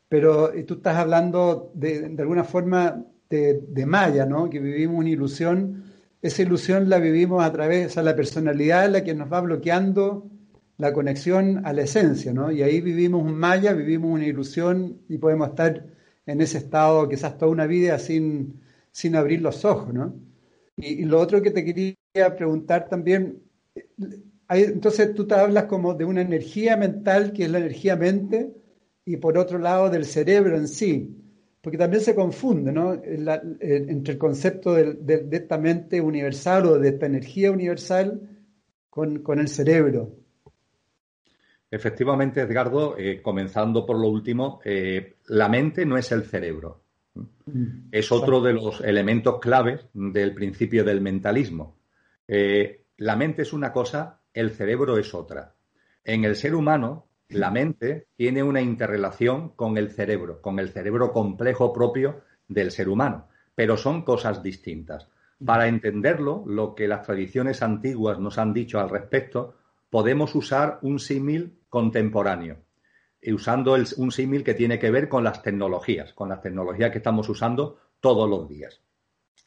pero 0.09 0.53
eh, 0.55 0.63
tú 0.63 0.75
estás 0.75 0.97
hablando 0.97 1.73
de, 1.75 2.11
de 2.11 2.23
alguna 2.23 2.45
forma 2.45 3.05
de, 3.37 3.87
Maya, 3.87 4.27
¿no? 4.27 4.51
Que 4.51 4.61
vivimos 4.61 4.99
una 4.99 5.09
ilusión. 5.09 5.85
Esa 6.21 6.43
ilusión 6.43 6.89
la 6.89 6.99
vivimos 6.99 7.43
a 7.43 7.53
través, 7.53 7.95
de 7.95 8.03
la 8.03 8.15
personalidad 8.15 8.91
la 8.91 9.03
que 9.03 9.15
nos 9.15 9.33
va 9.33 9.41
bloqueando 9.41 10.31
la 10.79 10.93
conexión 10.93 11.63
a 11.65 11.73
la 11.73 11.83
esencia, 11.83 12.33
¿no? 12.33 12.51
Y 12.53 12.63
ahí 12.63 12.81
vivimos 12.81 13.23
un 13.23 13.35
Maya, 13.35 13.73
vivimos 13.73 14.11
una 14.13 14.27
ilusión 14.27 15.01
y 15.09 15.19
podemos 15.19 15.49
estar 15.49 15.87
en 16.27 16.41
ese 16.41 16.59
estado 16.59 17.09
quizás 17.09 17.39
toda 17.39 17.51
una 17.51 17.67
vida 17.67 17.99
sin, 17.99 18.61
sin 18.91 19.17
abrir 19.17 19.41
los 19.41 19.65
ojos, 19.65 19.93
¿no? 19.93 20.15
Y, 20.77 21.05
lo 21.05 21.21
otro 21.21 21.43
que 21.43 21.51
te 21.51 21.65
quería 21.65 22.37
preguntar 22.37 22.89
también, 22.89 23.43
entonces 24.49 25.15
tú 25.15 25.27
te 25.27 25.35
hablas 25.35 25.65
como 25.65 25.95
de 25.95 26.05
una 26.05 26.21
energía 26.23 26.77
mental 26.77 27.33
que 27.33 27.45
es 27.45 27.51
la 27.51 27.59
energía 27.59 27.97
mente 27.97 28.53
y 29.05 29.17
por 29.17 29.39
otro 29.39 29.59
lado 29.59 29.91
del 29.91 30.05
cerebro 30.05 30.57
en 30.57 30.69
sí 30.69 31.22
porque 31.63 31.79
también 31.79 32.03
se 32.03 32.15
confunde 32.15 32.73
¿no? 32.73 32.93
entre 32.93 34.13
el 34.13 34.19
concepto 34.19 34.75
de, 34.75 35.29
esta 35.31 35.57
mente 35.59 36.01
universal 36.01 36.67
o 36.67 36.79
de 36.79 36.89
esta 36.89 37.07
energía 37.07 37.53
universal 37.53 38.21
con, 38.91 39.39
el 39.39 39.49
cerebro. 39.49 40.11
Efectivamente, 41.71 42.41
Edgardo, 42.41 42.99
eh, 42.99 43.23
comenzando 43.23 43.87
por 43.87 43.99
lo 43.99 44.09
último, 44.09 44.61
eh, 44.65 45.15
la 45.29 45.49
mente 45.49 45.87
no 45.87 45.97
es 45.97 46.11
el 46.11 46.25
cerebro. 46.25 46.83
Mm, 47.15 47.89
es 47.93 48.11
otro 48.11 48.41
de 48.41 48.55
los 48.55 48.81
elementos 48.81 49.39
claves 49.39 49.87
del 49.95 50.35
principio 50.35 50.85
del 50.85 51.01
mentalismo. 51.01 51.79
Eh, 52.27 52.87
la 52.99 53.15
mente 53.15 53.43
es 53.43 53.53
una 53.53 53.73
cosa, 53.73 54.21
el 54.35 54.51
cerebro 54.51 54.99
es 54.99 55.15
otra. 55.15 55.55
En 56.05 56.25
el 56.25 56.35
ser 56.35 56.57
humano, 56.57 57.07
la 57.33 57.51
mente 57.51 58.09
tiene 58.17 58.43
una 58.43 58.61
interrelación 58.61 59.51
con 59.51 59.79
el 59.79 59.91
cerebro, 59.91 60.41
con 60.41 60.59
el 60.59 60.71
cerebro 60.71 61.13
complejo 61.13 61.73
propio 61.73 62.23
del 62.49 62.71
ser 62.71 62.89
humano, 62.89 63.29
pero 63.55 63.77
son 63.77 64.03
cosas 64.03 64.43
distintas. 64.43 65.09
Para 65.45 65.67
entenderlo, 65.67 66.45
lo 66.47 66.75
que 66.75 66.87
las 66.87 67.03
tradiciones 67.03 67.63
antiguas 67.63 68.19
nos 68.19 68.39
han 68.39 68.53
dicho 68.53 68.79
al 68.79 68.91
respecto, 68.91 69.57
podemos 69.91 70.35
usar 70.35 70.79
un 70.83 70.99
símil 70.99 71.59
contemporáneo, 71.69 72.59
usando 73.27 73.75
un 73.97 74.13
símil 74.13 74.45
que 74.45 74.55
tiene 74.55 74.79
que 74.79 74.91
ver 74.91 75.09
con 75.09 75.25
las 75.25 75.43
tecnologías, 75.43 76.13
con 76.13 76.29
las 76.29 76.41
tecnologías 76.41 76.91
que 76.91 76.99
estamos 76.99 77.29
usando 77.29 77.79
todos 78.01 78.29
los 78.29 78.49
días. 78.49 78.81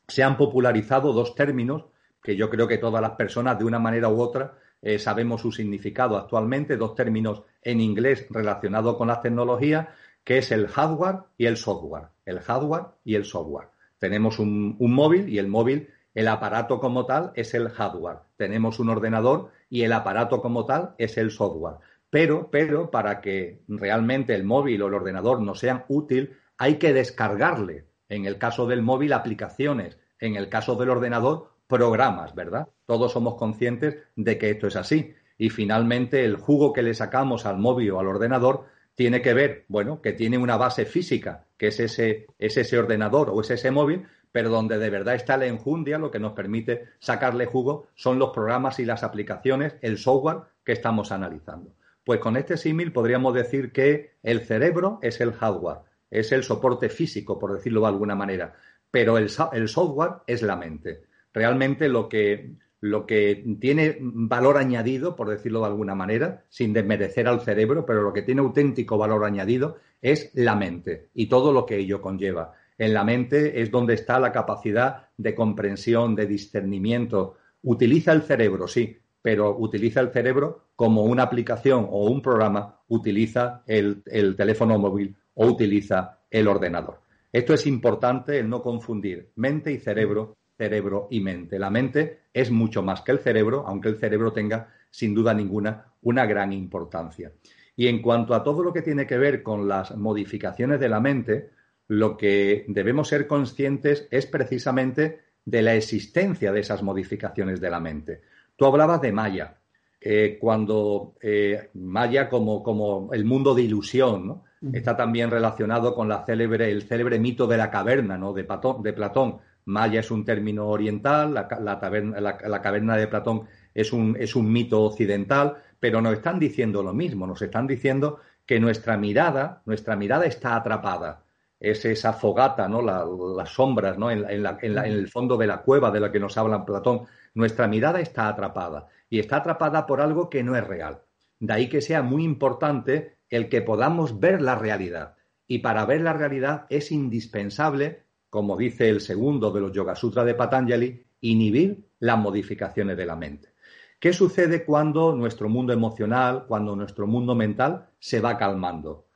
Se 0.08 0.24
han 0.24 0.38
popularizado 0.38 1.14
dos 1.14 1.34
términos 1.36 1.86
que 2.22 2.36
yo 2.36 2.50
creo 2.50 2.68
que 2.68 2.78
todas 2.78 3.02
las 3.02 3.12
personas, 3.12 3.58
de 3.58 3.66
una 3.66 3.80
manera 3.80 4.10
u 4.10 4.20
otra, 4.20 4.58
eh, 4.82 5.00
sabemos 5.00 5.42
su 5.42 5.52
significado 5.52 6.18
actualmente, 6.18 6.78
dos 6.78 6.96
términos 6.96 7.44
en 7.62 7.82
inglés 7.82 8.28
relacionados 8.30 8.98
con 8.98 9.08
las 9.08 9.22
tecnologías, 9.22 9.88
que 10.24 10.40
es 10.40 10.52
el 10.52 10.68
hardware 10.68 11.20
y 11.38 11.46
el 11.46 11.58
software. 11.58 12.10
El 12.26 12.40
hardware 12.40 12.86
y 13.04 13.16
el 13.16 13.26
software. 13.26 13.70
Tenemos 14.00 14.40
un, 14.40 14.76
móvil 14.80 15.30
y 15.30 15.40
el 15.40 15.48
móvil, 15.48 15.90
el 16.14 16.28
aparato 16.28 16.80
como 16.80 17.06
tal, 17.06 17.32
es 17.36 17.54
el 17.54 17.70
hardware. 17.70 18.20
Tenemos 18.36 18.80
un 18.80 18.90
ordenador 18.90 19.52
y 19.70 19.84
el 19.84 19.94
aparato 19.94 20.42
como 20.42 20.66
tal 20.66 20.96
es 20.98 21.18
el 21.18 21.32
software. 21.32 21.78
Pero, 22.10 22.50
pero, 22.52 22.92
para 22.92 23.22
que 23.22 23.64
realmente 23.68 24.34
el 24.36 24.44
móvil 24.44 24.82
o 24.82 24.88
el 24.88 24.94
ordenador 24.94 25.42
no 25.42 25.56
sean 25.56 25.86
útil, 25.88 26.38
hay 26.58 26.76
que 26.76 26.94
descargarle, 26.94 27.86
en 28.10 28.26
el 28.26 28.38
caso 28.38 28.68
del 28.68 28.82
móvil, 28.82 29.14
aplicaciones, 29.14 29.98
en 30.20 30.36
el 30.36 30.50
caso 30.50 30.76
del 30.76 30.90
ordenador, 30.90 31.55
programas, 31.68 32.36
¿verdad? 32.36 32.68
Todos 32.86 33.12
somos 33.12 33.36
conscientes 33.36 33.98
de 34.16 34.38
que 34.38 34.52
esto 34.52 34.68
es 34.68 34.76
así. 34.76 35.14
Y 35.38 35.50
finalmente 35.50 36.24
el 36.24 36.38
jugo 36.38 36.74
que 36.74 36.84
le 36.84 36.94
sacamos 36.94 37.46
al 37.46 37.58
móvil 37.58 37.92
o 37.92 38.00
al 38.00 38.08
ordenador 38.08 38.66
tiene 38.96 39.22
que 39.22 39.34
ver, 39.34 39.66
bueno, 39.68 40.02
que 40.02 40.14
tiene 40.14 40.38
una 40.38 40.56
base 40.56 40.86
física, 40.86 41.46
que 41.58 41.68
es 41.68 41.80
ese, 41.80 42.28
es 42.40 42.56
ese 42.58 42.78
ordenador 42.78 43.30
o 43.30 43.42
es 43.42 43.50
ese 43.52 43.72
móvil, 43.72 44.08
pero 44.32 44.50
donde 44.50 44.78
de 44.78 44.90
verdad 44.90 45.16
está 45.16 45.38
la 45.38 45.48
enjundia, 45.48 45.98
lo 45.98 46.12
que 46.12 46.20
nos 46.20 46.34
permite 46.34 46.86
sacarle 47.00 47.46
jugo, 47.46 47.88
son 47.96 48.20
los 48.20 48.32
programas 48.32 48.80
y 48.80 48.86
las 48.86 49.04
aplicaciones, 49.04 49.76
el 49.82 49.98
software 49.98 50.44
que 50.64 50.72
estamos 50.72 51.12
analizando. 51.12 51.74
Pues 52.06 52.20
con 52.20 52.38
este 52.38 52.56
símil 52.56 52.94
podríamos 52.94 53.34
decir 53.34 53.72
que 53.72 54.14
el 54.24 54.42
cerebro 54.42 55.00
es 55.02 55.20
el 55.20 55.34
hardware, 55.34 55.80
es 56.10 56.32
el 56.32 56.44
soporte 56.44 56.90
físico, 56.90 57.40
por 57.40 57.54
decirlo 57.54 57.82
de 57.82 57.88
alguna 57.88 58.16
manera, 58.16 58.56
pero 58.92 59.18
el, 59.18 59.30
el 59.54 59.68
software 59.68 60.12
es 60.28 60.42
la 60.42 60.56
mente 60.56 61.04
realmente 61.36 61.90
lo 61.90 62.08
que, 62.08 62.54
lo 62.80 63.06
que 63.06 63.44
tiene 63.60 63.98
valor 64.00 64.58
añadido, 64.58 65.16
por 65.16 65.30
decirlo 65.30 65.60
de 65.60 65.68
alguna 65.68 65.94
manera, 65.94 66.46
sin 66.50 66.72
desmerecer 66.72 67.28
al 67.28 67.42
cerebro, 67.42 67.86
pero 67.86 68.02
lo 68.02 68.14
que 68.14 68.22
tiene 68.22 68.42
auténtico 68.42 68.98
valor 68.98 69.26
añadido 69.26 69.76
es 70.02 70.32
la 70.34 70.56
mente 70.56 71.10
y 71.14 71.28
todo 71.28 71.52
lo 71.52 71.66
que 71.66 71.78
ello 71.78 72.02
conlleva. 72.02 72.54
En 72.78 72.94
la 72.94 73.04
mente 73.04 73.62
es 73.62 73.70
donde 73.70 73.94
está 73.96 74.20
la 74.20 74.32
capacidad 74.32 75.10
de 75.18 75.36
comprensión, 75.36 76.16
de 76.16 76.26
discernimiento. 76.26 77.36
Utiliza 77.64 78.14
el 78.14 78.22
cerebro, 78.22 78.68
sí, 78.68 78.98
pero 79.22 79.58
utiliza 79.58 80.00
el 80.00 80.12
cerebro 80.12 80.70
como 80.76 81.04
una 81.04 81.24
aplicación 81.24 81.86
o 81.90 82.06
un 82.06 82.22
programa, 82.22 82.80
utiliza 82.88 83.64
el, 83.68 84.04
el 84.06 84.36
teléfono 84.36 84.78
móvil 84.80 85.16
o 85.34 85.48
utiliza 85.48 86.20
el 86.30 86.48
ordenador. 86.48 87.00
Esto 87.34 87.54
es 87.54 87.68
importante, 87.68 88.40
el 88.40 88.48
no 88.48 88.62
confundir 88.62 89.32
mente 89.36 89.72
y 89.74 89.80
cerebro, 89.80 90.38
cerebro 90.58 91.08
y 91.12 91.20
mente. 91.20 91.60
La 91.60 91.70
mente 91.70 92.22
es 92.34 92.52
mucho 92.52 92.82
más 92.82 93.02
que 93.02 93.12
el 93.12 93.20
cerebro, 93.20 93.64
aunque 93.68 93.90
el 93.90 94.00
cerebro 94.00 94.34
tenga, 94.34 94.70
sin 94.90 95.14
duda 95.14 95.34
ninguna, 95.34 95.94
una 96.02 96.26
gran 96.26 96.54
importancia. 96.54 97.32
Y 97.76 97.88
en 97.88 98.02
cuanto 98.02 98.34
a 98.34 98.44
todo 98.44 98.64
lo 98.64 98.72
que 98.72 98.82
tiene 98.82 99.06
que 99.06 99.18
ver 99.18 99.44
con 99.44 99.68
las 99.68 99.96
modificaciones 99.96 100.80
de 100.80 100.90
la 100.90 101.00
mente, 101.00 101.50
lo 101.88 102.18
que 102.18 102.66
debemos 102.68 103.10
ser 103.10 103.28
conscientes 103.28 104.08
es 104.12 104.26
precisamente 104.26 105.20
de 105.44 105.62
la 105.62 105.76
existencia 105.76 106.52
de 106.52 106.62
esas 106.62 106.82
modificaciones 106.82 107.62
de 107.62 107.70
la 107.70 107.80
mente. 107.80 108.22
Tú 108.56 108.66
hablabas 108.66 109.02
de 109.02 109.12
Maya, 109.12 109.58
eh, 110.02 110.38
cuando 110.40 111.16
eh, 111.22 111.70
Maya 111.74 112.30
como, 112.30 112.64
como, 112.64 113.14
el 113.14 113.26
mundo 113.26 113.54
de 113.54 113.64
ilusión, 113.64 114.28
¿no? 114.28 114.44
Está 114.74 114.98
también 114.98 115.30
relacionado 115.30 115.94
con 115.94 116.10
la 116.10 116.26
célebre, 116.26 116.72
el 116.72 116.84
célebre 116.84 117.20
mito 117.20 117.46
de 117.46 117.58
la 117.58 117.70
caverna, 117.70 118.18
¿no? 118.18 118.34
De, 118.34 118.48
de 118.82 118.94
Platón. 118.94 119.38
Maya 119.66 120.00
es 120.00 120.12
un 120.12 120.24
término 120.24 120.68
oriental, 120.68 121.34
la, 121.34 121.48
la, 121.60 122.62
caverna 122.62 122.98
de 122.98 123.08
Platón 123.08 123.48
es 123.74 123.92
un, 123.92 124.16
es 124.20 124.36
un 124.36 124.52
mito 124.52 124.84
occidental, 124.84 125.58
pero 125.80 126.02
nos 126.02 126.14
están 126.14 126.40
diciendo 126.40 126.84
lo 126.84 126.94
mismo, 126.94 127.26
nos 127.26 127.42
están 127.42 127.68
diciendo 127.68 128.20
que 128.46 128.60
nuestra 128.60 128.98
mirada, 128.98 129.62
nuestra 129.66 129.96
mirada 129.96 130.26
está 130.26 130.56
atrapada. 130.56 131.24
Es 131.60 131.84
esa 131.86 132.14
fogata, 132.14 132.68
¿no? 132.68 132.82
las 132.82 133.50
sombras, 133.50 133.98
¿no? 133.98 134.12
En, 134.12 134.26
en, 134.30 134.78
el 134.78 135.08
fondo 135.08 135.38
de 135.38 135.48
la 135.48 135.62
cueva 135.62 135.90
de 135.90 136.00
la 136.00 136.12
que 136.12 136.20
nos 136.20 136.38
habla 136.38 136.66
Platón. 136.66 137.08
Nuestra 137.34 137.68
mirada 137.68 138.00
está 138.02 138.28
atrapada 138.28 138.88
y 139.10 139.20
está 139.20 139.38
atrapada 139.38 139.86
por 139.88 140.02
algo 140.02 140.30
que 140.30 140.44
no 140.44 140.56
es 140.56 140.66
real. 140.66 141.02
De 141.40 141.54
ahí 141.54 141.70
que 141.70 141.82
sea 141.82 142.02
muy 142.02 142.24
importante 142.24 143.18
el 143.30 143.50
que 143.50 143.62
podamos 143.62 144.20
ver 144.20 144.42
la 144.42 144.56
realidad. 144.56 145.16
Y 145.48 145.60
para 145.60 145.86
ver 145.86 146.02
la 146.02 146.14
realidad 146.14 146.66
es 146.70 146.92
indispensable, 146.92 148.05
como 148.36 148.58
dice 148.58 148.90
el 148.90 149.00
segundo 149.00 149.50
de 149.50 149.62
los 149.62 149.72
Yoga 149.72 149.96
Sutras 149.96 150.26
de 150.26 150.34
Patanjali, 150.34 151.08
inhibir 151.22 151.88
las 152.00 152.18
modificaciones 152.18 152.98
de 152.98 153.06
la 153.06 153.16
mente. 153.16 153.54
¿Qué 153.98 154.12
sucede 154.12 154.66
cuando 154.66 155.16
nuestro 155.16 155.48
mundo 155.48 155.72
emocional, 155.72 156.44
cuando 156.46 156.76
nuestro 156.76 157.08
mundo 157.08 157.34
mental 157.34 157.88
se 157.98 158.20
va 158.20 158.38
calmando? 158.38 159.08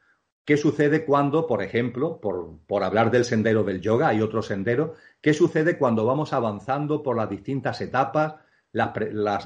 ¿Qué 0.45 0.55
sucede 0.55 1.03
cuando, 1.03 1.47
por 1.47 1.61
ejemplo, 1.61 2.21
por, 2.21 2.81
hablar 2.81 3.11
del 3.11 3.25
sendero 3.25 3.65
del 3.65 3.81
yoga, 3.81 4.07
hay 4.07 4.21
otro 4.21 4.41
sendero, 4.41 4.93
qué 5.19 5.33
sucede 5.33 5.77
cuando 5.77 6.05
vamos 6.05 6.31
avanzando 6.31 7.03
por 7.03 7.17
las 7.17 7.29
distintas 7.29 7.81
etapas, 7.81 8.35
las, 8.71 8.95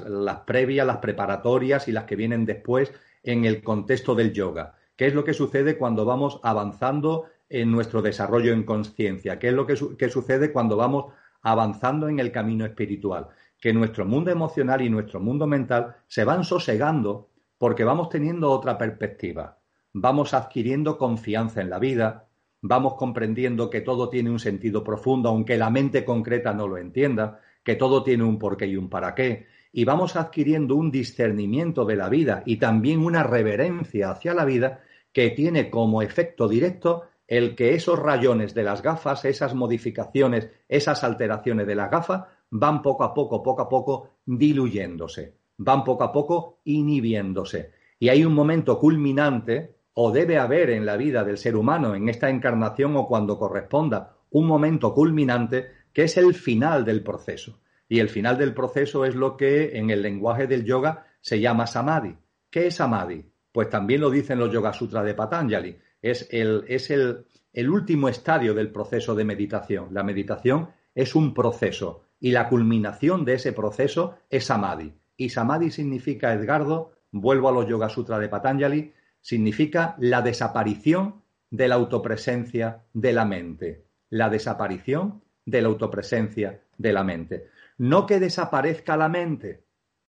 las 0.06 0.36
previas, 0.46 0.86
las 0.86 0.98
preparatorias 0.98 1.88
y 1.88 1.92
las 1.92 2.04
que 2.04 2.14
vienen 2.14 2.44
después 2.46 2.92
en 3.24 3.44
el 3.44 3.60
contexto 3.64 4.14
del 4.14 4.32
yoga? 4.32 4.76
¿Qué 4.94 5.08
es 5.08 5.14
lo 5.14 5.24
que 5.24 5.34
sucede 5.34 5.76
cuando 5.76 6.04
vamos 6.04 6.38
avanzando 6.44 7.24
en 7.48 7.70
nuestro 7.70 8.02
desarrollo 8.02 8.52
en 8.52 8.64
conciencia? 8.64 9.38
¿Qué 9.38 9.48
es 9.48 9.54
lo 9.54 9.66
que, 9.66 9.74
que 9.98 10.08
sucede 10.08 10.52
cuando 10.52 10.76
vamos 10.76 11.12
avanzando 11.42 12.08
en 12.08 12.18
el 12.18 12.32
camino 12.32 12.64
espiritual? 12.64 13.28
que 13.64 13.72
nuestro 13.72 14.04
mundo 14.04 14.30
emocional 14.30 14.82
y 14.82 14.90
nuestro 14.90 15.20
mundo 15.20 15.46
mental 15.46 15.96
se 16.06 16.22
van 16.22 16.44
sosegando 16.44 17.30
porque 17.56 17.82
vamos 17.82 18.10
teniendo 18.10 18.50
otra 18.50 18.76
perspectiva, 18.76 19.58
vamos 19.94 20.34
adquiriendo 20.34 20.98
confianza 20.98 21.62
en 21.62 21.70
la 21.70 21.78
vida, 21.78 22.28
vamos 22.60 22.92
comprendiendo 22.92 23.70
que 23.70 23.80
todo 23.80 24.10
tiene 24.10 24.28
un 24.28 24.38
sentido 24.38 24.84
profundo, 24.84 25.30
aunque 25.30 25.56
la 25.56 25.70
mente 25.70 26.04
concreta 26.04 26.52
no 26.52 26.68
lo 26.68 26.76
entienda, 26.76 27.40
que 27.62 27.74
todo 27.74 28.02
tiene 28.02 28.24
un 28.24 28.38
porqué 28.38 28.66
y 28.66 28.76
un 28.76 28.90
para 28.90 29.14
qué, 29.14 29.46
y 29.72 29.86
vamos 29.86 30.14
adquiriendo 30.14 30.76
un 30.76 30.90
discernimiento 30.90 31.86
de 31.86 31.96
la 31.96 32.10
vida 32.10 32.42
y 32.44 32.58
también 32.58 33.02
una 33.02 33.22
reverencia 33.22 34.10
hacia 34.10 34.34
la 34.34 34.44
vida 34.44 34.82
que 35.10 35.30
tiene 35.30 35.70
como 35.70 36.02
efecto 36.02 36.48
directo 36.48 37.04
el 37.26 37.54
que 37.54 37.74
esos 37.74 37.98
rayones 37.98 38.54
de 38.54 38.62
las 38.62 38.82
gafas, 38.82 39.24
esas 39.24 39.54
modificaciones, 39.54 40.50
esas 40.68 41.04
alteraciones 41.04 41.66
de 41.66 41.74
las 41.74 41.90
gafas, 41.90 42.24
van 42.50 42.82
poco 42.82 43.04
a 43.04 43.14
poco, 43.14 43.42
poco 43.42 43.62
a 43.62 43.68
poco 43.68 44.10
diluyéndose, 44.26 45.36
van 45.56 45.84
poco 45.84 46.04
a 46.04 46.12
poco 46.12 46.60
inhibiéndose. 46.64 47.72
Y 47.98 48.08
hay 48.08 48.24
un 48.24 48.34
momento 48.34 48.78
culminante, 48.78 49.76
o 49.94 50.10
debe 50.10 50.38
haber 50.38 50.70
en 50.70 50.84
la 50.84 50.96
vida 50.96 51.24
del 51.24 51.38
ser 51.38 51.56
humano, 51.56 51.94
en 51.94 52.08
esta 52.08 52.28
encarnación 52.28 52.96
o 52.96 53.06
cuando 53.06 53.38
corresponda, 53.38 54.16
un 54.30 54.46
momento 54.46 54.92
culminante 54.92 55.66
que 55.92 56.02
es 56.04 56.16
el 56.16 56.34
final 56.34 56.84
del 56.84 57.02
proceso. 57.02 57.60
Y 57.88 58.00
el 58.00 58.08
final 58.08 58.36
del 58.36 58.54
proceso 58.54 59.04
es 59.04 59.14
lo 59.14 59.36
que 59.36 59.78
en 59.78 59.90
el 59.90 60.02
lenguaje 60.02 60.46
del 60.46 60.64
yoga 60.64 61.06
se 61.20 61.38
llama 61.38 61.66
samadhi. 61.66 62.16
¿Qué 62.50 62.66
es 62.66 62.76
samadhi? 62.76 63.24
Pues 63.52 63.68
también 63.70 64.00
lo 64.00 64.10
dicen 64.10 64.38
los 64.40 64.52
Yoga 64.52 64.72
Sutras 64.72 65.04
de 65.04 65.14
Patanjali. 65.14 65.78
Es 66.04 66.28
el, 66.30 66.66
es 66.68 66.90
el, 66.90 67.24
el 67.54 67.70
último 67.70 68.10
estadio 68.10 68.52
del 68.52 68.70
proceso 68.70 69.14
de 69.14 69.24
meditación. 69.24 69.88
La 69.92 70.02
meditación 70.02 70.68
es 70.94 71.14
un 71.14 71.32
proceso 71.32 72.02
y 72.20 72.32
la 72.32 72.50
culminación 72.50 73.24
de 73.24 73.34
ese 73.34 73.54
proceso 73.54 74.18
es 74.28 74.44
Samadhi. 74.44 74.92
Y 75.16 75.30
Samadhi 75.30 75.70
significa, 75.70 76.34
Edgardo, 76.34 76.92
vuelvo 77.10 77.48
a 77.48 77.52
los 77.52 77.66
Yoga 77.66 77.88
Sutra 77.88 78.18
de 78.18 78.28
Patanjali, 78.28 78.92
significa 79.22 79.96
la 79.98 80.20
desaparición 80.20 81.22
de 81.50 81.68
la 81.68 81.76
autopresencia 81.76 82.82
de 82.92 83.12
la 83.14 83.24
mente. 83.24 83.86
La 84.10 84.28
desaparición 84.28 85.22
de 85.46 85.62
la 85.62 85.68
autopresencia 85.68 86.60
de 86.76 86.92
la 86.92 87.02
mente. 87.02 87.48
No 87.78 88.04
que 88.04 88.20
desaparezca 88.20 88.98
la 88.98 89.08
mente, 89.08 89.64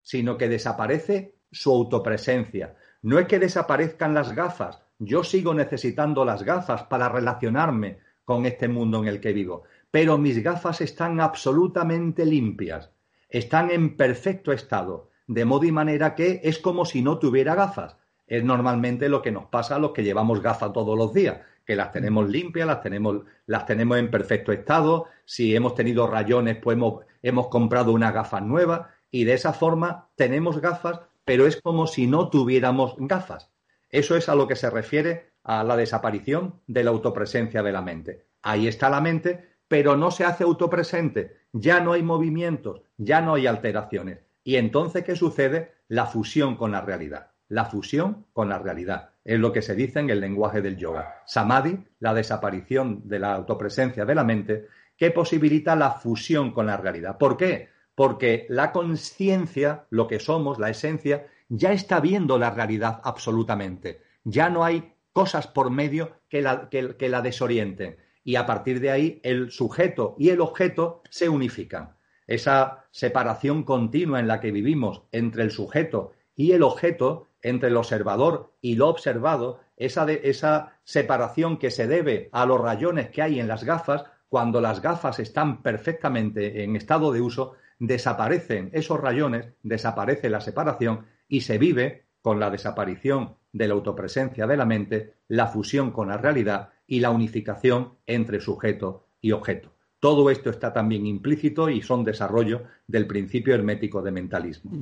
sino 0.01 0.39
que 0.39 0.49
desaparece 0.49 1.35
su 1.53 1.70
autopresencia. 1.70 2.74
No 3.03 3.18
es 3.18 3.26
que 3.26 3.39
desaparezcan 3.39 4.14
las 4.14 4.35
gafas. 4.35 4.84
Yo 5.05 5.24
sigo 5.24 5.55
necesitando 5.55 6.24
las 6.24 6.42
gafas 6.42 6.84
para 6.84 7.09
relacionarme 7.09 7.98
con 8.24 8.46
este 8.46 8.68
mundo 8.68 9.00
en 9.00 9.09
el 9.09 9.20
que 9.20 9.32
vivo 9.32 9.64
pero 9.94 10.18
mis 10.18 10.42
gafas 10.42 10.80
están 10.80 11.20
absolutamente 11.20 12.26
limpias, 12.26 12.90
están 13.28 13.70
en 13.70 13.96
perfecto 13.96 14.50
estado, 14.50 15.11
de 15.28 15.44
modo 15.44 15.66
y 15.66 15.70
manera 15.70 16.16
que 16.16 16.40
es 16.42 16.59
como 16.59 16.84
si 16.84 17.00
no 17.00 17.20
tuviera 17.20 17.55
gafas. 17.55 17.96
Es 18.26 18.42
normalmente 18.42 19.09
lo 19.09 19.22
que 19.22 19.30
nos 19.30 19.44
pasa 19.44 19.76
a 19.76 19.78
los 19.78 19.92
que 19.92 20.02
llevamos 20.02 20.42
gafas 20.42 20.72
todos 20.72 20.98
los 20.98 21.14
días, 21.14 21.42
que 21.64 21.76
las 21.76 21.92
tenemos 21.92 22.28
limpias, 22.28 22.66
las 22.66 22.82
tenemos, 22.82 23.20
las 23.46 23.66
tenemos 23.66 23.98
en 23.98 24.11
perfecto 24.11 24.50
estado, 24.50 25.07
si 25.26 25.55
hemos 25.55 25.76
tenido 25.76 26.09
rayones, 26.09 26.57
pues 26.57 26.76
hemos, 26.76 27.05
hemos 27.22 27.46
comprado 27.46 27.92
una 27.92 28.11
gafa 28.11 28.40
nueva 28.40 28.90
y 29.12 29.22
de 29.22 29.34
esa 29.34 29.52
forma 29.52 30.09
tenemos 30.16 30.61
gafas, 30.61 31.02
pero 31.24 31.46
es 31.46 31.62
como 31.62 31.86
si 31.86 32.09
no 32.09 32.30
tuviéramos 32.30 32.96
gafas. 32.98 33.53
Eso 33.95 34.16
es 34.16 34.28
a 34.28 34.34
lo 34.34 34.49
que 34.49 34.57
se 34.57 34.70
refiere 34.70 35.34
a 35.45 35.62
la 35.62 35.76
desaparición 35.76 36.61
de 36.66 36.82
la 36.82 36.90
autopresencia 36.90 37.62
de 37.62 37.70
la 37.70 37.80
mente. 37.80 38.26
Ahí 38.42 38.66
está 38.66 38.90
la 38.90 39.01
mente, 39.01 39.51
pero 39.68 39.97
no 39.97 40.11
se 40.11 40.24
hace 40.24 40.42
autopresente, 40.42 41.36
ya 41.53 41.78
no 41.78 41.92
hay 41.92 42.03
movimientos, 42.03 42.82
ya 42.97 43.20
no 43.20 43.34
hay 43.34 43.47
alteraciones. 43.47 44.18
Y 44.42 44.57
entonces, 44.57 45.05
¿qué 45.05 45.14
sucede? 45.14 45.74
La 45.86 46.07
fusión 46.07 46.57
con 46.57 46.72
la 46.72 46.80
realidad. 46.80 47.30
La 47.47 47.66
fusión 47.66 48.26
con 48.32 48.49
la 48.49 48.59
realidad. 48.59 49.11
Es 49.22 49.38
lo 49.38 49.53
que 49.53 49.62
se 49.62 49.76
dice 49.76 50.01
en 50.01 50.11
el 50.11 50.20
lenguaje 50.20 50.61
del 50.61 50.76
yoga. 50.76 51.22
Samadhi, 51.24 51.86
la 52.01 52.14
desaparición 52.14 53.03
de 53.05 53.20
la 53.20 53.32
autopresencia 53.32 54.05
de 54.05 54.14
la 54.16 54.24
mente, 54.24 54.66
que 54.97 55.12
posibilita 55.12 55.76
la 55.76 55.92
fusión 55.92 56.51
con 56.51 56.66
la 56.66 56.76
realidad. 56.76 57.16
¿Por 57.16 57.36
qué? 57.36 57.68
Porque 57.95 58.47
la 58.49 58.72
conciencia, 58.72 59.86
lo 59.90 60.09
que 60.09 60.18
somos, 60.18 60.59
la 60.59 60.70
esencia, 60.70 61.28
ya 61.49 61.72
está 61.72 62.01
viendo 62.01 62.38
la 62.38 62.51
realidad 62.51 63.01
absolutamente. 63.05 64.03
Ya 64.24 64.51
no 64.51 64.64
hay 64.64 64.95
cosas 65.12 65.47
por 65.47 65.70
medio 65.70 66.16
que 66.28 66.42
la, 66.42 66.68
que 66.68 67.09
la 67.09 67.22
desorienten 67.22 67.97
y 68.24 68.36
a 68.36 68.47
partir 68.47 68.80
de 68.80 68.90
ahí 68.90 69.20
el 69.22 69.51
sujeto 69.51 70.16
y 70.18 70.30
el 70.30 70.40
objeto 70.40 71.03
se 71.11 71.28
unifican. 71.28 71.97
Esa 72.26 72.86
separación 72.90 73.64
continua 73.64 74.18
en 74.18 74.26
la 74.26 74.40
que 74.40 74.51
vivimos 74.51 75.03
entre 75.12 75.42
el 75.42 75.51
sujeto 75.51 76.12
y 76.34 76.53
el 76.53 76.62
objeto, 76.62 77.28
entre 77.42 77.68
el 77.68 77.76
observador 77.76 78.55
y 78.62 78.76
lo 78.76 78.88
observado, 78.88 79.61
esa, 79.76 80.11
esa 80.11 80.78
separación 80.84 81.59
que 81.59 81.70
se 81.70 81.86
debe 81.86 82.30
a 82.32 82.47
los 82.47 82.61
rayones 82.61 83.11
que 83.11 83.22
hay 83.22 83.38
en 83.38 83.49
las 83.49 83.64
gafas, 83.64 84.05
cuando 84.28 84.61
las 84.61 84.80
gafas 84.80 85.18
están 85.18 85.62
perfectamente 85.62 86.64
en 86.64 86.76
estado 86.76 87.12
de 87.12 87.20
uso, 87.20 87.53
desaparecen 87.78 88.70
esos 88.72 88.99
rayones, 88.99 89.49
desaparece 89.62 90.30
la 90.30 90.40
separación 90.40 91.07
y 91.29 91.41
se 91.43 91.59
vive 91.59 92.05
con 92.22 92.41
la 92.41 92.51
desaparición 92.51 93.37
de 93.53 93.68
la 93.68 93.75
autopresencia 93.75 94.47
de 94.47 94.57
la 94.57 94.64
mente, 94.64 95.14
la 95.29 95.47
fusión 95.47 95.91
con 95.91 96.09
la 96.09 96.16
realidad 96.16 96.70
y 96.87 97.01
la 97.01 97.11
unificación 97.11 97.95
entre 98.07 98.41
sujeto 98.41 99.07
y 99.20 99.33
objeto. 99.33 99.75
Todo 100.01 100.29
esto 100.29 100.51
está 100.51 100.72
también 100.72 101.07
implícito 101.07 101.70
y 101.70 101.81
son 101.81 102.05
desarrollo 102.05 102.64
del 102.87 103.07
principio 103.07 103.55
hermético 103.55 104.03
de 104.03 104.11
mentalismo. 104.11 104.72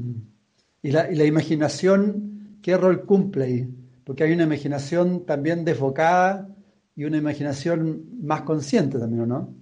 ¿Y 0.82 0.90
la, 0.90 1.24
imaginación 1.24 2.58
qué 2.60 2.76
rol 2.76 3.04
cumple 3.04 3.44
ahí? 3.44 3.68
Porque 4.04 4.24
hay 4.24 4.32
una 4.32 4.42
imaginación 4.42 5.24
también 5.24 5.64
desbocada 5.64 6.48
y 6.96 7.04
una 7.04 7.18
imaginación 7.18 8.04
más 8.20 8.42
consciente 8.42 8.98
también, 8.98 9.28
¿no? 9.28 9.54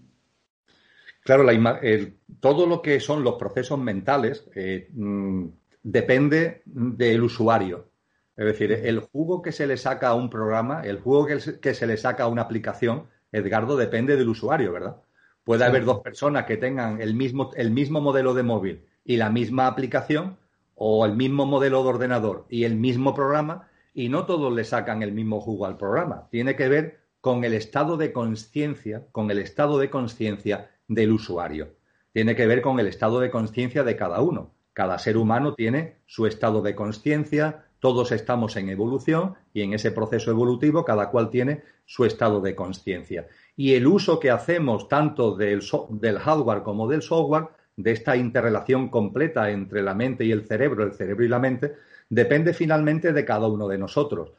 Claro, 1.22 1.44
todo 2.40 2.66
lo 2.66 2.80
que 2.80 2.98
son 2.98 3.22
los 3.22 3.34
procesos 3.34 3.78
mentales 3.78 4.48
eh, 4.54 4.88
mm, 4.94 5.46
depende 5.82 6.62
del 6.64 7.22
usuario. 7.22 7.90
Es 8.36 8.46
decir, 8.46 8.72
el 8.72 9.00
jugo 9.00 9.42
que 9.42 9.52
se 9.52 9.66
le 9.66 9.76
saca 9.76 10.08
a 10.08 10.14
un 10.14 10.30
programa, 10.30 10.82
el 10.82 10.98
jugo 10.98 11.26
que 11.26 11.74
se 11.74 11.86
le 11.86 11.96
saca 11.96 12.24
a 12.24 12.28
una 12.28 12.42
aplicación, 12.42 13.06
Edgardo, 13.32 13.76
depende 13.76 14.16
del 14.16 14.28
usuario, 14.28 14.72
¿verdad? 14.72 14.96
Puede 15.44 15.64
haber 15.64 15.84
dos 15.84 16.00
personas 16.00 16.44
que 16.44 16.56
tengan 16.56 17.00
el 17.00 17.14
mismo, 17.14 17.50
el 17.54 17.70
mismo 17.70 18.00
modelo 18.00 18.34
de 18.34 18.42
móvil 18.42 18.84
y 19.04 19.16
la 19.16 19.30
misma 19.30 19.66
aplicación, 19.66 20.38
o 20.82 21.04
el 21.04 21.14
mismo 21.14 21.44
modelo 21.44 21.82
de 21.82 21.90
ordenador 21.90 22.46
y 22.48 22.64
el 22.64 22.74
mismo 22.74 23.14
programa, 23.14 23.68
y 23.92 24.08
no 24.08 24.24
todos 24.24 24.50
le 24.50 24.64
sacan 24.64 25.02
el 25.02 25.12
mismo 25.12 25.40
jugo 25.40 25.66
al 25.66 25.76
programa. 25.76 26.28
Tiene 26.30 26.56
que 26.56 26.70
ver 26.70 27.00
con 27.20 27.44
el 27.44 27.52
estado 27.52 27.98
de 27.98 28.14
conciencia, 28.14 29.06
con 29.12 29.30
el 29.30 29.38
estado 29.38 29.78
de 29.78 29.90
conciencia 29.90 30.70
del 30.88 31.12
usuario. 31.12 31.76
tiene 32.12 32.34
que 32.34 32.46
ver 32.46 32.62
con 32.62 32.80
el 32.80 32.86
estado 32.86 33.20
de 33.20 33.30
conciencia 33.30 33.84
de 33.84 33.94
cada 33.94 34.22
uno. 34.22 34.54
Cada 34.72 34.98
ser 34.98 35.16
humano 35.16 35.54
tiene 35.54 35.96
su 36.06 36.26
estado 36.26 36.62
de 36.62 36.74
conciencia, 36.74 37.64
todos 37.80 38.12
estamos 38.12 38.56
en 38.56 38.68
evolución 38.68 39.34
y 39.52 39.62
en 39.62 39.72
ese 39.72 39.90
proceso 39.90 40.30
evolutivo 40.30 40.84
cada 40.84 41.10
cual 41.10 41.30
tiene 41.30 41.62
su 41.86 42.04
estado 42.04 42.40
de 42.40 42.54
conciencia. 42.54 43.26
Y 43.56 43.74
el 43.74 43.86
uso 43.86 44.20
que 44.20 44.30
hacemos 44.30 44.88
tanto 44.88 45.34
del, 45.34 45.62
del, 45.90 46.18
hardware 46.18 46.62
como 46.62 46.86
del 46.88 47.02
software, 47.02 47.48
de 47.76 47.92
esta 47.92 48.16
interrelación 48.16 48.88
completa 48.90 49.50
entre 49.50 49.82
la 49.82 49.94
mente 49.94 50.24
y 50.24 50.32
el 50.32 50.46
cerebro, 50.46 50.84
el 50.84 50.92
cerebro 50.92 51.24
y 51.24 51.28
la 51.28 51.38
mente, 51.38 51.74
depende 52.08 52.52
finalmente 52.52 53.12
de 53.12 53.24
cada 53.24 53.48
uno 53.48 53.66
de 53.66 53.78
nosotros. 53.78 54.34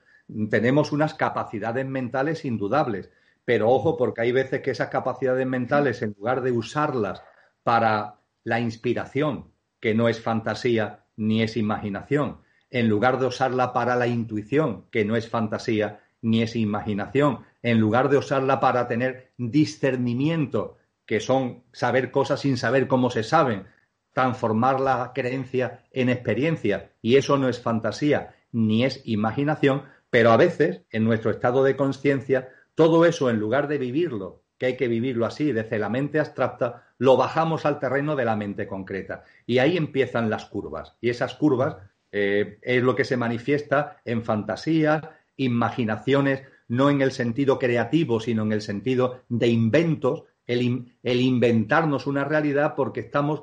Tenemos 0.49 0.91
unas 0.91 1.13
capacidades 1.15 1.85
mentales 1.85 2.45
indudables, 2.45 3.09
pero 3.43 3.69
ojo 3.69 3.97
porque 3.97 4.21
hay 4.21 4.31
veces 4.31 4.61
que 4.61 4.71
esas 4.71 4.89
capacidades 4.89 5.45
mentales, 5.47 6.01
en 6.03 6.15
lugar 6.17 6.41
de 6.41 6.51
usarlas 6.51 7.21
para 7.63 8.19
la 8.43 8.59
inspiración, 8.59 9.50
que 9.81 9.93
no 9.93 10.07
es 10.07 10.21
fantasía 10.21 11.05
ni 11.17 11.41
es 11.43 11.57
imaginación, 11.57 12.37
en 12.69 12.87
lugar 12.87 13.19
de 13.19 13.25
usarla 13.25 13.73
para 13.73 13.95
la 13.95 14.07
intuición, 14.07 14.85
que 14.91 15.03
no 15.03 15.17
es 15.17 15.27
fantasía 15.27 15.99
ni 16.21 16.41
es 16.41 16.55
imaginación, 16.55 17.39
en 17.61 17.79
lugar 17.79 18.09
de 18.09 18.17
usarla 18.17 18.59
para 18.59 18.87
tener 18.87 19.33
discernimiento, 19.37 20.77
que 21.05 21.19
son 21.19 21.63
saber 21.73 22.11
cosas 22.11 22.39
sin 22.39 22.57
saber 22.57 22.87
cómo 22.87 23.09
se 23.09 23.23
saben, 23.23 23.65
transformar 24.13 24.79
la 24.79 25.11
creencia 25.13 25.83
en 25.91 26.09
experiencia, 26.09 26.91
y 27.01 27.17
eso 27.17 27.37
no 27.37 27.49
es 27.49 27.59
fantasía 27.59 28.35
ni 28.51 28.85
es 28.85 29.01
imaginación, 29.05 29.83
pero 30.09 30.31
a 30.31 30.37
veces, 30.37 30.81
en 30.91 31.03
nuestro 31.05 31.31
estado 31.31 31.63
de 31.63 31.75
conciencia, 31.75 32.49
todo 32.75 33.05
eso, 33.05 33.29
en 33.29 33.39
lugar 33.39 33.67
de 33.67 33.77
vivirlo, 33.77 34.43
que 34.61 34.67
hay 34.67 34.77
que 34.77 34.87
vivirlo 34.87 35.25
así, 35.25 35.51
desde 35.51 35.79
la 35.79 35.89
mente 35.89 36.19
abstracta, 36.19 36.83
lo 36.99 37.17
bajamos 37.17 37.65
al 37.65 37.79
terreno 37.79 38.15
de 38.15 38.25
la 38.25 38.35
mente 38.35 38.67
concreta. 38.67 39.23
Y 39.47 39.57
ahí 39.57 39.75
empiezan 39.75 40.29
las 40.29 40.45
curvas. 40.45 40.95
Y 41.01 41.09
esas 41.09 41.33
curvas 41.33 41.77
eh, 42.11 42.59
es 42.61 42.83
lo 42.83 42.95
que 42.95 43.03
se 43.03 43.17
manifiesta 43.17 43.99
en 44.05 44.23
fantasías, 44.23 45.01
imaginaciones, 45.35 46.43
no 46.67 46.91
en 46.91 47.01
el 47.01 47.11
sentido 47.11 47.57
creativo, 47.57 48.19
sino 48.19 48.43
en 48.43 48.51
el 48.51 48.61
sentido 48.61 49.23
de 49.29 49.47
inventos, 49.47 50.25
el, 50.45 50.85
inventarnos 51.01 52.05
una 52.05 52.23
realidad 52.23 52.75
porque 52.75 52.99
estamos 52.99 53.41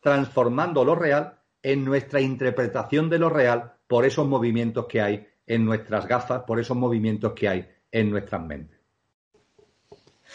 transformando 0.00 0.84
lo 0.84 0.96
real 0.96 1.38
en 1.62 1.84
nuestra 1.84 2.20
interpretación 2.20 3.08
de 3.08 3.20
lo 3.20 3.28
real 3.28 3.74
por 3.86 4.04
esos 4.04 4.26
movimientos 4.26 4.86
que 4.86 5.00
hay 5.00 5.28
en 5.46 5.64
nuestras 5.64 6.08
gafas, 6.08 6.42
por 6.42 6.58
esos 6.58 6.76
movimientos 6.76 7.34
que 7.34 7.48
hay 7.48 7.68
en 7.92 8.10
nuestras 8.10 8.44
mentes. 8.44 8.75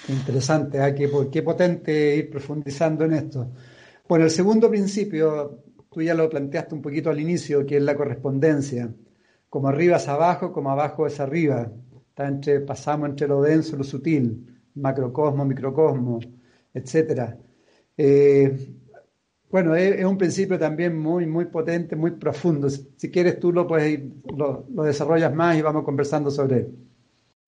Interesante, 0.07 0.79
qué, 0.95 1.09
qué 1.31 1.43
potente 1.43 2.15
ir 2.15 2.29
profundizando 2.29 3.05
en 3.05 3.13
esto. 3.13 3.51
Bueno, 4.07 4.25
el 4.25 4.31
segundo 4.31 4.69
principio 4.69 5.63
tú 5.91 6.01
ya 6.01 6.13
lo 6.13 6.29
planteaste 6.29 6.73
un 6.73 6.81
poquito 6.81 7.09
al 7.09 7.19
inicio, 7.19 7.65
que 7.65 7.77
es 7.77 7.83
la 7.83 7.95
correspondencia. 7.95 8.93
Como 9.49 9.67
arriba 9.67 9.97
es 9.97 10.07
abajo, 10.07 10.51
como 10.51 10.71
abajo 10.71 11.05
es 11.05 11.19
arriba. 11.19 11.71
Está 12.09 12.27
entre, 12.27 12.61
pasamos 12.61 13.09
entre 13.09 13.27
lo 13.27 13.41
denso 13.41 13.75
y 13.75 13.79
lo 13.79 13.83
sutil, 13.83 14.63
macrocosmo, 14.75 15.45
microcosmo, 15.45 16.19
etc. 16.73 17.35
Eh, 17.97 18.75
bueno, 19.49 19.75
es, 19.75 20.03
un 20.05 20.17
principio 20.17 20.57
también 20.57 20.97
muy, 20.97 21.25
muy 21.27 21.45
potente, 21.45 21.95
muy 21.95 22.11
profundo. 22.11 22.69
Si 22.69 23.11
quieres 23.11 23.39
tú 23.39 23.51
lo, 23.51 23.67
puedes 23.67 23.99
lo, 24.35 24.65
lo 24.73 24.83
desarrollas 24.83 25.33
más 25.33 25.57
y 25.57 25.61
vamos 25.61 25.83
conversando 25.83 26.31
sobre 26.31 26.57
él. 26.57 26.90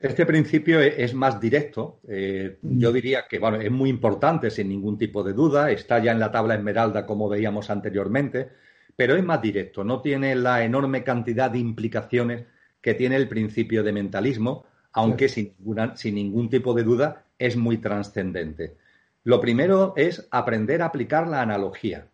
Este 0.03 0.25
principio 0.25 0.81
e-, 0.81 1.01
es 1.01 1.13
más 1.13 1.39
directo. 1.39 2.01
Eh, 2.09 2.57
yo 2.61 2.91
diría 2.91 3.25
que 3.29 3.39
bueno, 3.39 3.61
es 3.61 3.71
muy 3.71 3.89
importante, 3.89 4.51
sin 4.51 4.67
ningún 4.67 4.97
tipo 4.97 5.23
de 5.23 5.31
duda. 5.31 5.71
Está 5.71 5.99
ya 5.99 6.11
en 6.11 6.19
la 6.19 6.29
tabla 6.29 6.55
esmeralda, 6.55 7.05
como 7.05 7.29
veíamos 7.29 7.69
anteriormente, 7.69 8.49
pero 8.97 9.15
es 9.15 9.23
más 9.23 9.41
directo. 9.41 9.85
No 9.85 10.01
tiene 10.01 10.35
la 10.35 10.65
enorme 10.65 11.05
cantidad 11.05 11.49
de 11.49 11.59
implicaciones 11.59 12.45
que 12.81 12.95
tiene 12.95 13.15
el 13.15 13.29
principio 13.29 13.81
de 13.81 13.93
mentalismo, 13.93 14.65
aunque 14.91 15.29
sin, 15.29 15.55
sin 15.95 16.15
ningún 16.15 16.49
tipo 16.49 16.73
de 16.73 16.83
duda 16.83 17.23
es 17.39 17.55
muy 17.55 17.77
trascendente. 17.77 18.75
Lo 19.23 19.39
primero 19.39 19.93
es 19.95 20.27
aprender 20.31 20.81
a 20.81 20.87
aplicar 20.87 21.29
la 21.29 21.41
analogía. 21.41 22.09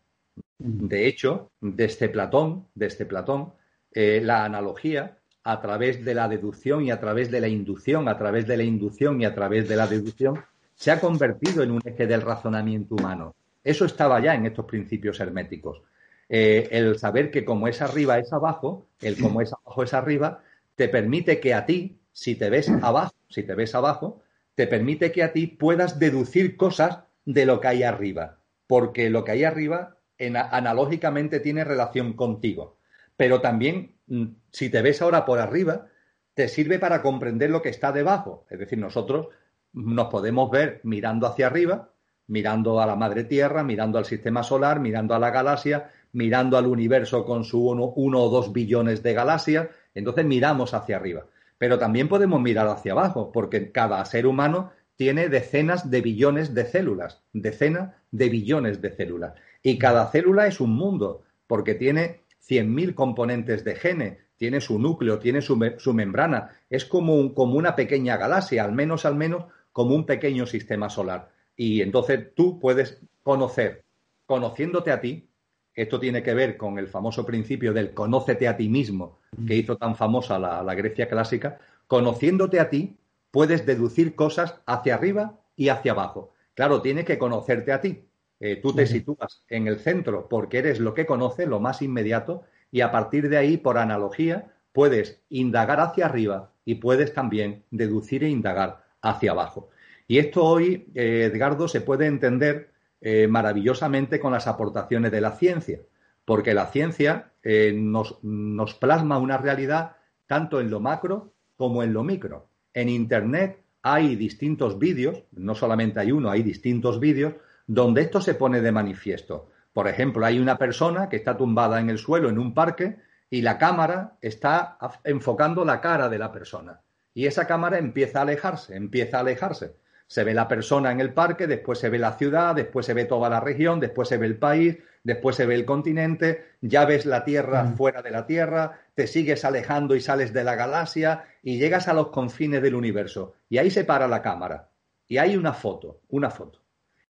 De 0.59 1.07
hecho, 1.07 1.49
desde 1.59 2.07
Platón, 2.07 2.67
desde 2.75 3.07
Platón, 3.07 3.53
eh, 3.91 4.21
la 4.23 4.45
analogía 4.45 5.18
a 5.51 5.61
través 5.61 6.05
de 6.05 6.13
la 6.13 6.27
deducción 6.27 6.83
y 6.85 6.91
a 6.91 6.99
través 6.99 7.31
de 7.31 7.41
la 7.41 7.47
inducción, 7.47 8.07
a 8.07 8.17
través 8.17 8.45
de 8.45 8.55
la 8.55 8.63
inducción 8.63 9.19
y 9.19 9.25
a 9.25 9.33
través 9.33 9.67
de 9.67 9.75
la 9.75 9.87
deducción, 9.87 10.43
se 10.75 10.91
ha 10.91 10.99
convertido 10.99 11.63
en 11.63 11.71
un 11.71 11.81
eje 11.83 12.05
del 12.05 12.21
razonamiento 12.21 12.95
humano. 12.95 13.35
Eso 13.63 13.85
estaba 13.85 14.19
ya 14.19 14.35
en 14.35 14.45
estos 14.45 14.65
principios 14.65 15.19
herméticos. 15.19 15.81
Eh, 16.29 16.69
el 16.71 16.99
saber 16.99 17.31
que 17.31 17.43
como 17.43 17.67
es 17.67 17.81
arriba 17.81 18.19
es 18.19 18.31
abajo, 18.31 18.85
el 19.01 19.19
como 19.19 19.41
es 19.41 19.51
abajo 19.51 19.83
es 19.83 19.93
arriba, 19.93 20.43
te 20.75 20.87
permite 20.87 21.39
que 21.39 21.55
a 21.55 21.65
ti, 21.65 21.99
si 22.13 22.35
te 22.35 22.49
ves 22.49 22.69
abajo, 22.69 23.15
si 23.29 23.43
te 23.43 23.55
ves 23.55 23.73
abajo, 23.73 24.21
te 24.53 24.67
permite 24.67 25.11
que 25.11 25.23
a 25.23 25.33
ti 25.33 25.47
puedas 25.47 25.99
deducir 25.99 26.57
cosas 26.57 26.99
de 27.25 27.45
lo 27.45 27.59
que 27.59 27.69
hay 27.69 27.83
arriba, 27.83 28.37
porque 28.67 29.09
lo 29.09 29.23
que 29.23 29.31
hay 29.31 29.43
arriba 29.43 29.97
analógicamente 30.19 31.39
tiene 31.39 31.63
relación 31.63 32.13
contigo. 32.13 32.78
Pero 33.19 33.41
también 33.41 33.99
Mm, 34.09 34.25
si 34.51 34.69
te 34.69 34.81
ves 34.81 35.01
ahora 35.01 35.23
por 35.23 35.39
arriba, 35.39 35.87
te 36.33 36.47
sirve 36.47 36.79
para 36.79 37.01
comprender 37.01 37.49
lo 37.49 37.61
que 37.61 37.69
está 37.69 37.91
debajo. 37.91 38.45
Es 38.49 38.59
decir, 38.59 38.79
nosotros 38.79 39.27
nos 39.71 40.07
podemos 40.07 40.49
ver 40.49 40.81
mirando 40.83 41.27
hacia 41.27 41.47
arriba, 41.47 41.91
mirando 42.27 42.81
a 42.81 42.87
la 42.87 42.95
madre 42.95 43.23
tierra, 43.23 43.63
mirando 43.63 43.97
al 43.97 44.05
sistema 44.05 44.43
solar, 44.43 44.79
mirando 44.79 45.13
a 45.13 45.19
la 45.19 45.29
galaxia, 45.29 45.91
mirando 46.11 46.57
al 46.57 46.65
universo 46.65 47.23
con 47.23 47.43
su 47.43 47.67
uno, 47.67 47.93
o 47.95 48.29
dos 48.29 48.51
billones 48.51 49.03
de 49.03 49.13
galaxias. 49.13 49.69
Entonces 49.93 50.25
miramos 50.25 50.73
hacia 50.73 50.97
arriba. 50.97 51.25
Pero 51.59 51.77
también 51.77 52.07
podemos 52.07 52.41
mirar 52.41 52.67
hacia 52.67 52.93
abajo, 52.93 53.31
porque 53.31 53.71
cada 53.71 54.03
ser 54.05 54.25
humano 54.25 54.71
tiene 54.95 55.29
decenas 55.29 55.91
de 55.91 56.01
billones 56.01 56.53
de 56.55 56.65
células, 56.65 57.21
decenas 57.31 57.93
de 58.11 58.29
billones 58.29 58.81
de 58.81 58.91
células. 58.91 59.33
Y 59.61 59.77
cada 59.77 60.09
célula 60.09 60.47
es 60.47 60.59
un 60.59 60.71
mundo, 60.71 61.23
porque 61.47 61.75
tiene 61.75 62.21
100.000 62.49 62.95
componentes 62.95 63.63
de 63.63 63.75
gene, 63.75 64.19
tiene 64.37 64.61
su 64.61 64.79
núcleo, 64.79 65.19
tiene 65.19 65.41
su, 65.41 65.55
membrana, 65.93 66.49
es 66.69 66.85
como, 66.85 67.33
como 67.33 67.55
una 67.55 67.75
pequeña 67.75 68.17
galaxia, 68.17 68.63
al 68.63 68.71
menos, 68.71 69.05
al 69.05 69.15
menos, 69.15 69.45
como 69.71 69.93
un 69.93 70.05
pequeño 70.05 70.45
sistema 70.45 70.89
solar. 70.89 71.31
Y 71.55 71.81
entonces 71.81 72.33
tú 72.35 72.59
puedes 72.59 73.01
conocer, 73.21 73.83
conociéndote 74.25 74.91
a 74.91 75.01
ti, 75.01 75.29
esto 75.75 75.99
tiene 75.99 76.23
que 76.23 76.33
ver 76.33 76.57
con 76.57 76.79
el 76.79 76.87
famoso 76.87 77.25
principio 77.25 77.73
del 77.73 77.93
conócete 77.93 78.47
a 78.47 78.57
ti 78.57 78.67
mismo, 78.67 79.19
que 79.45 79.55
hizo 79.55 79.77
tan 79.77 79.95
famosa 79.95 80.39
la, 80.39 80.63
la 80.63 80.73
Grecia 80.73 81.07
clásica, 81.07 81.59
conociéndote 81.87 82.59
a 82.59 82.69
ti, 82.69 82.97
puedes 83.31 83.65
deducir 83.65 84.15
cosas 84.15 84.55
hacia 84.65 84.95
arriba 84.95 85.39
y 85.55 85.69
hacia 85.69 85.91
abajo. 85.91 86.33
Claro, 86.55 86.81
tienes 86.81 87.05
que 87.05 87.19
conocerte 87.19 87.71
a 87.71 87.81
ti. 87.81 88.08
Eh, 88.39 88.55
tú 88.55 88.73
te 88.73 88.87
sitúas 88.87 89.43
en 89.49 89.67
el 89.67 89.79
centro 89.79 90.29
porque 90.29 90.59
eres 90.59 90.79
lo 90.79 90.93
que 90.93 91.05
conoce, 91.05 91.45
lo 91.45 91.59
más 91.59 91.81
inmediato, 91.81 92.43
y 92.71 92.81
a 92.81 92.91
partir 92.91 93.29
de 93.29 93.37
ahí, 93.37 93.57
por 93.57 93.77
analogía, 93.77 94.53
puedes 94.71 95.21
indagar 95.29 95.79
hacia 95.79 96.05
arriba 96.05 96.51
y 96.63 96.75
puedes 96.75 97.13
también 97.13 97.63
deducir 97.71 98.23
e 98.23 98.29
indagar 98.29 98.85
hacia 99.01 99.31
abajo. 99.31 99.69
Y 100.07 100.19
esto 100.19 100.43
hoy, 100.45 100.87
eh, 100.95 101.29
Edgardo, 101.31 101.67
se 101.67 101.81
puede 101.81 102.05
entender 102.05 102.71
eh, 103.01 103.27
maravillosamente 103.27 104.19
con 104.19 104.31
las 104.31 104.47
aportaciones 104.47 105.11
de 105.11 105.21
la 105.21 105.31
ciencia, 105.31 105.79
porque 106.25 106.53
la 106.53 106.67
ciencia 106.67 107.31
nos, 107.73 108.21
nos 108.21 108.75
plasma 108.75 109.17
una 109.17 109.37
realidad 109.37 109.95
tanto 110.27 110.59
en 110.59 110.69
lo 110.69 110.79
macro 110.79 111.31
como 111.57 111.81
en 111.83 111.93
lo 111.93 112.03
micro. 112.03 112.47
En 112.73 112.89
Internet 112.89 113.63
hay 113.81 114.15
distintos 114.15 114.77
vídeos, 114.77 115.23
no 115.31 115.55
solamente 115.55 115.99
hay 115.99 116.11
uno, 116.11 116.29
hay 116.29 116.43
distintos 116.43 116.99
vídeos 116.99 117.33
donde 117.69 118.01
esto 118.01 118.19
se 118.19 118.33
pone 118.33 118.61
de 118.61 118.71
manifiesto. 118.71 119.51
Por 119.73 119.87
ejemplo, 119.87 120.25
hay 120.25 120.39
una 120.39 120.57
persona 120.57 121.07
que 121.07 121.17
está 121.17 121.37
tumbada 121.37 121.79
en 121.79 121.91
el 121.91 121.99
suelo 121.99 122.27
en 122.27 122.39
un 122.39 122.55
parque 122.55 122.97
y 123.29 123.43
la 123.43 123.59
cámara 123.59 124.17
está 124.21 124.79
enfocando 125.03 125.63
la 125.63 125.79
cara 125.79 126.09
de 126.09 126.17
la 126.17 126.31
persona. 126.31 126.81
Y 127.13 127.27
esa 127.27 127.45
cámara 127.45 127.77
empieza 127.77 128.19
a 128.19 128.21
alejarse, 128.23 128.75
empieza 128.75 129.17
a 129.17 129.19
alejarse. 129.19 129.75
Se 130.07 130.23
ve 130.23 130.33
la 130.33 130.47
persona 130.47 130.91
en 130.91 130.99
el 130.99 131.13
parque, 131.13 131.45
después 131.45 131.77
se 131.77 131.89
ve 131.89 131.99
la 131.99 132.13
ciudad, 132.13 132.55
después 132.55 132.87
se 132.87 132.95
ve 132.95 133.05
toda 133.05 133.29
la 133.29 133.39
región, 133.39 133.79
después 133.79 134.09
se 134.09 134.17
ve 134.17 134.25
el 134.25 134.39
país, 134.39 134.79
después 135.03 135.35
se 135.35 135.45
ve 135.45 135.53
el 135.53 135.65
continente, 135.65 136.45
ya 136.61 136.85
ves 136.85 137.05
la 137.05 137.23
Tierra 137.23 137.65
mm. 137.65 137.77
fuera 137.77 138.01
de 138.01 138.09
la 138.09 138.25
Tierra, 138.25 138.79
te 138.95 139.05
sigues 139.05 139.45
alejando 139.45 139.95
y 139.95 140.01
sales 140.01 140.33
de 140.33 140.43
la 140.43 140.55
galaxia 140.55 141.25
y 141.43 141.59
llegas 141.59 141.87
a 141.87 141.93
los 141.93 142.07
confines 142.07 142.63
del 142.63 142.73
universo. 142.73 143.35
Y 143.47 143.59
ahí 143.59 143.69
se 143.69 143.83
para 143.83 144.07
la 144.07 144.23
cámara. 144.23 144.69
Y 145.07 145.19
hay 145.19 145.37
una 145.37 145.53
foto, 145.53 146.01
una 146.09 146.31
foto. 146.31 146.58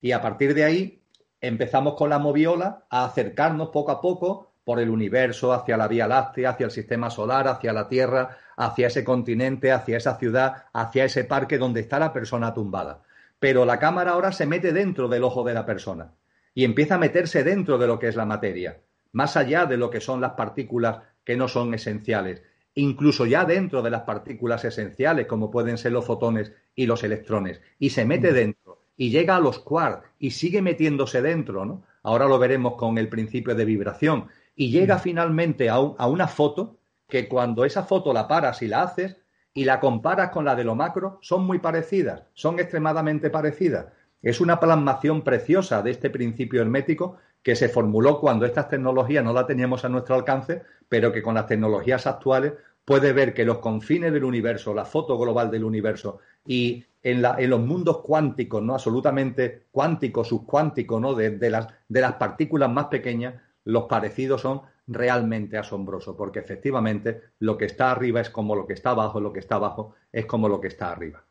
Y 0.01 0.11
a 0.11 0.21
partir 0.21 0.53
de 0.53 0.63
ahí 0.63 1.01
empezamos 1.41 1.95
con 1.95 2.09
la 2.09 2.19
moviola 2.19 2.85
a 2.89 3.05
acercarnos 3.05 3.69
poco 3.69 3.91
a 3.91 4.01
poco 4.01 4.53
por 4.63 4.79
el 4.79 4.89
universo, 4.89 5.53
hacia 5.53 5.77
la 5.77 5.87
Vía 5.87 6.07
Láctea, 6.07 6.49
hacia 6.49 6.65
el 6.65 6.71
sistema 6.71 7.09
solar, 7.09 7.47
hacia 7.47 7.71
la 7.71 7.87
Tierra, 7.87 8.37
hacia 8.57 8.87
ese 8.87 9.03
continente, 9.03 9.71
hacia 9.71 9.95
esa 9.95 10.17
ciudad, 10.17 10.65
hacia 10.73 11.05
ese 11.05 11.23
parque 11.23 11.57
donde 11.57 11.79
está 11.79 11.99
la 11.99 12.11
persona 12.11 12.53
tumbada. 12.53 13.01
Pero 13.39 13.65
la 13.65 13.79
cámara 13.79 14.11
ahora 14.11 14.33
se 14.33 14.45
mete 14.45 14.73
dentro 14.73 15.07
del 15.07 15.23
ojo 15.23 15.43
de 15.45 15.53
la 15.53 15.65
persona. 15.65 16.11
y 16.57 16.63
empieza 16.63 16.95
a 16.95 16.97
meterse 16.97 17.43
dentro 17.43 17.77
de 17.77 17.85
lo 17.85 17.99
que 17.99 18.07
es 18.07 18.15
la 18.15 18.25
materia, 18.25 18.81
más 19.11 19.37
allá 19.37 19.67
de 19.67 19.77
lo 19.77 19.91
que 19.91 20.01
son 20.01 20.19
las 20.19 20.31
partículas 20.31 21.03
que 21.23 21.37
no 21.37 21.47
son 21.47 21.75
esenciales, 21.75 22.41
incluso 22.73 23.27
ya 23.27 23.45
dentro 23.45 23.83
de 23.83 23.91
las 23.91 24.01
partículas 24.01 24.65
esenciales, 24.65 25.27
como 25.27 25.51
pueden 25.51 25.77
ser 25.77 25.91
los 25.91 26.05
fotones 26.05 26.51
y 26.73 26.87
los 26.87 27.03
electrones, 27.03 27.61
y 27.77 27.91
se 27.91 28.05
mete 28.05 28.33
dentro, 28.33 28.66
y 28.97 29.11
llega 29.11 29.35
a 29.35 29.39
los 29.39 29.59
quarks, 29.59 30.07
y 30.19 30.31
sigue 30.31 30.61
metiéndose 30.61 31.21
dentro, 31.21 31.63
¿no? 31.63 31.83
Ahora 32.03 32.25
lo 32.25 32.39
veremos 32.39 32.75
con 32.75 32.97
el 32.97 33.07
principio 33.07 33.55
de 33.55 33.63
vibración, 33.63 34.27
y 34.55 34.71
llega 34.71 34.97
finalmente 34.97 35.69
a, 35.69 35.75
a 35.75 36.07
una 36.07 36.27
foto 36.27 36.77
que 37.07 37.29
cuando 37.29 37.63
esa 37.63 37.83
foto 37.83 38.11
la 38.11 38.27
paras 38.27 38.61
y 38.61 38.67
la 38.67 38.81
haces, 38.81 39.17
y 39.53 39.65
la 39.65 39.79
comparas 39.79 40.29
con 40.29 40.45
la 40.45 40.55
de 40.55 40.63
lo 40.63 40.75
macro, 40.75 41.19
son 41.21 41.45
muy 41.45 41.59
parecidas, 41.59 42.23
son 42.33 42.59
extremadamente 42.59 43.29
parecidas. 43.29 43.87
Es 44.21 44.41
una 44.41 44.59
plasmación 44.59 45.23
preciosa 45.23 45.81
de 45.81 45.91
este 45.91 46.09
principio 46.09 46.61
hermético 46.61 47.17
que 47.41 47.55
se 47.55 47.69
formuló 47.69 48.19
cuando 48.19 48.45
estas 48.45 48.67
tecnologías 48.67 49.23
no 49.23 49.33
las 49.33 49.47
teníamos 49.47 49.85
a 49.85 49.89
nuestro 49.89 50.15
alcance, 50.15 50.63
pero 50.89 51.11
que 51.11 51.21
con 51.21 51.35
las 51.35 51.47
tecnologías 51.47 52.05
actuales 52.05 52.53
puede 52.87 53.11
ver 53.11 53.33
que 53.33 53.43
los 53.43 53.57
confines 53.57 54.13
del 54.13 54.23
universo, 54.23 54.73
la 54.73 54.85
foto 54.85 55.17
global 55.17 55.51
del 55.51 55.65
universo 55.65 56.19
y 56.45 56.85
en, 57.03 57.21
los 57.21 57.59
mundos 57.59 57.97
cuánticos, 57.97 58.63
¿no? 58.63 58.75
absolutamente 58.75 59.65
cuánticos, 59.71 60.29
subcuánticos, 60.29 61.01
¿no? 61.01 61.13
de, 61.13 61.49
las, 61.49 61.67
de 61.89 61.99
las 61.99 62.13
partículas 62.13 62.71
más 62.71 62.85
pequeñas, 62.85 63.35
los 63.65 63.83
parecidos 63.87 64.39
son 64.39 64.61
realmente 64.87 65.57
asombroso, 65.57 66.15
porque 66.15 66.39
efectivamente 66.39 67.23
lo 67.39 67.57
que 67.57 67.65
está 67.65 67.91
arriba 67.91 68.21
es 68.21 68.29
como 68.29 68.55
lo 68.55 68.65
que 68.65 68.71
está 68.71 68.91
abajo, 68.91 69.19
lo 69.19 69.33
que 69.33 69.41
está 69.41 69.55
abajo 69.55 69.95
es 70.09 70.25
como 70.25 70.47
lo 70.47 70.61
que 70.61 70.69
está 70.69 70.89
arriba. 70.89 71.25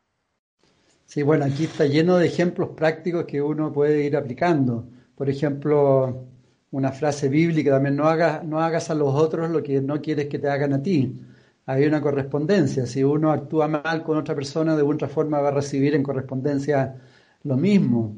Sí, 1.07 1.23
bueno, 1.23 1.45
aquí 1.45 1.63
está 1.63 1.87
lleno 1.87 2.17
de 2.17 2.27
ejemplos 2.27 2.69
prácticos 2.75 3.25
que 3.25 3.41
uno 3.41 3.73
puede 3.73 4.03
ir 4.03 4.15
aplicando. 4.15 4.85
Por 5.15 5.27
ejemplo, 5.27 6.23
una 6.69 6.91
frase 6.91 7.29
bíblica 7.29 7.71
también, 7.71 7.95
no 7.95 8.07
hagas, 8.07 8.43
no 8.43 8.61
hagas 8.61 8.91
a 8.91 8.93
los 8.93 9.15
otros 9.15 9.49
lo 9.49 9.63
que 9.63 9.81
no 9.81 9.99
quieres 10.03 10.27
que 10.27 10.37
te 10.37 10.49
hagan 10.49 10.73
a 10.73 10.83
ti. 10.83 11.19
Hay 11.67 11.85
una 11.85 12.01
correspondencia. 12.01 12.87
Si 12.87 13.03
uno 13.03 13.31
actúa 13.31 13.67
mal 13.67 14.03
con 14.03 14.17
otra 14.17 14.33
persona, 14.33 14.75
de 14.75 14.81
otra 14.81 15.07
forma 15.07 15.39
va 15.39 15.49
a 15.49 15.51
recibir 15.51 15.93
en 15.93 16.01
correspondencia 16.03 16.95
lo 17.43 17.57
mismo 17.57 18.15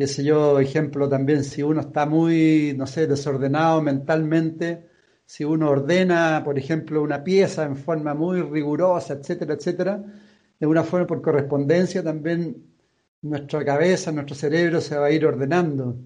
qué 0.00 0.06
sé 0.06 0.24
yo, 0.24 0.58
ejemplo 0.58 1.10
también, 1.10 1.44
si 1.44 1.62
uno 1.62 1.82
está 1.82 2.06
muy, 2.06 2.72
no 2.74 2.86
sé, 2.86 3.06
desordenado 3.06 3.82
mentalmente, 3.82 4.88
si 5.26 5.44
uno 5.44 5.68
ordena, 5.68 6.40
por 6.42 6.58
ejemplo, 6.58 7.02
una 7.02 7.22
pieza 7.22 7.64
en 7.66 7.76
forma 7.76 8.14
muy 8.14 8.40
rigurosa, 8.40 9.12
etcétera, 9.12 9.52
etcétera, 9.52 10.02
de 10.58 10.66
una 10.66 10.84
forma 10.84 11.06
por 11.06 11.20
correspondencia 11.20 12.02
también 12.02 12.64
nuestra 13.20 13.62
cabeza, 13.62 14.10
nuestro 14.10 14.34
cerebro 14.34 14.80
se 14.80 14.96
va 14.96 15.08
a 15.08 15.10
ir 15.10 15.26
ordenando. 15.26 15.98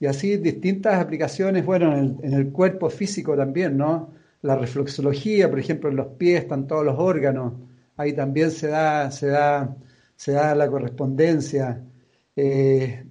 Y 0.00 0.06
así 0.06 0.36
distintas 0.38 1.00
aplicaciones, 1.00 1.64
bueno, 1.64 1.96
en 1.96 2.34
el, 2.34 2.50
cuerpo 2.50 2.90
físico 2.90 3.36
también, 3.36 3.76
¿no? 3.76 4.10
La 4.42 4.56
reflexología, 4.56 5.50
por 5.50 5.58
ejemplo, 5.58 5.90
en 5.90 5.96
los 5.96 6.08
pies 6.18 6.42
están 6.42 6.66
todos 6.66 6.84
los 6.84 6.98
órganos, 6.98 7.54
ahí 7.96 8.14
también 8.14 8.50
se 8.50 8.68
da, 8.68 9.10
se 9.10 9.28
da, 9.28 9.76
se 10.16 10.32
da 10.32 10.54
la 10.54 10.68
correspondencia. 10.68 11.84
Eh, 12.34 13.04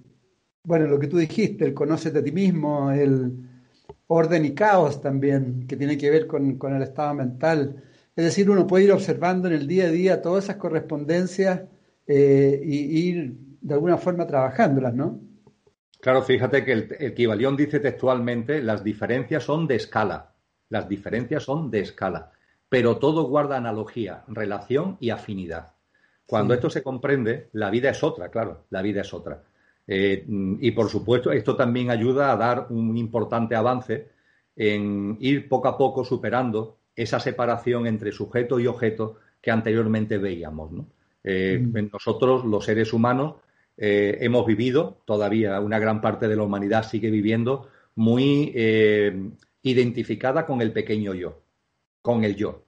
bueno, 0.64 0.86
lo 0.86 0.98
que 0.98 1.06
tú 1.06 1.18
dijiste, 1.18 1.64
el 1.64 1.74
conócete 1.74 2.18
a 2.18 2.24
ti 2.24 2.32
mismo, 2.32 2.90
el 2.90 3.32
orden 4.08 4.44
y 4.44 4.54
caos 4.54 5.00
también, 5.00 5.66
que 5.66 5.76
tiene 5.76 5.96
que 5.96 6.10
ver 6.10 6.26
con, 6.26 6.58
el 6.74 6.82
estado 6.82 7.14
mental. 7.14 7.82
Es 8.16 8.24
decir, 8.24 8.50
uno 8.50 8.66
puede 8.66 8.84
ir 8.84 8.92
observando 8.92 9.48
en 9.48 9.54
el 9.54 9.66
día 9.68 9.84
a 9.84 9.90
día 9.90 10.22
todas 10.22 10.44
esas 10.44 10.56
correspondencias 10.56 11.62
eh, 12.06 12.60
y 12.64 13.08
ir 13.08 13.34
de 13.60 13.74
alguna 13.74 13.96
forma 13.98 14.26
trabajándolas, 14.26 14.94
¿no? 14.94 15.20
Claro, 16.00 16.22
fíjate 16.22 16.64
que 16.64 16.72
el, 16.72 16.96
equivalión 16.98 17.56
dice 17.56 17.78
textualmente, 17.78 18.62
las 18.62 18.82
diferencias 18.82 19.44
son 19.44 19.66
de 19.66 19.76
escala, 19.76 20.29
las 20.70 20.88
diferencias 20.88 21.42
son 21.42 21.70
de 21.70 21.80
escala, 21.80 22.32
pero 22.68 22.96
todo 22.96 23.24
guarda 23.24 23.58
analogía, 23.58 24.24
relación 24.28 24.96
y 25.00 25.10
afinidad. 25.10 25.72
Cuando 26.24 26.54
esto 26.54 26.70
se 26.70 26.82
comprende, 26.82 27.48
la 27.52 27.70
vida 27.70 27.90
es 27.90 28.02
otra, 28.04 28.30
claro, 28.30 28.62
la 28.70 28.80
vida 28.82 29.00
es 29.00 29.12
otra. 29.12 29.42
Eh, 29.86 30.24
y 30.28 30.70
por 30.70 30.88
supuesto, 30.88 31.32
esto 31.32 31.56
también 31.56 31.90
ayuda 31.90 32.30
a 32.30 32.36
dar 32.36 32.68
un 32.70 32.96
importante 32.96 33.56
avance 33.56 34.06
en 34.54 35.16
ir 35.20 35.48
poco 35.48 35.66
a 35.66 35.76
poco 35.76 36.04
superando 36.04 36.76
esa 36.94 37.18
separación 37.18 37.88
entre 37.88 38.12
sujeto 38.12 38.60
y 38.60 38.68
objeto 38.68 39.16
que 39.42 39.50
anteriormente 39.50 40.18
veíamos. 40.18 40.70
Eh, 41.24 41.60
mm. 41.60 41.90
Nosotros, 41.92 42.44
los 42.44 42.64
seres 42.64 42.92
humanos, 42.92 43.34
eh, 43.76 44.18
hemos 44.20 44.46
vivido, 44.46 44.98
todavía 45.04 45.58
una 45.58 45.80
gran 45.80 46.00
parte 46.00 46.28
de 46.28 46.36
la 46.36 46.44
humanidad 46.44 46.84
sigue 46.84 47.10
viviendo 47.10 47.68
muy 47.96 48.52
identificada 49.62 50.46
con 50.46 50.62
el 50.62 50.72
pequeño 50.72 51.14
yo, 51.14 51.42
con 52.02 52.24
el 52.24 52.36
yo. 52.36 52.64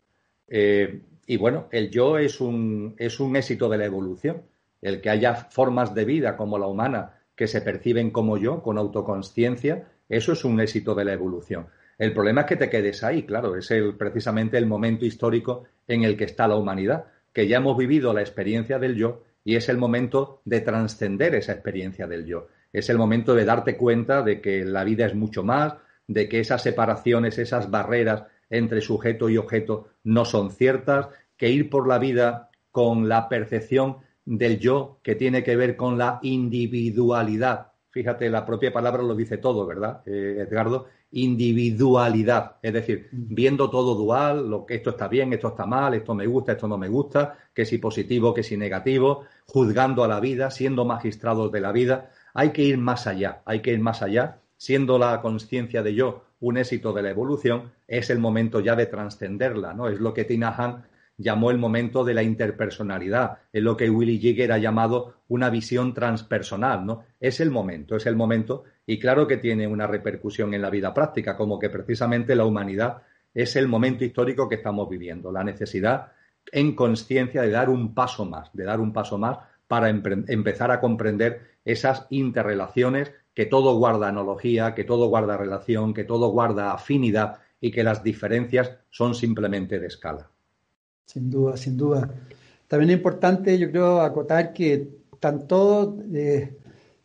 y 0.49 1.37
bueno, 1.37 1.69
el 1.71 1.91
yo 1.91 2.19
es 2.19 2.41
un, 2.41 2.95
es 2.99 3.21
un 3.21 3.37
éxito 3.37 3.69
de 3.69 3.79
la 3.79 3.87
evolución 3.87 4.43
el 4.83 5.01
que 5.01 5.11
haya 5.11 5.35
formas 5.35 5.95
de 5.95 6.05
vida 6.05 6.37
como 6.37 6.59
la 6.59 6.67
humana 6.67 7.15
que 7.35 7.47
se 7.47 7.63
perciben 7.63 8.11
como 8.11 8.37
yo, 8.37 8.63
con 8.63 8.77
autoconsciencia, 8.77 9.89
eso 10.09 10.33
es 10.33 10.45
un 10.45 10.61
éxito 10.61 10.95
de 10.95 11.05
la 11.05 11.15
evolución. 11.15 11.69
El 11.97 12.13
problema 12.13 12.43
es 12.43 12.47
que 12.49 12.57
te 12.57 12.69
quedes 12.69 13.03
ahí, 13.05 13.23
claro, 13.23 13.57
es 13.57 13.71
el, 13.71 13.95
precisamente 13.95 14.59
el 14.59 14.67
momento 14.67 15.07
histórico 15.07 15.65
en 15.87 16.03
el 16.03 16.17
que 16.17 16.25
está 16.25 16.49
la 16.49 16.57
humanidad, 16.57 17.07
que 17.33 17.47
ya 17.49 17.59
hemos 17.59 17.77
vivido 17.79 18.13
la 18.13 18.21
experiencia 18.21 18.79
del 18.79 18.97
yo 18.97 19.23
y 19.45 19.57
es 19.57 19.69
el 19.69 19.79
momento 19.79 20.43
de 20.45 20.61
trascender 20.61 21.35
esa 21.35 21.53
experiencia 21.53 22.07
del 22.07 22.27
yo. 22.27 22.49
Es 22.73 22.91
el 22.91 22.99
momento 22.99 23.35
de 23.35 23.45
darte 23.45 23.77
cuenta 23.77 24.23
de 24.23 24.41
que 24.41 24.65
la 24.65 24.85
vida 24.85 25.07
es 25.07 25.15
mucho 25.15 25.43
más, 25.43 25.75
de 26.07 26.29
que 26.29 26.41
esas 26.41 26.63
separaciones, 26.63 27.39
esas 27.39 27.71
barreras 27.71 28.25
entre 28.51 28.81
sujeto 28.81 29.29
y 29.29 29.39
objeto 29.39 29.89
no 30.05 30.25
son 30.25 30.51
ciertas, 30.51 31.09
que 31.37 31.51
ir 31.51 31.71
por 31.71 31.89
la 31.89 31.99
vida 31.99 32.51
con 32.71 33.09
la 33.09 33.29
percepción 33.29 33.99
del 34.25 34.59
yo 34.59 34.99
que 35.03 35.15
tiene 35.15 35.43
que 35.43 35.57
ver 35.57 35.77
con 35.77 35.99
la 35.99 36.19
individualidad. 36.23 37.73
Fíjate, 37.91 38.31
la 38.31 38.47
propia 38.47 38.73
palabra 38.73 39.03
lo 39.03 39.15
dice 39.15 39.37
todo, 39.37 39.67
¿verdad, 39.67 40.03
eh, 40.07 40.47
Edgardo? 40.49 40.87
Individualidad, 41.11 42.57
es 42.63 42.73
decir, 42.73 43.09
viendo 43.13 43.69
todo 43.69 43.95
dual, 43.95 44.49
lo 44.49 44.65
que 44.65 44.77
esto 44.77 44.91
está 44.91 45.09
bien, 45.09 45.33
esto 45.35 45.49
está 45.49 45.67
mal, 45.67 45.93
esto 45.93 46.15
me 46.15 46.27
gusta, 46.27 46.53
esto 46.53 46.67
no 46.67 46.79
me 46.79 46.89
gusta, 46.89 47.37
que 47.53 47.67
si 47.67 47.77
positivo, 47.77 48.33
que 48.33 48.43
si 48.43 48.57
negativo, 48.57 49.25
juzgando 49.47 50.05
a 50.05 50.09
la 50.09 50.21
vida, 50.21 50.51
siendo 50.51 50.87
magistrados 50.87 51.53
de 51.53 51.61
la 51.61 51.71
vida. 51.71 52.11
Hay 52.33 52.53
que 52.53 52.63
ir 52.63 52.79
más 52.79 53.07
allá, 53.07 53.43
hay 53.45 53.61
que 53.61 53.73
ir 53.73 53.81
más 53.81 54.01
allá, 54.01 54.42
siendo 54.63 54.97
la 54.97 55.21
conciencia 55.21 55.83
de 55.83 55.93
yo 55.93 56.23
un 56.39 56.57
éxito 56.57 56.93
de 56.93 57.03
la 57.03 57.11
evolución, 57.11 57.73
es 57.89 58.11
el 58.11 58.21
momento 58.21 58.61
ya 58.61 58.77
de 58.77 58.87
trascenderla, 58.87 59.75
¿no? 59.75 59.89
Es 59.89 59.99
lo 59.99 60.15
que 60.15 60.23
Tina 60.23 60.55
Han 60.57 60.85
llamó 61.19 61.51
el 61.51 61.59
momento 61.59 62.05
de 62.05 62.15
la 62.15 62.23
interpersonalidad, 62.23 63.39
es 63.53 63.61
lo 63.61 63.77
que 63.77 63.91
Willy 63.91 64.21
Jigger 64.21 64.53
ha 64.53 64.59
llamado 64.59 65.15
una 65.27 65.51
visión 65.51 65.93
transpersonal, 65.93 66.87
¿no? 66.87 67.03
Es 67.19 67.41
el 67.41 67.51
momento, 67.51 67.97
es 67.97 68.07
el 68.07 68.15
momento, 68.15 68.63
y 68.87 69.01
claro 69.01 69.27
que 69.27 69.39
tiene 69.39 69.67
una 69.67 69.89
repercusión 69.89 70.55
en 70.55 70.63
la 70.63 70.71
vida 70.71 70.95
práctica, 70.95 71.37
como 71.37 71.59
que 71.59 71.69
precisamente 71.69 72.37
la 72.37 72.45
humanidad 72.45 73.03
es 73.35 73.57
el 73.57 73.67
momento 73.67 74.05
histórico 74.05 74.49
que 74.49 74.55
estamos 74.55 74.89
viviendo, 74.89 75.33
la 75.33 75.43
necesidad 75.43 76.13
en 76.53 76.77
conciencia 76.77 77.43
de 77.43 77.51
dar 77.51 77.69
un 77.69 77.95
paso 77.95 78.27
más, 78.27 78.53
de 78.53 78.63
dar 78.63 78.79
un 78.79 78.93
paso 78.93 79.19
más 79.19 79.39
para 79.67 79.89
empezar 79.89 80.71
a 80.71 80.79
comprender 80.79 81.53
esas 81.65 82.07
interrelaciones, 82.11 83.13
que 83.35 83.47
todo 83.47 83.77
guarda 83.79 84.09
analogía, 84.09 84.75
que 84.75 84.85
todo 84.85 85.09
guarda 85.09 85.37
relación, 85.37 85.95
que 85.95 86.05
todo 86.05 86.29
guarda 86.31 86.73
afinidad 86.73 87.39
y 87.61 87.71
que 87.71 87.85
las 87.85 88.03
diferencias 88.03 88.73
son 88.91 89.15
simplemente 89.15 89.79
de 89.79 89.87
escala. 89.87 90.31
Sin 91.07 91.31
duda, 91.31 91.57
sin 91.57 91.77
duda. 91.77 92.11
También 92.69 92.91
es 92.91 92.97
importante, 92.97 93.59
yo 93.59 93.71
creo, 93.71 94.01
acotar 94.01 94.53
que 94.53 94.89
están 95.13 95.47
todos, 95.47 95.95
eh, 96.13 96.57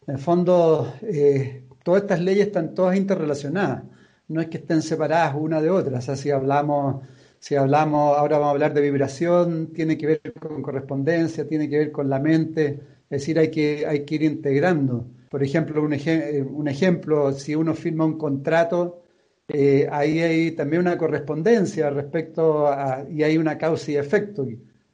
en 0.07 0.15
el 0.15 0.19
fondo, 0.19 0.93
eh, 1.01 1.63
todas 1.83 2.03
estas 2.03 2.21
leyes 2.21 2.47
están 2.47 2.73
todas 2.73 2.97
interrelacionadas. 2.97 3.83
No 4.29 4.41
es 4.41 4.47
que 4.47 4.57
estén 4.57 4.81
separadas 4.81 5.35
una 5.37 5.61
de 5.61 5.69
otra. 5.69 5.99
O 5.99 6.15
si 6.15 6.31
hablamos, 6.31 7.03
si 7.39 7.55
hablamos, 7.55 8.17
ahora 8.17 8.37
vamos 8.37 8.49
a 8.49 8.51
hablar 8.51 8.73
de 8.73 8.81
vibración, 8.81 9.67
tiene 9.73 9.97
que 9.97 10.07
ver 10.07 10.33
con 10.39 10.61
correspondencia, 10.61 11.47
tiene 11.47 11.69
que 11.69 11.77
ver 11.77 11.91
con 11.91 12.09
la 12.09 12.19
mente. 12.19 12.79
Es 13.09 13.21
decir, 13.21 13.39
hay 13.39 13.51
que, 13.51 13.85
hay 13.85 14.05
que 14.05 14.15
ir 14.15 14.23
integrando. 14.23 15.05
Por 15.29 15.43
ejemplo, 15.43 15.81
un, 15.81 15.93
eh, 15.93 16.41
un 16.41 16.67
ejemplo, 16.67 17.31
si 17.33 17.55
uno 17.55 17.73
firma 17.73 18.05
un 18.05 18.17
contrato, 18.17 19.03
eh, 19.47 19.87
ahí 19.91 20.19
hay 20.19 20.51
también 20.51 20.81
una 20.81 20.97
correspondencia 20.97 21.89
respecto 21.89 22.67
a, 22.67 23.05
y 23.09 23.23
hay 23.23 23.37
una 23.37 23.57
causa 23.57 23.91
y 23.91 23.95
efecto. 23.97 24.47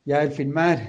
Ya 0.05 0.21
el 0.23 0.31
firmar 0.31 0.79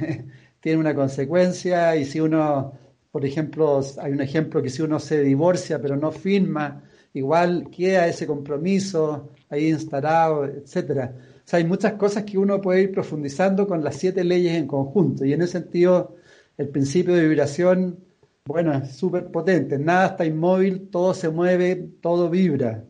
tiene 0.60 0.78
una 0.78 0.94
consecuencia 0.94 1.96
y 1.96 2.04
si 2.04 2.20
uno, 2.20 2.72
por 3.10 3.24
ejemplo, 3.24 3.80
hay 3.98 4.12
un 4.12 4.20
ejemplo 4.20 4.62
que 4.62 4.70
si 4.70 4.82
uno 4.82 4.98
se 4.98 5.22
divorcia 5.22 5.80
pero 5.80 5.96
no 5.96 6.12
firma, 6.12 6.82
igual 7.14 7.68
queda 7.70 8.06
ese 8.06 8.26
compromiso 8.26 9.30
ahí 9.48 9.68
instalado, 9.68 10.44
etcétera. 10.46 11.14
O 11.44 11.48
sea, 11.48 11.58
hay 11.58 11.64
muchas 11.64 11.94
cosas 11.94 12.24
que 12.24 12.38
uno 12.38 12.60
puede 12.60 12.82
ir 12.82 12.92
profundizando 12.92 13.66
con 13.66 13.84
las 13.84 13.96
siete 13.96 14.24
leyes 14.24 14.54
en 14.54 14.66
conjunto 14.66 15.24
y 15.24 15.32
en 15.32 15.42
ese 15.42 15.60
sentido 15.60 16.16
el 16.56 16.68
principio 16.68 17.14
de 17.14 17.28
vibración 17.28 17.98
bueno, 18.46 18.74
es 18.74 18.96
súper 18.96 19.30
potente, 19.30 19.78
nada 19.78 20.08
está 20.08 20.24
inmóvil, 20.24 20.90
todo 20.90 21.14
se 21.14 21.30
mueve, 21.30 21.76
todo 22.00 22.28
vibra. 22.28 22.84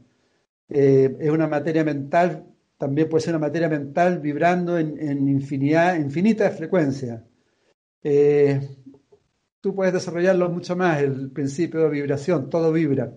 Eh, 0.69 1.17
es 1.21 1.31
una 1.31 1.47
materia 1.47 1.85
mental, 1.85 2.47
también 2.77 3.09
puede 3.09 3.23
ser 3.23 3.35
una 3.35 3.47
materia 3.47 3.69
mental 3.69 4.19
vibrando 4.19 4.79
en, 4.79 5.29
infinidad, 5.29 5.97
infinita 5.97 6.51
frecuencias. 6.51 7.23
Eh, 8.03 8.61
tú 9.61 9.75
puedes 9.75 9.95
desarrollarlo 9.95 10.49
mucho 10.51 10.75
más, 10.77 11.01
el 11.03 11.31
principio 11.31 11.81
de 11.81 11.91
vibración, 11.91 12.51
todo 12.51 12.73
vibra. 12.73 13.13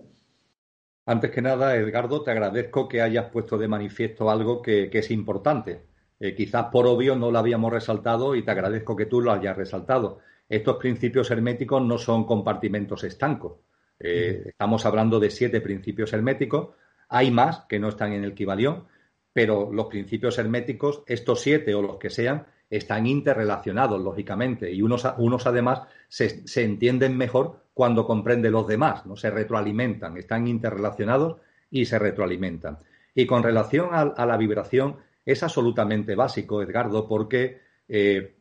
Antes 1.06 1.30
que 1.30 1.42
nada, 1.42 1.74
Edgardo, 1.74 2.22
te 2.22 2.30
agradezco 2.30 2.86
que 2.86 3.00
hayas 3.00 3.30
puesto 3.30 3.58
de 3.58 3.66
manifiesto 3.66 4.30
algo 4.30 4.62
que, 4.62 4.90
es 4.92 5.10
importante. 5.10 5.86
Eh, 6.20 6.34
quizás 6.34 6.66
por 6.66 6.86
obvio 6.86 7.16
no 7.16 7.30
lo 7.30 7.38
habíamos 7.38 7.72
resaltado 7.72 8.36
y 8.36 8.44
te 8.44 8.50
agradezco 8.50 8.94
que 8.94 9.06
tú 9.06 9.22
lo 9.22 9.32
hayas 9.32 9.56
resaltado. 9.56 10.18
Estos 10.48 10.76
principios 10.76 11.30
herméticos 11.30 11.82
no 11.82 11.98
son 11.98 12.24
compartimentos 12.24 13.04
estancos. 13.04 13.58
Eh, 14.00 14.44
estamos 14.46 14.86
hablando 14.86 15.20
de 15.20 15.30
siete 15.30 15.60
principios 15.60 16.12
herméticos. 16.12 16.70
Hay 17.08 17.30
más 17.30 17.60
que 17.68 17.78
no 17.78 17.88
están 17.88 18.12
en 18.12 18.24
el 18.24 18.34
Kibalión, 18.34 18.84
pero 19.32 19.70
los 19.72 19.86
principios 19.86 20.38
herméticos, 20.38 21.02
estos 21.06 21.40
siete 21.40 21.74
o 21.74 21.82
los 21.82 21.96
que 21.96 22.10
sean, 22.10 22.46
están 22.70 23.06
interrelacionados, 23.06 24.00
lógicamente, 24.00 24.70
y 24.70 24.82
unos, 24.82 25.06
unos 25.16 25.46
además 25.46 25.82
se, 26.08 26.46
se, 26.46 26.64
entienden 26.64 27.16
mejor 27.16 27.62
cuando 27.72 28.06
comprenden 28.06 28.52
los 28.52 28.66
demás, 28.66 29.06
¿no? 29.06 29.16
Se 29.16 29.30
retroalimentan, 29.30 30.18
están 30.18 30.46
interrelacionados 30.46 31.40
y 31.70 31.86
se 31.86 31.98
retroalimentan. 31.98 32.78
Y 33.14 33.26
con 33.26 33.42
relación 33.42 33.88
a, 33.92 34.26
la 34.26 34.36
vibración, 34.36 34.96
es 35.24 35.42
absolutamente 35.42 36.14
básico, 36.14 36.62
Edgardo, 36.62 37.08
porque 37.08 37.60
eh, 37.88 38.36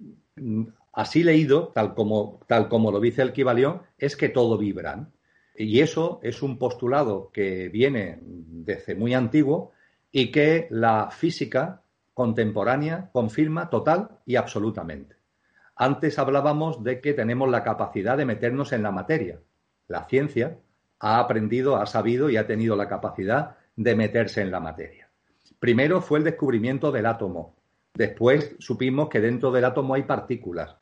así 0.97 1.21
leído, 1.21 1.67
tal 1.75 1.93
como, 1.93 2.39
tal 2.47 2.67
como 2.69 2.91
lo 2.91 2.99
dice 2.99 3.21
el 3.21 3.31
Kibalión, 3.31 3.83
es 3.99 4.17
que 4.17 4.29
todo 4.29 4.57
vibra. 4.57 5.07
Y 5.55 5.81
eso 5.81 6.19
es 6.23 6.41
un 6.41 6.57
postulado 6.57 7.29
que 7.31 7.69
viene 7.69 8.17
desde 8.23 8.95
muy 8.95 9.13
antiguo 9.13 9.73
y 10.11 10.31
que 10.31 10.67
la 10.71 11.11
física 11.11 11.83
contemporánea 12.15 13.11
confirma 13.13 13.69
total 13.69 14.09
y 14.25 14.37
absolutamente. 14.37 15.17
Antes 15.75 16.17
hablábamos 16.17 16.83
de 16.83 16.99
que 16.99 17.13
tenemos 17.13 17.47
la 17.47 17.63
capacidad 17.63 18.17
de 18.17 18.25
meternos 18.25 18.73
en 18.73 18.81
la 18.81 18.91
materia. 18.91 19.39
La 19.87 20.05
ciencia 20.05 20.57
ha 20.99 21.19
aprendido, 21.19 21.77
ha 21.77 21.85
sabido 21.85 22.31
y 22.31 22.37
ha 22.37 22.47
tenido 22.47 22.75
la 22.75 22.89
capacidad 22.89 23.57
de 23.75 23.95
meterse 23.95 24.41
en 24.41 24.49
la 24.49 24.59
materia. 24.59 25.11
Primero 25.59 26.01
fue 26.01 26.17
el 26.17 26.25
descubrimiento 26.25 26.91
del 26.91 27.05
átomo. 27.05 27.55
Después 27.93 28.55
supimos 28.57 29.09
que 29.09 29.21
dentro 29.21 29.51
del 29.51 29.65
átomo 29.65 29.93
hay 29.93 30.03
partículas. 30.03 30.75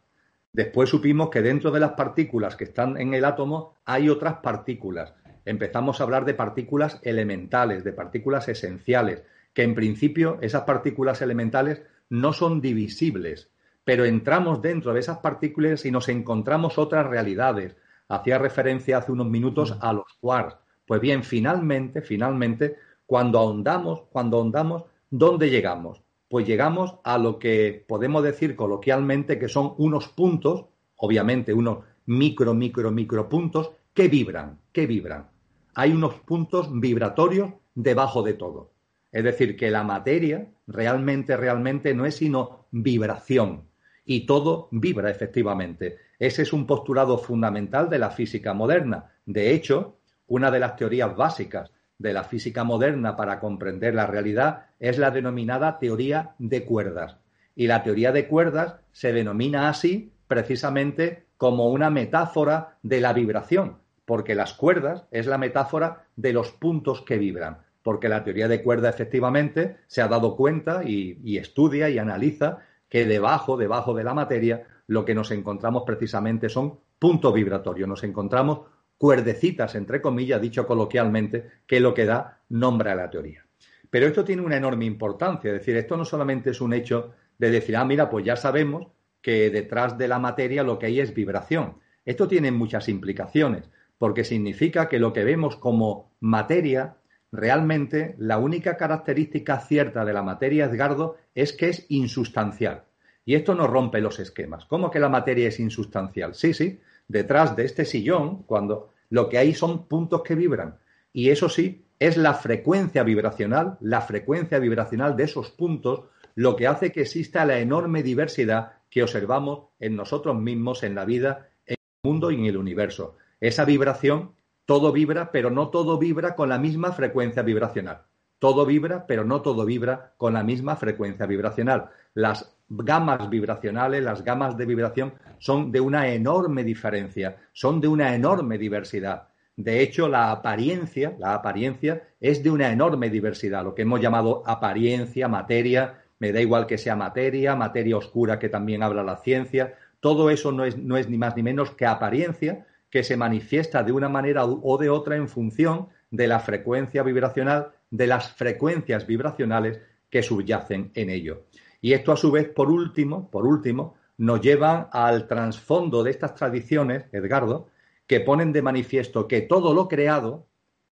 Después 0.56 0.90
supimos 0.90 1.32
que 1.32 1.42
dentro 1.42 1.70
de 1.70 1.82
las 1.82 1.92
partículas 1.96 2.56
que 2.56 2.64
están 2.64 2.98
en 2.98 3.14
el 3.14 3.26
átomo 3.26 3.76
hay 3.84 4.08
otras 4.08 4.36
partículas. 4.36 5.14
Empezamos 5.44 6.00
a 6.00 6.06
hablar 6.06 6.24
de 6.24 6.34
partículas 6.34 7.02
elementales, 7.04 7.84
de 7.84 7.92
partículas 7.92 8.48
esenciales, 8.48 9.24
que 9.54 9.64
en 9.64 9.76
principio 9.76 10.38
esas 10.40 10.62
partículas 10.62 11.22
elementales 11.22 11.82
no 12.10 12.32
son 12.32 12.62
divisibles, 12.62 13.50
pero 13.84 14.06
entramos 14.06 14.62
dentro 14.62 14.94
de 14.94 15.02
esas 15.02 15.18
partículas 15.18 15.86
y 15.86 15.92
nos 15.92 16.08
encontramos 16.08 16.78
otras 16.78 17.06
realidades. 17.06 17.76
Hacía 18.08 18.38
referencia 18.38 19.00
hace 19.00 19.12
unos 19.12 19.28
minutos 19.28 19.78
a 19.82 19.92
los 19.92 20.06
quarks. 20.22 20.56
Pues 20.88 21.02
bien, 21.02 21.26
finalmente, 21.26 22.02
finalmente, 22.02 22.78
cuando 23.06 23.40
ahondamos, 23.40 24.04
cuando 24.10 24.38
ahondamos, 24.38 24.86
¿dónde 25.10 25.50
llegamos? 25.50 26.05
Pues 26.36 26.46
llegamos 26.46 26.96
a 27.06 27.18
lo 27.18 27.40
que 27.40 27.86
podemos 27.88 28.22
decir 28.22 28.58
coloquialmente 28.58 29.40
que 29.40 29.48
son 29.48 29.74
unos 29.78 30.10
puntos, 30.10 30.66
obviamente 30.98 31.54
unos 31.54 31.86
micro, 32.08 32.54
micro, 32.54 32.92
micro 32.92 33.30
puntos, 33.30 33.72
que 33.94 34.10
vibran, 34.10 34.60
que 34.74 34.86
vibran. 34.86 35.30
Hay 35.76 35.94
unos 35.94 36.16
puntos 36.16 36.68
vibratorios 36.78 37.54
debajo 37.74 38.22
de 38.22 38.34
todo. 38.34 38.74
Es 39.14 39.24
decir, 39.24 39.56
que 39.56 39.72
la 39.72 39.84
materia 39.84 40.52
realmente, 40.68 41.38
realmente 41.38 41.94
no 41.94 42.06
es 42.06 42.16
sino 42.16 42.66
vibración. 42.70 43.70
Y 44.04 44.26
todo 44.26 44.68
vibra 44.72 45.10
efectivamente. 45.10 46.00
Ese 46.20 46.42
es 46.42 46.52
un 46.52 46.68
postulado 46.68 47.18
fundamental 47.18 47.90
de 47.90 48.00
la 48.00 48.10
física 48.10 48.54
moderna. 48.54 49.06
De 49.26 49.54
hecho, 49.54 50.00
una 50.28 50.52
de 50.52 50.60
las 50.60 50.76
teorías 50.76 51.16
básicas 51.16 51.72
de 51.98 52.14
la 52.14 52.24
física 52.24 52.64
moderna 52.64 53.16
para 53.16 53.40
comprender 53.40 53.96
la 53.96 54.08
realidad 54.08 54.66
es 54.80 54.98
la 54.98 55.12
denominada 55.12 55.80
teoría 55.80 56.36
de 56.40 56.66
cuerdas. 56.66 57.18
Y 57.56 57.68
la 57.68 57.84
teoría 57.84 58.12
de 58.12 58.28
cuerdas 58.28 58.76
se 58.92 59.14
denomina 59.14 59.70
así 59.70 60.12
precisamente 60.28 61.26
como 61.38 61.70
una 61.70 61.90
metáfora 61.90 62.78
de 62.84 63.02
la 63.02 63.14
vibración, 63.14 63.78
porque 64.06 64.36
las 64.36 64.54
cuerdas 64.54 65.06
es 65.12 65.28
la 65.28 65.38
metáfora 65.38 66.06
de 66.16 66.34
los 66.34 66.52
puntos 66.52 67.02
que 67.02 67.18
vibran 67.18 67.66
porque 67.86 68.10
la 68.10 68.24
teoría 68.24 68.48
de 68.48 68.64
cuerda 68.64 68.90
efectivamente 68.90 69.78
se 69.86 70.02
ha 70.02 70.08
dado 70.08 70.36
cuenta 70.36 70.84
y, 70.84 71.38
estudia 71.38 71.88
y 71.88 72.00
analiza 72.00 72.58
que 72.90 73.06
debajo, 73.06 73.58
debajo 73.58 73.94
de 73.94 74.04
la 74.04 74.16
materia, 74.16 74.66
lo 74.88 75.06
que 75.06 75.14
nos 75.14 75.30
encontramos 75.30 75.84
precisamente 75.86 76.50
son 76.50 76.80
puntos 76.98 77.32
vibratorios, 77.32 77.88
nos 77.88 78.04
encontramos 78.04 78.62
cuerdecitas, 78.98 79.76
entre 79.76 80.02
comillas, 80.02 80.42
dicho 80.42 80.66
coloquialmente, 80.66 81.50
que 81.68 81.80
lo 81.80 81.94
que 81.94 82.06
da 82.06 82.42
nombre 82.50 82.92
a 82.92 82.96
la 82.96 83.10
teoría. 83.10 83.46
Pero 83.90 84.08
esto 84.08 84.24
tiene 84.24 84.42
una 84.42 84.58
enorme 84.58 84.86
importancia, 84.86 85.52
es 85.52 85.60
decir, 85.60 85.76
esto 85.78 85.98
no 85.98 86.06
solamente 86.06 86.52
es 86.52 86.62
un 86.62 86.74
hecho 86.74 87.14
de 87.38 87.50
decir, 87.50 87.76
ah, 87.78 87.86
mira, 87.86 88.10
pues 88.10 88.26
ya 88.26 88.36
sabemos 88.36 88.88
que 89.22 89.50
detrás 89.50 89.98
de 89.98 90.08
la 90.08 90.20
materia 90.20 90.64
lo 90.64 90.80
que 90.80 90.88
hay 90.88 91.00
es 91.00 91.14
vibración. 91.14 91.78
Esto 92.06 92.28
tiene 92.28 92.52
muchas 92.52 92.88
implicaciones, 92.90 93.70
porque 93.98 94.24
significa 94.24 94.88
que 94.88 95.00
lo 95.00 95.14
que 95.14 95.24
vemos 95.24 95.56
como 95.56 96.12
materia 96.20 96.98
realmente 97.32 98.16
la 98.18 98.38
única 98.38 98.78
característica 98.78 99.60
cierta 99.60 100.06
de 100.06 100.14
la 100.14 100.24
materia, 100.24 100.66
Edgardo, 100.66 101.18
es 101.34 101.54
que 101.54 101.70
es 101.70 101.86
insustancial. 101.90 102.84
Y 103.26 103.36
esto 103.36 103.56
no 103.56 103.68
rompe 103.68 104.02
los 104.02 104.20
esquemas. 104.20 104.66
¿Cómo 104.66 104.92
que 104.92 105.00
la 105.00 105.10
materia 105.10 105.48
es 105.48 105.60
insustancial? 105.60 106.36
Sí, 106.36 106.54
sí, 106.54 106.80
detrás 107.08 107.56
de 107.56 107.66
este 107.66 107.86
sillón, 107.86 108.44
cuando 108.44 108.94
lo 109.10 109.30
que 109.30 109.38
hay 109.38 109.54
son 109.54 109.88
puntos 109.88 110.24
que 110.24 110.36
vibran. 110.36 110.78
Y 111.14 111.30
eso 111.30 111.50
sí, 111.50 111.86
es 112.00 112.18
la 112.18 112.34
frecuencia 112.34 113.04
vibracional, 113.04 113.78
la 113.80 114.02
frecuencia 114.02 114.60
vibracional 114.60 115.16
de 115.16 115.24
esos 115.24 115.52
puntos, 115.52 116.06
lo 116.36 116.56
que 116.56 116.68
hace 116.68 116.92
que 116.92 117.02
exista 117.02 117.46
la 117.46 117.60
enorme 117.60 118.04
diversidad 118.04 118.74
que 118.90 119.04
observamos 119.04 119.68
en 119.80 119.96
nosotros 119.96 120.36
mismos, 120.36 120.84
en 120.84 120.96
la 120.96 121.06
vida, 121.06 121.50
en 121.66 121.76
el 121.80 122.10
mundo 122.10 122.32
y 122.32 122.36
en 122.36 122.46
el 122.46 122.58
universo. 122.58 123.18
Esa 123.40 123.66
vibración 123.66 124.34
todo 124.66 124.92
vibra, 124.92 125.32
pero 125.32 125.52
no 125.52 125.70
todo 125.70 125.98
vibra 125.98 126.36
con 126.36 126.50
la 126.50 126.58
misma 126.58 126.92
frecuencia 126.92 127.44
vibracional. 127.44 128.02
Todo 128.40 128.66
vibra, 128.66 129.06
pero 129.08 129.24
no 129.24 129.42
todo 129.42 129.66
vibra 129.66 130.14
con 130.18 130.34
la 130.34 130.44
misma 130.44 130.76
frecuencia 130.76 131.26
vibracional. 131.26 131.90
Las 132.14 132.55
gamas 132.70 133.30
vibracionales, 133.30 134.04
las 134.04 134.24
gamas 134.24 134.58
de 134.58 134.66
vibración 134.66 135.14
son 135.38 135.72
de 135.72 135.80
una 135.80 136.10
enorme 136.10 136.64
diferencia, 136.64 137.38
son 137.54 137.80
de 137.80 137.88
una 137.88 138.16
enorme 138.16 138.58
diversidad. 138.58 139.28
De 139.56 139.82
hecho, 139.82 140.10
la 140.10 140.32
apariencia, 140.32 141.16
la 141.18 141.34
apariencia 141.34 142.04
es 142.20 142.44
de 142.44 142.50
una 142.50 142.72
enorme 142.72 143.10
diversidad, 143.10 143.64
lo 143.64 143.74
que 143.74 143.84
hemos 143.84 144.02
llamado 144.02 144.44
apariencia, 144.46 145.28
materia, 145.28 146.02
me 146.20 146.32
da 146.32 146.42
igual 146.42 146.66
que 146.66 146.78
sea 146.78 146.96
materia, 146.96 147.56
materia 147.56 147.98
oscura 147.98 148.40
que 148.40 148.50
también 148.50 148.84
habla 148.84 149.04
la 149.04 149.18
ciencia, 149.18 149.76
todo 150.00 150.30
eso 150.30 150.52
no 150.52 150.66
es, 150.66 150.78
no 150.78 150.98
es 150.98 151.10
ni 151.10 151.18
más 151.18 151.36
ni 151.36 151.44
menos 151.44 151.72
que 151.72 151.86
apariencia, 151.86 152.66
que 152.90 153.04
se 153.04 153.18
manifiesta 153.18 153.84
de 153.84 153.92
una 153.92 154.10
manera 154.10 154.46
o 154.46 154.78
de 154.78 154.90
otra 154.90 155.16
en 155.16 155.28
función 155.28 155.90
de 156.12 156.28
la 156.28 156.40
frecuencia 156.40 157.04
vibracional, 157.04 157.72
de 157.90 158.08
las 158.08 158.32
frecuencias 158.34 159.08
vibracionales 159.08 159.80
que 160.10 160.24
subyacen 160.24 160.92
en 160.94 161.10
ello. 161.10 161.44
Y 161.86 161.94
esto 161.94 162.12
a 162.12 162.18
su 162.18 162.32
vez, 162.32 162.50
por 162.50 162.72
último, 162.72 163.30
por 163.30 163.46
último, 163.46 163.94
nos 164.18 164.42
lleva 164.42 164.90
al 164.92 165.28
trasfondo 165.28 166.02
de 166.02 166.10
estas 166.10 166.34
tradiciones, 166.34 167.06
Edgardo, 167.12 167.68
que 168.08 168.22
ponen 168.22 168.52
de 168.52 168.64
manifiesto 168.64 169.28
que 169.28 169.42
todo 169.42 169.72
lo 169.72 169.88
creado 169.88 170.48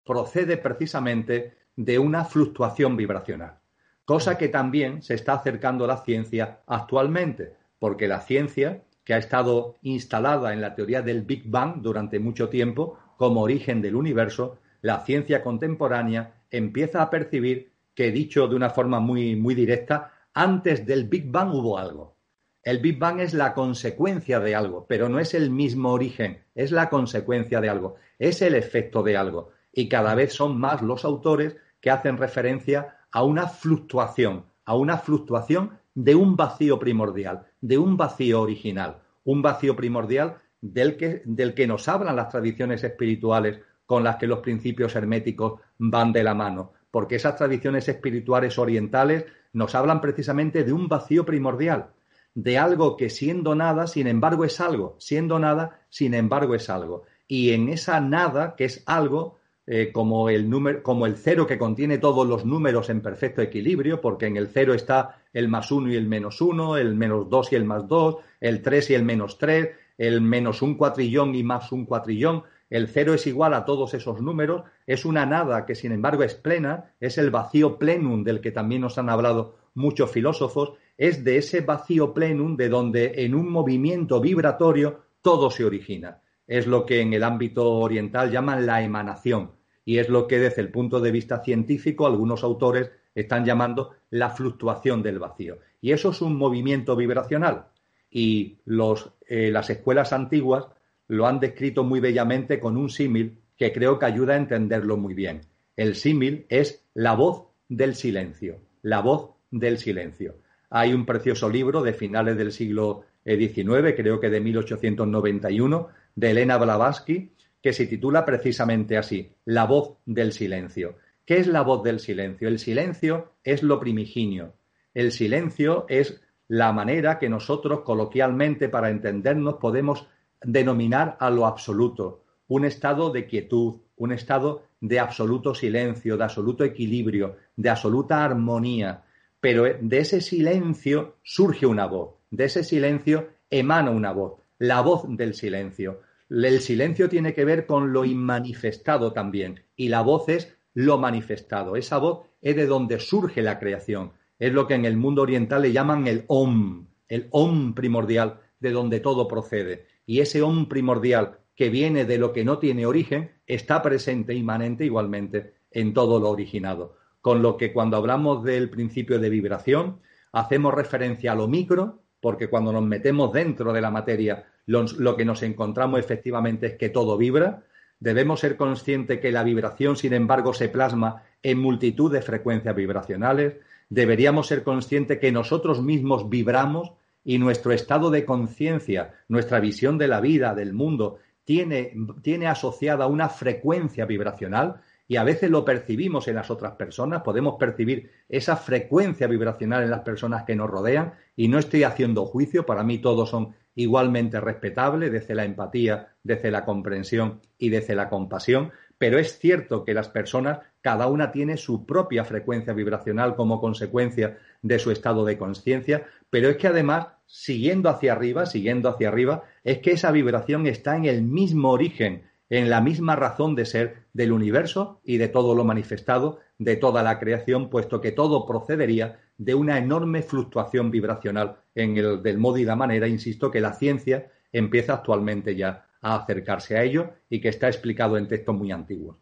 procede 0.05 0.55
precisamente 0.55 1.57
de 1.75 1.99
una 1.99 2.23
fluctuación 2.23 2.95
vibracional, 2.95 3.59
cosa 4.05 4.37
que 4.37 4.47
también 4.47 5.01
se 5.01 5.15
está 5.15 5.33
acercando 5.33 5.83
a 5.83 5.89
la 5.89 6.05
ciencia 6.05 6.61
actualmente, 6.67 7.57
porque 7.79 8.07
la 8.07 8.21
ciencia 8.21 8.83
que 9.03 9.13
ha 9.13 9.17
estado 9.17 9.79
instalada 9.81 10.53
en 10.53 10.61
la 10.61 10.73
teoría 10.73 11.01
del 11.01 11.23
Big 11.23 11.49
Bang 11.49 11.81
durante 11.81 12.17
mucho 12.19 12.47
tiempo 12.47 12.97
como 13.17 13.41
origen 13.41 13.81
del 13.81 13.97
universo, 13.97 14.59
la 14.79 15.03
ciencia 15.03 15.43
contemporánea 15.43 16.35
empieza 16.49 17.01
a 17.01 17.09
percibir 17.09 17.73
que, 17.93 18.09
dicho 18.11 18.47
de 18.47 18.55
una 18.55 18.69
forma 18.69 19.01
muy, 19.01 19.35
muy 19.35 19.53
directa, 19.53 20.13
antes 20.37 20.85
del 20.85 21.05
Big 21.05 21.31
Bang 21.31 21.51
hubo 21.51 21.79
algo. 21.79 22.15
El 22.61 22.77
Big 22.77 22.99
Bang 22.99 23.19
es 23.19 23.33
la 23.33 23.55
consecuencia 23.55 24.39
de 24.39 24.53
algo, 24.53 24.85
pero 24.87 25.09
no 25.09 25.17
es 25.19 25.33
el 25.33 25.49
mismo 25.49 25.91
origen, 25.91 26.43
es 26.53 26.71
la 26.71 26.91
consecuencia 26.91 27.59
de 27.59 27.69
algo, 27.69 27.95
es 28.19 28.43
el 28.43 28.53
efecto 28.53 29.01
de 29.01 29.17
algo. 29.17 29.49
Y 29.73 29.89
cada 29.89 30.13
vez 30.13 30.33
son 30.33 30.59
más 30.59 30.83
los 30.83 31.05
autores 31.05 31.57
que 31.81 31.89
hacen 31.89 32.17
referencia 32.17 32.99
a 33.11 33.23
una 33.23 33.47
fluctuación, 33.47 34.45
a 34.65 34.75
una 34.75 34.99
fluctuación 34.99 35.79
de 35.95 36.13
un 36.13 36.35
vacío 36.35 36.77
primordial, 36.77 37.47
de 37.59 37.79
un 37.79 37.97
vacío 37.97 38.39
original, 38.39 38.99
un 39.23 39.41
vacío 39.41 39.75
primordial 39.75 40.37
del 40.61 40.97
que, 40.97 41.23
del 41.25 41.55
que 41.55 41.65
nos 41.65 41.87
hablan 41.87 42.15
las 42.15 42.29
tradiciones 42.29 42.83
espirituales 42.83 43.59
con 43.87 44.03
las 44.03 44.17
que 44.17 44.27
los 44.27 44.39
principios 44.41 44.95
herméticos 44.95 45.61
van 45.79 46.13
de 46.13 46.21
la 46.21 46.35
mano, 46.35 46.73
porque 46.91 47.15
esas 47.15 47.37
tradiciones 47.37 47.89
espirituales 47.89 48.59
orientales 48.59 49.25
nos 49.57 49.73
hablan 49.73 50.01
precisamente 50.01 50.63
de 50.63 50.71
un 50.71 50.87
vacío 50.87 51.25
primordial, 51.25 51.87
de 52.35 52.59
algo 52.59 52.95
que 52.95 53.09
siendo 53.09 53.55
nada, 53.55 53.87
sin 53.87 54.05
embargo 54.05 54.45
es 54.45 54.61
algo, 54.61 54.95
siendo 54.99 55.39
nada, 55.39 55.81
sin 55.89 56.13
embargo 56.13 56.53
es 56.53 56.69
algo. 56.69 57.03
Y 57.27 57.49
en 57.49 57.67
esa 57.67 57.99
nada, 57.99 58.55
que 58.55 58.65
es 58.65 58.83
algo, 58.85 59.39
eh, 59.65 59.91
como, 59.91 60.29
el 60.29 60.47
número, 60.47 60.83
como 60.83 61.07
el 61.07 61.17
cero 61.17 61.47
que 61.47 61.57
contiene 61.57 61.97
todos 61.97 62.27
los 62.27 62.45
números 62.45 62.91
en 62.91 63.01
perfecto 63.01 63.41
equilibrio, 63.41 63.99
porque 63.99 64.27
en 64.27 64.37
el 64.37 64.47
cero 64.47 64.75
está 64.75 65.23
el 65.33 65.47
más 65.47 65.71
uno 65.71 65.91
y 65.91 65.95
el 65.95 66.07
menos 66.07 66.39
uno, 66.39 66.77
el 66.77 66.93
menos 66.93 67.27
dos 67.27 67.51
y 67.51 67.55
el 67.55 67.65
más 67.65 67.87
dos, 67.87 68.17
el 68.39 68.61
tres 68.61 68.91
y 68.91 68.93
el 68.93 69.03
menos 69.03 69.39
tres, 69.39 69.69
el 69.97 70.21
menos 70.21 70.61
un 70.61 70.75
cuatrillón 70.75 71.33
y 71.33 71.41
más 71.41 71.71
un 71.71 71.85
cuatrillón. 71.85 72.43
El 72.69 72.87
cero 72.87 73.13
es 73.13 73.25
igual 73.27 73.53
a 73.53 73.65
todos 73.65 73.93
esos 73.93 74.21
números, 74.21 74.63
es 74.85 75.05
una 75.05 75.25
nada 75.25 75.65
que 75.65 75.75
sin 75.75 75.91
embargo 75.91 76.23
es 76.23 76.35
plena, 76.35 76.93
es 76.99 77.17
el 77.17 77.31
vacío 77.31 77.77
plenum 77.77 78.23
del 78.23 78.41
que 78.41 78.51
también 78.51 78.81
nos 78.81 78.97
han 78.97 79.09
hablado 79.09 79.55
muchos 79.73 80.11
filósofos, 80.11 80.73
es 80.97 81.23
de 81.23 81.37
ese 81.37 81.61
vacío 81.61 82.13
plenum 82.13 82.57
de 82.57 82.69
donde 82.69 83.23
en 83.23 83.35
un 83.35 83.49
movimiento 83.51 84.19
vibratorio 84.19 85.01
todo 85.21 85.49
se 85.49 85.63
origina. 85.63 86.21
Es 86.47 86.67
lo 86.67 86.85
que 86.85 87.01
en 87.01 87.13
el 87.13 87.23
ámbito 87.23 87.69
oriental 87.71 88.31
llaman 88.31 88.65
la 88.65 88.81
emanación 88.81 89.51
y 89.85 89.99
es 89.99 90.09
lo 90.09 90.27
que 90.27 90.39
desde 90.39 90.61
el 90.61 90.71
punto 90.71 90.99
de 90.99 91.11
vista 91.11 91.43
científico 91.43 92.05
algunos 92.05 92.43
autores 92.43 92.91
están 93.15 93.45
llamando 93.45 93.91
la 94.09 94.29
fluctuación 94.29 95.01
del 95.01 95.19
vacío. 95.19 95.59
Y 95.81 95.91
eso 95.91 96.09
es 96.09 96.21
un 96.21 96.37
movimiento 96.37 96.95
vibracional 96.95 97.67
y 98.09 98.57
los, 98.65 99.11
eh, 99.27 99.51
las 99.51 99.69
escuelas 99.69 100.11
antiguas 100.13 100.67
lo 101.07 101.27
han 101.27 101.39
descrito 101.39 101.83
muy 101.83 101.99
bellamente 101.99 102.59
con 102.59 102.77
un 102.77 102.89
símil 102.89 103.39
que 103.57 103.73
creo 103.73 103.97
que 103.99 104.05
ayuda 104.05 104.33
a 104.33 104.37
entenderlo 104.37 104.97
muy 104.97 105.13
bien. 105.13 105.41
El 105.75 105.95
símil 105.95 106.45
es 106.49 106.85
la 106.93 107.15
voz 107.15 107.47
del 107.69 107.95
silencio, 107.95 108.59
la 108.81 109.01
voz 109.01 109.31
del 109.51 109.77
silencio. 109.77 110.37
Hay 110.69 110.93
un 110.93 111.05
precioso 111.05 111.49
libro 111.49 111.81
de 111.81 111.93
finales 111.93 112.37
del 112.37 112.51
siglo 112.51 113.05
XIX, 113.25 113.93
creo 113.95 114.19
que 114.19 114.29
de 114.29 114.39
1891, 114.39 115.87
de 116.15 116.31
Elena 116.31 116.57
Blavatsky, 116.57 117.31
que 117.61 117.73
se 117.73 117.87
titula 117.87 118.25
precisamente 118.25 118.97
así, 118.97 119.31
La 119.45 119.65
voz 119.65 119.97
del 120.05 120.31
silencio. 120.31 120.95
¿Qué 121.25 121.37
es 121.37 121.47
la 121.47 121.61
voz 121.61 121.83
del 121.83 121.99
silencio? 121.99 122.47
El 122.47 122.59
silencio 122.59 123.33
es 123.43 123.63
lo 123.63 123.79
primigenio. 123.79 124.53
El 124.93 125.11
silencio 125.11 125.85
es 125.89 126.21
la 126.47 126.71
manera 126.71 127.19
que 127.19 127.29
nosotros 127.29 127.81
coloquialmente 127.81 128.69
para 128.69 128.89
entendernos 128.89 129.55
podemos 129.55 130.07
denominar 130.41 131.17
a 131.19 131.29
lo 131.29 131.45
absoluto, 131.45 132.23
un 132.47 132.65
estado 132.65 133.11
de 133.11 133.25
quietud, 133.25 133.75
un 133.95 134.11
estado 134.11 134.63
de 134.79 134.99
absoluto 134.99 135.53
silencio, 135.53 136.17
de 136.17 136.23
absoluto 136.23 136.63
equilibrio, 136.63 137.35
de 137.55 137.69
absoluta 137.69 138.23
armonía. 138.23 139.03
Pero 139.39 139.63
de 139.63 139.97
ese 139.99 140.21
silencio 140.21 141.17
surge 141.23 141.65
una 141.65 141.85
voz, 141.87 142.15
de 142.31 142.45
ese 142.45 142.63
silencio 142.63 143.29
emana 143.49 143.91
una 143.91 144.11
voz, 144.11 144.41
la 144.59 144.81
voz 144.81 145.03
del 145.07 145.33
silencio. 145.33 146.01
El 146.29 146.59
silencio 146.59 147.07
tiene 147.07 147.33
que 147.33 147.45
ver 147.45 147.65
con 147.65 147.93
lo 147.93 148.03
inmanifestado 148.03 149.13
también 149.13 149.61
y 149.75 149.89
la 149.89 150.01
voz 150.01 150.27
es 150.29 150.57
lo 150.73 150.97
manifestado. 150.97 151.75
Esa 151.75 151.97
voz 151.97 152.27
es 152.41 152.55
de 152.55 152.65
donde 152.65 152.99
surge 152.99 153.41
la 153.41 153.59
creación. 153.59 154.11
Es 154.37 154.53
lo 154.53 154.67
que 154.67 154.75
en 154.75 154.85
el 154.85 154.97
mundo 154.97 155.21
oriental 155.21 155.61
le 155.63 155.71
llaman 155.71 156.05
el 156.07 156.25
Om, 156.27 156.87
el 157.07 157.27
Om 157.31 157.73
primordial, 157.73 158.41
de 158.59 158.71
donde 158.71 158.99
todo 158.99 159.27
procede. 159.27 159.85
Y 160.07 160.21
ese 160.21 160.41
Om 160.41 160.67
primordial 160.67 161.37
que 161.55 161.69
viene 161.69 162.05
de 162.05 162.17
lo 162.17 162.33
que 162.33 162.45
no 162.45 162.57
tiene 162.57 162.85
origen 162.85 163.31
está 163.45 163.83
presente, 163.83 164.33
inmanente 164.33 164.85
igualmente 164.85 165.55
en 165.69 165.93
todo 165.93 166.19
lo 166.19 166.29
originado. 166.29 166.95
Con 167.21 167.41
lo 167.41 167.57
que 167.57 167.73
cuando 167.73 167.97
hablamos 167.97 168.43
del 168.43 168.69
principio 168.69 169.19
de 169.19 169.29
vibración, 169.29 169.99
hacemos 170.31 170.73
referencia 170.73 171.33
a 171.33 171.35
lo 171.35 171.47
micro, 171.47 172.01
porque 172.21 172.49
cuando 172.49 172.71
nos 172.71 172.83
metemos 172.83 173.33
dentro 173.33 173.73
de 173.73 173.81
la 173.81 173.91
materia 173.91 174.45
lo, 174.65 175.15
que 175.15 175.25
nos 175.25 175.43
encontramos 175.43 175.99
efectivamente 175.99 176.67
es 176.67 176.73
que 176.75 176.89
todo 176.89 177.17
vibra. 177.17 177.63
Debemos 177.99 178.41
ser 178.41 178.57
conscientes 178.57 179.19
que 179.19 179.31
la 179.31 179.43
vibración, 179.43 179.97
sin 179.97 180.13
embargo, 180.13 180.53
se 180.53 180.69
plasma 180.69 181.23
en 181.41 181.59
multitud 181.59 182.11
de 182.11 182.21
frecuencias 182.21 182.75
vibracionales. 182.75 183.55
Deberíamos 183.89 184.47
ser 184.47 184.63
conscientes 184.63 185.19
que 185.19 185.31
nosotros 185.31 185.81
mismos 185.81 186.29
vibramos 186.29 186.91
y 187.27 187.39
nuestro 187.39 187.73
estado 187.73 188.09
de 188.09 188.23
conciencia, 188.23 189.11
nuestra 189.27 189.59
visión 189.59 189.97
de 189.97 190.07
la 190.07 190.21
vida, 190.21 190.55
del 190.55 190.71
mundo, 190.71 191.17
tiene, 191.43 191.91
tiene 192.21 192.47
asociada 192.47 193.07
una 193.07 193.27
frecuencia 193.27 194.05
vibracional 194.05 194.79
y 195.09 195.17
a 195.17 195.25
veces 195.25 195.51
lo 195.51 195.65
percibimos 195.65 196.29
en 196.29 196.35
las 196.35 196.49
otras 196.49 196.75
personas, 196.75 197.23
podemos 197.23 197.55
percibir 197.59 198.09
esa 198.29 198.55
frecuencia 198.55 199.27
vibracional 199.27 199.83
en 199.83 199.91
las 199.91 200.03
personas 200.03 200.45
que 200.45 200.55
nos 200.55 200.69
rodean 200.69 201.15
y 201.35 201.49
no 201.49 201.59
estoy 201.59 201.83
haciendo 201.83 202.25
juicio, 202.25 202.65
para 202.65 202.83
mí 202.83 202.99
todos 202.99 203.29
son 203.29 203.53
igualmente 203.75 204.39
respetable 204.39 205.09
desde 205.09 205.35
la 205.35 205.43
empatía, 205.43 206.15
desde 206.23 206.49
la 206.49 206.63
comprensión 206.63 207.41
y 207.57 207.67
desde 207.69 207.95
la 207.95 208.07
compasión, 208.07 208.71
pero 208.97 209.19
es 209.19 209.37
cierto 209.37 209.83
que 209.83 209.93
las 209.93 210.07
personas, 210.07 210.59
cada 210.81 211.07
una 211.07 211.31
tiene 211.31 211.57
su 211.57 211.85
propia 211.85 212.23
frecuencia 212.23 212.71
vibracional 212.71 213.35
como 213.35 213.59
consecuencia 213.59 214.37
de 214.61 214.79
su 214.79 214.91
estado 214.91 215.25
de 215.25 215.37
conciencia, 215.37 216.07
pero 216.29 216.49
es 216.49 216.57
que 216.57 216.67
además, 216.67 217.07
siguiendo 217.27 217.89
hacia 217.89 218.13
arriba, 218.13 218.45
siguiendo 218.45 218.89
hacia 218.89 219.09
arriba, 219.09 219.43
es 219.63 219.79
que 219.79 219.91
esa 219.91 220.11
vibración 220.11 220.65
está 220.65 220.95
en 220.95 221.05
el 221.05 221.21
mismo 221.21 221.69
origen, 221.69 222.23
en 222.49 222.69
la 222.69 222.81
misma 222.81 223.15
razón 223.15 223.55
de 223.55 223.65
ser 223.65 224.05
del 224.13 224.31
universo 224.31 225.01
y 225.03 225.17
de 225.17 225.27
todo 225.27 225.53
lo 225.53 225.65
manifestado, 225.65 226.39
de 226.57 226.77
toda 226.77 227.03
la 227.03 227.19
creación, 227.19 227.69
puesto 227.69 228.01
que 228.01 228.13
todo 228.13 228.45
procedería 228.45 229.19
de 229.37 229.53
una 229.53 229.77
enorme 229.77 230.23
fluctuación 230.23 230.89
vibracional 230.89 231.57
en 231.75 231.97
el 231.97 232.23
del 232.23 232.37
modo 232.37 232.57
y 232.57 232.63
la 232.63 232.75
manera, 232.75 233.07
insisto, 233.07 233.51
que 233.51 233.61
la 233.61 233.73
ciencia 233.73 234.31
empieza 234.51 234.93
actualmente 234.93 235.55
ya 235.55 235.85
a 236.01 236.15
acercarse 236.15 236.77
a 236.77 236.83
ello 236.83 237.11
y 237.29 237.41
que 237.41 237.49
está 237.49 237.67
explicado 237.67 238.17
en 238.17 238.27
textos 238.27 238.55
muy 238.55 238.71
antiguos. 238.71 239.17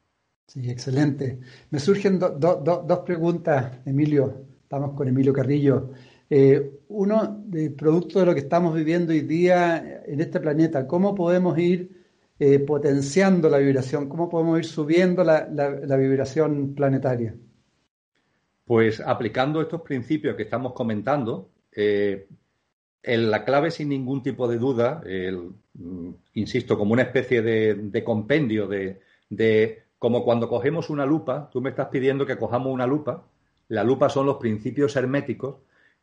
Sí, 0.47 0.70
excelente. 0.70 1.39
Me 1.72 1.80
surgen 1.80 2.20
dos 2.20 2.99
preguntas, 3.06 3.80
Emilio. 3.86 4.45
Estamos 4.62 4.93
con 4.93 5.08
Emilio 5.08 5.34
Carrillo. 5.34 5.91
Eh, 6.30 6.80
uno, 6.88 7.43
de 7.45 7.69
producto 7.69 8.19
de 8.19 8.26
lo 8.26 8.34
que 8.34 8.39
estamos 8.39 8.73
viviendo 8.73 9.11
hoy 9.11 9.21
día 9.21 10.01
en 10.05 10.19
este 10.21 10.39
planeta, 10.39 10.88
¿cómo 10.88 11.13
podemos 11.13 11.57
ir 11.59 12.03
eh, 12.39 12.59
potenciando 12.59 13.49
la 13.49 13.59
vibración? 13.59 14.09
¿Cómo 14.09 14.30
podemos 14.30 14.59
ir 14.59 14.65
subiendo 14.65 15.23
la 15.23 15.97
vibración 15.97 16.73
planetaria? 16.73 17.36
Pues 18.65 18.99
aplicando 18.99 19.61
estos 19.61 19.82
principios 19.82 20.36
que 20.36 20.43
estamos 20.43 20.73
comentando, 20.73 21.49
eh, 21.71 22.28
la 23.03 23.45
clave 23.45 23.69
sin 23.69 23.89
ningún 23.89 24.23
tipo 24.23 24.47
de 24.47 24.57
duda, 24.57 25.03
mm, 25.76 26.09
insisto, 26.34 26.76
como 26.76 26.93
una 26.93 27.03
especie 27.03 27.43
de, 27.43 28.03
compendio 28.03 28.67
de, 28.67 28.99
de, 29.30 29.84
como 29.99 30.23
cuando 30.23 30.49
cogemos 30.49 30.89
una 30.89 31.05
lupa, 31.05 31.47
tú 31.51 31.61
me 31.61 31.69
estás 31.69 31.89
pidiendo 31.89 32.26
que 32.26 32.38
cojamos 32.38 32.73
una 32.73 32.88
lupa, 32.88 33.28
la 33.67 33.84
lupa 33.84 34.09
son 34.09 34.26
los 34.26 34.38
principios 34.38 34.95
herméticos 34.95 35.57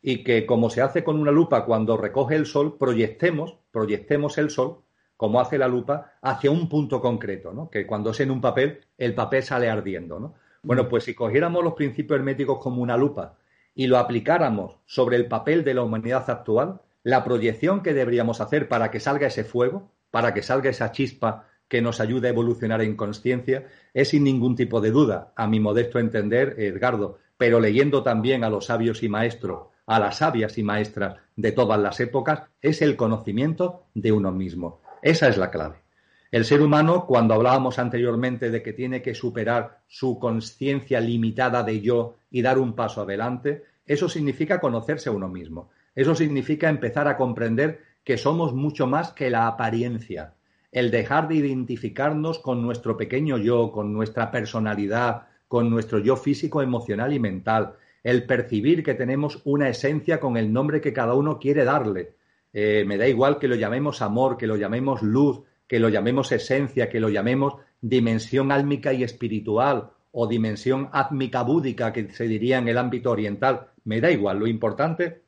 y 0.05 0.21
que 0.23 0.45
como 0.45 0.69
se 0.69 0.81
hace 0.81 1.03
con 1.03 1.17
una 1.17 1.31
lupa 1.31 1.65
cuando 1.65 1.95
recoge 1.95 2.35
el 2.35 2.45
sol, 2.45 2.77
proyectemos, 2.77 3.55
proyectemos 3.71 4.37
el 4.37 4.49
sol, 4.49 4.81
como 5.15 5.39
hace 5.39 5.57
la 5.57 5.69
lupa, 5.69 6.11
hacia 6.21 6.51
un 6.51 6.67
punto 6.67 6.99
concreto, 6.99 7.53
¿no? 7.53 7.69
Que 7.69 7.87
cuando 7.87 8.11
es 8.11 8.19
en 8.19 8.29
un 8.29 8.41
papel, 8.41 8.81
el 8.97 9.15
papel 9.15 9.43
sale 9.43 9.69
ardiendo, 9.69 10.19
¿no? 10.19 10.35
Bueno, 10.61 10.89
pues 10.89 11.05
si 11.05 11.13
cogiéramos 11.13 11.63
los 11.63 11.73
principios 11.73 12.19
herméticos 12.19 12.59
como 12.59 12.81
una 12.81 12.97
lupa 12.97 13.37
y 13.73 13.87
lo 13.87 13.97
aplicáramos 13.97 14.77
sobre 14.85 15.15
el 15.15 15.27
papel 15.27 15.63
de 15.63 15.73
la 15.73 15.83
humanidad 15.83 16.29
actual, 16.29 16.81
la 17.03 17.23
proyección 17.23 17.81
que 17.81 17.93
deberíamos 17.93 18.41
hacer 18.41 18.67
para 18.67 18.91
que 18.91 18.99
salga 18.99 19.27
ese 19.27 19.45
fuego, 19.45 19.89
para 20.11 20.33
que 20.33 20.41
salga 20.41 20.69
esa 20.69 20.91
chispa 20.91 21.47
que 21.69 21.81
nos 21.81 22.01
ayude 22.01 22.27
a 22.27 22.31
evolucionar 22.31 22.81
en 22.81 22.97
conciencia, 22.97 23.67
es 23.93 24.09
sin 24.09 24.25
ningún 24.25 24.57
tipo 24.57 24.81
de 24.81 24.91
duda, 24.91 25.31
a 25.37 25.47
mi 25.47 25.61
modesto 25.61 25.97
entender, 25.97 26.55
Edgardo, 26.57 27.19
pero 27.37 27.61
leyendo 27.61 28.03
también 28.03 28.43
a 28.43 28.49
los 28.49 28.65
sabios 28.65 29.01
y 29.01 29.09
maestros, 29.09 29.72
a 29.85 29.99
las 29.99 30.17
sabias 30.17 30.57
y 30.57 30.63
maestras 30.63 31.17
de 31.35 31.51
todas 31.51 31.79
las 31.79 31.99
épocas, 31.99 32.43
es 32.61 32.81
el 32.81 32.95
conocimiento 32.95 33.85
de 33.93 34.11
uno 34.11 34.31
mismo. 34.31 34.81
Esa 35.01 35.27
es 35.27 35.37
la 35.37 35.51
clave. 35.51 35.83
El 36.31 36.45
ser 36.45 36.61
humano, 36.61 37.05
cuando 37.05 37.35
hablábamos 37.35 37.77
anteriormente 37.77 38.49
de 38.49 38.63
que 38.63 38.73
tiene 38.73 39.01
que 39.01 39.13
superar 39.13 39.81
su 39.87 40.17
conciencia 40.17 40.99
limitada 40.99 41.61
de 41.61 41.79
yo 41.81 42.15
y 42.31 42.41
dar 42.41 42.57
un 42.57 42.73
paso 42.73 43.01
adelante, 43.01 43.65
eso 43.85 44.09
significa 44.09 44.59
conocerse 44.59 45.09
a 45.09 45.11
uno 45.11 45.27
mismo. 45.27 45.69
Eso 45.93 46.15
significa 46.15 46.69
empezar 46.69 47.07
a 47.07 47.17
comprender 47.17 47.81
que 48.03 48.17
somos 48.17 48.53
mucho 48.53 48.87
más 48.87 49.11
que 49.11 49.29
la 49.29 49.45
apariencia. 49.47 50.33
El 50.71 50.89
dejar 50.89 51.27
de 51.27 51.35
identificarnos 51.35 52.39
con 52.39 52.63
nuestro 52.63 52.97
pequeño 52.97 53.37
yo, 53.37 53.71
con 53.71 53.93
nuestra 53.93 54.31
personalidad, 54.31 55.27
con 55.47 55.69
nuestro 55.69 55.99
yo 55.99 56.15
físico, 56.15 56.63
emocional 56.63 57.13
y 57.13 57.19
mental. 57.19 57.75
El 58.03 58.25
percibir 58.25 58.83
que 58.83 58.93
tenemos 58.93 59.41
una 59.45 59.69
esencia 59.69 60.19
con 60.19 60.37
el 60.37 60.51
nombre 60.51 60.81
que 60.81 60.93
cada 60.93 61.13
uno 61.13 61.39
quiere 61.39 61.63
darle 61.63 62.15
eh, 62.53 62.85
me 62.85 62.97
da 62.97 63.07
igual 63.07 63.39
que 63.39 63.47
lo 63.47 63.55
llamemos 63.55 64.01
amor, 64.03 64.37
que 64.37 64.45
lo 64.45 64.55
llamemos 64.55 65.01
luz, 65.01 65.41
que 65.67 65.79
lo 65.79 65.89
llamemos 65.89 66.31
esencia, 66.31 66.87
que 66.87 66.99
lo 66.99 67.09
llamemos 67.09 67.55
dimensión 67.81 68.51
álmica 68.51 68.93
y 68.93 69.03
espiritual 69.03 69.91
o 70.11 70.27
dimensión 70.27 70.89
átmica 70.93 71.41
búdica 71.41 71.91
que 71.91 72.11
se 72.11 72.27
diría 72.27 72.59
en 72.59 72.67
el 72.67 72.77
ámbito 72.77 73.09
oriental, 73.09 73.71
me 73.83 73.99
da 73.99 74.11
igual. 74.11 74.37
Lo 74.37 74.45
importante 74.45 75.23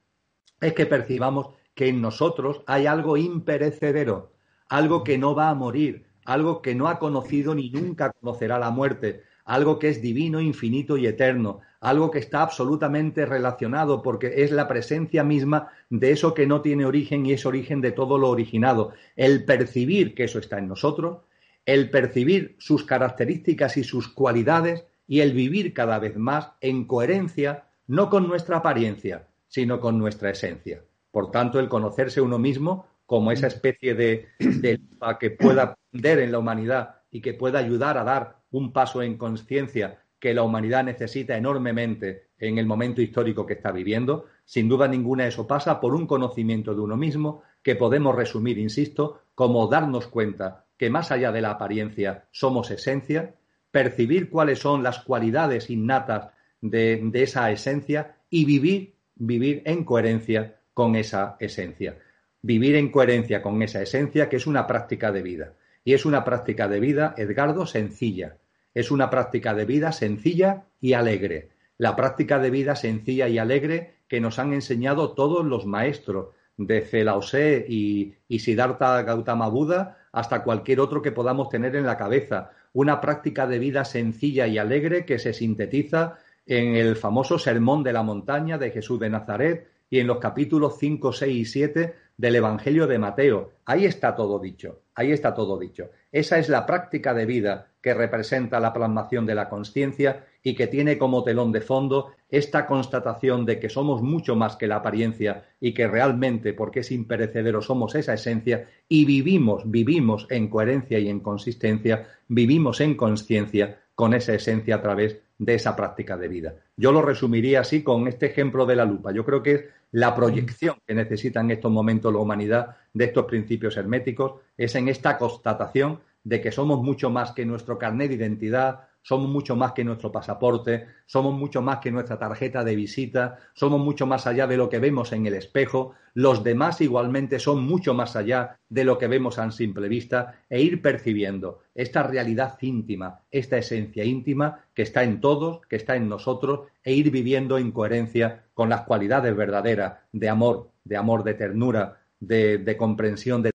es 0.62 0.74
que 0.74 0.86
percibamos 0.86 1.50
que 1.74 1.90
en 1.90 2.00
nosotros 2.00 2.62
hay 2.68 2.86
algo 2.86 3.18
imperecedero, 3.18 4.34
algo 4.70 5.04
que 5.04 5.18
no 5.18 5.34
va 5.34 5.50
a 5.50 5.56
morir, 5.56 6.06
algo 6.26 6.62
que 6.62 6.76
no 6.76 6.88
ha 6.88 7.00
conocido 7.00 7.56
ni 7.56 7.72
nunca 7.72 8.12
conocerá 8.12 8.60
la 8.60 8.70
muerte, 8.70 9.24
algo 9.46 9.80
que 9.80 9.90
es 9.90 10.02
divino, 10.02 10.40
infinito 10.40 10.96
y 10.98 11.08
eterno, 11.08 11.62
algo 11.86 12.10
que 12.10 12.18
está 12.18 12.42
absolutamente 12.42 13.28
relacionado 13.28 14.02
porque 14.02 14.44
es 14.44 14.52
la 14.52 14.68
presencia 14.68 15.24
misma 15.24 15.70
de 15.92 16.12
eso 16.12 16.34
que 16.34 16.48
no 16.48 16.62
tiene 16.62 16.84
origen 16.84 17.28
y 17.28 17.34
es 17.34 17.46
origen 17.46 17.80
de 17.80 17.92
todo 17.92 18.18
lo 18.18 18.30
originado. 18.30 18.94
El 19.16 19.46
percibir 19.46 20.16
que 20.16 20.24
eso 20.24 20.40
está 20.40 20.58
en 20.58 20.68
nosotros, 20.68 21.20
el 21.64 21.92
percibir 21.92 22.56
sus 22.58 22.84
características 22.84 23.78
y 23.78 23.84
sus 23.84 24.08
cualidades 24.08 24.86
y 25.08 25.20
el 25.20 25.34
vivir 25.34 25.74
cada 25.74 26.00
vez 26.00 26.18
más 26.18 26.54
en 26.60 26.86
coherencia, 26.86 27.66
no 27.86 28.10
con 28.10 28.28
nuestra 28.28 28.58
apariencia, 28.58 29.28
sino 29.48 29.80
con 29.80 30.00
nuestra 30.00 30.32
esencia. 30.32 30.82
Por 31.12 31.30
tanto, 31.30 31.60
el 31.60 31.70
conocerse 31.70 32.20
uno 32.20 32.40
mismo 32.40 32.88
como 33.06 33.32
esa 33.32 33.46
especie 33.46 33.94
de, 33.94 34.30
de 34.40 34.82
que 35.20 35.30
pueda 35.30 35.62
aprender 35.62 36.18
en 36.18 36.32
la 36.32 36.40
humanidad 36.40 36.96
y 37.12 37.22
que 37.22 37.36
pueda 37.36 37.60
ayudar 37.60 38.00
a 38.00 38.04
dar 38.04 38.38
un 38.50 38.74
paso 38.74 39.04
en 39.04 39.18
conciencia 39.18 40.00
que 40.20 40.34
la 40.34 40.44
humanidad 40.44 40.84
necesita 40.84 41.38
enormemente 41.38 42.30
en 42.40 42.58
el 42.58 42.66
momento 42.66 43.02
histórico 43.02 43.46
que 43.46 43.54
está 43.54 43.72
viviendo. 43.72 44.26
Sin 44.44 44.70
duda 44.70 44.88
ninguna 44.88 45.28
eso 45.28 45.48
pasa 45.48 45.80
por 45.80 45.94
un 45.96 46.08
conocimiento 46.08 46.74
de 46.74 46.82
uno 46.82 46.98
mismo 46.98 47.44
que 47.64 47.76
podemos 47.76 48.16
resumir, 48.16 48.58
insisto, 48.58 49.22
como 49.34 49.68
darnos 49.68 50.08
cuenta 50.08 50.66
que 50.78 50.90
más 50.90 51.12
allá 51.12 51.32
de 51.32 51.42
la 51.42 51.52
apariencia 51.52 52.26
somos 52.32 52.72
esencia, 52.72 53.36
percibir 53.72 54.30
cuáles 54.30 54.60
son 54.60 54.84
las 54.84 55.00
cualidades 55.00 55.70
innatas 55.70 56.30
de, 56.62 57.10
esa 57.14 57.52
esencia 57.52 58.18
y 58.30 58.46
vivir, 58.46 58.96
vivir 59.16 59.62
en 59.66 59.84
coherencia 59.84 60.60
con 60.74 60.96
esa 60.96 61.38
esencia. 61.40 61.98
Vivir 62.42 62.76
en 62.76 62.92
coherencia 62.92 63.42
con 63.42 63.62
esa 63.62 63.82
esencia 63.82 64.30
que 64.30 64.36
es 64.36 64.48
una 64.48 64.68
práctica 64.68 65.12
de 65.12 65.22
vida. 65.24 65.54
Y 65.84 65.94
es 65.94 66.06
una 66.06 66.24
práctica 66.24 66.68
de 66.68 66.80
vida, 66.80 67.14
Edgardo, 67.18 67.66
sencilla 67.66 68.38
es 68.76 68.92
una 68.92 69.10
práctica 69.10 69.56
de 69.56 69.66
vida 69.66 69.92
sencilla 69.92 70.66
y 70.80 70.94
alegre. 70.94 71.50
La 71.78 71.96
práctica 71.96 72.38
de 72.38 72.52
vida 72.52 72.76
sencilla 72.76 73.28
y 73.28 73.40
alegre 73.40 73.96
que 74.08 74.22
nos 74.22 74.38
han 74.38 74.54
enseñado 74.54 75.14
todos 75.14 75.44
los 75.44 75.66
maestros, 75.66 76.28
desde 76.58 77.04
Lao 77.04 77.22
y, 77.68 78.14
y 78.28 78.40
Siddhartha 78.40 79.02
Gautama 79.02 79.50
Buda 79.50 79.98
hasta 80.12 80.44
cualquier 80.44 80.80
otro 80.80 81.02
que 81.02 81.12
podamos 81.12 81.50
tener 81.50 81.76
en 81.76 81.86
la 81.86 81.98
cabeza. 81.98 82.52
Una 82.74 83.02
práctica 83.02 83.48
de 83.48 83.60
vida 83.60 83.84
sencilla 83.84 84.48
y 84.48 84.58
alegre 84.58 85.06
que 85.06 85.20
se 85.20 85.34
sintetiza 85.34 86.18
en 86.46 86.76
el 86.76 86.96
famoso 86.96 87.40
Sermón 87.40 87.84
de 87.84 87.94
la 87.94 88.04
Montaña 88.04 88.58
de 88.58 88.72
Jesús 88.72 89.00
de 89.00 89.10
Nazaret 89.10 89.68
y 89.90 90.00
en 90.00 90.08
los 90.08 90.20
capítulos 90.20 90.78
5, 90.80 91.12
6 91.12 91.36
y 91.36 91.46
7 91.46 91.96
del 92.18 92.36
Evangelio 92.36 92.88
de 92.88 93.00
Mateo. 93.00 93.52
Ahí 93.66 93.86
está 93.86 94.16
todo 94.16 94.40
dicho, 94.40 94.82
ahí 94.94 95.12
está 95.12 95.34
todo 95.34 95.60
dicho. 95.60 95.90
Esa 96.12 96.38
es 96.38 96.50
la 96.50 96.66
práctica 96.66 97.14
de 97.14 97.26
vida 97.26 97.68
que 97.86 97.94
representa 97.94 98.60
la 98.60 98.74
plasmación 98.74 99.28
de 99.28 99.36
la 99.36 99.48
conciencia 99.48 100.26
y 100.42 100.56
que 100.56 100.66
tiene 100.66 100.98
como 100.98 101.24
telón 101.24 101.52
de 101.52 101.62
fondo 101.62 102.14
esta 102.32 102.66
constatación 102.66 103.46
de 103.46 103.60
que 103.60 103.70
somos 103.70 104.02
mucho 104.02 104.36
más 104.36 104.56
que 104.56 104.66
la 104.66 104.78
apariencia 104.78 105.46
y 105.62 105.72
que 105.76 105.88
realmente, 105.88 106.56
porque 106.56 106.80
es 106.80 106.92
imperecedero, 106.92 107.62
somos 107.62 107.94
esa 107.94 108.16
esencia 108.16 108.68
y 108.90 109.06
vivimos, 109.06 109.70
vivimos 109.70 110.26
en 110.32 110.48
coherencia 110.48 110.98
y 110.98 111.10
en 111.10 111.20
consistencia, 111.20 112.08
vivimos 112.28 112.82
en 112.82 112.96
conciencia 112.96 113.78
con 113.94 114.16
esa 114.16 114.34
esencia 114.34 114.78
a 114.78 114.82
través 114.82 115.20
de 115.38 115.54
esa 115.54 115.76
práctica 115.76 116.18
de 116.18 116.28
vida. 116.28 116.56
Yo 116.76 116.92
lo 116.92 117.04
resumiría 117.04 117.60
así 117.60 117.84
con 117.84 118.08
este 118.08 118.26
ejemplo 118.26 118.66
de 118.66 118.78
la 118.78 118.86
lupa. 118.86 119.12
Yo 119.12 119.24
creo 119.24 119.44
que 119.44 119.52
es 119.54 119.66
la 119.92 120.16
proyección 120.16 120.78
que 120.88 120.96
necesita 120.96 121.42
en 121.42 121.52
estos 121.52 121.72
momentos 121.72 122.12
la 122.12 122.20
humanidad 122.20 122.78
de 122.96 123.06
estos 123.06 123.26
principios 123.26 123.78
herméticos, 123.78 124.42
es 124.58 124.74
en 124.74 124.88
esta 124.88 125.20
constatación 125.20 126.00
de 126.26 126.42
que 126.42 126.52
somos 126.52 126.82
mucho 126.82 127.10
más 127.10 127.32
que 127.32 127.46
nuestro 127.46 127.78
carnet 127.78 128.10
de 128.10 128.16
identidad, 128.16 128.90
somos 129.06 129.30
mucho 129.30 129.56
más 129.56 129.74
que 129.74 129.84
nuestro 129.84 130.12
pasaporte, 130.12 130.88
somos 131.06 131.36
mucho 131.36 131.62
más 131.62 131.78
que 131.78 131.92
nuestra 131.92 132.18
tarjeta 132.18 132.64
de 132.64 132.76
visita, 132.76 133.38
somos 133.54 133.80
mucho 133.80 134.08
más 134.08 134.26
allá 134.26 134.48
de 134.48 134.58
lo 134.58 134.68
que 134.68 134.80
vemos 134.80 135.14
en 135.14 135.28
el 135.28 135.36
espejo, 135.36 135.94
los 136.16 136.44
demás 136.44 136.82
igualmente 136.82 137.38
son 137.38 137.64
mucho 137.64 137.94
más 137.94 138.16
allá 138.16 138.58
de 138.68 138.84
lo 138.84 138.98
que 138.98 139.08
vemos 139.08 139.38
a 139.38 139.52
simple 139.52 139.88
vista 139.88 140.40
e 140.50 140.60
ir 140.60 140.82
percibiendo 140.82 141.60
esta 141.76 142.02
realidad 142.02 142.58
íntima, 142.62 143.22
esta 143.30 143.58
esencia 143.58 144.04
íntima 144.04 144.66
que 144.74 144.82
está 144.82 145.04
en 145.04 145.22
todos, 145.22 145.62
que 145.68 145.76
está 145.76 145.96
en 145.96 146.10
nosotros 146.10 146.62
e 146.84 146.94
ir 146.94 147.12
viviendo 147.12 147.60
en 147.60 147.72
coherencia 147.72 148.46
con 148.56 148.70
las 148.70 148.82
cualidades 148.82 149.36
verdaderas 149.36 150.00
de 150.12 150.30
amor, 150.30 150.72
de 150.84 150.98
amor, 150.98 151.24
de 151.24 151.36
ternura, 151.36 152.00
de, 152.20 152.58
de 152.58 152.78
comprensión, 152.78 153.44
de 153.44 153.52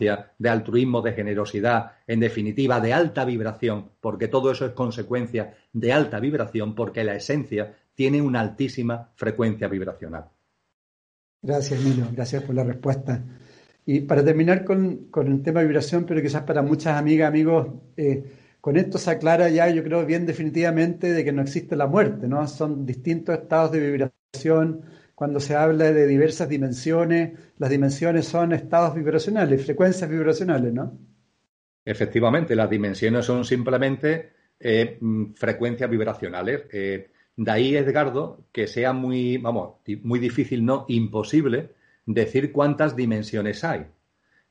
de 0.00 0.48
altruismo, 0.48 1.02
de 1.02 1.12
generosidad, 1.12 1.92
en 2.06 2.20
definitiva, 2.20 2.80
de 2.80 2.92
alta 2.92 3.24
vibración, 3.24 3.90
porque 4.00 4.28
todo 4.28 4.50
eso 4.50 4.66
es 4.66 4.72
consecuencia 4.72 5.54
de 5.72 5.92
alta 5.92 6.18
vibración, 6.18 6.74
porque 6.74 7.04
la 7.04 7.14
esencia 7.14 7.76
tiene 7.94 8.22
una 8.22 8.40
altísima 8.40 9.10
frecuencia 9.14 9.68
vibracional. 9.68 10.24
Gracias, 11.42 11.80
Milo, 11.80 12.06
gracias 12.12 12.42
por 12.42 12.54
la 12.54 12.64
respuesta. 12.64 13.22
Y 13.86 14.00
para 14.00 14.24
terminar 14.24 14.64
con, 14.64 15.08
el 15.14 15.42
tema 15.42 15.60
de 15.60 15.66
vibración, 15.66 16.04
pero 16.04 16.20
quizás 16.20 16.42
para 16.42 16.62
muchas 16.62 16.96
amigas, 16.96 17.28
amigos, 17.28 17.68
eh, 17.96 18.24
con 18.60 18.76
esto 18.76 18.98
se 18.98 19.10
aclara 19.10 19.48
ya, 19.48 19.70
yo 19.70 19.82
creo, 19.82 20.04
bien 20.04 20.26
definitivamente 20.26 21.12
de 21.12 21.24
que 21.24 21.32
no 21.32 21.42
existe 21.42 21.76
la 21.76 21.86
muerte, 21.86 22.28
¿no? 22.28 22.46
Son 22.46 22.84
distintos 22.84 23.38
estados 23.38 23.72
de 23.72 23.90
vibración, 23.90 24.82
cuando 25.20 25.38
se 25.38 25.54
habla 25.54 25.92
de 25.92 26.06
diversas 26.06 26.48
dimensiones, 26.48 27.38
las 27.58 27.68
dimensiones 27.68 28.24
son 28.24 28.54
estados 28.54 28.94
vibracionales, 28.94 29.66
frecuencias 29.66 30.08
vibracionales, 30.08 30.72
¿no? 30.72 30.98
Efectivamente, 31.84 32.56
las 32.56 32.70
dimensiones 32.70 33.26
son 33.26 33.44
simplemente 33.44 34.32
eh, 34.58 34.96
mm, 34.98 35.34
frecuencias 35.34 35.90
vibracionales. 35.90 36.62
Eh, 36.72 37.10
de 37.36 37.50
ahí, 37.50 37.76
Edgardo, 37.76 38.46
que 38.50 38.66
sea 38.66 38.94
muy, 38.94 39.36
vamos, 39.36 39.74
muy 40.04 40.20
difícil, 40.20 40.64
no 40.64 40.86
imposible, 40.88 41.74
decir 42.06 42.50
cuántas 42.50 42.96
dimensiones 42.96 43.62
hay. 43.62 43.88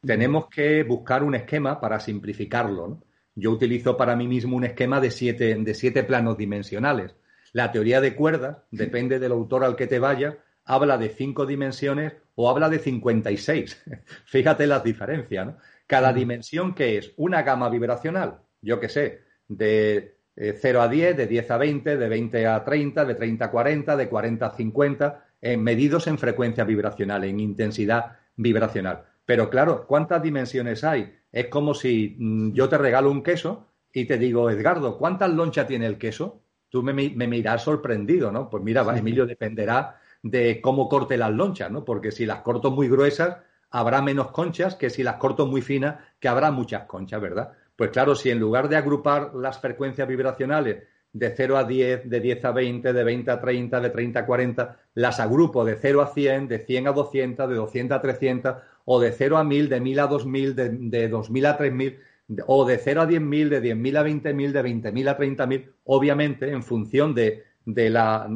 Tenemos 0.05 0.49
que 0.49 0.83
buscar 0.83 1.23
un 1.23 1.33
esquema 1.33 1.81
para 1.81 1.99
simplificarlo. 1.99 3.01
Yo 3.33 3.49
utilizo 3.49 3.97
para 3.97 4.15
mí 4.15 4.27
mismo 4.27 4.55
un 4.55 4.65
esquema 4.65 5.01
de 5.01 5.09
siete, 5.09 5.55
de 5.55 5.73
siete 5.73 6.03
planos 6.03 6.37
dimensionales. 6.37 7.15
La 7.53 7.71
teoría 7.71 8.01
de 8.01 8.13
cuerdas, 8.13 8.57
depende 8.69 9.17
del 9.17 9.31
autor 9.31 9.63
al 9.63 9.75
que 9.75 9.87
te 9.87 9.97
vaya, 9.97 10.37
habla 10.69 10.99
de 10.99 11.09
cinco 11.09 11.47
dimensiones 11.47 12.13
o 12.35 12.47
habla 12.47 12.69
de 12.69 12.77
56. 12.77 13.83
Fíjate 14.25 14.67
las 14.67 14.83
diferencias, 14.83 15.47
¿no? 15.47 15.57
Cada 15.87 16.13
dimensión 16.13 16.75
que 16.75 16.99
es 16.99 17.11
una 17.17 17.41
gama 17.41 17.69
vibracional, 17.69 18.37
yo 18.61 18.79
qué 18.79 18.87
sé, 18.87 19.21
de 19.47 20.17
0 20.35 20.79
eh, 20.79 20.83
a 20.83 20.87
10, 20.87 21.17
de 21.17 21.25
10 21.25 21.51
a 21.51 21.57
20, 21.57 21.97
de 21.97 22.07
20 22.07 22.45
a 22.47 22.63
30, 22.63 23.05
de 23.05 23.15
30 23.15 23.45
a 23.45 23.51
40, 23.51 23.97
de 23.97 24.09
40 24.09 24.45
a 24.45 24.51
50, 24.51 25.25
eh, 25.41 25.57
medidos 25.57 26.05
en 26.05 26.19
frecuencia 26.19 26.63
vibracional, 26.65 27.23
en 27.23 27.39
intensidad 27.39 28.17
vibracional. 28.35 29.05
Pero 29.25 29.49
claro, 29.49 29.87
¿cuántas 29.87 30.21
dimensiones 30.21 30.83
hay? 30.83 31.15
Es 31.31 31.47
como 31.47 31.73
si 31.73 32.15
mm, 32.19 32.51
yo 32.53 32.69
te 32.69 32.77
regalo 32.77 33.09
un 33.09 33.23
queso 33.23 33.65
y 33.91 34.05
te 34.05 34.19
digo, 34.19 34.51
Edgardo, 34.51 34.99
¿cuántas 34.99 35.31
lonchas 35.31 35.65
tiene 35.65 35.87
el 35.87 35.97
queso? 35.97 36.43
Tú 36.69 36.83
me, 36.83 36.93
me 36.93 37.27
miras 37.27 37.63
sorprendido, 37.63 38.31
¿no? 38.31 38.51
Pues 38.51 38.63
mira, 38.63 38.85
Emilio, 38.95 39.25
dependerá 39.25 39.98
de 40.21 40.61
cómo 40.61 40.89
corte 40.89 41.17
las 41.17 41.31
lonchas, 41.31 41.71
¿no? 41.71 41.85
Porque 41.85 42.11
si 42.11 42.25
las 42.25 42.41
corto 42.41 42.71
muy 42.71 42.89
gruesas, 42.89 43.37
habrá 43.71 44.01
menos 44.01 44.31
conchas 44.31 44.75
que 44.75 44.89
si 44.89 45.03
las 45.03 45.15
corto 45.15 45.45
muy 45.45 45.61
finas, 45.61 45.95
que 46.19 46.27
habrá 46.27 46.51
muchas 46.51 46.83
conchas, 46.85 47.21
¿verdad? 47.21 47.51
Pues 47.75 47.91
claro, 47.91 48.15
si 48.15 48.29
en 48.29 48.39
lugar 48.39 48.67
de 48.67 48.75
agrupar 48.75 49.33
las 49.35 49.59
frecuencias 49.59 50.07
vibracionales 50.07 50.83
de 51.13 51.33
0 51.35 51.57
a 51.57 51.63
10, 51.63 52.09
de 52.09 52.19
10 52.19 52.45
a 52.45 52.51
20, 52.51 52.93
de 52.93 53.03
20 53.03 53.31
a 53.31 53.39
30, 53.39 53.79
de 53.79 53.89
30 53.89 54.19
a 54.19 54.25
40, 54.25 54.77
las 54.95 55.19
agrupo 55.19 55.63
de 55.63 55.75
0 55.75 56.01
a 56.01 56.07
100, 56.07 56.47
de 56.47 56.59
100 56.59 56.87
a 56.87 56.91
200, 56.91 57.49
de 57.49 57.55
200 57.55 57.97
a 57.97 58.01
300, 58.01 58.55
o 58.85 58.99
de 58.99 59.11
0 59.11 59.37
a 59.37 59.43
1000, 59.43 59.69
de 59.69 59.79
1000 59.79 59.99
a 59.99 60.07
2000, 60.07 60.55
de, 60.55 60.69
de 60.69 61.07
2000 61.07 61.45
a 61.45 61.57
3000, 61.57 61.99
o 62.45 62.65
de 62.65 62.77
0 62.77 63.01
a 63.01 63.07
10.000, 63.07 63.49
de 63.49 63.61
10.000 63.61 63.97
a 63.97 64.03
20.000, 64.03 64.51
de 64.51 64.63
20.000 64.63 65.09
a 65.09 65.17
30.000, 65.17 65.71
obviamente 65.85 66.51
en 66.51 66.63
función 66.63 67.15
de, 67.15 67.43
de 67.65 67.89
la 67.89 68.29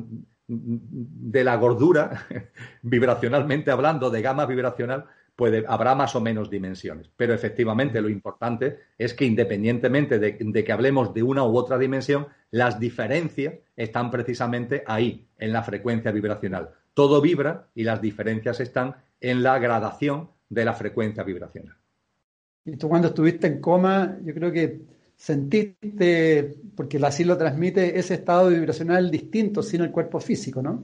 de 0.61 1.43
la 1.43 1.55
gordura, 1.57 2.27
vibracionalmente 2.81 3.71
hablando, 3.71 4.09
de 4.09 4.21
gama 4.21 4.45
vibracional, 4.45 5.05
puede, 5.35 5.63
habrá 5.67 5.95
más 5.95 6.15
o 6.15 6.21
menos 6.21 6.49
dimensiones. 6.49 7.09
Pero 7.15 7.33
efectivamente 7.33 8.01
lo 8.01 8.09
importante 8.09 8.79
es 8.97 9.13
que 9.13 9.25
independientemente 9.25 10.19
de, 10.19 10.37
de, 10.39 10.63
que 10.63 10.71
hablemos 10.71 11.13
de 11.13 11.23
una 11.23 11.43
u 11.43 11.57
otra 11.57 11.77
dimensión, 11.77 12.27
las 12.51 12.79
diferencias 12.79 13.55
están 13.75 14.11
precisamente 14.11 14.83
ahí, 14.85 15.27
en 15.37 15.51
la 15.51 15.63
frecuencia 15.63 16.11
vibracional. 16.11 16.69
Todo 16.93 17.21
vibra 17.21 17.67
y 17.73 17.83
las 17.83 18.01
diferencias 18.01 18.59
están 18.59 18.95
en 19.19 19.41
la 19.41 19.57
gradación 19.59 20.29
de 20.49 20.65
la 20.65 20.73
frecuencia 20.73 21.23
vibracional. 21.23 21.75
Y 22.65 22.77
tú 22.77 22.87
cuando 22.87 23.09
estuviste 23.09 23.47
en 23.47 23.59
coma, 23.59 24.17
yo 24.23 24.33
creo 24.33 24.51
que 24.51 24.81
sentiste, 25.23 26.53
porque 26.75 26.97
así 26.97 27.23
lo 27.23 27.37
transmite, 27.37 27.97
ese 27.97 28.15
estado 28.15 28.49
vibracional 28.49 29.09
distinto 29.09 29.63
sin 29.63 29.79
el 29.79 29.89
cuerpo 29.89 30.19
físico, 30.19 30.61
¿no? 30.61 30.83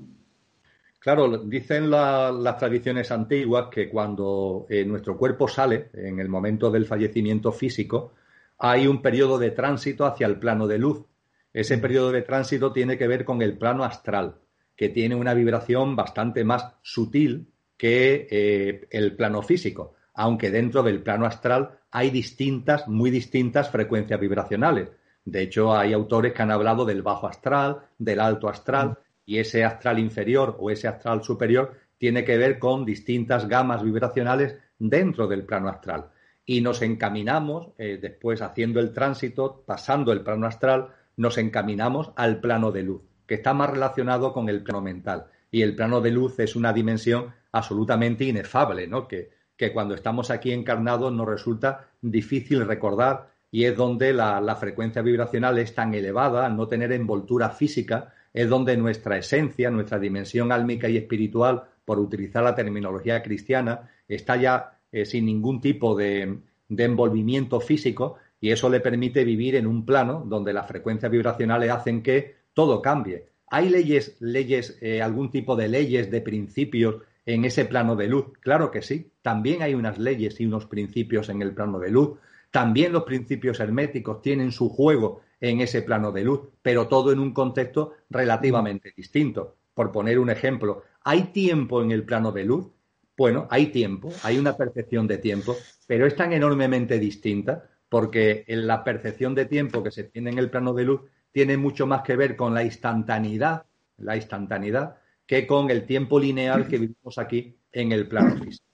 Claro, 0.98 1.40
dicen 1.40 1.92
las 1.92 2.58
tradiciones 2.58 3.12
antiguas 3.12 3.68
que 3.70 3.90
cuando 3.90 4.66
eh, 4.70 4.86
nuestro 4.86 5.18
cuerpo 5.18 5.50
sale, 5.50 5.90
en 5.94 6.22
el 6.22 6.30
momento 6.30 6.72
del 6.72 6.86
fallecimiento 6.86 7.52
físico, 7.52 8.14
hay 8.60 8.88
un 8.88 9.02
periodo 9.02 9.38
de 9.38 9.52
tránsito 9.52 10.06
hacia 10.06 10.28
el 10.28 10.40
plano 10.40 10.68
de 10.68 10.78
luz. 10.78 11.04
Ese 11.52 11.76
mm. 11.76 11.82
periodo 11.82 12.12
de 12.14 12.22
tránsito 12.22 12.72
tiene 12.72 12.98
que 12.98 13.08
ver 13.08 13.26
con 13.26 13.42
el 13.42 13.58
plano 13.58 13.84
astral, 13.84 14.36
que 14.74 14.88
tiene 14.88 15.16
una 15.16 15.34
vibración 15.34 15.98
bastante 15.98 16.46
más 16.46 16.76
sutil 16.82 17.50
que 17.76 18.26
eh, 18.32 18.88
el 18.92 19.18
plano 19.18 19.42
físico, 19.42 19.96
aunque 20.14 20.50
dentro 20.50 20.82
del 20.82 21.04
plano 21.04 21.26
astral 21.26 21.79
hay 21.92 22.10
distintas, 22.10 22.88
muy 22.88 23.12
distintas 23.12 23.70
frecuencias 23.70 24.20
vibracionales. 24.20 24.90
De 25.26 25.42
hecho, 25.42 25.76
hay 25.76 25.94
autores 25.94 26.34
que 26.34 26.42
han 26.42 26.52
hablado 26.52 26.86
del 26.86 27.02
bajo 27.02 27.28
astral, 27.28 27.80
del 27.98 28.20
alto 28.20 28.50
astral, 28.50 28.90
mm 28.90 29.10
y 29.30 29.38
ese 29.38 29.64
astral 29.64 30.00
inferior 30.00 30.58
o 30.60 30.72
ese 30.72 30.88
astral 30.88 31.24
superior 31.24 31.78
tiene 32.00 32.26
que 32.26 32.36
ver 32.36 32.58
con 32.58 32.84
distintas 32.84 33.48
gamas 33.48 33.84
vibracionales 33.84 34.58
dentro 34.80 35.28
del 35.28 35.46
plano 35.46 35.70
astral. 35.70 36.10
Y 36.48 36.62
nos 36.62 36.82
encaminamos, 36.82 37.68
eh, 37.78 38.00
después 38.02 38.42
haciendo 38.42 38.80
el 38.80 38.92
tránsito, 38.92 39.64
pasando 39.68 40.12
el 40.14 40.22
plano 40.22 40.48
astral, 40.48 40.88
nos 41.16 41.38
encaminamos 41.38 42.12
al 42.16 42.40
plano 42.40 42.72
de 42.72 42.82
luz, 42.82 43.04
que 43.28 43.36
está 43.36 43.54
más 43.54 43.70
relacionado 43.70 44.34
con 44.34 44.50
el 44.50 44.64
plano 44.64 44.82
mental. 44.82 45.28
Y 45.52 45.62
el 45.62 45.76
plano 45.76 46.02
de 46.02 46.10
luz 46.10 46.40
es 46.40 46.56
una 46.56 46.74
dimensión 46.74 47.32
absolutamente 47.52 48.24
inefable, 48.24 48.88
¿no? 48.88 49.08
Que, 49.08 49.30
que 49.60 49.74
cuando 49.74 49.94
estamos 49.94 50.32
aquí 50.32 50.54
encarnados 50.54 51.12
nos 51.12 51.28
resulta 51.28 51.90
difícil 52.02 52.66
recordar 52.66 53.28
y 53.52 53.66
es 53.66 53.76
donde 53.76 54.14
la, 54.14 54.56
frecuencia 54.56 55.02
vibracional 55.02 55.60
es 55.60 55.76
tan 55.76 55.94
elevada, 55.94 56.46
al 56.46 56.56
no 56.56 56.70
tener 56.70 56.94
envoltura 56.94 57.50
física, 57.50 58.14
es 58.34 58.48
donde 58.48 58.78
nuestra 58.78 59.18
esencia, 59.18 59.70
nuestra 59.70 60.00
dimensión 60.00 60.54
álmica 60.54 60.88
y 60.88 60.96
espiritual, 60.96 61.64
por 61.84 62.00
utilizar 62.00 62.42
la 62.42 62.56
terminología 62.56 63.22
cristiana, 63.22 63.90
está 64.08 64.38
ya 64.38 64.80
eh, 64.94 65.06
sin 65.06 65.26
ningún 65.26 65.60
tipo 65.60 65.94
de, 65.94 66.38
envolvimiento 66.70 67.60
físico 67.60 68.16
y 68.40 68.52
eso 68.52 68.70
le 68.70 68.80
permite 68.80 69.26
vivir 69.26 69.56
en 69.58 69.68
un 69.68 69.86
plano 69.86 70.24
donde 70.26 70.54
las 70.54 70.68
frecuencias 70.68 71.12
vibracionales 71.12 71.70
hacen 71.70 72.02
que 72.02 72.36
todo 72.54 72.82
cambie. 72.82 73.26
¿Hay 73.48 73.68
leyes, 73.68 74.16
leyes, 74.22 74.78
eh, 74.80 75.02
algún 75.02 75.32
tipo 75.32 75.58
de 75.58 75.68
leyes, 75.68 76.10
de 76.10 76.22
principios 76.22 77.02
en 77.26 77.44
ese 77.44 77.66
plano 77.66 77.98
de 77.98 78.08
luz? 78.08 78.28
Claro 78.40 78.72
que 78.72 78.82
sí. 78.82 79.12
También 79.22 79.62
hay 79.62 79.74
unas 79.74 79.98
leyes 79.98 80.40
y 80.40 80.46
unos 80.46 80.66
principios 80.66 81.30
en 81.30 81.42
el 81.42 81.54
plano 81.54 81.80
de 81.80 81.92
luz. 81.92 82.18
También 82.52 82.94
los 82.94 83.04
principios 83.04 83.60
herméticos 83.60 84.22
tienen 84.22 84.52
su 84.52 84.70
juego 84.70 85.22
en 85.40 85.62
ese 85.62 85.82
plano 85.82 86.12
de 86.12 86.24
luz, 86.24 86.42
pero 86.62 86.88
todo 86.88 87.12
en 87.12 87.20
un 87.20 87.34
contexto 87.34 87.94
relativamente 88.10 88.94
distinto. 88.96 89.56
Por 89.74 89.92
poner 89.92 90.20
un 90.20 90.30
ejemplo, 90.30 90.84
¿hay 91.04 91.24
tiempo 91.32 91.82
en 91.82 91.92
el 91.92 92.04
plano 92.04 92.32
de 92.32 92.44
luz? 92.44 92.68
Bueno, 93.16 93.48
hay 93.50 93.68
tiempo, 93.68 94.10
hay 94.24 94.38
una 94.38 94.56
percepción 94.56 95.08
de 95.08 95.18
tiempo, 95.18 95.56
pero 95.88 96.06
es 96.06 96.16
tan 96.16 96.34
enormemente 96.34 97.00
distinta 97.00 97.70
porque 97.90 98.46
en 98.48 98.68
la 98.68 98.84
percepción 98.84 99.36
de 99.36 99.46
tiempo 99.46 99.84
que 99.84 99.92
se 99.92 100.06
tiene 100.06 100.30
en 100.30 100.38
el 100.38 100.50
plano 100.50 100.74
de 100.74 100.86
luz 100.86 101.02
tiene 101.32 101.58
mucho 101.58 101.86
más 101.86 102.04
que 102.04 102.16
ver 102.16 102.36
con 102.36 102.54
la 102.54 102.64
instantaneidad, 102.64 103.66
la 103.98 104.16
instantaneidad, 104.16 104.98
que 105.26 105.46
con 105.46 105.70
el 105.70 105.86
tiempo 105.86 106.20
lineal 106.20 106.68
que 106.68 106.78
vivimos 106.78 107.18
aquí 107.18 107.58
en 107.72 107.92
el 107.92 108.08
plano 108.08 108.36
físico. 108.44 108.69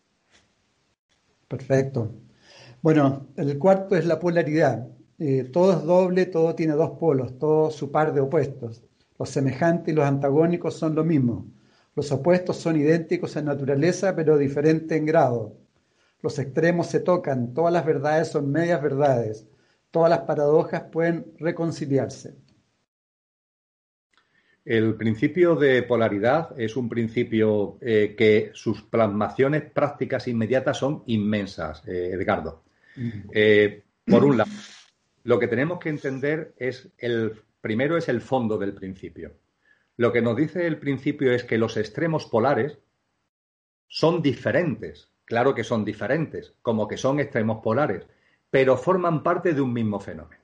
Perfecto. 1.48 2.12
Bueno, 2.82 3.28
el 3.38 3.58
cuarto 3.60 3.96
es 3.96 4.06
la 4.06 4.20
polaridad. 4.20 4.88
Eh, 5.20 5.46
todo 5.46 5.74
es 5.74 5.84
doble, 5.84 6.26
todo 6.28 6.56
tiene 6.56 6.74
dos 6.74 6.92
polos, 7.00 7.38
todo 7.40 7.72
su 7.72 7.92
par 7.92 8.14
de 8.14 8.22
opuestos. 8.22 8.84
Los 9.20 9.30
semejantes 9.30 9.94
y 9.94 9.96
los 9.96 10.06
antagónicos 10.06 10.76
son 10.78 10.96
lo 10.96 11.04
mismo. 11.04 11.48
Los 11.96 12.12
opuestos 12.12 12.58
son 12.58 12.78
idénticos 12.78 13.36
en 13.38 13.46
naturaleza, 13.46 14.16
pero 14.16 14.38
diferentes 14.38 14.98
en 14.98 15.06
grado. 15.06 15.58
Los 16.22 16.40
extremos 16.40 16.88
se 16.88 17.00
tocan, 17.02 17.54
todas 17.54 17.74
las 17.74 17.86
verdades 17.86 18.30
son 18.30 18.52
medias 18.52 18.82
verdades, 18.82 19.48
todas 19.92 20.10
las 20.10 20.22
paradojas 20.22 20.84
pueden 20.92 21.34
reconciliarse. 21.40 22.36
El 24.66 24.96
principio 24.96 25.56
de 25.56 25.84
polaridad 25.84 26.60
es 26.60 26.76
un 26.76 26.90
principio 26.90 27.78
eh, 27.82 28.16
que 28.18 28.50
sus 28.56 28.82
plasmaciones 28.82 29.62
prácticas 29.72 30.28
inmediatas 30.28 30.78
son 30.78 31.04
inmensas, 31.06 31.88
eh, 31.88 32.10
Edgardo. 32.14 32.64
por 34.08 34.26
un 34.26 34.38
lado, 34.38 34.50
lo 35.24 35.38
que 35.38 35.48
tenemos 35.48 35.78
que 35.78 35.90
entender 35.90 36.56
es 36.58 36.90
el 36.98 37.44
primero 37.62 37.96
es 37.96 38.10
el 38.10 38.22
fondo 38.22 38.58
del 38.58 38.74
principio. 38.74 39.34
Lo 39.98 40.12
que 40.12 40.22
nos 40.22 40.36
dice 40.36 40.66
el 40.66 40.80
principio 40.80 41.32
es 41.32 41.44
que 41.44 41.60
los 41.60 41.78
extremos 41.78 42.26
polares 42.26 42.80
son 43.88 44.22
diferentes, 44.22 45.12
claro 45.26 45.54
que 45.54 45.64
son 45.64 45.86
diferentes, 45.86 46.54
como 46.64 46.88
que 46.88 46.98
son 46.98 47.20
extremos 47.20 47.64
polares, 47.64 48.08
pero 48.50 48.78
forman 48.78 49.22
parte 49.22 49.54
de 49.54 49.62
un 49.62 49.74
mismo 49.74 50.00
fenómeno. 50.00 50.44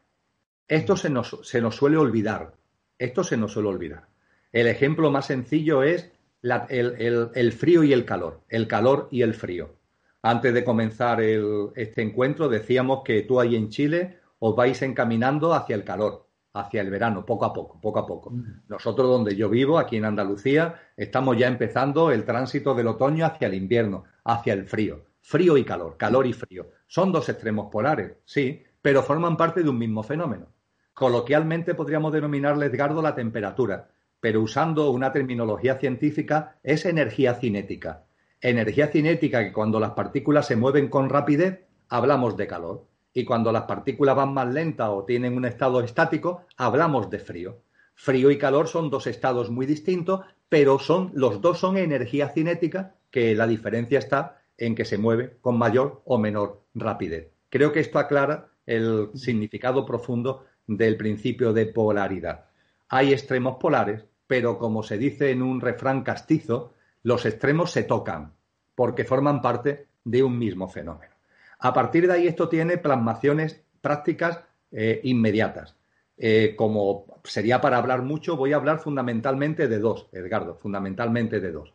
Esto 0.68 0.96
se 0.96 1.10
nos, 1.10 1.40
se 1.44 1.60
nos 1.60 1.76
suele 1.76 1.98
olvidar, 1.98 2.54
esto 2.98 3.24
se 3.24 3.36
nos 3.36 3.52
suele 3.54 3.70
olvidar. 3.70 4.11
El 4.52 4.68
ejemplo 4.68 5.12
más 5.12 5.28
sencillo 5.28 5.84
es 5.84 6.12
el, 6.42 7.52
frío 7.54 7.84
y 7.84 7.94
el 7.94 8.06
calor, 8.06 8.42
el 8.50 8.68
calor 8.68 9.08
y 9.12 9.22
el 9.22 9.34
frío. 9.34 9.76
Antes 10.22 10.54
de 10.54 10.64
comenzar 10.64 11.22
este 11.22 12.02
encuentro 12.02 12.50
decíamos 12.50 13.02
que 13.04 13.22
tú 13.22 13.40
ahí 13.40 13.56
en 13.56 13.70
Chile 13.70 14.20
os 14.40 14.56
vais 14.56 14.82
encaminando 14.82 15.54
hacia 15.54 15.76
el 15.76 15.84
calor, 15.84 16.28
hacia 16.54 16.82
el 16.82 16.90
verano, 16.90 17.26
poco 17.26 17.46
a 17.46 17.54
poco, 17.54 17.80
poco 17.80 18.00
a 18.00 18.06
poco. 18.06 18.34
Nosotros 18.68 19.08
donde 19.08 19.36
yo 19.36 19.50
vivo, 19.50 19.80
aquí 19.80 19.98
en 19.98 20.06
Andalucía, 20.06 20.82
estamos 20.98 21.38
ya 21.38 21.48
empezando 21.48 22.12
el 22.12 22.26
tránsito 22.26 22.74
del 22.74 22.88
otoño 22.88 23.26
hacia 23.26 23.48
el 23.48 23.54
invierno, 23.54 24.04
hacia 24.26 24.54
el 24.54 24.66
frío. 24.66 25.06
Frío 25.22 25.58
y 25.58 25.64
calor, 25.64 25.96
calor 25.98 26.28
y 26.28 26.34
frío. 26.34 26.72
Son 26.88 27.12
dos 27.12 27.30
extremos 27.30 27.70
polares, 27.72 28.14
sí, 28.26 28.64
pero 28.82 29.04
forman 29.04 29.38
parte 29.38 29.64
de 29.64 29.70
un 29.70 29.78
mismo 29.78 30.04
fenómeno. 30.04 30.48
Coloquialmente 30.94 31.74
podríamos 31.74 32.12
denominarle, 32.12 32.66
Edgardo, 32.66 33.02
la 33.02 33.16
temperatura, 33.16 33.90
pero 34.22 34.42
usando 34.42 34.92
una 34.92 35.12
terminología 35.12 35.76
científica 35.76 36.56
es 36.64 36.86
energía 36.86 37.34
cinética. 37.34 38.06
Energía 38.40 38.88
cinética 38.88 39.44
que 39.44 39.52
cuando 39.52 39.80
las 39.80 39.92
partículas 39.92 40.48
se 40.48 40.56
mueven 40.56 40.88
con 40.88 41.10
rapidez, 41.10 41.66
hablamos 41.90 42.38
de 42.38 42.48
calor 42.48 42.86
y 43.14 43.26
cuando 43.26 43.52
las 43.52 43.64
partículas 43.64 44.16
van 44.16 44.34
más 44.34 44.54
lentas 44.54 44.90
o 44.90 45.04
tienen 45.04 45.36
un 45.36 45.46
estado 45.46 45.82
estático, 45.82 46.46
hablamos 46.56 47.10
de 47.10 47.20
frío. 47.20 47.58
Frío 47.96 48.32
y 48.32 48.38
calor 48.38 48.68
son 48.68 48.90
dos 48.90 49.06
estados 49.08 49.50
muy 49.50 49.66
distintos, 49.66 50.22
pero 50.48 50.80
son, 50.80 51.12
los 51.14 51.42
dos 51.42 51.60
son 51.60 51.78
energía 51.78 52.30
cinética, 52.30 52.96
que 53.10 53.36
la 53.36 53.48
diferencia 53.48 54.00
está 54.00 54.42
en 54.58 54.76
que 54.76 54.86
se 54.86 54.98
mueve 54.98 55.38
con 55.42 55.58
mayor 55.58 56.02
o 56.06 56.18
menor 56.18 56.62
rapidez. 56.74 57.32
Creo 57.50 57.72
que 57.72 57.82
esto 57.82 58.00
aclara 58.00 58.48
el 58.66 59.10
significado 59.16 59.86
profundo 59.86 60.46
del 60.68 60.96
principio 60.96 61.52
de 61.52 61.66
polaridad. 61.66 62.46
Hay 62.88 63.12
extremos 63.12 63.58
polares, 63.60 64.06
pero 64.32 64.58
como 64.58 64.82
se 64.82 64.98
dice 64.98 65.32
en 65.32 65.42
un 65.42 65.60
refrán 65.60 66.04
castizo, 66.04 66.74
los 67.04 67.26
extremos 67.26 67.70
se 67.70 67.84
tocan 67.84 68.32
porque 68.76 69.04
forman 69.04 69.42
parte 69.42 69.88
de 70.06 70.24
un 70.24 70.40
mismo 70.40 70.70
fenómeno. 70.70 71.14
A 71.60 71.74
partir 71.74 72.08
de 72.08 72.14
ahí 72.14 72.28
esto 72.28 72.48
tiene 72.48 72.78
plasmaciones 72.78 73.62
prácticas 73.82 74.40
eh, 74.72 75.02
inmediatas. 75.04 75.76
Eh, 76.16 76.56
como 76.58 77.20
sería 77.26 77.60
para 77.60 77.76
hablar 77.76 78.04
mucho, 78.04 78.38
voy 78.38 78.54
a 78.54 78.56
hablar 78.56 78.80
fundamentalmente 78.80 79.68
de 79.68 79.80
dos, 79.80 80.08
Edgardo, 80.14 80.56
fundamentalmente 80.56 81.42
de 81.42 81.52
dos. 81.52 81.74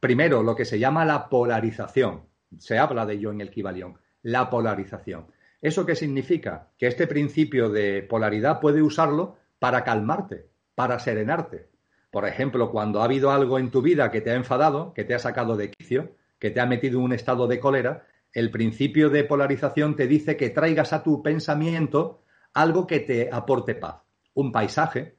Primero, 0.00 0.42
lo 0.42 0.56
que 0.56 0.64
se 0.64 0.80
llama 0.80 1.04
la 1.04 1.28
polarización. 1.28 2.22
Se 2.58 2.80
habla 2.80 3.06
de 3.06 3.14
ello 3.14 3.30
en 3.30 3.42
el 3.42 3.50
Kibalión. 3.50 3.96
La 4.22 4.50
polarización. 4.50 5.26
¿Eso 5.60 5.86
qué 5.86 5.94
significa? 5.94 6.70
Que 6.76 6.88
este 6.88 7.06
principio 7.06 7.70
de 7.70 8.02
polaridad 8.02 8.58
puede 8.58 8.82
usarlo 8.82 9.36
para 9.60 9.84
calmarte, 9.84 10.48
para 10.74 10.98
serenarte. 10.98 11.70
Por 12.12 12.28
ejemplo, 12.28 12.70
cuando 12.70 13.00
ha 13.00 13.06
habido 13.06 13.30
algo 13.30 13.58
en 13.58 13.70
tu 13.70 13.80
vida 13.80 14.10
que 14.10 14.20
te 14.20 14.30
ha 14.30 14.34
enfadado, 14.34 14.92
que 14.92 15.02
te 15.02 15.14
ha 15.14 15.18
sacado 15.18 15.56
de 15.56 15.70
quicio, 15.70 16.14
que 16.38 16.50
te 16.50 16.60
ha 16.60 16.66
metido 16.66 16.98
en 16.98 17.06
un 17.06 17.14
estado 17.14 17.46
de 17.48 17.58
cólera, 17.58 18.06
el 18.34 18.50
principio 18.50 19.08
de 19.08 19.24
polarización 19.24 19.96
te 19.96 20.06
dice 20.06 20.36
que 20.36 20.50
traigas 20.50 20.92
a 20.92 21.02
tu 21.02 21.22
pensamiento 21.22 22.22
algo 22.52 22.86
que 22.86 23.00
te 23.00 23.30
aporte 23.32 23.74
paz, 23.74 24.02
un 24.34 24.52
paisaje, 24.52 25.16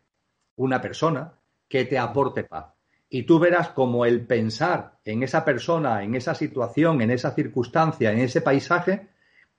una 0.55 0.81
persona 0.81 1.33
que 1.67 1.85
te 1.85 1.97
aporte 1.97 2.43
paz. 2.43 2.75
Y 3.09 3.23
tú 3.23 3.39
verás 3.39 3.69
como 3.69 4.05
el 4.05 4.27
pensar 4.27 4.99
en 5.03 5.23
esa 5.23 5.43
persona, 5.43 6.03
en 6.03 6.13
esa 6.13 6.35
situación, 6.35 7.01
en 7.01 7.09
esa 7.09 7.31
circunstancia, 7.31 8.11
en 8.11 8.19
ese 8.19 8.41
paisaje, 8.41 9.07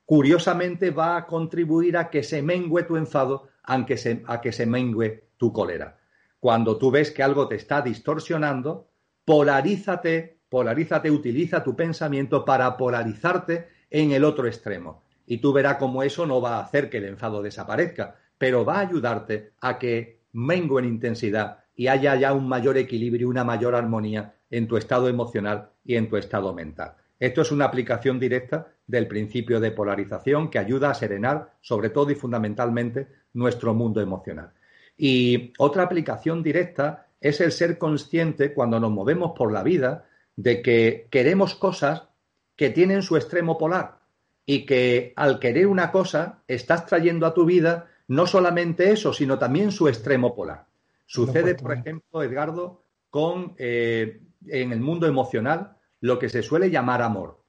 curiosamente 0.05 0.93
va 0.93 1.17
a 1.17 1.27
contribuir 1.27 1.97
a 1.97 2.11
que 2.11 2.23
se 2.23 2.43
mengue 2.43 2.85
tu 2.85 2.97
enfado, 2.97 3.49
aunque 3.65 4.23
a 4.29 4.41
que 4.41 4.53
se 4.53 4.67
mengue 4.67 5.31
tu 5.37 5.53
cólera. 5.53 5.99
Cuando 6.45 6.77
tú 6.77 6.91
ves 6.91 7.11
que 7.11 7.23
algo 7.23 7.49
te 7.49 7.55
está 7.55 7.81
distorsionando, 7.81 8.91
polarízate 9.25 10.41
polarízate, 10.51 11.11
utiliza 11.11 11.65
tu 11.65 11.75
pensamiento 11.75 12.45
para 12.45 12.77
polarizarte 12.77 13.69
en 13.89 14.13
el 14.13 14.25
otro 14.25 14.47
extremo. 14.47 15.05
Y 15.25 15.39
tú 15.39 15.55
verás 15.55 15.79
cómo 15.79 16.03
eso 16.03 16.27
no 16.27 16.43
va 16.43 16.59
a 16.59 16.61
hacer 16.61 16.91
que 16.91 16.99
el 16.99 17.07
enfado 17.07 17.41
desaparezca, 17.41 18.17
pero 18.37 18.63
va 18.63 18.77
a 18.77 18.81
ayudarte 18.81 19.53
a 19.63 19.79
que 19.79 20.21
mengue 20.35 20.81
en 20.81 20.85
intensidad 20.85 21.61
y 21.75 21.87
haya 21.87 22.15
ya 22.17 22.35
un 22.35 22.47
mayor 22.47 22.77
equilibrio, 22.77 23.31
una 23.31 23.43
mayor 23.43 23.75
armonía 23.75 24.35
en 24.51 24.69
tu 24.69 24.77
estado 24.77 25.09
emocional 25.09 25.71
y 25.83 25.97
en 25.97 26.11
tu 26.11 26.19
estado 26.19 26.53
mental. 26.53 26.93
Esto 27.19 27.41
es 27.41 27.53
una 27.53 27.65
aplicación 27.65 28.21
directa 28.21 28.69
del 28.87 29.09
principio 29.09 29.61
de 29.61 29.71
polarización 29.71 30.51
que 30.51 30.59
ayuda 30.59 30.91
a 30.91 30.95
serenar, 30.95 31.55
sobre 31.63 31.89
todo 31.89 32.11
y 32.11 32.17
fundamentalmente, 32.17 33.09
nuestro 33.33 33.73
mundo 33.73 34.03
emocional. 34.03 34.53
Y 34.97 35.53
otra 35.59 35.83
aplicación 35.83 36.43
directa 36.43 37.09
es 37.21 37.41
el 37.41 37.53
ser 37.53 37.79
consciente 37.79 38.53
cuando 38.53 38.79
nos 38.79 38.91
movemos 38.91 39.33
por 39.37 39.53
la 39.53 39.63
vida 39.63 40.07
de 40.37 40.63
que 40.63 41.09
queremos 41.11 41.55
cosas 41.55 42.09
que 42.57 42.71
tienen 42.71 43.03
su 43.03 43.17
extremo 43.17 43.59
polar 43.59 43.99
y 44.47 44.67
que 44.67 45.13
al 45.17 45.39
querer 45.39 45.67
una 45.67 45.91
cosa 45.91 46.43
estás 46.47 46.87
trayendo 46.87 47.27
a 47.27 47.35
tu 47.35 47.45
vida 47.45 47.89
no 48.09 48.27
solamente 48.27 48.91
eso, 48.93 49.13
sino 49.13 49.39
también 49.39 49.73
su 49.73 49.89
extremo 49.89 50.35
polar. 50.35 50.67
Sucede, 51.07 51.55
por 51.55 51.73
ejemplo, 51.73 52.23
Edgardo, 52.23 52.83
con 53.11 53.55
eh, 53.59 54.21
en 54.47 54.73
el 54.73 54.81
mundo 54.81 55.07
emocional 55.07 55.77
lo 56.01 56.19
que 56.19 56.29
se 56.29 56.43
suele 56.43 56.71
llamar 56.71 57.03
amor. 57.03 57.43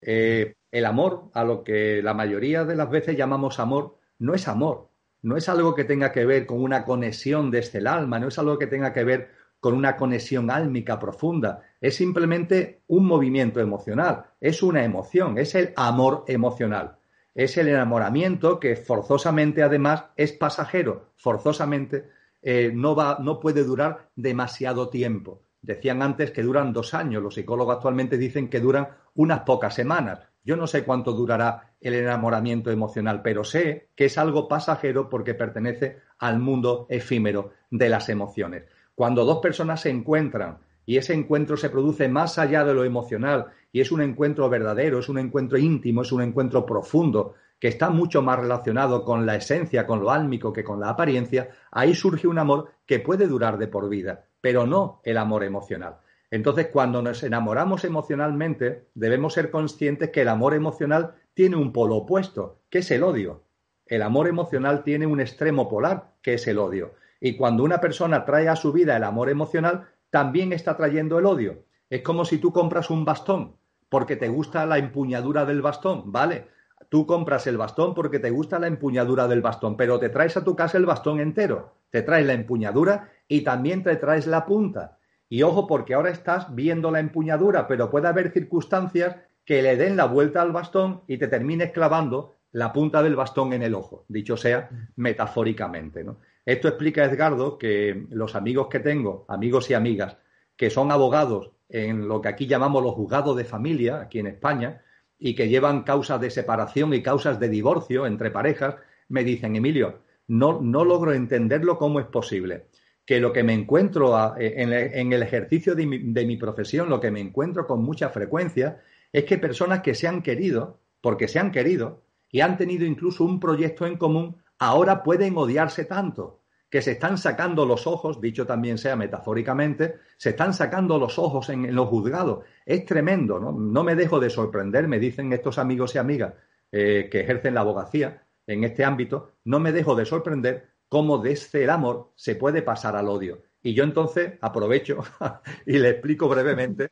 Eh, 0.00 0.54
el 0.70 0.84
amor, 0.84 1.30
a 1.32 1.44
lo 1.44 1.64
que 1.64 2.02
la 2.02 2.14
mayoría 2.14 2.64
de 2.64 2.76
las 2.76 2.90
veces 2.90 3.16
llamamos 3.16 3.58
amor, 3.58 3.98
no 4.18 4.34
es 4.34 4.48
amor, 4.48 4.90
no 5.24 5.38
es 5.38 5.48
algo 5.48 5.74
que 5.74 5.84
tenga 5.84 6.12
que 6.12 6.26
ver 6.26 6.44
con 6.44 6.62
una 6.62 6.84
conexión 6.84 7.50
desde 7.50 7.78
el 7.78 7.86
alma, 7.86 8.18
no 8.18 8.28
es 8.28 8.38
algo 8.38 8.58
que 8.58 8.66
tenga 8.66 8.92
que 8.92 9.04
ver 9.04 9.30
con 9.58 9.72
una 9.72 9.96
conexión 9.96 10.50
álmica 10.50 10.98
profunda, 10.98 11.62
es 11.80 11.96
simplemente 11.96 12.82
un 12.88 13.06
movimiento 13.06 13.58
emocional, 13.58 14.26
es 14.38 14.62
una 14.62 14.84
emoción, 14.84 15.38
es 15.38 15.54
el 15.54 15.72
amor 15.76 16.24
emocional, 16.28 16.98
es 17.34 17.56
el 17.56 17.68
enamoramiento 17.68 18.60
que 18.60 18.76
forzosamente 18.76 19.62
además 19.62 20.04
es 20.16 20.32
pasajero, 20.32 21.12
forzosamente 21.16 22.10
eh, 22.42 22.70
no, 22.74 22.94
va, 22.94 23.16
no 23.18 23.40
puede 23.40 23.64
durar 23.64 24.10
demasiado 24.14 24.90
tiempo. 24.90 25.40
Decían 25.62 26.02
antes 26.02 26.32
que 26.32 26.42
duran 26.42 26.74
dos 26.74 26.92
años, 26.92 27.22
los 27.22 27.36
psicólogos 27.36 27.76
actualmente 27.76 28.18
dicen 28.18 28.50
que 28.50 28.60
duran 28.60 28.88
unas 29.14 29.40
pocas 29.40 29.74
semanas. 29.74 30.33
Yo 30.44 30.56
no 30.56 30.66
sé 30.66 30.84
cuánto 30.84 31.12
durará 31.12 31.74
el 31.80 31.94
enamoramiento 31.94 32.70
emocional, 32.70 33.22
pero 33.22 33.44
sé 33.44 33.88
que 33.96 34.04
es 34.04 34.18
algo 34.18 34.46
pasajero 34.46 35.08
porque 35.08 35.32
pertenece 35.32 35.98
al 36.18 36.38
mundo 36.38 36.86
efímero 36.90 37.52
de 37.70 37.88
las 37.88 38.10
emociones. 38.10 38.64
Cuando 38.94 39.24
dos 39.24 39.38
personas 39.38 39.80
se 39.80 39.90
encuentran 39.90 40.58
y 40.84 40.98
ese 40.98 41.14
encuentro 41.14 41.56
se 41.56 41.70
produce 41.70 42.08
más 42.08 42.38
allá 42.38 42.62
de 42.62 42.74
lo 42.74 42.84
emocional 42.84 43.46
y 43.72 43.80
es 43.80 43.90
un 43.90 44.02
encuentro 44.02 44.50
verdadero, 44.50 44.98
es 44.98 45.08
un 45.08 45.18
encuentro 45.18 45.56
íntimo, 45.56 46.02
es 46.02 46.12
un 46.12 46.20
encuentro 46.20 46.66
profundo, 46.66 47.34
que 47.58 47.68
está 47.68 47.88
mucho 47.88 48.20
más 48.20 48.38
relacionado 48.38 49.02
con 49.02 49.24
la 49.24 49.36
esencia, 49.36 49.86
con 49.86 50.00
lo 50.00 50.10
álmico 50.10 50.52
que 50.52 50.62
con 50.62 50.78
la 50.78 50.90
apariencia, 50.90 51.48
ahí 51.70 51.94
surge 51.94 52.28
un 52.28 52.38
amor 52.38 52.72
que 52.84 53.00
puede 53.00 53.26
durar 53.26 53.56
de 53.56 53.68
por 53.68 53.88
vida, 53.88 54.26
pero 54.42 54.66
no 54.66 55.00
el 55.04 55.16
amor 55.16 55.42
emocional. 55.44 56.00
Entonces, 56.34 56.66
cuando 56.72 57.00
nos 57.00 57.22
enamoramos 57.22 57.84
emocionalmente, 57.84 58.88
debemos 58.94 59.34
ser 59.34 59.52
conscientes 59.52 60.10
que 60.10 60.22
el 60.22 60.28
amor 60.28 60.54
emocional 60.54 61.14
tiene 61.32 61.54
un 61.54 61.72
polo 61.72 61.94
opuesto, 61.94 62.58
que 62.70 62.78
es 62.80 62.90
el 62.90 63.04
odio. 63.04 63.44
El 63.86 64.02
amor 64.02 64.26
emocional 64.26 64.82
tiene 64.82 65.06
un 65.06 65.20
extremo 65.20 65.68
polar, 65.68 66.10
que 66.22 66.34
es 66.34 66.48
el 66.48 66.58
odio. 66.58 66.94
Y 67.20 67.36
cuando 67.36 67.62
una 67.62 67.80
persona 67.80 68.24
trae 68.24 68.48
a 68.48 68.56
su 68.56 68.72
vida 68.72 68.96
el 68.96 69.04
amor 69.04 69.30
emocional, 69.30 69.86
también 70.10 70.52
está 70.52 70.76
trayendo 70.76 71.20
el 71.20 71.26
odio. 71.26 71.66
Es 71.88 72.02
como 72.02 72.24
si 72.24 72.38
tú 72.38 72.52
compras 72.52 72.90
un 72.90 73.04
bastón 73.04 73.54
porque 73.88 74.16
te 74.16 74.28
gusta 74.28 74.66
la 74.66 74.78
empuñadura 74.78 75.44
del 75.44 75.62
bastón, 75.62 76.10
¿vale? 76.10 76.48
Tú 76.88 77.06
compras 77.06 77.46
el 77.46 77.58
bastón 77.58 77.94
porque 77.94 78.18
te 78.18 78.30
gusta 78.30 78.58
la 78.58 78.66
empuñadura 78.66 79.28
del 79.28 79.40
bastón, 79.40 79.76
pero 79.76 80.00
te 80.00 80.08
traes 80.08 80.36
a 80.36 80.42
tu 80.42 80.56
casa 80.56 80.78
el 80.78 80.86
bastón 80.86 81.20
entero. 81.20 81.76
Te 81.90 82.02
traes 82.02 82.26
la 82.26 82.32
empuñadura 82.32 83.12
y 83.28 83.42
también 83.42 83.84
te 83.84 83.94
traes 83.94 84.26
la 84.26 84.44
punta. 84.46 84.98
Y 85.28 85.42
ojo, 85.42 85.66
porque 85.66 85.94
ahora 85.94 86.10
estás 86.10 86.54
viendo 86.54 86.90
la 86.90 87.00
empuñadura, 87.00 87.66
pero 87.66 87.90
puede 87.90 88.08
haber 88.08 88.32
circunstancias 88.32 89.16
que 89.44 89.62
le 89.62 89.76
den 89.76 89.96
la 89.96 90.06
vuelta 90.06 90.42
al 90.42 90.52
bastón 90.52 91.02
y 91.06 91.18
te 91.18 91.28
termines 91.28 91.72
clavando 91.72 92.34
la 92.52 92.72
punta 92.72 93.02
del 93.02 93.16
bastón 93.16 93.52
en 93.52 93.62
el 93.62 93.74
ojo, 93.74 94.04
dicho 94.08 94.36
sea 94.36 94.70
metafóricamente. 94.96 96.04
Esto 96.46 96.68
explica, 96.68 97.04
Edgardo, 97.04 97.58
que 97.58 98.06
los 98.10 98.36
amigos 98.36 98.68
que 98.68 98.80
tengo, 98.80 99.24
amigos 99.28 99.70
y 99.70 99.74
amigas, 99.74 100.18
que 100.56 100.70
son 100.70 100.92
abogados 100.92 101.50
en 101.68 102.06
lo 102.06 102.20
que 102.20 102.28
aquí 102.28 102.46
llamamos 102.46 102.82
los 102.82 102.94
juzgados 102.94 103.36
de 103.36 103.44
familia, 103.44 104.00
aquí 104.00 104.20
en 104.20 104.28
España, 104.28 104.82
y 105.18 105.34
que 105.34 105.48
llevan 105.48 105.82
causas 105.82 106.20
de 106.20 106.30
separación 106.30 106.94
y 106.94 107.02
causas 107.02 107.40
de 107.40 107.48
divorcio 107.48 108.06
entre 108.06 108.30
parejas, 108.30 108.76
me 109.08 109.24
dicen, 109.24 109.56
Emilio, 109.56 110.02
no, 110.28 110.60
no 110.60 110.84
logro 110.84 111.12
entenderlo 111.12 111.76
cómo 111.76 111.98
es 111.98 112.06
posible 112.06 112.68
que 113.06 113.20
lo 113.20 113.32
que 113.32 113.42
me 113.42 113.52
encuentro 113.52 114.34
en, 114.38 115.12
el 115.12 115.22
ejercicio 115.22 115.74
de 115.74 115.86
mi, 115.86 116.36
profesión, 116.36 116.88
lo 116.88 117.00
que 117.00 117.10
me 117.10 117.20
encuentro 117.20 117.66
con 117.66 117.82
mucha 117.82 118.08
frecuencia, 118.08 118.80
es 119.12 119.24
que 119.24 119.38
personas 119.38 119.80
que 119.80 119.94
se 119.94 120.08
han 120.08 120.22
querido, 120.22 120.80
porque 121.00 121.28
se 121.28 121.38
han 121.38 121.52
querido, 121.52 122.02
y 122.30 122.40
han 122.40 122.56
tenido 122.56 122.84
incluso 122.86 123.24
un 123.24 123.38
proyecto 123.38 123.86
en 123.86 123.98
común, 123.98 124.36
ahora 124.58 125.02
pueden 125.02 125.36
odiarse 125.36 125.84
tanto, 125.84 126.40
que 126.70 126.82
se 126.82 126.92
están 126.92 127.18
sacando 127.18 127.66
los 127.66 127.86
ojos, 127.86 128.20
dicho 128.20 128.46
también 128.46 128.78
sea 128.78 128.96
metafóricamente, 128.96 129.96
se 130.16 130.30
están 130.30 130.54
sacando 130.54 130.98
los 130.98 131.18
ojos 131.18 131.48
en, 131.50 131.72
los 131.74 131.88
juzgados. 131.88 132.44
Es 132.66 132.84
tremendo, 132.84 133.38
¿no? 133.38 133.52
No 133.52 133.84
me 133.84 133.94
dejo 133.94 134.18
de 134.18 134.30
sorprender, 134.30 134.88
me 134.88 134.98
dicen 134.98 135.32
estos 135.32 135.58
amigos 135.58 135.94
y 135.94 135.98
amigas 135.98 136.34
eh, 136.72 137.08
que 137.12 137.20
ejercen 137.20 137.54
la 137.54 137.60
abogacía 137.60 138.26
en 138.46 138.64
este 138.64 138.84
ámbito, 138.84 139.34
no 139.44 139.60
me 139.60 139.72
dejo 139.72 139.94
de 139.94 140.04
sorprender 140.04 140.73
cómo 140.94 141.18
desde 141.18 141.64
el 141.64 141.70
amor 141.70 142.12
se 142.14 142.36
puede 142.36 142.62
pasar 142.62 142.94
al 142.94 143.08
odio. 143.08 143.42
Y 143.60 143.74
yo 143.74 143.82
entonces 143.82 144.34
aprovecho 144.40 145.02
y 145.66 145.76
le 145.78 145.88
explico 145.88 146.28
brevemente 146.28 146.90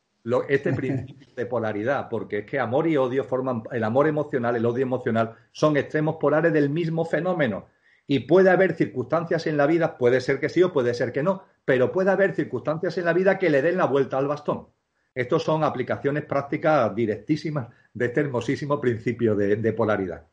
este 0.49 0.73
principio 0.75 1.29
de 1.37 1.47
polaridad, 1.47 2.09
porque 2.09 2.39
es 2.39 2.47
que 2.47 2.59
amor 2.59 2.89
y 2.89 2.97
odio 2.97 3.23
forman, 3.23 3.63
el 3.71 3.85
amor 3.85 4.09
emocional, 4.09 4.57
el 4.57 4.67
odio 4.67 4.83
emocional, 4.83 5.37
son 5.53 5.77
extremos 5.77 6.17
polares 6.17 6.53
del 6.53 6.69
mismo 6.69 7.05
fenómeno. 7.05 7.67
Y 8.09 8.27
puede 8.27 8.51
haber 8.51 8.75
circunstancias 8.75 9.47
en 9.47 9.57
la 9.57 9.69
vida, 9.69 9.97
puede 9.97 10.21
ser 10.21 10.41
que 10.41 10.49
sí 10.49 10.65
o 10.65 10.73
puede 10.73 10.95
ser 10.95 11.13
que 11.13 11.23
no, 11.23 11.45
pero 11.65 11.93
puede 11.93 12.11
haber 12.11 12.35
circunstancias 12.35 12.99
en 12.99 13.05
la 13.05 13.13
vida 13.13 13.39
que 13.39 13.51
le 13.51 13.63
den 13.63 13.77
la 13.77 13.87
vuelta 13.87 14.19
al 14.19 14.27
bastón. 14.27 14.67
Estos 15.15 15.45
son 15.45 15.63
aplicaciones 15.63 16.25
prácticas 16.25 16.93
directísimas 16.93 17.69
de 17.95 18.07
este 18.07 18.23
hermosísimo 18.23 18.81
principio 18.81 19.37
de 19.37 19.73
polaridad. 19.75 20.27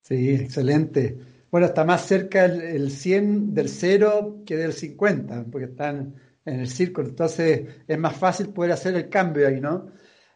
Sí, 0.00 0.30
excelente. 0.30 1.39
Bueno, 1.50 1.66
está 1.66 1.84
más 1.84 2.06
cerca 2.06 2.44
el, 2.44 2.90
100 2.90 3.54
del 3.54 3.68
0 3.68 4.42
que 4.46 4.56
del 4.56 4.72
50, 4.72 5.46
porque 5.50 5.66
están 5.66 6.14
en 6.44 6.60
el 6.60 6.68
círculo, 6.68 7.08
entonces 7.08 7.66
es 7.86 7.98
más 7.98 8.16
fácil 8.16 8.50
poder 8.50 8.72
hacer 8.72 8.94
el 8.94 9.08
cambio 9.08 9.46
ahí, 9.48 9.60
¿no? 9.60 9.90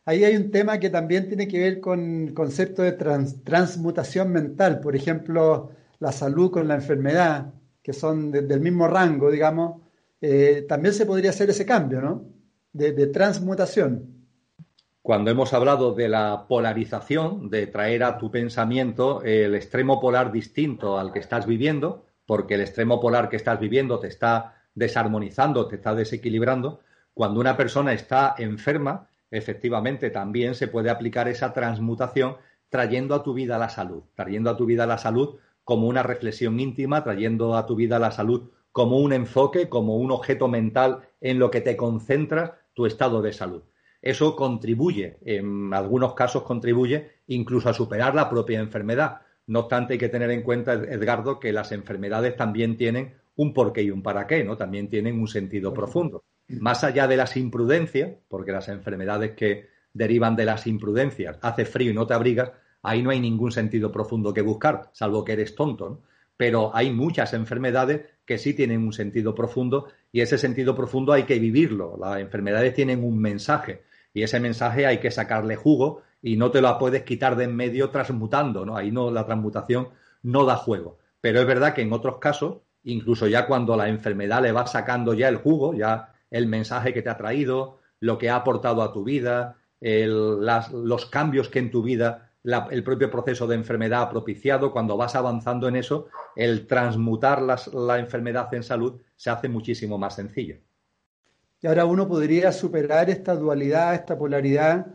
Ahí 0.04 0.24
hay 0.24 0.36
un 0.36 0.50
tema 0.50 0.78
que 0.78 0.90
también 0.90 1.28
tiene 1.28 1.48
que 1.48 1.58
ver 1.58 1.80
con 1.80 2.26
el 2.28 2.34
concepto 2.34 2.82
de 2.82 2.92
transmutación 2.92 4.32
mental, 4.32 4.80
por 4.80 4.96
ejemplo, 4.96 5.70
la 5.98 6.12
salud 6.12 6.50
con 6.50 6.68
la 6.68 6.74
enfermedad, 6.74 7.54
que 7.82 7.92
son 7.92 8.30
del 8.30 8.60
mismo 8.60 8.88
rango, 8.88 9.30
digamos, 9.30 9.82
eh, 10.20 10.66
también 10.68 10.94
se 10.94 11.06
podría 11.06 11.30
hacer 11.30 11.50
ese 11.50 11.64
cambio, 11.66 12.00
¿no? 12.00 12.24
de 12.72 13.06
transmutación 13.06 14.13
cuando 15.04 15.30
hemos 15.30 15.52
hablado 15.52 15.92
de 15.92 16.08
la 16.08 16.46
polarización, 16.48 17.50
de 17.50 17.66
traer 17.66 18.04
a 18.04 18.16
tu 18.16 18.30
pensamiento 18.30 19.20
el 19.22 19.54
extremo 19.54 20.00
polar 20.00 20.32
distinto 20.32 20.98
al 20.98 21.12
que 21.12 21.18
estás 21.18 21.44
viviendo, 21.46 22.06
porque 22.24 22.54
el 22.54 22.62
extremo 22.62 23.02
polar 23.02 23.28
que 23.28 23.36
estás 23.36 23.60
viviendo 23.60 23.98
te 24.00 24.06
está 24.06 24.62
desarmonizando, 24.74 25.68
te 25.68 25.76
está 25.76 25.94
desequilibrando, 25.94 26.80
cuando 27.12 27.38
una 27.38 27.54
persona 27.54 27.92
está 27.92 28.34
enferma, 28.38 29.10
efectivamente 29.30 30.08
también 30.08 30.54
se 30.54 30.68
puede 30.68 30.88
aplicar 30.88 31.28
esa 31.28 31.52
transmutación 31.52 32.38
trayendo 32.70 33.14
a 33.14 33.22
tu 33.22 33.34
vida 33.34 33.58
la 33.58 33.68
salud, 33.68 34.04
trayendo 34.14 34.48
a 34.48 34.56
tu 34.56 34.64
vida 34.64 34.86
la 34.86 34.96
salud 34.96 35.36
como 35.64 35.86
una 35.86 36.02
reflexión 36.02 36.58
íntima, 36.58 37.04
trayendo 37.04 37.58
a 37.58 37.66
tu 37.66 37.76
vida 37.76 37.98
la 37.98 38.10
salud 38.10 38.52
como 38.72 38.96
un 38.96 39.12
enfoque, 39.12 39.68
como 39.68 39.98
un 39.98 40.12
objeto 40.12 40.48
mental 40.48 41.00
en 41.20 41.38
lo 41.38 41.50
que 41.50 41.60
te 41.60 41.76
concentras 41.76 42.52
tu 42.72 42.86
estado 42.86 43.20
de 43.20 43.34
salud 43.34 43.64
eso 44.04 44.36
contribuye, 44.36 45.16
en 45.24 45.72
algunos 45.72 46.12
casos 46.12 46.42
contribuye 46.42 47.12
incluso 47.28 47.70
a 47.70 47.72
superar 47.72 48.14
la 48.14 48.28
propia 48.28 48.60
enfermedad. 48.60 49.22
No 49.46 49.60
obstante, 49.60 49.94
hay 49.94 49.98
que 49.98 50.10
tener 50.10 50.30
en 50.30 50.42
cuenta, 50.42 50.74
Edgardo, 50.74 51.40
que 51.40 51.54
las 51.54 51.72
enfermedades 51.72 52.36
también 52.36 52.76
tienen 52.76 53.14
un 53.36 53.54
porqué 53.54 53.82
y 53.82 53.90
un 53.90 54.02
para 54.02 54.26
qué, 54.26 54.44
¿no? 54.44 54.58
También 54.58 54.90
tienen 54.90 55.18
un 55.18 55.26
sentido 55.26 55.72
profundo. 55.72 56.22
Más 56.48 56.84
allá 56.84 57.08
de 57.08 57.16
las 57.16 57.34
imprudencias, 57.38 58.10
porque 58.28 58.52
las 58.52 58.68
enfermedades 58.68 59.32
que 59.32 59.68
derivan 59.94 60.36
de 60.36 60.44
las 60.44 60.66
imprudencias, 60.66 61.38
hace 61.40 61.64
frío 61.64 61.90
y 61.90 61.94
no 61.94 62.06
te 62.06 62.12
abrigas, 62.12 62.52
ahí 62.82 63.02
no 63.02 63.08
hay 63.08 63.20
ningún 63.20 63.52
sentido 63.52 63.90
profundo 63.90 64.34
que 64.34 64.42
buscar, 64.42 64.90
salvo 64.92 65.24
que 65.24 65.32
eres 65.32 65.54
tonto, 65.54 66.02
Pero 66.36 66.76
hay 66.76 66.90
muchas 66.92 67.32
enfermedades 67.32 68.02
que 68.26 68.36
sí 68.36 68.52
tienen 68.52 68.84
un 68.84 68.92
sentido 68.92 69.34
profundo 69.34 69.86
y 70.12 70.20
ese 70.20 70.36
sentido 70.36 70.74
profundo 70.74 71.12
hay 71.14 71.22
que 71.22 71.38
vivirlo. 71.38 71.96
Las 71.98 72.18
enfermedades 72.18 72.74
tienen 72.74 73.02
un 73.02 73.18
mensaje 73.18 73.82
Y 74.14 74.22
ese 74.22 74.40
mensaje 74.40 74.86
hay 74.86 74.98
que 74.98 75.10
sacarle 75.10 75.56
jugo 75.56 76.00
y 76.22 76.36
no 76.36 76.50
te 76.50 76.62
lo 76.62 76.78
puedes 76.78 77.02
quitar 77.02 77.36
de 77.36 77.44
en 77.44 77.54
medio 77.54 77.90
transmutando, 77.90 78.64
¿no? 78.64 78.76
Ahí 78.76 78.90
no, 78.90 79.10
la 79.10 79.26
transmutación 79.26 79.88
no 80.22 80.46
da 80.46 80.56
juego. 80.56 80.98
Pero 81.20 81.40
es 81.40 81.46
verdad 81.46 81.74
que 81.74 81.82
en 81.82 81.92
otros 81.92 82.18
casos, 82.18 82.58
incluso 82.84 83.26
ya 83.26 83.46
cuando 83.46 83.76
la 83.76 83.88
enfermedad 83.88 84.40
le 84.40 84.52
va 84.52 84.66
sacando 84.66 85.12
ya 85.12 85.28
el 85.28 85.36
jugo, 85.36 85.74
ya 85.74 86.14
el 86.30 86.46
mensaje 86.46 86.94
que 86.94 87.02
te 87.02 87.10
ha 87.10 87.18
traído, 87.18 87.80
lo 88.00 88.16
que 88.16 88.30
ha 88.30 88.36
aportado 88.36 88.82
a 88.82 88.92
tu 88.92 89.04
vida, 89.04 89.56
los 89.80 91.06
cambios 91.06 91.48
que 91.48 91.58
en 91.58 91.70
tu 91.70 91.82
vida 91.82 92.30
el 92.70 92.84
propio 92.84 93.10
proceso 93.10 93.46
de 93.46 93.54
enfermedad 93.54 94.02
ha 94.02 94.10
propiciado, 94.10 94.70
cuando 94.70 94.96
vas 94.96 95.14
avanzando 95.14 95.66
en 95.66 95.76
eso, 95.76 96.08
el 96.36 96.66
transmutar 96.66 97.40
la 97.42 97.98
enfermedad 97.98 98.52
en 98.54 98.62
salud 98.62 99.00
se 99.16 99.30
hace 99.30 99.48
muchísimo 99.48 99.96
más 99.96 100.14
sencillo. 100.16 100.58
Y 101.64 101.66
ahora 101.66 101.86
uno 101.86 102.06
podría 102.06 102.52
superar 102.52 103.08
esta 103.08 103.34
dualidad, 103.34 103.94
esta 103.94 104.18
polaridad, 104.18 104.86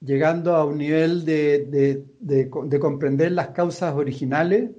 llegando 0.00 0.54
a 0.54 0.64
un 0.64 0.78
nivel 0.78 1.24
de, 1.24 2.78
comprender 2.80 3.32
las 3.32 3.48
causas 3.48 3.92
originales 3.92 4.70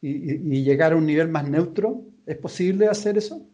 y, 0.00 0.62
llegar 0.64 0.94
a 0.94 0.96
un 0.96 1.04
nivel 1.04 1.28
más 1.28 1.46
neutro. 1.46 2.00
¿Es 2.24 2.38
posible 2.38 2.88
hacer 2.88 3.18
eso? 3.18 3.46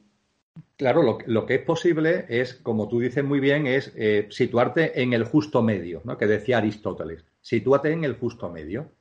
Claro, 0.77 1.19
lo, 1.27 1.47
que 1.47 1.57
es 1.57 1.63
posible 1.63 2.27
es, 2.29 2.55
como 2.55 2.87
tú 2.87 3.01
dices 3.01 3.25
muy 3.25 3.41
bien, 3.41 3.67
es 3.67 3.93
eh, 3.97 4.29
situarte 4.31 5.03
en 5.03 5.13
el 5.13 5.25
justo 5.25 5.65
medio, 5.65 6.03
¿no? 6.05 6.17
que 6.17 6.29
decía 6.29 6.59
Aristóteles. 6.59 7.25
Sitúate 7.41 7.91
en 7.91 8.05
el 8.05 8.15
justo 8.15 8.53
medio. 8.53 8.93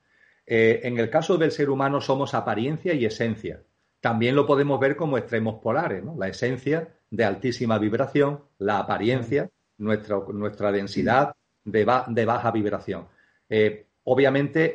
Eh, 0.48 0.80
en 0.82 0.98
el 0.98 1.12
caso 1.12 1.38
del 1.38 1.52
ser 1.52 1.70
humano 1.70 2.02
somos 2.02 2.34
apariencia 2.34 2.96
y 2.96 3.06
esencia. 3.06 3.62
También 4.02 4.36
lo 4.36 4.48
podemos 4.48 4.80
ver 4.80 4.96
como 4.96 5.20
extremos 5.20 5.62
polares, 5.62 6.04
¿no? 6.04 6.16
La 6.18 6.28
esencia 6.28 6.95
de 7.10 7.24
altísima 7.24 7.78
vibración, 7.78 8.42
la 8.58 8.80
apariencia, 8.80 9.50
nuestra, 9.78 10.20
nuestra 10.34 10.72
densidad 10.72 11.36
de, 11.64 11.86
de, 12.08 12.26
baja 12.26 12.52
vibración. 12.52 13.08
Eh, 13.50 13.88
obviamente, 14.04 14.74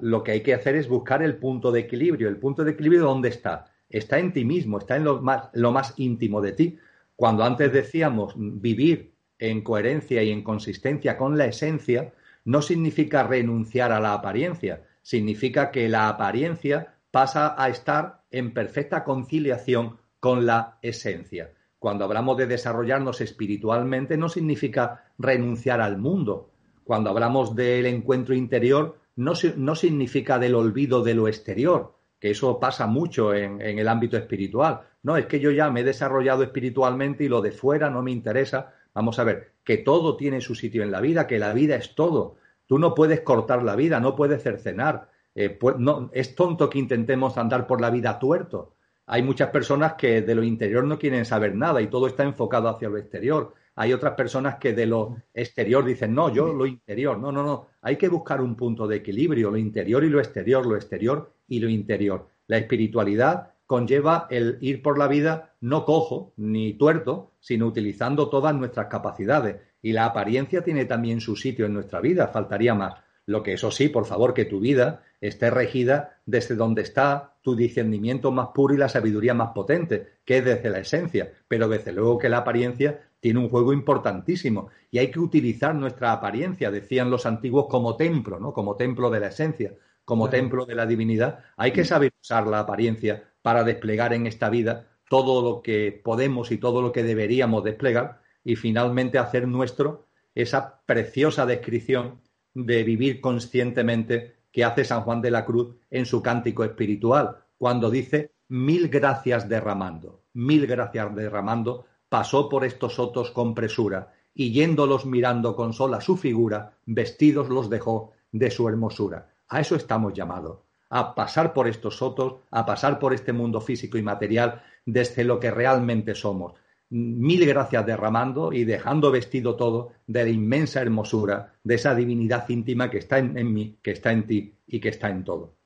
lo 0.00 0.22
que 0.22 0.32
hay 0.32 0.42
que 0.42 0.54
hacer 0.54 0.76
es 0.76 0.88
buscar 0.88 1.22
el 1.22 1.36
punto 1.36 1.72
de 1.72 1.80
equilibrio. 1.80 2.28
¿El 2.28 2.38
punto 2.38 2.64
de 2.64 2.72
equilibrio 2.72 3.02
dónde 3.02 3.28
está? 3.28 3.66
Está 3.88 4.18
en 4.18 4.32
ti 4.32 4.44
mismo, 4.44 4.78
está 4.78 4.96
en 4.96 5.04
lo 5.04 5.20
más, 5.20 5.48
lo 5.52 5.72
más 5.72 5.94
íntimo 5.96 6.40
de 6.40 6.52
ti. 6.52 6.78
Cuando 7.16 7.44
antes 7.44 7.72
decíamos 7.72 8.34
vivir 8.36 9.14
en 9.38 9.62
coherencia 9.62 10.22
y 10.22 10.30
en 10.30 10.42
consistencia 10.42 11.16
con 11.16 11.38
la 11.38 11.46
esencia, 11.46 12.12
no 12.44 12.62
significa 12.62 13.24
renunciar 13.24 13.92
a 13.92 14.00
la 14.00 14.14
apariencia, 14.14 14.84
significa 15.02 15.70
que 15.70 15.88
la 15.88 16.08
apariencia 16.08 16.94
pasa 17.10 17.54
a 17.56 17.68
estar 17.68 18.22
en 18.30 18.52
perfecta 18.52 19.04
conciliación 19.04 19.98
con 20.20 20.46
la 20.46 20.78
esencia. 20.82 21.52
Cuando 21.78 22.04
hablamos 22.04 22.36
de 22.36 22.46
desarrollarnos 22.46 23.20
espiritualmente 23.20 24.16
no 24.16 24.28
significa 24.28 25.12
renunciar 25.18 25.80
al 25.80 25.98
mundo. 25.98 26.50
Cuando 26.84 27.10
hablamos 27.10 27.54
del 27.54 27.86
encuentro 27.86 28.34
interior 28.34 28.98
no, 29.16 29.32
no 29.56 29.74
significa 29.74 30.38
del 30.38 30.54
olvido 30.54 31.02
de 31.02 31.14
lo 31.14 31.28
exterior, 31.28 31.94
que 32.20 32.30
eso 32.30 32.58
pasa 32.58 32.86
mucho 32.86 33.34
en, 33.34 33.60
el 33.60 33.88
ámbito 33.88 34.16
espiritual. 34.16 34.82
No, 35.02 35.16
es 35.16 35.26
que 35.26 35.40
yo 35.40 35.50
ya 35.50 35.70
me 35.70 35.80
he 35.80 35.84
desarrollado 35.84 36.42
espiritualmente 36.42 37.24
y 37.24 37.28
lo 37.28 37.42
de 37.42 37.52
fuera 37.52 37.90
no 37.90 38.02
me 38.02 38.10
interesa. 38.10 38.74
Vamos 38.94 39.18
a 39.18 39.24
ver, 39.24 39.52
que 39.64 39.78
todo 39.78 40.16
tiene 40.16 40.40
su 40.40 40.54
sitio 40.54 40.82
en 40.82 40.90
la 40.90 41.00
vida, 41.00 41.26
que 41.26 41.38
la 41.38 41.52
vida 41.52 41.76
es 41.76 41.94
todo. 41.94 42.36
Tú 42.66 42.78
no 42.78 42.94
puedes 42.94 43.20
cortar 43.20 43.62
la 43.62 43.76
vida, 43.76 44.00
no 44.00 44.16
puedes 44.16 44.42
cercenar. 44.42 45.10
Eh, 45.34 45.50
pues, 45.50 45.76
no, 45.78 46.10
es 46.12 46.34
tonto 46.34 46.68
que 46.68 46.78
intentemos 46.78 47.38
andar 47.38 47.66
por 47.66 47.80
la 47.80 47.90
vida 47.90 48.18
tuerto. 48.18 48.74
Hay 49.10 49.22
muchas 49.22 49.48
personas 49.48 49.94
que 49.94 50.20
de 50.20 50.34
lo 50.34 50.42
interior 50.42 50.84
no 50.84 50.98
quieren 50.98 51.24
saber 51.24 51.54
nada 51.54 51.80
y 51.80 51.86
todo 51.86 52.06
está 52.06 52.24
enfocado 52.24 52.68
hacia 52.68 52.90
lo 52.90 52.98
exterior. 52.98 53.54
Hay 53.74 53.94
otras 53.94 54.12
personas 54.14 54.56
que 54.56 54.74
de 54.74 54.84
lo 54.84 55.16
exterior 55.32 55.82
dicen, 55.82 56.14
no, 56.14 56.32
yo 56.32 56.52
lo 56.52 56.66
interior. 56.66 57.18
No, 57.18 57.32
no, 57.32 57.42
no. 57.42 57.68
Hay 57.80 57.96
que 57.96 58.08
buscar 58.08 58.42
un 58.42 58.54
punto 58.54 58.86
de 58.86 58.96
equilibrio, 58.96 59.50
lo 59.50 59.56
interior 59.56 60.04
y 60.04 60.10
lo 60.10 60.18
exterior, 60.18 60.66
lo 60.66 60.76
exterior 60.76 61.32
y 61.48 61.58
lo 61.58 61.70
interior. 61.70 62.28
La 62.48 62.58
espiritualidad 62.58 63.54
conlleva 63.64 64.26
el 64.28 64.58
ir 64.60 64.82
por 64.82 64.98
la 64.98 65.08
vida 65.08 65.54
no 65.60 65.86
cojo 65.86 66.34
ni 66.36 66.74
tuerto, 66.74 67.32
sino 67.40 67.66
utilizando 67.66 68.28
todas 68.28 68.54
nuestras 68.54 68.88
capacidades. 68.88 69.56
Y 69.80 69.92
la 69.92 70.04
apariencia 70.04 70.62
tiene 70.62 70.84
también 70.84 71.22
su 71.22 71.34
sitio 71.34 71.64
en 71.64 71.72
nuestra 71.72 72.00
vida, 72.00 72.28
faltaría 72.28 72.74
más. 72.74 72.94
Lo 73.28 73.42
que 73.42 73.52
eso 73.52 73.70
sí, 73.70 73.90
por 73.90 74.06
favor, 74.06 74.32
que 74.32 74.46
tu 74.46 74.58
vida 74.58 75.02
esté 75.20 75.50
regida 75.50 76.18
desde 76.24 76.54
donde 76.54 76.80
está 76.80 77.34
tu 77.42 77.54
discernimiento 77.54 78.32
más 78.32 78.48
puro 78.54 78.72
y 78.72 78.78
la 78.78 78.88
sabiduría 78.88 79.34
más 79.34 79.50
potente, 79.50 80.14
que 80.24 80.38
es 80.38 80.44
desde 80.46 80.70
la 80.70 80.78
esencia. 80.78 81.30
Pero 81.46 81.68
desde 81.68 81.92
luego 81.92 82.16
que 82.16 82.30
la 82.30 82.38
apariencia 82.38 83.02
tiene 83.20 83.40
un 83.40 83.50
juego 83.50 83.74
importantísimo 83.74 84.70
y 84.90 84.96
hay 84.96 85.10
que 85.10 85.20
utilizar 85.20 85.74
nuestra 85.74 86.12
apariencia, 86.12 86.70
decían 86.70 87.10
los 87.10 87.26
antiguos, 87.26 87.66
como 87.68 87.96
templo, 87.96 88.40
¿no? 88.40 88.54
Como 88.54 88.76
templo 88.76 89.10
de 89.10 89.20
la 89.20 89.28
esencia, 89.28 89.74
como 90.06 90.30
templo 90.30 90.64
de 90.64 90.74
la 90.74 90.86
divinidad. 90.86 91.40
Hay 91.58 91.72
que 91.72 91.84
saber 91.84 92.14
usar 92.22 92.46
la 92.46 92.60
apariencia 92.60 93.24
para 93.42 93.62
desplegar 93.62 94.14
en 94.14 94.26
esta 94.26 94.48
vida 94.48 94.86
todo 95.10 95.42
lo 95.42 95.60
que 95.60 96.00
podemos 96.02 96.50
y 96.50 96.56
todo 96.56 96.80
lo 96.80 96.92
que 96.92 97.02
deberíamos 97.02 97.62
desplegar 97.62 98.22
y 98.42 98.56
finalmente 98.56 99.18
hacer 99.18 99.46
nuestro 99.46 100.06
esa 100.34 100.80
preciosa 100.86 101.44
descripción 101.44 102.20
de 102.64 102.82
vivir 102.82 103.20
conscientemente 103.20 104.36
que 104.50 104.64
hace 104.64 104.84
San 104.84 105.02
Juan 105.02 105.20
de 105.20 105.30
la 105.30 105.44
Cruz 105.44 105.76
en 105.90 106.06
su 106.06 106.22
cántico 106.22 106.64
espiritual, 106.64 107.38
cuando 107.56 107.90
dice 107.90 108.32
mil 108.48 108.88
gracias 108.88 109.48
derramando, 109.48 110.22
mil 110.32 110.66
gracias 110.66 111.14
derramando, 111.14 111.86
pasó 112.08 112.48
por 112.48 112.64
estos 112.64 112.94
sotos 112.94 113.30
con 113.30 113.54
presura, 113.54 114.12
y 114.34 114.52
yéndolos 114.52 115.06
mirando 115.06 115.54
con 115.54 115.72
sola 115.72 116.00
su 116.00 116.16
figura, 116.16 116.78
vestidos 116.86 117.48
los 117.48 117.68
dejó 117.70 118.12
de 118.32 118.50
su 118.50 118.68
hermosura. 118.68 119.34
A 119.48 119.60
eso 119.60 119.76
estamos 119.76 120.14
llamados, 120.14 120.60
a 120.90 121.14
pasar 121.14 121.52
por 121.52 121.68
estos 121.68 121.96
sotos, 121.96 122.36
a 122.50 122.64
pasar 122.64 122.98
por 122.98 123.14
este 123.14 123.32
mundo 123.32 123.60
físico 123.60 123.98
y 123.98 124.02
material 124.02 124.62
desde 124.84 125.24
lo 125.24 125.38
que 125.38 125.50
realmente 125.50 126.14
somos, 126.14 126.54
mil 126.90 127.44
gracias 127.46 127.84
derramando 127.84 128.52
y 128.52 128.64
dejando 128.64 129.10
vestido 129.10 129.56
todo 129.56 129.92
de 130.06 130.24
la 130.24 130.30
inmensa 130.30 130.80
hermosura 130.80 131.54
de 131.62 131.74
esa 131.74 131.94
divinidad 131.94 132.48
íntima 132.48 132.90
que 132.90 132.98
está 132.98 133.18
en, 133.18 133.52
mí, 133.52 133.78
que 133.82 133.92
está 133.92 134.12
en 134.12 134.26
ti 134.26 134.54
y 134.66 134.80
que 134.80 134.88
está 134.88 135.10
en 135.10 135.24
todo. 135.24 135.56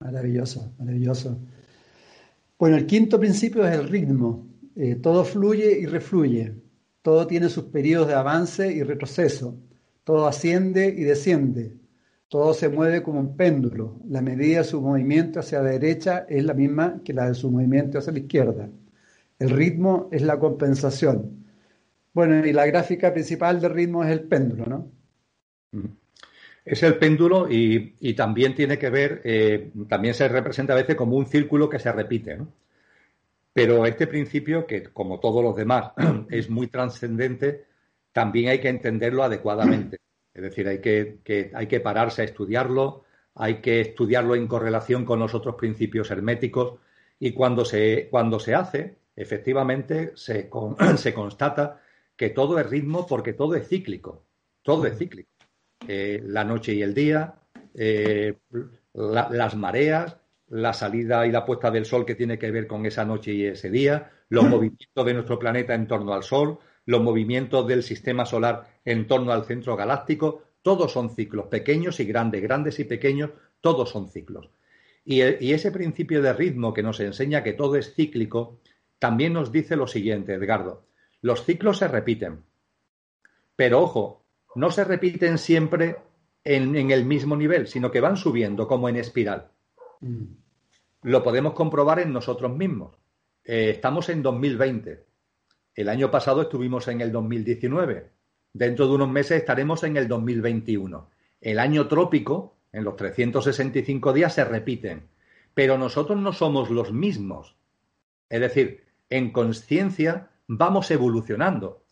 Maravilloso, 0.00 0.74
maravilloso. 0.78 1.38
Bueno, 2.58 2.76
el 2.76 2.86
quinto 2.86 3.18
principio 3.18 3.66
es 3.66 3.74
el 3.74 3.88
ritmo. 3.88 4.46
Eh, 4.76 4.96
todo 4.96 5.24
fluye 5.24 5.78
y 5.78 5.86
refluye. 5.86 6.54
Todo 7.02 7.26
tiene 7.26 7.48
sus 7.48 7.64
periodos 7.64 8.08
de 8.08 8.14
avance 8.14 8.72
y 8.72 8.82
retroceso. 8.82 9.58
Todo 10.04 10.26
asciende 10.26 10.88
y 10.88 11.02
desciende. 11.02 11.76
Todo 12.28 12.54
se 12.54 12.68
mueve 12.68 13.02
como 13.02 13.20
un 13.20 13.36
péndulo. 13.36 14.00
La 14.08 14.22
medida 14.22 14.58
de 14.58 14.64
su 14.64 14.80
movimiento 14.80 15.40
hacia 15.40 15.62
la 15.62 15.70
derecha 15.70 16.26
es 16.28 16.44
la 16.44 16.54
misma 16.54 17.00
que 17.04 17.12
la 17.12 17.28
de 17.28 17.34
su 17.34 17.50
movimiento 17.50 17.98
hacia 17.98 18.12
la 18.12 18.18
izquierda. 18.18 18.70
El 19.38 19.50
ritmo 19.50 20.08
es 20.12 20.22
la 20.22 20.38
compensación. 20.38 21.44
Bueno, 22.12 22.46
y 22.46 22.52
la 22.52 22.66
gráfica 22.66 23.12
principal 23.12 23.60
del 23.60 23.72
ritmo 23.72 24.04
es 24.04 24.10
el 24.10 24.22
péndulo, 24.22 24.66
¿no? 24.66 24.90
Es 26.64 26.82
el 26.82 26.96
péndulo 26.96 27.48
y, 27.50 28.14
también 28.14 28.54
tiene 28.54 28.78
que 28.78 28.88
ver, 28.88 29.20
eh, 29.24 29.72
también 29.88 30.14
se 30.14 30.28
representa 30.28 30.72
a 30.72 30.76
veces 30.76 30.94
como 30.94 31.16
un 31.16 31.26
círculo 31.26 31.68
que 31.68 31.78
se 31.78 31.92
repite, 31.92 32.36
¿no? 32.36 32.48
Pero 33.52 33.86
este 33.86 34.06
principio, 34.08 34.66
que 34.66 34.82
como 34.84 35.20
todos 35.20 35.42
los 35.42 35.54
demás 35.54 35.92
es 36.30 36.50
muy 36.50 36.68
trascendente, 36.68 37.64
también 38.12 38.50
hay 38.50 38.60
que 38.60 38.68
entenderlo 38.68 39.22
adecuadamente. 39.22 39.98
Es 40.32 40.42
decir, 40.42 40.66
hay 40.68 40.80
que, 40.80 41.50
hay 41.54 41.66
que 41.68 41.80
pararse 41.80 42.22
a 42.22 42.24
estudiarlo, 42.24 43.04
hay 43.34 43.60
que 43.60 43.80
estudiarlo 43.80 44.34
en 44.34 44.48
correlación 44.48 45.04
con 45.04 45.20
los 45.20 45.34
otros 45.34 45.54
principios 45.54 46.10
herméticos 46.10 46.80
y 47.20 47.32
cuando 47.32 47.64
se, 47.64 48.08
cuando 48.10 48.40
se 48.40 48.54
hace, 48.54 48.96
efectivamente 49.16 50.12
se, 50.14 50.50
se 50.96 51.14
constata 51.14 51.80
que 52.16 52.30
todo 52.30 52.58
es 52.58 52.68
ritmo 52.68 53.06
porque 53.06 53.32
todo 53.32 53.54
es 53.54 53.68
cíclico, 53.68 54.26
todo 54.62 54.86
es 54.86 54.98
cíclico. 54.98 55.30
Eh, 55.86 56.22
la 56.24 56.44
noche 56.44 56.72
y 56.72 56.82
el 56.82 56.94
día, 56.94 57.34
eh, 57.74 58.38
las 58.94 59.56
mareas, 59.56 60.16
la 60.48 60.72
salida 60.72 61.26
y 61.26 61.32
la 61.32 61.44
puesta 61.44 61.70
del 61.70 61.84
sol 61.84 62.06
que 62.06 62.14
tiene 62.14 62.38
que 62.38 62.50
ver 62.50 62.66
con 62.66 62.86
esa 62.86 63.04
noche 63.04 63.32
y 63.32 63.44
ese 63.44 63.70
día, 63.70 64.10
los 64.28 64.44
movimientos 64.44 65.04
de 65.04 65.14
nuestro 65.14 65.38
planeta 65.38 65.74
en 65.74 65.86
torno 65.86 66.14
al 66.14 66.22
sol, 66.22 66.58
los 66.86 67.02
movimientos 67.02 67.66
del 67.66 67.82
sistema 67.82 68.24
solar 68.24 68.80
en 68.84 69.06
torno 69.06 69.32
al 69.32 69.44
centro 69.44 69.76
galáctico, 69.76 70.42
todos 70.62 70.92
son 70.92 71.10
ciclos, 71.10 71.46
pequeños 71.48 72.00
y 72.00 72.04
grandes, 72.04 72.42
grandes 72.42 72.78
y 72.78 72.84
pequeños, 72.84 73.30
todos 73.60 73.90
son 73.90 74.08
ciclos. 74.08 74.50
y 75.04 75.20
ese 75.52 75.70
principio 75.70 76.22
de 76.22 76.32
ritmo 76.32 76.72
que 76.72 76.82
nos 76.82 76.98
enseña 77.00 77.42
que 77.42 77.52
todo 77.52 77.76
es 77.76 77.94
cíclico, 77.94 78.60
también 79.04 79.34
nos 79.34 79.52
dice 79.52 79.76
lo 79.76 79.86
siguiente, 79.86 80.32
Edgardo. 80.32 80.86
Los 81.20 81.44
ciclos 81.44 81.76
se 81.76 81.88
repiten, 81.88 82.42
pero 83.54 83.82
ojo, 83.82 84.24
no 84.54 84.70
se 84.70 84.82
repiten 84.82 85.36
siempre 85.36 85.96
en, 86.42 86.90
el 86.90 87.04
mismo 87.04 87.36
nivel, 87.36 87.66
sino 87.66 87.90
que 87.90 88.00
van 88.00 88.16
subiendo 88.16 88.66
como 88.66 88.88
en 88.88 88.96
espiral. 88.96 89.50
Mm. 90.00 90.24
Lo 91.02 91.22
podemos 91.22 91.52
comprobar 91.52 91.98
en 91.98 92.14
nosotros 92.14 92.56
mismos. 92.56 92.96
Eh, 93.44 93.72
estamos 93.74 94.08
en 94.08 94.22
2020. 94.22 95.04
El 95.74 95.90
año 95.90 96.10
pasado 96.10 96.40
estuvimos 96.40 96.88
en 96.88 97.02
el 97.02 97.12
2019. 97.12 98.10
Dentro 98.54 98.88
de 98.88 98.94
unos 98.94 99.10
meses 99.10 99.36
estaremos 99.36 99.84
en 99.84 99.98
el 99.98 100.08
2021. 100.08 101.10
El 101.42 101.58
año 101.58 101.88
trópico, 101.88 102.56
en 102.72 102.84
los 102.84 102.96
365 102.96 104.14
días, 104.14 104.32
se 104.32 104.46
repiten. 104.46 105.10
Pero 105.52 105.76
nosotros 105.76 106.18
no 106.18 106.32
somos 106.32 106.70
los 106.70 106.90
mismos. 106.90 107.54
Es 108.30 108.40
decir, 108.40 108.83
en 109.10 109.30
conciencia 109.32 110.30
vamos 110.46 110.90
evolucionando. 110.90 111.82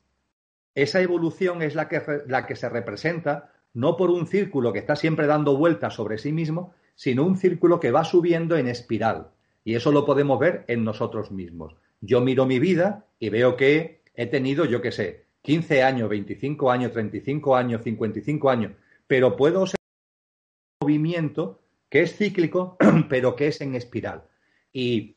Esa 0.75 1.01
evolución 1.01 1.63
es 1.63 1.75
la 1.75 1.89
que, 1.89 2.03
la 2.27 2.47
que 2.47 2.57
se 2.57 2.69
representa 2.69 3.53
no 3.75 3.97
por 3.97 4.11
un 4.11 4.27
círculo 4.27 4.73
que 4.73 4.79
está 4.79 4.97
siempre 4.97 5.27
dando 5.27 5.57
vueltas 5.57 5.95
sobre 5.95 6.19
sí 6.19 6.33
mismo, 6.33 6.75
sino 6.95 7.25
un 7.25 7.37
círculo 7.37 7.81
que 7.81 7.91
va 7.91 8.05
subiendo 8.05 8.57
en 8.57 8.69
espiral. 8.69 9.29
Y 9.65 9.75
eso 9.75 9.93
lo 9.93 10.05
podemos 10.05 10.39
ver 10.39 10.65
en 10.69 10.85
nosotros 10.85 11.31
mismos. 11.31 11.75
Yo 12.01 12.21
miro 12.21 12.47
mi 12.47 12.59
vida 12.59 13.07
y 13.19 13.29
veo 13.29 13.57
que 13.57 14.03
he 14.15 14.27
tenido, 14.27 14.65
yo 14.65 14.83
qué 14.83 14.93
sé, 14.93 15.25
15 15.43 15.83
años, 15.83 16.09
25 16.09 16.71
años, 16.71 16.93
35 16.93 17.57
años, 17.57 17.83
55 17.83 18.51
años, 18.51 18.73
pero 19.07 19.37
puedo 19.37 19.67
ser 19.67 19.77
un 20.81 20.87
movimiento 20.87 21.61
que 21.89 22.03
es 22.03 22.17
cíclico, 22.17 22.77
pero 23.09 23.37
que 23.37 23.49
es 23.49 23.61
en 23.61 23.75
espiral. 23.75 24.25
Y 24.73 25.17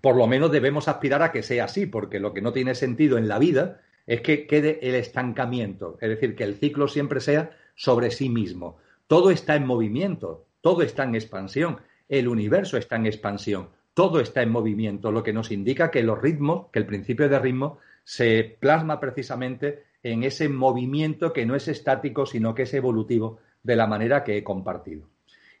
por 0.00 0.16
lo 0.16 0.26
menos 0.26 0.50
debemos 0.50 0.88
aspirar 0.88 1.22
a 1.22 1.32
que 1.32 1.42
sea 1.42 1.64
así, 1.64 1.86
porque 1.86 2.20
lo 2.20 2.32
que 2.32 2.42
no 2.42 2.52
tiene 2.52 2.74
sentido 2.74 3.18
en 3.18 3.28
la 3.28 3.38
vida 3.38 3.80
es 4.06 4.20
que 4.20 4.46
quede 4.46 4.78
el 4.82 4.94
estancamiento, 4.94 5.98
es 6.00 6.08
decir, 6.08 6.36
que 6.36 6.44
el 6.44 6.56
ciclo 6.56 6.88
siempre 6.88 7.20
sea 7.20 7.50
sobre 7.74 8.10
sí 8.10 8.28
mismo. 8.28 8.78
Todo 9.06 9.30
está 9.30 9.56
en 9.56 9.66
movimiento, 9.66 10.46
todo 10.60 10.82
está 10.82 11.04
en 11.04 11.14
expansión, 11.14 11.78
el 12.08 12.28
universo 12.28 12.76
está 12.76 12.96
en 12.96 13.06
expansión, 13.06 13.70
todo 13.94 14.20
está 14.20 14.42
en 14.42 14.50
movimiento, 14.50 15.10
lo 15.10 15.22
que 15.22 15.32
nos 15.32 15.50
indica 15.50 15.90
que 15.90 16.02
los 16.02 16.20
ritmos, 16.20 16.66
que 16.72 16.78
el 16.78 16.86
principio 16.86 17.28
de 17.28 17.38
ritmo 17.38 17.78
se 18.04 18.56
plasma 18.60 19.00
precisamente 19.00 19.84
en 20.02 20.22
ese 20.22 20.48
movimiento 20.48 21.32
que 21.32 21.46
no 21.46 21.56
es 21.56 21.66
estático, 21.66 22.26
sino 22.26 22.54
que 22.54 22.62
es 22.62 22.74
evolutivo 22.74 23.38
de 23.62 23.74
la 23.74 23.88
manera 23.88 24.22
que 24.22 24.36
he 24.36 24.44
compartido. 24.44 25.08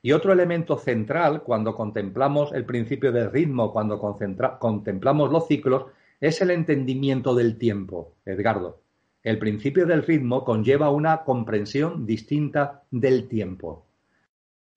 Y 0.06 0.12
otro 0.12 0.32
elemento 0.32 0.78
central 0.78 1.42
cuando 1.42 1.74
contemplamos 1.74 2.52
el 2.52 2.64
principio 2.64 3.10
del 3.10 3.32
ritmo, 3.32 3.72
cuando 3.72 3.98
contemplamos 3.98 5.32
los 5.32 5.48
ciclos, 5.48 5.86
es 6.20 6.40
el 6.40 6.52
entendimiento 6.52 7.34
del 7.34 7.58
tiempo, 7.58 8.12
Edgardo. 8.24 8.82
El 9.24 9.40
principio 9.40 9.84
del 9.84 10.04
ritmo 10.04 10.44
conlleva 10.44 10.90
una 10.90 11.24
comprensión 11.24 12.06
distinta 12.06 12.84
del 12.92 13.26
tiempo. 13.26 13.84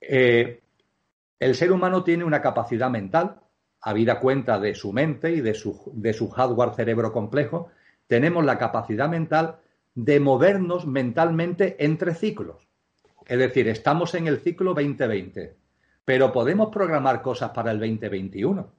Eh, 0.01 0.61
el 1.37 1.53
ser 1.53 1.73
humano 1.73 2.03
tiene 2.03 2.23
una 2.23 2.41
capacidad 2.41 2.89
mental 2.89 3.35
habida 3.81 4.19
cuenta 4.19 4.59
de 4.59 4.73
su 4.73 4.91
mente 4.91 5.31
y 5.31 5.41
de 5.41 5.53
su, 5.53 5.91
de 5.93 6.13
su 6.13 6.31
hardware 6.31 6.73
cerebro 6.73 7.13
complejo, 7.13 7.69
tenemos 8.07 8.43
la 8.43 8.57
capacidad 8.57 9.07
mental 9.07 9.57
de 9.93 10.19
movernos 10.19 10.87
mentalmente 10.87 11.75
entre 11.85 12.15
ciclos. 12.15 12.68
Es 13.29 13.39
decir, 13.39 13.69
estamos 13.69 14.13
en 14.15 14.27
el 14.27 14.39
ciclo 14.39 14.73
2020, 14.73 15.55
pero 16.03 16.33
podemos 16.33 16.69
programar 16.69 17.21
cosas 17.21 17.51
para 17.51 17.71
el 17.71 17.79
2021. 17.79 18.73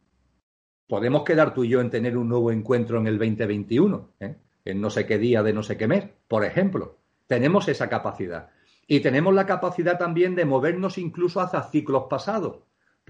Podemos 0.86 1.22
quedar 1.22 1.54
tú 1.54 1.64
y 1.64 1.68
yo 1.68 1.80
en 1.80 1.88
tener 1.88 2.18
un 2.18 2.28
nuevo 2.28 2.50
encuentro 2.50 2.98
en 2.98 3.06
el 3.06 3.16
2021, 3.16 4.10
¿eh? 4.20 4.36
en 4.64 4.80
no 4.80 4.90
sé 4.90 5.06
qué 5.06 5.16
día 5.16 5.42
de 5.42 5.52
no 5.52 5.62
sé 5.62 5.78
qué 5.78 5.86
mes, 5.86 6.04
por 6.28 6.44
ejemplo. 6.44 6.98
Tenemos 7.26 7.68
esa 7.68 7.88
capacidad. 7.88 8.50
Y 8.86 9.00
tenemos 9.00 9.32
la 9.32 9.46
capacidad 9.46 9.96
también 9.96 10.34
de 10.34 10.44
movernos 10.44 10.98
incluso 10.98 11.40
hacia 11.40 11.62
ciclos 11.62 12.04
pasados 12.10 12.58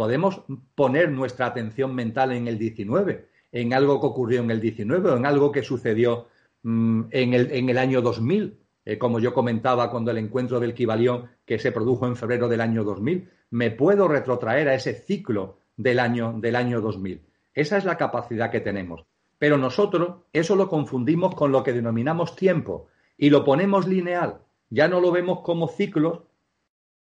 podemos 0.00 0.42
poner 0.74 1.10
nuestra 1.10 1.44
atención 1.44 1.94
mental 1.94 2.32
en 2.32 2.48
el 2.48 2.58
19, 2.58 3.28
en 3.52 3.74
algo 3.74 4.00
que 4.00 4.06
ocurrió 4.06 4.40
en 4.40 4.50
el 4.50 4.58
19 4.58 5.10
o 5.10 5.16
en 5.18 5.26
algo 5.26 5.52
que 5.52 5.62
sucedió 5.62 6.28
mm, 6.62 7.02
en, 7.10 7.34
el, 7.34 7.76
año 7.76 8.00
2000, 8.00 8.58
eh, 8.90 8.98
como 8.98 9.20
yo 9.20 9.32
comentaba 9.32 9.88
cuando 9.88 10.10
el 10.10 10.18
encuentro 10.18 10.58
del 10.58 10.74
Kibalión 10.74 11.28
que 11.46 11.60
se 11.60 11.70
produjo 11.70 12.08
en 12.08 12.16
febrero 12.16 12.48
del 12.48 12.60
año 12.60 12.82
2000. 12.82 13.30
Me 13.50 13.70
puedo 13.70 14.08
retrotraer 14.08 14.68
a 14.68 14.74
ese 14.74 14.94
ciclo 14.94 15.58
del 15.76 16.00
año, 16.00 16.34
del 16.40 16.56
año 16.56 16.80
2000. 16.80 17.22
Esa 17.54 17.76
es 17.76 17.84
la 17.84 17.96
capacidad 17.96 18.50
que 18.50 18.58
tenemos. 18.58 19.04
Pero 19.38 19.58
nosotros 19.58 20.24
eso 20.32 20.56
lo 20.56 20.68
confundimos 20.68 21.36
con 21.36 21.52
lo 21.52 21.62
que 21.62 21.72
denominamos 21.72 22.34
tiempo 22.34 22.88
y 23.16 23.30
lo 23.30 23.44
ponemos 23.44 23.86
lineal. 23.86 24.40
Ya 24.70 24.88
no 24.88 25.00
lo 25.00 25.12
vemos 25.12 25.42
como 25.42 25.68
ciclos 25.68 26.22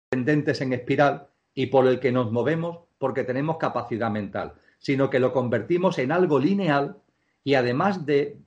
tendentes 0.09 0.61
en 0.61 0.71
espiral, 0.71 1.27
y 1.53 1.65
por 1.65 1.85
el 1.87 1.99
que 1.99 2.13
nos 2.13 2.31
movemos 2.31 2.79
porque 2.97 3.25
tenemos 3.25 3.57
capacidad 3.57 4.09
mental, 4.09 4.53
sino 4.79 5.09
que 5.09 5.19
lo 5.19 5.33
convertimos 5.33 5.99
en 5.99 6.13
algo 6.13 6.39
lineal 6.39 6.95
y 7.43 7.55
además 7.55 8.05
de, 8.05 8.37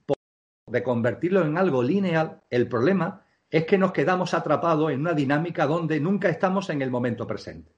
de 0.67 0.83
convertirlo 0.83 1.45
en 1.45 1.59
algo 1.59 1.83
lineal, 1.83 2.41
el 2.49 2.67
problema 2.67 3.26
es 3.51 3.65
que 3.65 3.79
nos 3.79 3.93
quedamos 3.93 4.35
atrapados 4.35 4.91
en 4.91 5.01
una 5.01 5.15
dinámica 5.15 5.67
donde 5.67 6.01
nunca 6.01 6.29
estamos 6.29 6.71
en 6.71 6.83
el 6.83 6.91
momento 6.91 7.27
presente. 7.27 7.73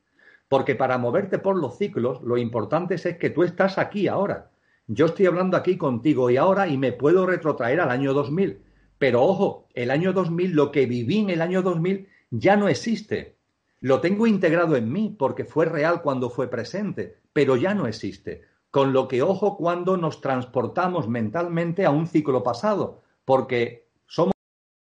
Porque 0.49 0.75
para 0.75 0.99
moverte 0.99 1.39
por 1.39 1.57
los 1.59 1.77
ciclos, 1.77 2.23
lo 2.23 2.39
importante 2.39 2.95
es 2.95 3.17
que 3.19 3.31
tú 3.31 3.43
estás 3.43 3.77
aquí 3.77 4.09
ahora. 4.09 4.51
Yo 4.87 5.07
estoy 5.07 5.27
hablando 5.27 5.57
aquí 5.57 5.77
contigo 5.77 6.31
y 6.31 6.39
ahora 6.39 6.67
y 6.67 6.79
me 6.79 6.93
puedo 6.93 7.27
retrotraer 7.27 7.81
al 7.81 7.91
año 7.91 8.15
2000. 8.15 8.63
Pero 8.99 9.23
ojo, 9.23 9.69
el 9.75 9.91
año 9.91 10.13
2000, 10.15 10.53
lo 10.53 10.73
que 10.73 10.87
viví 10.87 11.19
en 11.19 11.31
el 11.31 11.43
año 11.43 11.61
2000 11.61 12.09
ya 12.31 12.57
no 12.57 12.69
existe. 12.69 13.37
Lo 13.81 14.01
tengo 14.01 14.27
integrado 14.27 14.77
en 14.77 14.91
mí 14.91 15.15
porque 15.17 15.45
fue 15.45 15.67
real 15.67 16.03
cuando 16.03 16.31
fue 16.31 16.49
presente, 16.49 17.19
pero 17.33 17.57
ya 17.57 17.75
no 17.75 17.87
existe. 17.87 18.43
Con 18.71 18.93
lo 18.93 19.07
que 19.07 19.23
ojo 19.23 19.57
cuando 19.57 19.97
nos 19.97 20.21
transportamos 20.21 21.09
mentalmente 21.09 21.85
a 21.85 21.91
un 21.91 22.07
ciclo 22.07 22.43
pasado, 22.43 23.03
porque 23.25 23.88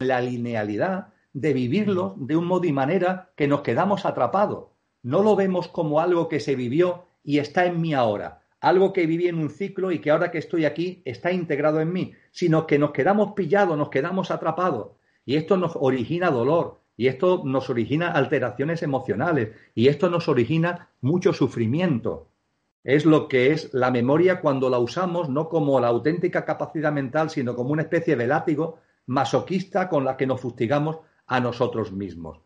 la 0.02 0.22
linealidad 0.22 1.07
de 1.34 1.53
vivirlo 1.53 2.15
de 2.18 2.36
un 2.36 2.45
modo 2.45 2.65
y 2.65 2.72
manera 2.72 3.32
que 3.36 3.48
nos 3.48 3.61
quedamos 3.61 4.06
atrapados. 4.06 4.68
No 5.03 5.23
lo 5.23 5.36
vemos 5.36 5.68
como 5.68 5.99
algo 5.99 6.28
que 6.28 6.40
se 6.40 6.56
vivió 6.56 7.06
y 7.23 7.40
está 7.40 7.65
en 7.65 7.82
mí 7.82 7.94
ahora, 7.94 8.41
algo 8.60 8.94
que 8.94 9.06
viví 9.06 9.28
en 9.28 9.38
un 9.38 9.49
ciclo 9.49 9.91
y 9.91 9.99
que 9.99 10.11
ahora 10.11 10.32
que 10.32 10.38
estoy 10.38 10.65
aquí 10.65 11.02
está 11.06 11.32
integrado 11.32 11.80
en 11.80 11.91
mí, 11.94 12.14
sino 12.32 12.68
que 12.68 12.78
nos 12.78 12.91
quedamos 12.91 13.34
pillados, 13.34 13.78
nos 13.78 13.90
quedamos 13.90 14.32
atrapados. 14.32 14.91
Y 15.26 15.36
esto 15.36 15.56
nos 15.56 15.73
origina 15.76 16.32
dolor, 16.32 16.82
y 17.02 17.07
esto 17.07 17.41
nos 17.44 17.68
origina 17.72 18.11
alteraciones 18.11 18.84
emocionales 18.84 19.56
y 19.73 19.88
esto 19.88 20.07
nos 20.10 20.28
origina 20.28 20.90
mucho 21.02 21.34
sufrimiento. 21.34 22.28
Es 22.84 23.06
lo 23.06 23.28
que 23.28 23.52
es 23.52 23.73
la 23.73 23.90
memoria 23.90 24.40
cuando 24.40 24.69
la 24.69 24.78
usamos 24.78 25.28
no 25.28 25.49
como 25.49 25.80
la 25.80 25.88
auténtica 25.88 26.45
capacidad 26.45 26.91
mental, 26.91 27.32
sino 27.32 27.56
como 27.56 27.72
una 27.72 27.82
especie 27.82 28.15
de 28.15 28.28
látigo 28.28 28.78
masoquista 29.06 29.90
con 29.90 30.06
la 30.06 30.18
que 30.18 30.28
nos 30.28 30.41
fustigamos 30.41 30.99
a 31.28 31.40
nosotros 31.40 31.91
mismos. 31.91 32.41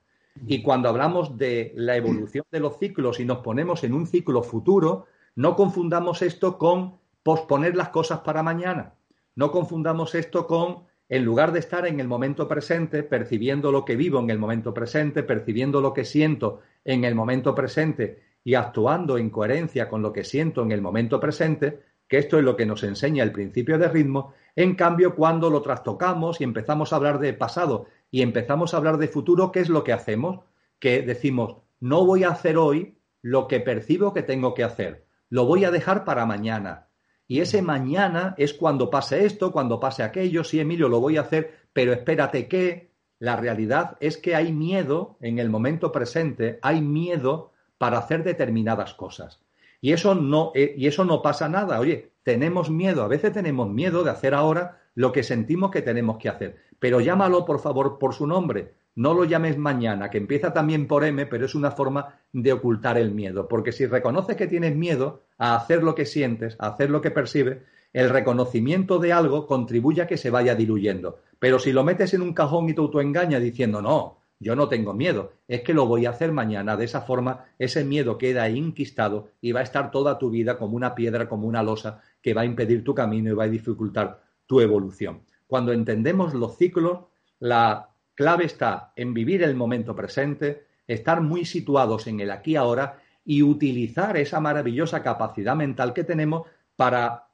Y 0.48 0.62
cuando 0.62 0.90
hablamos 0.90 1.38
de 1.38 1.74
la 1.76 1.96
evolución 1.96 2.46
de 2.52 2.60
los 2.60 2.78
ciclos 2.78 3.20
y 3.20 3.26
nos 3.26 3.40
ponemos 3.40 3.84
en 3.84 3.94
un 3.94 4.06
ciclo 4.06 4.44
futuro, 4.44 5.06
no 5.36 5.56
confundamos 5.56 6.22
esto 6.22 6.58
con 6.58 6.98
posponer 7.24 7.76
las 7.76 7.90
cosas 7.90 8.20
para 8.20 8.44
mañana. 8.44 8.94
No 9.36 9.52
confundamos 9.52 10.14
esto 10.16 10.46
con 10.46 10.84
en 11.08 11.24
lugar 11.24 11.52
de 11.52 11.60
estar 11.60 11.86
en 11.86 12.00
el 12.00 12.08
momento 12.08 12.48
presente, 12.48 13.04
percibiendo 13.04 13.72
lo 13.72 13.86
que 13.86 13.96
vivo 13.96 14.20
en 14.20 14.30
el 14.30 14.40
momento 14.40 14.74
presente, 14.74 15.24
percibiendo 15.24 15.82
lo 15.82 15.94
que 15.94 16.04
siento 16.04 16.62
en 16.84 17.04
el 17.04 17.16
momento 17.16 17.54
presente 17.54 18.24
y 18.44 18.56
actuando 18.56 19.18
en 19.18 19.30
coherencia 19.30 19.88
con 19.88 20.02
lo 20.02 20.12
que 20.12 20.24
siento 20.24 20.64
en 20.64 20.72
el 20.72 20.82
momento 20.82 21.20
presente, 21.20 21.80
que 22.08 22.18
esto 22.18 22.38
es 22.38 22.44
lo 22.44 22.56
que 22.56 22.66
nos 22.66 22.84
enseña 22.84 23.24
el 23.24 23.32
principio 23.32 23.78
de 23.78 23.88
ritmo, 23.88 24.34
en 24.56 24.76
cambio 24.76 25.16
cuando 25.16 25.50
lo 25.50 25.62
trastocamos 25.62 26.42
y 26.42 26.44
empezamos 26.44 26.92
a 26.92 26.96
hablar 26.96 27.20
de 27.20 27.34
pasado 27.34 27.88
y 28.12 28.22
empezamos 28.22 28.74
a 28.74 28.78
hablar 28.78 28.98
de 28.98 29.08
futuro, 29.08 29.52
¿qué 29.52 29.60
es 29.60 29.70
lo 29.70 29.84
que 29.84 29.94
hacemos? 29.94 30.46
Que 30.80 31.02
decimos, 31.02 31.58
no 31.80 32.06
voy 32.06 32.24
a 32.24 32.30
hacer 32.30 32.58
hoy 32.58 32.98
lo 33.22 33.48
que 33.48 33.60
percibo 33.60 34.14
que 34.14 34.24
tengo 34.24 34.54
que 34.54 34.64
hacer, 34.64 35.06
lo 35.30 35.46
voy 35.46 35.66
a 35.66 35.72
dejar 35.72 36.06
para 36.06 36.26
mañana, 36.26 36.86
y 37.28 37.40
ese 37.40 37.62
mañana 37.62 38.36
es 38.38 38.54
cuando 38.54 38.90
pase 38.90 39.26
esto, 39.26 39.52
cuando 39.52 39.80
pase 39.80 40.04
aquello, 40.04 40.44
sí, 40.44 40.60
Emilio, 40.60 40.90
lo 40.90 41.00
voy 41.00 41.18
a 41.18 41.22
hacer, 41.22 41.56
pero 41.74 41.92
espérate 41.92 42.48
que 42.48 42.92
la 43.18 43.36
realidad 43.36 43.98
es 44.00 44.18
que 44.18 44.36
hay 44.36 44.52
miedo 44.52 45.18
en 45.22 45.40
el 45.40 45.50
momento 45.50 45.92
presente, 45.92 46.60
hay 46.62 46.82
miedo 46.82 47.52
para 47.78 47.98
hacer 47.98 48.24
determinadas 48.24 48.94
cosas. 48.94 49.42
Y 49.82 49.94
eso 49.94 50.14
no, 50.14 50.52
eh, 50.54 50.76
y 50.78 50.88
eso 50.88 51.04
no 51.04 51.22
pasa 51.22 51.50
nada. 51.50 51.80
Oye, 51.80 52.12
tenemos 52.26 52.72
miedo, 52.72 53.04
a 53.04 53.08
veces 53.08 53.32
tenemos 53.32 53.70
miedo 53.70 54.04
de 54.04 54.10
hacer 54.10 54.34
ahora 54.34 54.82
lo 54.96 55.12
que 55.12 55.22
sentimos 55.22 55.70
que 55.70 55.84
tenemos 55.84 56.18
que 56.18 56.28
hacer. 56.28 56.56
Pero 56.80 57.00
llámalo, 57.00 57.46
por 57.46 57.60
favor, 57.60 58.00
por 58.00 58.16
su 58.16 58.26
nombre. 58.26 58.74
No 58.96 59.14
lo 59.14 59.26
llames 59.26 59.60
mañana, 59.60 60.10
que 60.10 60.18
empieza 60.18 60.52
también 60.52 60.88
por 60.88 61.04
M, 61.04 61.28
pero 61.28 61.46
es 61.46 61.54
una 61.54 61.70
forma 61.70 62.20
de 62.34 62.52
ocultar 62.52 62.98
el 62.98 63.12
miedo. 63.12 63.48
Porque 63.48 63.72
si 63.72 63.86
reconoces 63.86 64.36
que 64.38 64.48
tienes 64.48 64.76
miedo 64.76 65.22
a 65.38 65.56
hacer 65.56 65.84
lo 65.84 65.94
que 65.94 66.08
sientes, 66.08 66.56
a 66.58 66.70
hacer 66.70 66.90
lo 66.90 67.00
que 67.00 67.12
percibes, 67.12 67.60
el 67.94 68.10
reconocimiento 68.10 68.98
de 68.98 69.14
algo 69.14 69.46
contribuye 69.46 70.02
a 70.02 70.08
que 70.08 70.18
se 70.18 70.32
vaya 70.32 70.56
diluyendo. 70.56 71.20
Pero 71.38 71.60
si 71.60 71.74
lo 71.74 71.84
metes 71.84 72.16
en 72.16 72.24
un 72.24 72.34
cajón 72.34 72.68
y 72.70 72.74
te 72.74 72.82
autoengañas 72.82 73.42
diciendo, 73.44 73.84
no, 73.84 74.18
yo 74.40 74.56
no 74.56 74.68
tengo 74.68 74.94
miedo, 74.94 75.32
es 75.48 75.62
que 75.62 75.74
lo 75.74 75.86
voy 75.86 76.06
a 76.06 76.10
hacer 76.10 76.32
mañana. 76.32 76.76
De 76.76 76.86
esa 76.86 77.02
forma, 77.02 77.46
ese 77.58 77.86
miedo 77.86 78.18
queda 78.18 78.50
inquistado 78.50 79.30
y 79.42 79.54
va 79.54 79.62
a 79.62 79.64
estar 79.64 79.92
toda 79.92 80.18
tu 80.18 80.30
vida 80.30 80.58
como 80.58 80.76
una 80.76 80.94
piedra, 80.94 81.30
como 81.30 81.48
una 81.48 81.64
losa, 81.64 82.02
que 82.26 82.34
va 82.34 82.42
a 82.42 82.46
impedir 82.46 82.84
tu 82.84 82.96
camino 82.96 83.30
y 83.30 83.36
va 83.36 83.44
a 83.44 83.48
dificultar 83.48 84.20
tu 84.48 84.60
evolución. 84.60 85.22
Cuando 85.46 85.72
entendemos 85.72 86.34
los 86.34 86.58
ciclos, 86.58 87.02
La 87.38 87.90
clave 88.16 88.46
está 88.46 88.94
en 88.96 89.14
vivir 89.14 89.44
el 89.44 89.54
momento 89.54 89.96
presente, 89.96 90.66
estar 90.88 91.22
muy 91.22 91.46
situados 91.46 92.08
en 92.08 92.20
el 92.22 92.32
aquí 92.32 92.54
y 92.54 92.56
ahora 92.56 92.98
y 93.24 93.44
utilizar 93.44 94.18
esa 94.18 94.40
maravillosa 94.40 95.04
capacidad 95.04 95.56
mental 95.56 95.94
que 95.94 96.04
tenemos 96.04 96.48
para 96.76 97.28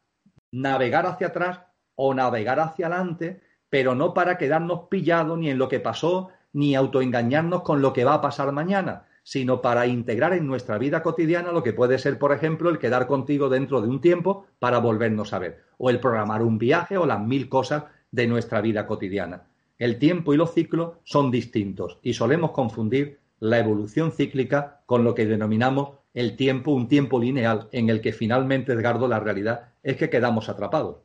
navegar 0.52 1.06
hacia 1.06 1.28
atrás 1.28 1.62
o 1.96 2.14
navegar 2.14 2.60
hacia 2.60 2.88
adelante, 2.88 3.40
pero 3.70 3.96
no 3.96 4.14
para 4.14 4.38
quedarnos 4.38 4.90
pillados 4.90 5.40
ni 5.40 5.50
en 5.52 5.58
lo 5.58 5.70
que 5.70 5.80
pasó, 5.80 6.32
ni 6.52 6.76
autoengañarnos 6.76 7.62
con 7.62 7.82
lo 7.82 7.94
que 7.94 8.04
va 8.04 8.16
a 8.16 8.22
pasar 8.22 8.52
mañana, 8.52 9.06
sino 9.24 9.62
para 9.62 9.88
integrar 9.88 10.34
en 10.34 10.48
nuestra 10.48 10.78
vida 10.78 11.04
cotidiana 11.04 11.52
lo 11.52 11.64
que 11.64 11.74
puede 11.74 12.00
ser, 12.00 12.18
por 12.18 12.32
ejemplo, 12.32 12.70
el 12.70 12.80
quedar 12.80 13.08
contigo 13.08 13.50
dentro 13.50 13.82
de 13.82 13.88
un 13.88 14.02
tiempo 14.02 14.46
para 14.60 14.80
volvernos 14.80 15.34
a 15.34 15.40
ver, 15.40 15.64
o 15.78 15.90
el 15.90 16.00
programar 16.00 16.42
un 16.42 16.58
viaje 16.58 16.98
o 16.98 17.06
las 17.06 17.22
mil 17.22 17.50
cosas 17.50 17.84
de 18.12 18.28
nuestra 18.28 18.62
vida 18.62 18.88
cotidiana. 18.88 19.48
El 19.78 19.98
tiempo 20.00 20.34
y 20.34 20.38
los 20.38 20.54
ciclos 20.54 20.98
son 21.04 21.32
distintos 21.32 22.00
y 22.02 22.14
solemos 22.14 22.52
confundir 22.52 23.20
la 23.40 23.60
evolución 23.60 24.12
cíclica 24.12 24.82
con 24.86 25.04
lo 25.04 25.16
que 25.16 25.26
denominamos 25.26 25.98
el 26.14 26.36
tiempo, 26.36 26.72
un 26.72 26.88
tiempo 26.88 27.20
lineal 27.20 27.68
en 27.72 27.90
el 27.90 28.02
que 28.02 28.14
finalmente, 28.14 28.74
Edgardo, 28.74 29.08
la 29.08 29.20
realidad 29.20 29.70
es 29.82 29.98
que 29.98 30.10
quedamos 30.10 30.50
atrapados. 30.50 30.98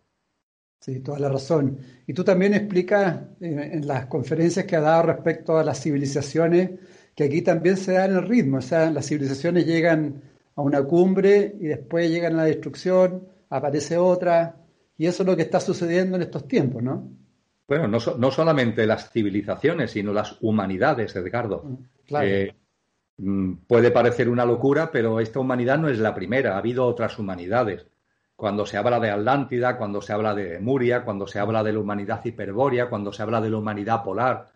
Sí, 0.81 1.01
toda 1.01 1.19
la 1.19 1.29
razón. 1.29 1.79
Y 2.07 2.13
tú 2.13 2.23
también 2.23 2.55
explicas 2.55 3.21
en, 3.41 3.87
las 3.87 4.07
conferencias 4.07 4.67
que 4.67 4.77
ha 4.77 4.81
dado 4.81 5.05
respecto 5.05 5.57
a 5.57 5.65
las 5.65 5.83
civilizaciones 5.83 6.71
que 7.17 7.25
aquí 7.25 7.41
también 7.41 7.79
se 7.79 7.95
da 7.95 8.05
en 8.05 8.15
el 8.15 8.29
ritmo, 8.29 8.59
o 8.59 8.63
sea, 8.63 8.91
las 8.91 9.07
civilizaciones 9.07 9.67
llegan 9.67 10.23
a 10.55 10.61
una 10.61 10.83
cumbre 10.83 11.57
y 11.59 11.67
después 11.67 12.11
llegan 12.11 12.35
a 12.35 12.37
la 12.37 12.45
destrucción, 12.45 13.27
aparece 13.49 13.97
otra, 13.97 14.57
y 14.99 15.07
eso 15.07 15.23
es 15.23 15.27
lo 15.27 15.35
que 15.35 15.43
está 15.43 15.59
sucediendo 15.59 16.17
en 16.17 16.23
estos 16.23 16.47
tiempos, 16.47 16.83
¿no? 16.83 17.09
Bueno, 17.67 17.89
no, 17.89 17.99
no 18.19 18.31
solamente 18.31 18.87
las 18.87 19.11
civilizaciones, 19.11 19.91
sino 19.91 20.13
las 20.13 20.37
humanidades, 20.43 21.17
Edgardo. 21.17 21.63
Mm, 21.65 21.75
claro. 22.07 22.27
Eh, 22.29 22.55
mm, 23.17 23.53
puede 23.67 23.91
parecer 23.91 24.29
una 24.29 24.45
locura, 24.45 24.91
pero 24.93 25.19
esta 25.19 25.41
humanidad 25.41 25.79
no 25.79 25.89
es 25.89 25.99
la 25.99 26.15
primera, 26.15 26.55
ha 26.55 26.59
habido 26.59 26.87
otras 26.87 27.19
humanidades. 27.19 27.87
Cuando 28.37 28.67
se 28.67 28.77
habla 28.77 29.01
de 29.01 29.11
Atlántida, 29.11 29.79
cuando 29.79 30.03
se 30.03 30.13
habla 30.13 30.35
de 30.35 30.61
Muria, 30.61 31.03
cuando 31.03 31.27
se 31.27 31.39
habla 31.39 31.65
de 31.65 31.73
la 31.73 31.79
humanidad 31.79 32.23
hiperbórea, 32.23 32.91
cuando 32.91 33.11
se 33.11 33.23
habla 33.23 33.41
de 33.41 33.49
la 33.49 33.57
humanidad 33.57 34.05
polar, 34.05 34.49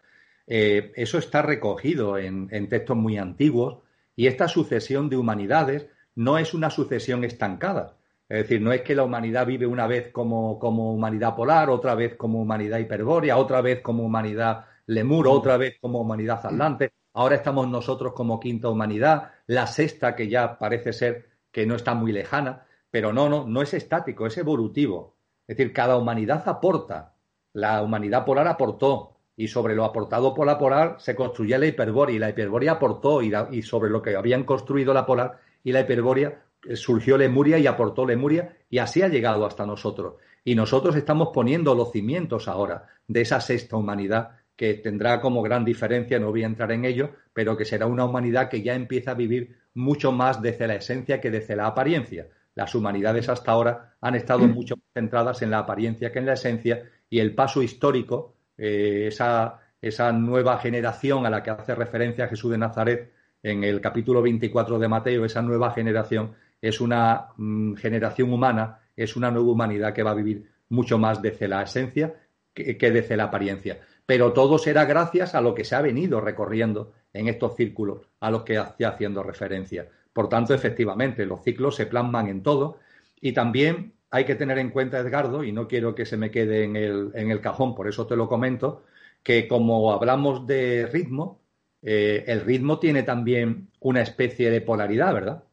eh, 0.53 0.91
eso 0.97 1.19
está 1.19 1.43
recogido 1.43 2.19
en, 2.19 2.49
textos 2.69 2.97
muy 2.97 3.17
antiguos 3.19 3.85
y 4.17 4.27
esta 4.27 4.49
sucesión 4.49 5.09
de 5.09 5.17
humanidades 5.17 5.87
no 6.17 6.39
es 6.39 6.55
una 6.55 6.71
sucesión 6.71 7.23
estancada. 7.23 7.97
Es 8.29 8.43
decir, 8.43 8.61
no 8.61 8.73
es 8.73 8.83
que 8.83 8.97
la 8.97 9.05
humanidad 9.05 9.47
vive 9.47 9.69
una 9.69 9.87
vez 9.87 10.11
como, 10.11 10.59
humanidad 10.59 11.37
polar, 11.37 11.71
otra 11.71 11.95
vez 11.95 12.17
como 12.17 12.43
humanidad 12.43 12.81
hiperbórea, 12.81 13.37
otra 13.37 13.61
vez 13.61 13.81
como 13.81 14.05
humanidad 14.05 14.65
lemur, 14.87 15.29
otra 15.29 15.57
vez 15.57 15.77
como 15.81 16.01
humanidad 16.01 16.45
atlante. 16.45 16.95
Ahora 17.13 17.37
estamos 17.37 17.69
nosotros 17.69 18.13
como 18.13 18.41
quinta 18.41 18.69
humanidad, 18.69 19.31
la 19.47 19.69
sexta 19.69 20.17
que 20.17 20.27
ya 20.29 20.59
parece 20.59 20.93
ser 20.93 21.29
que 21.53 21.65
no 21.65 21.77
está 21.77 21.95
muy 21.95 22.11
lejana, 22.11 22.67
pero 22.91 23.13
no, 23.13 23.29
no, 23.29 23.47
no 23.47 23.63
es 23.63 23.73
estático, 23.73 24.27
es 24.27 24.37
evolutivo. 24.37 25.15
Es 25.47 25.57
decir, 25.57 25.73
cada 25.73 25.97
humanidad 25.97 26.43
aporta. 26.49 27.15
La 27.53 27.83
humanidad 27.83 28.25
polar 28.25 28.49
aportó, 28.49 29.20
y 29.41 29.49
sobre 29.49 29.75
lo 29.75 29.87
aportado 29.87 30.35
por 30.35 30.47
la 30.47 30.59
polar 30.59 30.97
se 30.99 31.17
construye 31.17 31.57
la 31.57 31.65
hiperbórea 31.65 32.15
y 32.15 32.19
la 32.19 32.29
hiperbórea 32.29 32.73
aportó 32.73 33.23
y, 33.23 33.63
sobre 33.63 33.89
lo 33.89 34.03
que 34.03 34.15
habían 34.15 34.45
construido 34.45 34.93
la 34.93 35.07
polar 35.07 35.39
y 35.65 35.73
la 35.73 35.81
hiperbórea 35.81 36.43
eh, 36.69 36.77
surgió 36.77 37.17
Lemuria 37.17 37.59
y 37.59 37.67
aportó 37.67 38.05
Lemuria 38.05 38.55
y 38.69 38.77
así 38.77 39.01
ha 39.01 39.09
llegado 39.09 39.47
hasta 39.47 39.65
nosotros. 39.65 40.17
Y 40.45 40.55
nosotros 40.55 40.95
estamos 40.95 41.31
poniendo 41.33 41.75
los 41.75 41.91
cimientos 41.91 42.49
ahora 42.49 42.85
de 43.09 43.23
esa 43.23 43.41
sexta 43.41 43.79
humanidad 43.79 44.33
que 44.57 44.75
tendrá 44.75 45.23
como 45.23 45.41
gran 45.41 45.65
diferencia, 45.65 46.19
no 46.19 46.29
voy 46.29 46.43
a 46.43 46.47
entrar 46.47 46.71
en 46.73 46.85
ello, 46.85 47.13
pero 47.33 47.57
que 47.57 47.65
será 47.65 47.87
una 47.87 48.05
humanidad 48.05 48.51
que 48.51 48.61
ya 48.61 48.75
empieza 48.75 49.13
a 49.13 49.15
vivir 49.15 49.57
mucho 49.73 50.13
más 50.13 50.43
desde 50.43 50.67
la 50.67 50.75
esencia 50.75 51.19
que 51.19 51.31
desde 51.31 51.57
la 51.57 51.67
apariencia. 51.67 52.29
Las 52.55 52.75
humanidades 52.75 53.31
hasta 53.31 53.53
ahora 53.53 53.97
han 54.03 54.17
estado 54.17 54.47
mucho 54.47 54.77
más 54.77 54.85
centradas 54.93 55.41
en 55.41 55.51
la 55.51 55.61
apariencia 55.61 56.13
que 56.13 56.19
en 56.19 56.27
la 56.27 56.35
esencia 56.35 56.91
y 57.09 57.21
el 57.21 57.35
paso 57.35 57.63
histórico 57.63 58.35
eh, 58.63 59.07
esa, 59.07 59.59
esa 59.81 60.13
nueva 60.13 60.59
generación 60.59 61.25
a 61.25 61.31
la 61.31 61.43
que 61.43 61.49
hace 61.49 61.75
referencia 61.75 62.29
Jesús 62.29 62.51
de 62.51 62.59
Nazaret 62.59 63.11
en 63.43 63.65
el 63.65 63.81
capítulo 63.81 64.21
24 64.21 64.79
de 64.79 64.87
Mateo, 64.87 65.25
esa 65.25 65.41
nueva 65.41 65.73
generación 65.73 66.35
es 66.61 66.79
una 66.83 67.29
mm, 67.39 67.75
generación 67.77 68.31
humana, 68.31 68.81
es 68.95 69.17
una 69.17 69.31
nueva 69.31 69.51
humanidad 69.51 69.95
que 69.95 70.03
va 70.03 70.11
a 70.11 70.15
vivir 70.15 70.45
mucho 70.69 70.99
más 70.99 71.23
desde 71.23 71.49
la 71.49 71.63
esencia 71.63 72.15
que, 72.53 72.77
que, 72.77 72.91
desde 72.91 73.17
la 73.17 73.25
apariencia. 73.25 73.81
Pero 74.05 74.35
todo 74.35 74.59
será 74.59 74.85
gracias 74.85 75.35
a 75.35 75.41
lo 75.41 75.55
que 75.55 75.65
se 75.65 75.75
ha 75.75 75.81
venido 75.81 76.21
recorriendo 76.21 76.93
en 77.15 77.29
estos 77.29 77.57
círculos 77.57 78.09
a 78.21 78.31
los 78.31 78.43
que 78.43 78.59
hacía 78.59 78.91
haciendo 78.91 79.23
referencia. 79.23 79.89
Por 80.13 80.29
tanto, 80.29 80.53
efectivamente, 80.53 81.25
los 81.25 81.43
ciclos 81.43 81.77
se 81.77 81.87
plasman 81.87 82.29
en 82.29 82.43
todo 82.43 82.79
y 83.23 83.33
también 83.33 83.95
hay 84.11 84.25
que 84.25 84.35
tener 84.35 84.59
en 84.59 84.71
cuenta, 84.71 84.99
Edgardo, 84.99 85.45
y 85.45 85.53
no 85.53 85.69
quiero 85.69 85.95
que 85.95 86.05
se 86.05 86.17
me 86.17 86.31
quede 86.31 86.65
en 86.65 86.77
el, 86.77 87.11
en 87.15 87.31
el 87.31 87.41
cajón, 87.41 87.75
por 87.75 87.89
eso 87.89 88.07
te 88.07 88.17
lo 88.17 88.29
comento, 88.29 88.85
que 89.23 89.47
como 89.47 89.93
hablamos 89.93 90.47
de 90.47 90.87
ritmo, 90.87 91.41
eh, 91.83 92.25
el 92.27 92.41
ritmo 92.41 92.79
tiene 92.79 93.03
también 93.03 93.71
una 93.81 94.03
especie 94.03 94.51
de 94.51 94.61
polaridad, 94.61 95.15
¿verdad? 95.15 95.45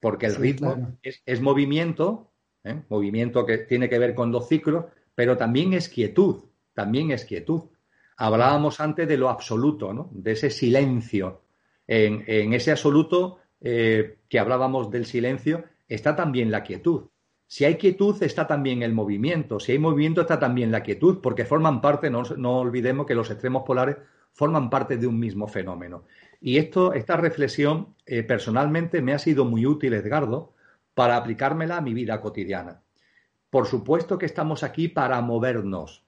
Porque 0.00 0.26
el 0.26 0.36
ritmo 0.36 0.96
es, 1.02 1.40
movimiento, 1.40 2.30
¿eh? 2.64 2.82
movimiento 2.88 3.44
que 3.44 3.58
tiene 3.58 3.88
que 3.88 3.98
ver 3.98 4.14
con 4.14 4.32
los 4.32 4.48
ciclos, 4.48 4.86
pero 5.14 5.36
también 5.36 5.72
es 5.72 5.88
quietud, 5.88 6.44
también 6.72 7.10
es 7.10 7.24
quietud. 7.24 7.64
Hablábamos 8.16 8.80
antes 8.80 9.06
de 9.06 9.16
lo 9.16 9.28
absoluto, 9.28 9.92
¿no? 9.92 10.08
De 10.12 10.32
ese 10.32 10.50
silencio. 10.50 11.42
En, 11.86 12.52
ese 12.52 12.70
absoluto 12.70 13.38
eh, 13.60 14.18
que 14.28 14.38
hablábamos 14.38 14.90
del 14.90 15.06
silencio 15.06 15.64
está 15.88 16.14
también 16.14 16.50
la 16.50 16.62
quietud. 16.62 17.06
Si 17.50 17.64
hay 17.64 17.76
quietud, 17.76 18.22
está 18.22 18.46
también 18.46 18.82
el 18.82 18.92
movimiento. 18.92 19.58
Si 19.58 19.72
hay 19.72 19.78
movimiento, 19.78 20.20
está 20.20 20.38
también 20.38 20.70
la 20.70 20.82
quietud, 20.82 21.20
porque 21.22 21.46
forman 21.46 21.80
parte, 21.80 22.10
no, 22.10 22.58
olvidemos 22.58 23.06
que 23.06 23.14
los 23.14 23.30
extremos 23.30 23.62
polares 23.64 23.96
forman 24.32 24.68
parte 24.68 24.98
de 24.98 25.06
un 25.06 25.18
mismo 25.18 25.48
fenómeno. 25.48 26.04
Y 26.42 26.58
esto, 26.58 26.92
esta 26.92 27.16
reflexión, 27.16 27.94
eh, 28.04 28.22
personalmente 28.22 29.00
me 29.00 29.14
ha 29.14 29.18
sido 29.18 29.46
muy 29.46 29.64
útil, 29.64 29.94
Edgardo, 29.94 30.52
para 30.92 31.16
aplicármela 31.16 31.78
a 31.78 31.80
mi 31.80 31.94
vida 31.94 32.20
cotidiana. 32.20 32.82
Por 33.48 33.66
supuesto 33.66 34.18
que 34.18 34.26
estamos 34.26 34.62
aquí 34.62 34.88
para 34.88 35.18
movernos. 35.22 36.04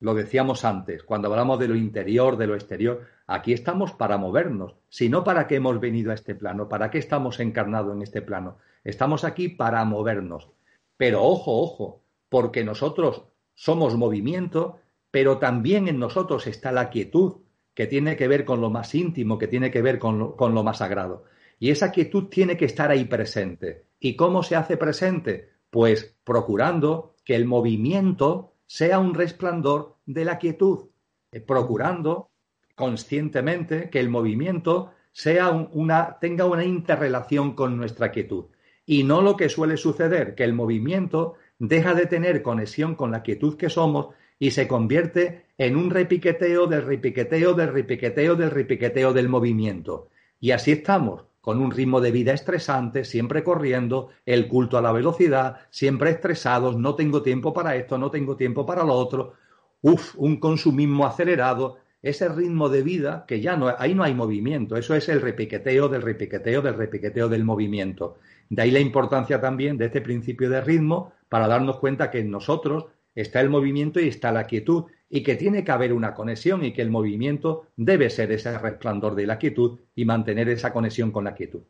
Lo 0.00 0.14
decíamos 0.14 0.64
antes, 0.64 1.02
cuando 1.02 1.28
hablamos 1.28 1.58
de 1.58 1.68
lo 1.68 1.74
interior, 1.74 2.38
de 2.38 2.46
lo 2.46 2.54
exterior, 2.54 3.04
aquí 3.26 3.52
estamos 3.52 3.92
para 3.92 4.16
movernos, 4.16 4.76
si 4.88 5.10
no 5.10 5.24
para 5.24 5.46
qué 5.46 5.56
hemos 5.56 5.78
venido 5.78 6.10
a 6.10 6.14
este 6.14 6.34
plano, 6.34 6.70
para 6.70 6.90
qué 6.90 6.96
estamos 6.96 7.38
encarnados 7.38 7.94
en 7.94 8.00
este 8.00 8.22
plano. 8.22 8.56
Estamos 8.84 9.24
aquí 9.24 9.48
para 9.48 9.84
movernos. 9.84 10.50
Pero 10.96 11.22
ojo, 11.22 11.62
ojo, 11.62 12.04
porque 12.28 12.64
nosotros 12.64 13.24
somos 13.54 13.96
movimiento, 13.96 14.80
pero 15.10 15.38
también 15.38 15.88
en 15.88 15.98
nosotros 15.98 16.46
está 16.46 16.72
la 16.72 16.90
quietud, 16.90 17.36
que 17.74 17.86
tiene 17.86 18.16
que 18.16 18.28
ver 18.28 18.44
con 18.44 18.60
lo 18.60 18.70
más 18.70 18.94
íntimo, 18.94 19.38
que 19.38 19.46
tiene 19.46 19.70
que 19.70 19.82
ver 19.82 19.98
con 19.98 20.18
lo, 20.18 20.62
más 20.64 20.78
sagrado. 20.78 21.24
Y 21.60 21.70
esa 21.70 21.92
quietud 21.92 22.24
tiene 22.24 22.56
que 22.56 22.64
estar 22.64 22.90
ahí 22.90 23.04
presente. 23.04 23.86
¿Y 24.00 24.16
cómo 24.16 24.42
se 24.42 24.56
hace 24.56 24.76
presente? 24.76 25.50
Pues 25.70 26.16
procurando 26.24 27.14
que 27.24 27.36
el 27.36 27.44
movimiento 27.44 28.54
sea 28.66 28.98
un 28.98 29.14
resplandor 29.14 29.96
de 30.06 30.24
la 30.24 30.38
quietud, 30.38 30.88
eh, 31.30 31.40
procurando 31.40 32.30
conscientemente 32.74 33.90
que 33.90 34.00
el 34.00 34.08
movimiento 34.08 34.92
sea 35.12 35.50
una, 35.50 36.18
tenga 36.20 36.46
una 36.46 36.64
interrelación 36.64 37.54
con 37.54 37.76
nuestra 37.76 38.10
quietud 38.10 38.46
y 38.88 39.04
no 39.04 39.20
lo 39.20 39.36
que 39.36 39.50
suele 39.50 39.76
suceder, 39.76 40.34
que 40.34 40.44
el 40.44 40.54
movimiento 40.54 41.34
deja 41.58 41.92
de 41.92 42.06
tener 42.06 42.40
conexión 42.40 42.94
con 42.94 43.12
la 43.12 43.22
quietud 43.22 43.58
que 43.58 43.68
somos 43.68 44.14
y 44.38 44.52
se 44.52 44.66
convierte 44.66 45.44
en 45.58 45.76
un 45.76 45.90
repiqueteo 45.90 46.66
del 46.66 46.86
repiqueteo 46.86 47.52
del 47.52 47.70
repiqueteo 47.70 48.34
del 48.34 48.50
repiqueteo 48.50 49.12
del 49.12 49.28
movimiento. 49.28 50.08
Y 50.40 50.52
así 50.52 50.72
estamos, 50.72 51.24
con 51.42 51.60
un 51.60 51.70
ritmo 51.70 52.00
de 52.00 52.12
vida 52.12 52.32
estresante, 52.32 53.04
siempre 53.04 53.44
corriendo, 53.44 54.08
el 54.24 54.48
culto 54.48 54.78
a 54.78 54.82
la 54.82 54.92
velocidad, 54.92 55.58
siempre 55.68 56.08
estresados, 56.08 56.78
no 56.78 56.94
tengo 56.94 57.20
tiempo 57.20 57.52
para 57.52 57.76
esto, 57.76 57.98
no 57.98 58.10
tengo 58.10 58.36
tiempo 58.36 58.64
para 58.64 58.84
lo 58.84 58.94
otro, 58.94 59.34
uf, 59.82 60.14
un 60.16 60.40
consumismo 60.40 61.04
acelerado, 61.04 61.76
ese 62.00 62.26
ritmo 62.30 62.70
de 62.70 62.82
vida 62.82 63.26
que 63.28 63.42
ya 63.42 63.54
no, 63.54 63.68
ahí 63.78 63.94
no 63.94 64.02
hay 64.02 64.14
movimiento, 64.14 64.78
eso 64.78 64.94
es 64.94 65.10
el 65.10 65.20
repiqueteo 65.20 65.90
del 65.90 66.00
repiqueteo 66.00 66.62
del 66.62 66.74
repiqueteo 66.74 67.28
del 67.28 67.44
movimiento. 67.44 68.16
De 68.48 68.62
ahí 68.62 68.70
la 68.70 68.80
importancia 68.80 69.40
también 69.40 69.76
de 69.76 69.86
este 69.86 70.00
principio 70.00 70.48
de 70.48 70.60
ritmo 70.60 71.12
para 71.28 71.48
darnos 71.48 71.78
cuenta 71.78 72.10
que 72.10 72.20
en 72.20 72.30
nosotros 72.30 72.86
está 73.14 73.40
el 73.40 73.50
movimiento 73.50 74.00
y 74.00 74.08
está 74.08 74.32
la 74.32 74.44
quietud 74.44 74.84
y 75.10 75.22
que 75.22 75.36
tiene 75.36 75.64
que 75.64 75.72
haber 75.72 75.92
una 75.92 76.14
conexión 76.14 76.64
y 76.64 76.72
que 76.72 76.82
el 76.82 76.90
movimiento 76.90 77.66
debe 77.76 78.10
ser 78.10 78.30
ese 78.32 78.56
resplandor 78.58 79.14
de 79.14 79.26
la 79.26 79.38
quietud 79.38 79.78
y 79.94 80.04
mantener 80.04 80.48
esa 80.48 80.72
conexión 80.72 81.10
con 81.10 81.24
la 81.24 81.34
quietud. 81.34 81.62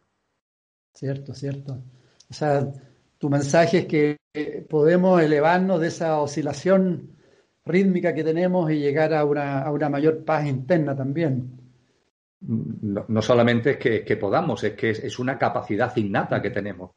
Cierto, 0.92 1.34
cierto. 1.34 1.78
O 2.30 2.34
sea, 2.34 2.70
tu 3.18 3.30
mensaje 3.30 3.78
es 3.78 3.86
que 3.86 4.18
podemos 4.68 5.22
elevarnos 5.22 5.80
de 5.80 5.88
esa 5.88 6.20
oscilación 6.20 7.16
rítmica 7.64 8.14
que 8.14 8.24
tenemos 8.24 8.70
y 8.70 8.78
llegar 8.78 9.14
a 9.14 9.24
una, 9.24 9.62
a 9.62 9.70
una 9.70 9.88
mayor 9.88 10.24
paz 10.24 10.46
interna 10.46 10.96
también. 10.96 11.57
No, 12.40 13.20
solamente 13.20 13.78
es 13.80 14.04
que, 14.04 14.16
podamos, 14.16 14.62
es 14.62 14.74
que 14.74 14.90
es, 14.90 15.18
una 15.18 15.38
capacidad 15.38 15.94
innata 15.96 16.40
que 16.40 16.50
tenemos. 16.50 16.92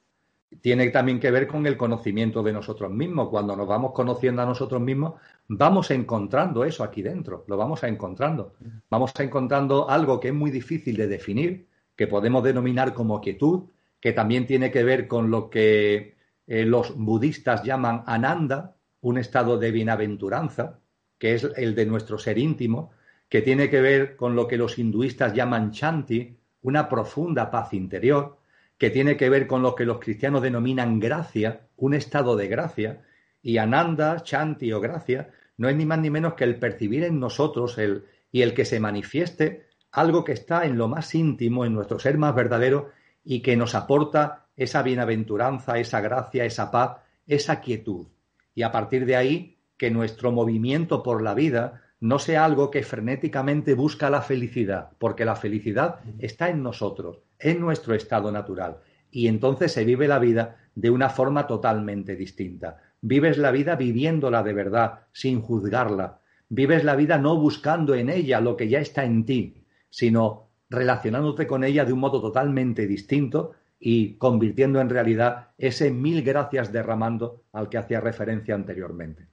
Tiene 0.62 0.90
también 0.90 1.20
que 1.20 1.32
ver 1.32 1.48
con 1.48 1.66
el 1.66 1.78
conocimiento 1.78 2.44
de 2.44 2.54
nosotros 2.54 2.92
mismos. 2.92 3.30
Cuando 3.30 3.56
nos 3.56 3.68
vamos 3.68 3.92
conociendo 3.94 4.42
a 4.42 4.46
nosotros 4.46 4.82
mismos, 4.82 5.14
vamos 5.48 5.90
encontrando 5.92 6.64
eso 6.64 6.84
aquí 6.84 7.02
dentro, 7.02 7.46
lo 7.48 7.58
vamos 7.58 7.84
a 7.84 7.88
encontrando. 7.88 8.54
Vamos 8.90 9.14
a 9.18 9.24
encontrando 9.24 9.90
algo 9.90 10.20
que 10.20 10.28
es 10.28 10.34
muy 10.34 10.52
difícil 10.52 10.96
de 10.98 11.08
definir, 11.08 11.68
que 11.96 12.08
podemos 12.08 12.44
denominar 12.44 12.94
como 12.94 13.22
quietud, 13.22 13.64
que 14.00 14.14
también 14.14 14.46
tiene 14.46 14.72
que 14.72 14.84
ver 14.84 15.08
con 15.08 15.32
lo 15.32 15.50
que 15.50 16.16
eh, 16.48 16.66
los 16.66 16.96
budistas 16.96 17.64
llaman 17.64 18.04
ananda, 18.06 18.76
un 19.02 19.18
estado 19.18 19.58
de 19.58 19.72
bienaventuranza, 19.72 20.80
que 21.18 21.34
es 21.34 21.48
el 21.56 21.74
de 21.76 21.86
nuestro 21.86 22.18
ser 22.18 22.38
íntimo, 22.38 22.92
que 23.32 23.42
tiene 23.42 23.70
que 23.70 23.80
ver 23.80 24.18
con 24.18 24.36
lo 24.36 24.46
que 24.46 24.58
los 24.58 24.78
hinduistas 24.78 25.34
llaman 25.34 25.72
chanti, 25.72 26.36
una 26.64 26.90
profunda 26.90 27.50
paz 27.50 27.74
interior, 27.74 28.38
que 28.78 28.90
tiene 28.90 29.16
que 29.16 29.30
ver 29.30 29.48
con 29.48 29.62
lo 29.62 29.74
que 29.74 29.86
los 29.86 30.00
cristianos 30.00 30.42
denominan 30.42 31.00
gracia, 31.00 31.62
un 31.78 31.94
estado 31.94 32.36
de 32.36 32.50
gracia, 32.50 33.04
y 33.42 33.58
ananda, 33.58 34.22
chanti 34.22 34.74
o 34.74 34.82
gracia, 34.82 35.32
no 35.56 35.70
es 35.70 35.78
ni 35.78 35.86
más 35.86 36.00
ni 36.00 36.10
menos 36.10 36.34
que 36.34 36.44
el 36.44 36.60
percibir 36.60 37.06
en 37.06 37.22
nosotros 37.22 37.78
el, 37.78 38.04
y 38.34 38.42
el 38.42 38.54
que 38.54 38.66
se 38.66 38.82
manifieste 38.82 39.68
algo 39.94 40.26
que 40.26 40.34
está 40.34 40.66
en 40.66 40.78
lo 40.78 40.90
más 40.90 41.16
íntimo, 41.16 41.64
en 41.64 41.74
nuestro 41.74 42.00
ser 42.00 42.18
más 42.18 42.36
verdadero, 42.36 42.90
y 43.24 43.42
que 43.42 43.56
nos 43.56 43.76
aporta 43.76 44.48
esa 44.58 44.84
bienaventuranza, 44.84 45.80
esa 45.80 46.02
gracia, 46.02 46.44
esa 46.44 46.70
paz, 46.70 46.98
esa 47.26 47.62
quietud. 47.62 48.08
Y 48.54 48.64
a 48.64 48.74
partir 48.74 49.06
de 49.06 49.16
ahí, 49.16 49.58
que 49.78 49.90
nuestro 49.90 50.34
movimiento 50.34 51.02
por 51.02 51.24
la 51.24 51.34
vida 51.34 51.82
no 52.02 52.18
sea 52.18 52.44
algo 52.44 52.72
que 52.72 52.84
frenéticamente 52.84 53.76
busca 53.76 54.10
la 54.10 54.24
felicidad, 54.24 54.90
porque 54.98 55.24
la 55.24 55.36
felicidad 55.36 56.00
está 56.18 56.50
en 56.50 56.64
nosotros, 56.64 57.20
en 57.40 57.62
nuestro 57.62 57.94
estado 57.94 58.32
natural. 58.32 58.78
Y 59.12 59.28
entonces 59.28 59.72
se 59.72 59.86
vive 59.86 60.08
la 60.08 60.18
vida 60.18 60.58
de 60.74 60.90
una 60.90 61.10
forma 61.10 61.46
totalmente 61.46 62.16
distinta. 62.16 62.78
Vives 63.02 63.38
la 63.38 63.52
vida 63.52 63.76
viviéndola 63.76 64.42
de 64.42 64.54
verdad, 64.54 65.02
sin 65.12 65.42
juzgarla. 65.42 66.20
Vives 66.50 66.84
la 66.84 66.96
vida 66.96 67.20
no 67.20 67.38
buscando 67.38 67.94
en 67.94 68.10
ella 68.10 68.42
lo 68.42 68.58
que 68.58 68.68
ya 68.68 68.80
está 68.80 69.06
en 69.06 69.26
ti, 69.26 69.64
sino 69.92 70.50
relacionándote 70.72 71.46
con 71.46 71.64
ella 71.64 71.86
de 71.86 71.94
un 71.94 72.00
modo 72.00 72.20
totalmente 72.20 72.88
distinto 72.88 73.52
y 73.80 74.16
convirtiendo 74.16 74.82
en 74.82 74.90
realidad 74.90 75.50
ese 75.58 75.92
mil 75.92 76.24
gracias 76.24 76.72
derramando 76.72 77.44
al 77.52 77.70
que 77.70 77.78
hacía 77.78 78.02
referencia 78.02 78.56
anteriormente. 78.56 79.28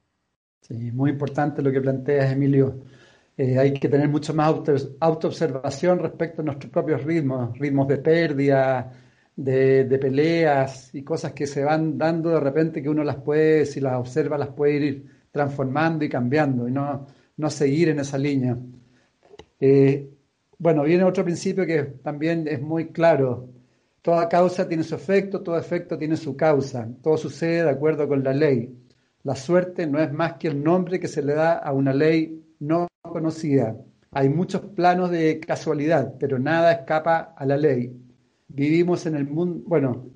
Sí, 0.61 0.75
muy 0.93 1.11
importante 1.11 1.63
lo 1.63 1.73
que 1.73 1.81
planteas, 1.81 2.33
Emilio. 2.33 2.81
Eh, 3.37 3.59
hay 3.59 3.73
que 3.73 3.89
tener 3.89 4.09
mucho 4.09 4.35
más 4.35 4.55
autoobservación 5.01 6.01
respecto 6.01 6.43
a 6.43 6.45
nuestros 6.45 6.71
propios 6.73 7.05
ritmos, 7.05 7.57
ritmos 7.59 7.87
de 7.89 7.99
pérdida, 7.99 8.93
de, 9.37 9.99
peleas 10.01 10.93
y 10.95 11.03
cosas 11.05 11.33
que 11.33 11.47
se 11.47 11.63
van 11.63 11.97
dando 11.97 12.31
de 12.31 12.41
repente 12.41 12.83
que 12.83 12.89
uno 12.89 13.05
las 13.05 13.17
puede, 13.17 13.65
si 13.67 13.81
las 13.81 13.95
observa, 13.95 14.37
las 14.37 14.49
puede 14.49 14.73
ir 14.75 15.07
transformando 15.31 16.05
y 16.05 16.09
cambiando 16.09 16.69
y 16.69 16.73
no, 16.73 17.07
no 17.37 17.51
seguir 17.51 17.91
en 17.91 18.01
esa 18.01 18.19
línea. 18.19 18.59
Eh, 19.61 20.11
bueno, 20.59 20.83
viene 20.83 21.05
otro 21.05 21.25
principio 21.25 21.65
que 21.67 21.85
también 22.03 22.49
es 22.49 22.61
muy 22.61 22.89
claro. 22.89 23.49
Toda 24.03 24.29
causa 24.29 24.67
tiene 24.69 24.83
su 24.83 24.97
efecto, 24.97 25.43
todo 25.43 25.57
efecto 25.59 25.97
tiene 25.97 26.17
su 26.17 26.37
causa. 26.37 26.89
Todo 27.03 27.17
sucede 27.17 27.63
de 27.65 27.71
acuerdo 27.71 28.09
con 28.09 28.25
la 28.25 28.33
ley. 28.33 28.75
La 29.25 29.35
suerte 29.35 29.87
no 29.87 30.01
es 30.01 30.13
más 30.13 30.35
que 30.35 30.49
el 30.49 30.63
nombre 30.63 31.01
que 31.01 31.09
se 31.09 31.23
le 31.23 31.35
da 31.35 31.55
a 31.55 31.73
una 31.73 31.93
ley 31.93 32.43
no 32.61 32.87
conocida. 33.03 33.77
Hay 34.11 34.29
muchos 34.29 34.63
planos 34.63 35.11
de 35.11 35.41
casualidad, 35.41 36.15
pero 36.19 36.39
nada 36.39 36.73
escapa 36.73 37.35
a 37.37 37.45
la 37.45 37.57
ley. 37.57 37.93
Vivimos 38.49 39.07
en 39.07 39.17
el 39.17 39.27
mundo, 39.27 39.63
bueno, 39.67 40.07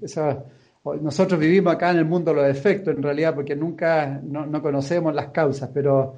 nosotros 1.01 1.39
vivimos 1.39 1.75
acá 1.75 1.91
en 1.91 1.99
el 1.99 2.05
mundo 2.05 2.33
los 2.33 2.49
efectos, 2.49 2.97
en 2.97 3.03
realidad, 3.03 3.35
porque 3.35 3.55
nunca 3.55 4.21
no, 4.23 4.63
conocemos 4.63 5.15
las 5.15 5.29
causas, 5.29 5.71
pero 5.73 6.17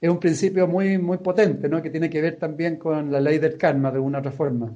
es 0.00 0.10
un 0.10 0.18
principio 0.18 0.66
muy, 0.66 0.98
muy 0.98 1.18
potente, 1.18 1.68
¿no? 1.68 1.82
que 1.82 1.90
tiene 1.90 2.08
que 2.08 2.22
ver 2.22 2.38
también 2.38 2.78
con 2.78 3.12
la 3.12 3.20
ley 3.20 3.38
del 3.38 3.58
karma 3.58 3.90
de 3.90 3.98
una 3.98 4.20
otra 4.20 4.32
forma. 4.32 4.74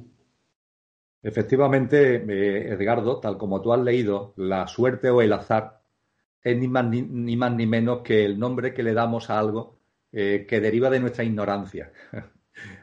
Efectivamente, 1.23 2.16
eh, 2.16 2.73
Edgardo, 2.74 3.18
tal 3.18 3.36
como 3.36 3.60
tú 3.60 3.73
has 3.73 3.81
leído, 3.81 4.35
la 4.36 4.68
suerte 4.68 5.10
o 5.10 5.23
el 5.23 5.32
azar 5.32 5.81
es 6.47 6.56
ni 6.56 6.68
más 6.68 6.86
ni, 6.86 7.36
más 7.36 7.52
ni 7.55 7.66
menos 7.66 8.02
que 8.02 8.24
el 8.24 8.39
nombre 8.39 8.73
que 8.73 8.85
le 8.85 8.94
damos 8.94 9.31
a 9.31 9.39
algo 9.40 9.81
eh, 10.12 10.47
que 10.48 10.60
deriva 10.60 10.89
de 10.90 11.01
nuestra 11.01 11.24
ignorancia. 11.24 11.90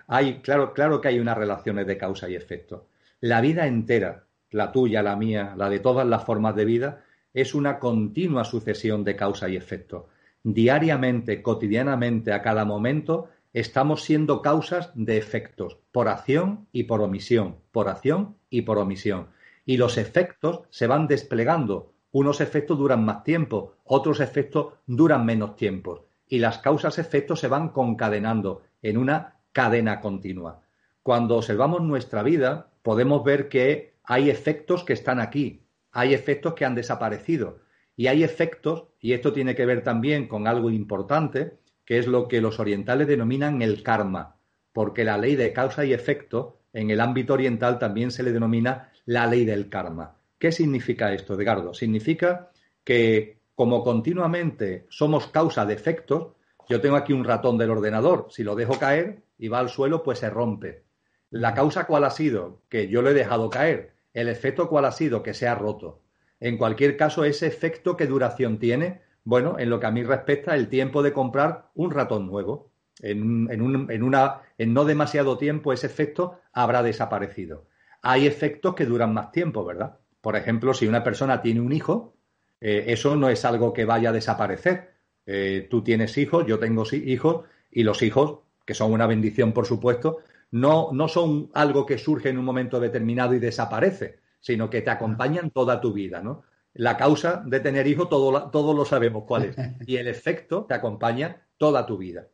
hay, 0.07 0.41
claro, 0.41 0.73
claro 0.73 0.99
que 0.99 1.07
hay 1.07 1.19
unas 1.19 1.37
relaciones 1.37 1.87
de 1.87 1.97
causa 1.97 2.27
y 2.27 2.35
efecto. 2.35 2.89
La 3.21 3.39
vida 3.39 3.65
entera, 3.65 4.25
la 4.51 4.73
tuya, 4.73 5.01
la 5.01 5.15
mía, 5.15 5.53
la 5.55 5.69
de 5.69 5.79
todas 5.79 6.05
las 6.05 6.25
formas 6.25 6.57
de 6.57 6.65
vida, 6.65 7.05
es 7.33 7.55
una 7.55 7.79
continua 7.79 8.43
sucesión 8.43 9.05
de 9.05 9.15
causa 9.15 9.47
y 9.47 9.55
efecto. 9.55 10.09
Diariamente, 10.43 11.41
cotidianamente, 11.41 12.33
a 12.33 12.41
cada 12.41 12.65
momento, 12.65 13.29
estamos 13.53 14.03
siendo 14.03 14.41
causas 14.41 14.91
de 14.93 15.17
efectos, 15.17 15.77
por 15.93 16.09
acción 16.09 16.67
y 16.73 16.83
por 16.83 16.99
omisión, 16.99 17.59
por 17.71 17.87
acción 17.87 18.35
y 18.49 18.63
por 18.63 18.77
omisión. 18.77 19.29
Y 19.65 19.77
los 19.77 19.97
efectos 19.97 20.63
se 20.69 20.85
van 20.85 21.07
desplegando 21.07 21.92
unos 22.13 22.41
efectos 22.41 22.77
duran 22.77 23.03
más 23.03 23.23
tiempo, 23.23 23.73
otros 23.83 24.19
efectos 24.19 24.75
duran 24.85 25.25
menos 25.25 25.55
tiempo. 25.55 26.05
Y 26.27 26.37
las 26.37 26.59
causas-efectos 26.59 27.39
se 27.39 27.47
van 27.47 27.69
concadenando 27.69 28.61
en 28.83 28.97
una 28.97 29.39
cadena 29.51 29.99
continua. 29.99 30.61
Cuando 31.01 31.35
observamos 31.37 31.81
nuestra 31.81 32.21
vida, 32.21 32.69
podemos 32.83 33.23
ver 33.23 33.49
que 33.49 33.95
hay 34.03 34.29
efectos 34.29 34.83
que 34.83 34.93
están 34.93 35.19
aquí, 35.19 35.63
hay 35.91 36.13
efectos 36.13 36.53
que 36.53 36.65
han 36.65 36.75
desaparecido. 36.75 37.59
Y 37.95 38.07
hay 38.07 38.23
efectos, 38.23 38.85
y 38.99 39.13
esto 39.13 39.33
tiene 39.33 39.55
que 39.55 39.65
ver 39.65 39.83
también 39.83 40.27
con 40.27 40.47
algo 40.47 40.69
importante, 40.69 41.57
que 41.83 41.97
es 41.97 42.05
lo 42.05 42.27
que 42.27 42.41
los 42.41 42.59
orientales 42.59 43.07
denominan 43.07 43.63
el 43.63 43.81
karma, 43.81 44.35
porque 44.71 45.03
la 45.03 45.17
ley 45.17 45.35
de 45.35 45.51
causa 45.51 45.83
y 45.83 45.93
efecto 45.93 46.59
en 46.73 46.91
el 46.91 47.01
ámbito 47.01 47.33
oriental 47.33 47.79
también 47.79 48.11
se 48.11 48.21
le 48.21 48.31
denomina 48.31 48.91
la 49.05 49.25
ley 49.25 49.45
del 49.45 49.69
karma. 49.69 50.15
¿Qué 50.43 50.51
significa 50.51 51.13
esto, 51.13 51.35
Edgardo? 51.35 51.73
Significa 51.73 52.51
que 52.83 53.39
como 53.55 53.81
continuamente 53.81 54.85
somos 54.89 55.27
causa 55.27 55.65
de 55.65 55.73
efectos, 55.73 56.33
yo 56.67 56.81
tengo 56.81 56.97
aquí 56.97 57.13
un 57.13 57.23
ratón 57.23 57.57
del 57.57 57.69
ordenador, 57.69 58.27
si 58.29 58.43
lo 58.43 58.53
dejo 58.53 58.77
caer 58.77 59.23
y 59.37 59.47
va 59.47 59.59
al 59.59 59.69
suelo, 59.69 60.03
pues 60.03 60.19
se 60.19 60.29
rompe. 60.29 60.83
¿La 61.29 61.53
causa 61.53 61.85
cuál 61.85 62.03
ha 62.03 62.09
sido? 62.09 62.61
Que 62.67 62.89
yo 62.89 63.01
lo 63.01 63.11
he 63.11 63.13
dejado 63.13 63.49
caer. 63.49 63.93
¿El 64.13 64.27
efecto 64.27 64.67
cuál 64.67 64.83
ha 64.83 64.91
sido? 64.91 65.23
Que 65.23 65.33
se 65.33 65.47
ha 65.47 65.55
roto. 65.55 66.01
En 66.41 66.57
cualquier 66.57 66.97
caso, 66.97 67.23
ese 67.23 67.47
efecto, 67.47 67.95
¿qué 67.95 68.05
duración 68.05 68.59
tiene? 68.59 68.99
Bueno, 69.23 69.57
en 69.59 69.69
lo 69.69 69.79
que 69.79 69.85
a 69.85 69.91
mí 69.91 70.03
respecta, 70.03 70.55
el 70.55 70.67
tiempo 70.67 71.03
de 71.03 71.13
comprar 71.13 71.69
un 71.73 71.89
ratón 71.89 72.27
nuevo. 72.27 72.69
En, 72.99 73.47
en, 73.49 73.61
una, 74.03 74.41
en 74.57 74.73
no 74.73 74.83
demasiado 74.83 75.37
tiempo 75.37 75.71
ese 75.71 75.87
efecto 75.87 76.41
habrá 76.51 76.83
desaparecido. 76.83 77.65
Hay 78.01 78.27
efectos 78.27 78.75
que 78.75 78.85
duran 78.85 79.13
más 79.13 79.31
tiempo, 79.31 79.63
¿verdad? 79.63 79.99
Por 80.23 80.37
ejemplo, 80.37 80.73
si 80.73 80.87
una 80.87 81.03
persona 81.03 81.41
tiene 81.41 81.59
un 81.59 81.73
hijo, 81.73 82.15
eh, 82.61 82.85
eso 82.87 83.17
no 83.17 83.27
es 83.27 83.43
algo 83.43 83.73
que 83.73 83.83
vaya 83.83 84.07
a 84.07 84.13
desaparecer. 84.13 84.93
Eh, 85.25 85.67
tú 85.69 85.83
tienes 85.83 86.17
hijos, 86.17 86.45
yo 86.47 86.59
tengo 86.59 86.85
hijos, 86.93 87.43
y 87.69 87.83
los 87.83 88.01
hijos, 88.01 88.39
que 88.65 88.73
son 88.73 88.93
una 88.93 89.05
bendición, 89.05 89.51
por 89.51 89.65
supuesto, 89.65 90.19
no, 90.51 90.93
no 90.93 91.09
son 91.09 91.51
algo 91.53 91.85
que 91.85 91.97
surge 91.97 92.29
en 92.29 92.37
un 92.37 92.45
momento 92.45 92.79
determinado 92.79 93.33
y 93.33 93.39
desaparece, 93.39 94.19
sino 94.39 94.69
que 94.69 94.81
te 94.81 94.91
acompañan 94.91 95.49
toda 95.49 95.81
tu 95.81 95.91
vida, 95.91 96.21
¿no? 96.21 96.43
La 96.73 96.95
causa 96.95 97.43
de 97.45 97.59
tener 97.59 97.85
hijos 97.85 98.07
todo, 98.07 98.49
todos 98.49 98.73
lo 98.73 98.85
sabemos 98.85 99.25
cuál 99.27 99.43
es. 99.43 99.57
Y 99.85 99.97
el 99.97 100.07
efecto 100.07 100.63
te 100.63 100.73
acompaña 100.73 101.47
toda 101.57 101.85
tu 101.85 101.97
vida. 101.97 102.29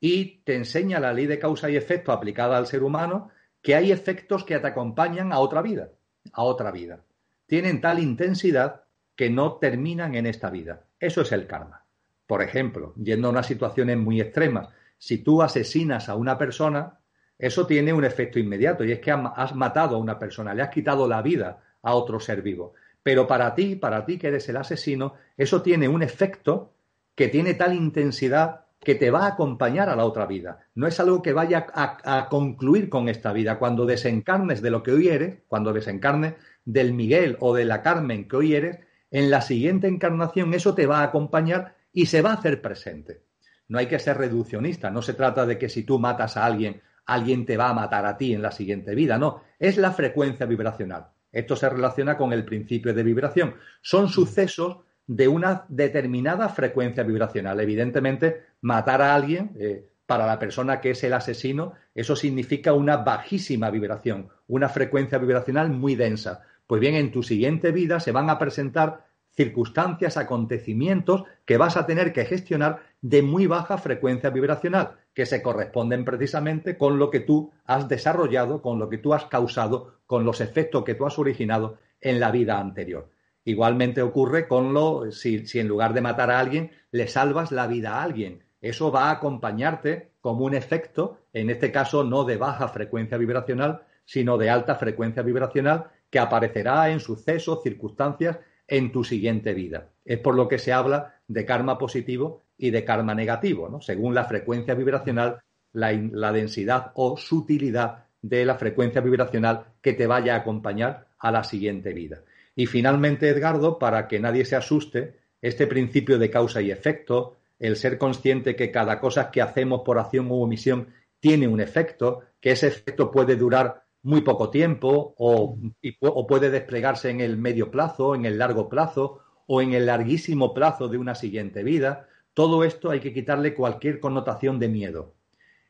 Y 0.00 0.40
te 0.42 0.56
enseña 0.56 0.98
la 0.98 1.12
ley 1.12 1.26
de 1.26 1.38
causa 1.38 1.70
y 1.70 1.76
efecto 1.76 2.10
aplicada 2.10 2.58
al 2.58 2.66
ser 2.66 2.82
humano 2.82 3.30
que 3.62 3.76
hay 3.76 3.92
efectos 3.92 4.42
que 4.42 4.58
te 4.58 4.66
acompañan 4.66 5.32
a 5.32 5.38
otra 5.38 5.62
vida, 5.62 5.92
a 6.32 6.42
otra 6.42 6.72
vida 6.72 7.04
tienen 7.48 7.80
tal 7.80 7.98
intensidad 7.98 8.84
que 9.16 9.30
no 9.30 9.54
terminan 9.54 10.14
en 10.14 10.26
esta 10.26 10.50
vida. 10.50 10.84
Eso 11.00 11.22
es 11.22 11.32
el 11.32 11.48
karma. 11.48 11.84
Por 12.26 12.42
ejemplo, 12.42 12.94
yendo 12.96 13.26
a 13.26 13.30
unas 13.32 13.46
situaciones 13.46 13.96
muy 13.96 14.20
extremas, 14.20 14.68
si 14.98 15.18
tú 15.18 15.42
asesinas 15.42 16.08
a 16.08 16.14
una 16.14 16.36
persona, 16.38 17.00
eso 17.38 17.66
tiene 17.66 17.92
un 17.92 18.04
efecto 18.04 18.38
inmediato 18.38 18.84
y 18.84 18.92
es 18.92 19.00
que 19.00 19.10
has 19.10 19.54
matado 19.54 19.96
a 19.96 19.98
una 19.98 20.18
persona, 20.18 20.54
le 20.54 20.62
has 20.62 20.68
quitado 20.68 21.08
la 21.08 21.22
vida 21.22 21.58
a 21.82 21.94
otro 21.94 22.20
ser 22.20 22.42
vivo. 22.42 22.74
Pero 23.02 23.26
para 23.26 23.54
ti, 23.54 23.76
para 23.76 24.04
ti 24.04 24.18
que 24.18 24.28
eres 24.28 24.48
el 24.50 24.56
asesino, 24.58 25.14
eso 25.36 25.62
tiene 25.62 25.88
un 25.88 26.02
efecto 26.02 26.74
que 27.14 27.28
tiene 27.28 27.54
tal 27.54 27.74
intensidad 27.74 28.66
que 28.80 28.94
te 28.94 29.10
va 29.10 29.24
a 29.24 29.28
acompañar 29.28 29.88
a 29.88 29.96
la 29.96 30.04
otra 30.04 30.26
vida. 30.26 30.60
No 30.74 30.86
es 30.86 31.00
algo 31.00 31.20
que 31.20 31.32
vaya 31.32 31.66
a, 31.74 32.28
concluir 32.28 32.88
con 32.88 33.08
esta 33.08 33.32
vida. 33.32 33.58
Cuando 33.58 33.86
desencarnes 33.86 34.62
de 34.62 34.70
lo 34.70 34.82
que 34.82 34.92
hoy 34.92 35.08
eres, 35.08 35.38
cuando 35.48 35.72
desencarnes 35.72 36.34
del 36.68 36.92
Miguel 36.92 37.38
o 37.40 37.54
de 37.54 37.64
la 37.64 37.80
Carmen 37.80 38.28
que 38.28 38.36
hoy 38.36 38.54
eres, 38.54 38.78
en 39.10 39.30
la 39.30 39.40
siguiente 39.40 39.88
encarnación 39.88 40.52
eso 40.52 40.74
te 40.74 40.86
va 40.86 41.00
a 41.00 41.04
acompañar 41.04 41.76
y 41.94 42.06
se 42.06 42.20
va 42.20 42.30
a 42.30 42.34
hacer 42.34 42.60
presente. 42.60 43.22
no 43.68 43.78
hay 43.78 43.86
que 43.86 43.98
ser 43.98 44.16
reduccionista. 44.16 44.90
No 44.90 45.02
se 45.02 45.14
trata 45.14 45.44
de 45.44 45.58
que 45.58 45.68
si 45.68 45.82
tú 45.82 45.98
matas 45.98 46.36
a 46.36 46.44
alguien, 46.44 46.80
alguien 47.06 47.44
te 47.44 47.56
va 47.56 47.70
a 47.70 47.74
matar 47.74 48.06
a 48.06 48.16
ti 48.16 48.32
en 48.32 48.42
la 48.42 48.50
siguiente 48.50 48.94
vida. 48.94 49.18
No, 49.18 49.42
es 49.58 49.76
la 49.76 49.92
frecuencia 49.92 50.46
vibracional. 50.46 51.08
Esto 51.32 51.56
se 51.56 51.68
relaciona 51.68 52.16
con 52.16 52.32
el 52.32 52.44
principio 52.44 52.94
de 52.94 53.02
vibración. 53.02 53.54
Son 53.82 54.08
sucesos 54.08 54.78
de 55.06 55.28
una 55.28 55.64
determinada 55.68 56.48
frecuencia 56.50 57.02
vibracional. 57.02 57.60
Evidentemente, 57.60 58.42
matar 58.60 59.02
a 59.02 59.14
alguien, 59.14 59.52
eh, 59.58 59.86
para 60.08 60.26
la 60.26 60.38
persona 60.38 60.80
que 60.80 60.92
es 60.92 61.04
el 61.04 61.12
asesino, 61.12 61.74
eso 61.94 62.16
significa 62.16 62.72
una 62.72 62.96
bajísima 62.96 63.68
vibración, 63.68 64.30
una 64.46 64.70
frecuencia 64.70 65.18
vibracional 65.18 65.68
muy 65.68 65.96
densa. 65.96 66.44
Pues 66.68 66.80
bien, 66.80 66.94
en 66.94 67.10
tu 67.10 67.24
siguiente 67.24 67.72
vida 67.72 67.98
se 67.98 68.12
van 68.12 68.30
a 68.30 68.38
presentar 68.38 69.08
circunstancias, 69.32 70.16
acontecimientos 70.16 71.24
que 71.44 71.56
vas 71.56 71.76
a 71.76 71.86
tener 71.86 72.12
que 72.12 72.24
gestionar 72.24 72.82
de 73.00 73.22
muy 73.22 73.48
baja 73.48 73.78
frecuencia 73.78 74.30
vibracional, 74.30 74.98
que 75.14 75.26
se 75.26 75.42
corresponden 75.42 76.04
precisamente 76.04 76.78
con 76.78 77.00
lo 77.00 77.10
que 77.10 77.18
tú 77.18 77.50
has 77.64 77.88
desarrollado, 77.88 78.62
con 78.62 78.78
lo 78.78 78.88
que 78.88 78.98
tú 78.98 79.14
has 79.14 79.24
causado, 79.24 79.94
con 80.06 80.24
los 80.24 80.40
efectos 80.40 80.84
que 80.84 80.94
tú 80.94 81.06
has 81.06 81.18
originado 81.18 81.78
en 82.00 82.20
la 82.20 82.30
vida 82.30 82.60
anterior. 82.60 83.10
Igualmente 83.44 84.02
ocurre 84.02 84.46
con 84.46 84.72
lo, 84.72 85.10
si, 85.10 85.48
si 85.48 85.58
en 85.58 85.66
lugar 85.66 85.94
de 85.94 86.02
matar 86.02 86.30
a 86.30 86.38
alguien, 86.38 86.70
le 86.92 87.08
salvas 87.08 87.50
la 87.50 87.66
vida 87.66 87.96
a 87.96 88.04
alguien 88.04 88.44
eso 88.60 88.90
va 88.90 89.08
a 89.08 89.12
acompañarte 89.12 90.10
como 90.20 90.44
un 90.44 90.54
efecto, 90.54 91.18
en 91.32 91.50
este 91.50 91.70
caso 91.70 92.02
no 92.02 92.24
de 92.24 92.36
baja 92.36 92.68
frecuencia 92.68 93.16
vibracional, 93.16 93.82
sino 94.04 94.36
de 94.36 94.50
alta 94.50 94.74
frecuencia 94.74 95.22
vibracional 95.22 95.90
que 96.10 96.18
aparecerá 96.18 96.90
en 96.90 97.00
sucesos, 97.00 97.62
circunstancias 97.62 98.38
en 98.66 98.92
tu 98.92 99.04
siguiente 99.04 99.54
vida. 99.54 99.88
Es 100.04 100.18
por 100.18 100.34
lo 100.34 100.48
que 100.48 100.58
se 100.58 100.72
habla 100.72 101.16
de 101.26 101.44
karma 101.44 101.78
positivo 101.78 102.42
y 102.56 102.70
de 102.70 102.84
karma 102.84 103.14
negativo, 103.14 103.80
según 103.80 104.14
la 104.14 104.24
frecuencia 104.24 104.74
vibracional, 104.74 105.40
la, 105.72 105.92
la 105.92 106.32
densidad 106.32 106.92
o 106.94 107.16
sutilidad 107.16 108.04
de 108.20 108.44
la 108.44 108.56
frecuencia 108.56 109.00
vibracional 109.00 109.66
que 109.80 109.92
te 109.92 110.06
vaya 110.06 110.34
a 110.34 110.38
acompañar 110.38 111.06
a 111.18 111.30
la 111.30 111.44
siguiente 111.44 111.92
vida. 111.92 112.22
Y 112.56 112.66
finalmente, 112.66 113.28
Edgardo, 113.28 113.78
para 113.78 114.08
que 114.08 114.18
nadie 114.18 114.44
se 114.44 114.56
asuste, 114.56 115.18
este 115.40 115.66
principio 115.66 116.18
de 116.18 116.30
causa 116.30 116.60
y 116.60 116.70
efecto, 116.70 117.36
el 117.58 117.76
ser 117.76 117.98
consciente 117.98 118.56
que 118.56 118.70
cada 118.70 118.98
cosa 119.00 119.30
que 119.30 119.42
hacemos 119.42 119.82
por 119.84 119.98
acción 119.98 120.30
u 120.30 120.42
omisión 120.42 120.88
tiene 121.20 121.48
un 121.48 121.60
efecto, 121.60 122.22
que 122.40 122.52
ese 122.52 122.68
efecto 122.68 123.10
puede 123.10 123.36
durar 123.36 123.84
muy 124.02 124.20
poco 124.22 124.50
tiempo 124.50 125.14
o, 125.18 125.58
o, 126.00 126.26
puede 126.26 126.50
desplegarse 126.50 127.10
en 127.10 127.20
el 127.20 127.36
medio 127.36 127.70
plazo, 127.70 128.14
en 128.14 128.24
el 128.24 128.38
largo 128.38 128.68
plazo 128.68 129.20
o 129.46 129.60
en 129.60 129.72
el 129.72 129.86
larguísimo 129.86 130.54
plazo 130.54 130.88
de 130.88 130.98
una 130.98 131.14
siguiente 131.14 131.62
vida. 131.62 132.06
Todo 132.34 132.64
esto 132.64 132.90
hay 132.90 133.00
que 133.00 133.12
quitarle 133.12 133.54
cualquier 133.54 134.00
connotación 134.00 134.58
de 134.58 134.68
miedo 134.68 135.14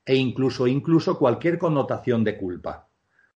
e 0.05 0.17
incluso, 0.17 0.67
incluso 0.67 1.19
cualquier 1.19 1.59
connotación 1.59 2.25
de 2.25 2.37
culpa. 2.39 2.89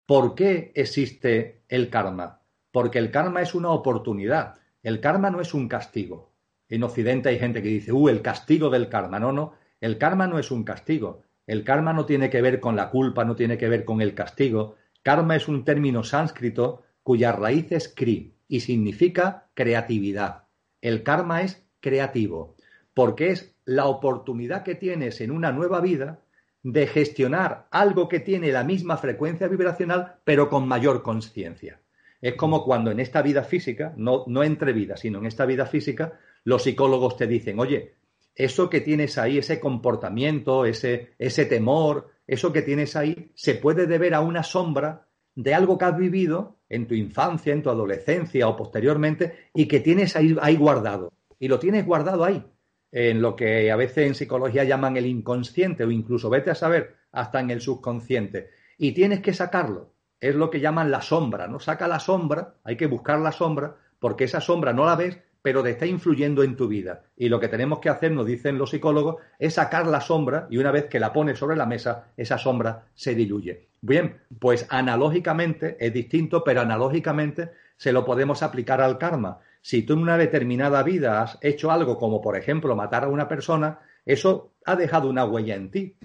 ¿Por 0.07 0.35
qué 0.35 0.73
existe 0.75 1.63
el 1.69 1.91
karma? 1.91 2.41
Porque 2.71 2.99
el 2.99 3.11
karma 3.11 3.43
es 3.43 3.55
una 3.55 3.71
oportunidad. 3.71 4.55
El 4.83 5.01
karma 5.01 5.31
no 5.31 5.41
es 5.41 5.55
un 5.55 5.69
castigo. 5.69 6.33
En 6.69 6.83
Occidente 6.83 7.31
hay 7.31 7.39
gente 7.39 7.63
que 7.63 7.69
dice, 7.69 7.93
uh, 7.93 8.09
el 8.09 8.23
castigo 8.23 8.71
del 8.71 8.89
karma. 8.89 9.19
No, 9.19 9.33
no, 9.33 9.55
el 9.81 9.99
karma 9.99 10.27
no 10.27 10.39
es 10.39 10.51
un 10.51 10.65
castigo. 10.65 11.23
El 11.49 11.65
karma 11.65 11.95
no 11.95 12.05
tiene 12.05 12.29
que 12.29 12.43
ver 12.43 12.61
con 12.61 12.77
la 12.77 12.91
culpa, 12.91 13.25
no 13.25 13.35
tiene 13.35 13.57
que 13.57 13.71
ver 13.71 13.87
con 13.87 14.03
el 14.03 14.15
castigo. 14.15 14.77
Karma 15.03 15.35
es 15.35 15.49
un 15.49 15.65
término 15.65 16.05
sánscrito 16.05 16.83
cuya 17.03 17.33
raíz 17.33 17.73
es 17.73 17.89
kri 17.89 18.35
y 18.49 18.61
significa 18.61 19.49
creatividad. 19.55 20.45
El 20.83 21.03
karma 21.03 21.41
es 21.41 21.67
creativo, 21.81 22.55
porque 22.93 23.31
es 23.31 23.57
la 23.65 23.87
oportunidad 23.87 24.63
que 24.63 24.75
tienes 24.75 25.23
en 25.23 25.31
una 25.31 25.51
nueva 25.51 25.81
vida 25.81 26.21
de 26.63 26.87
gestionar 26.87 27.67
algo 27.71 28.11
que 28.11 28.21
tiene 28.21 28.53
la 28.53 28.63
misma 28.63 28.99
frecuencia 28.99 29.49
vibracional, 29.49 30.17
pero 30.25 30.51
con 30.51 30.69
mayor 30.69 31.03
conciencia. 31.03 31.81
Es 32.21 32.35
como 32.35 32.63
cuando 32.63 32.91
en 32.91 33.01
esta 33.01 33.23
vida 33.23 33.43
física, 33.43 33.95
no, 33.97 34.25
no 34.27 34.43
entre 34.43 34.75
vidas, 34.75 35.01
sino 35.01 35.19
en 35.21 35.25
esta 35.25 35.47
vida 35.47 35.65
física, 35.65 36.19
los 36.45 36.65
psicólogos 36.65 37.17
te 37.17 37.27
dicen, 37.27 37.59
oye, 37.59 37.95
eso 38.39 38.71
que 38.71 38.81
tienes 38.81 39.19
ahí, 39.19 39.37
ese 39.37 39.59
comportamiento, 39.59 40.65
ese, 40.65 41.11
ese 41.19 41.45
temor, 41.45 42.13
eso 42.25 42.53
que 42.53 42.63
tienes 42.63 42.95
ahí, 42.95 43.33
se 43.35 43.57
puede 43.57 43.87
deber 43.87 44.15
a 44.15 44.21
una 44.21 44.45
sombra 44.45 45.09
de 45.35 45.55
algo 45.55 45.77
que 45.77 45.85
has 45.85 45.99
vivido 45.99 46.61
en 46.69 46.87
tu 46.87 46.95
infancia, 46.95 47.53
en 47.53 47.65
tu 47.65 47.71
adolescencia 47.71 48.47
o 48.47 48.57
posteriormente 48.57 49.51
y 49.53 49.67
que 49.67 49.81
tienes 49.81 50.15
ahí, 50.15 50.37
ahí 50.41 50.57
guardado. 50.57 51.13
Y 51.41 51.49
lo 51.49 51.59
tienes 51.59 51.85
guardado 51.85 52.25
ahí, 52.25 52.45
en 52.93 53.21
lo 53.21 53.35
que 53.35 53.73
a 53.73 53.77
veces 53.77 54.07
en 54.07 54.15
psicología 54.15 54.63
llaman 54.63 54.97
el 54.97 55.07
inconsciente 55.07 55.83
o 55.83 55.91
incluso 55.91 56.31
vete 56.31 56.53
a 56.53 56.55
saber 56.55 56.95
hasta 57.11 57.41
en 57.41 57.51
el 57.51 57.61
subconsciente. 57.61 58.51
Y 58.79 58.93
tienes 58.93 59.21
que 59.21 59.35
sacarlo. 59.35 59.95
Es 60.21 60.37
lo 60.37 60.49
que 60.49 60.61
llaman 60.61 60.93
la 60.93 61.03
sombra, 61.03 61.49
¿no? 61.49 61.59
Saca 61.59 61.89
la 61.89 61.99
sombra, 61.99 62.55
hay 62.63 62.77
que 62.77 62.87
buscar 62.87 63.19
la 63.19 63.33
sombra, 63.33 63.77
porque 63.99 64.25
esa 64.25 64.41
sombra 64.41 64.73
no 64.73 64.85
la 64.85 64.95
ves, 64.95 65.19
pero 65.49 65.63
te 65.63 65.71
está 65.71 65.87
influyendo 65.87 66.43
en 66.43 66.57
tu 66.57 66.69
vida. 66.69 67.05
Y 67.17 67.31
lo 67.31 67.41
que 67.41 67.49
tenemos 67.49 67.79
que 67.79 67.89
hacer, 67.89 68.13
nos 68.13 68.27
dicen 68.27 68.59
los 68.59 68.69
psicólogos, 68.69 69.17
es 69.39 69.55
sacar 69.55 69.87
la 69.87 70.03
sombra 70.03 70.47
y 70.51 70.59
una 70.59 70.71
vez 70.71 70.89
que 70.89 71.01
la 71.01 71.11
pones 71.11 71.39
sobre 71.39 71.57
la 71.57 71.65
mesa, 71.65 72.09
esa 72.19 72.37
sombra 72.37 72.89
se 72.95 73.15
diluye. 73.15 73.69
Bien, 73.81 74.19
pues 74.39 74.67
analógicamente 74.69 75.79
es 75.81 75.91
distinto, 75.91 76.45
pero 76.45 76.61
analógicamente 76.61 77.53
se 77.79 77.93
lo 77.93 78.05
podemos 78.05 78.43
aplicar 78.43 78.83
al 78.83 78.99
karma. 78.99 79.39
Si 79.63 79.85
tú 79.85 79.95
en 79.95 80.01
una 80.01 80.19
determinada 80.19 80.83
vida 80.83 81.23
has 81.23 81.39
hecho 81.41 81.71
algo 81.71 81.97
como, 81.97 82.21
por 82.21 82.37
ejemplo, 82.37 82.77
matar 82.77 83.05
a 83.05 83.09
una 83.09 83.27
persona, 83.27 83.79
eso 84.05 84.53
ha 84.67 84.77
dejado 84.77 85.09
una 85.09 85.25
huella 85.25 85.55
en 85.55 85.71
ti, 85.71 85.97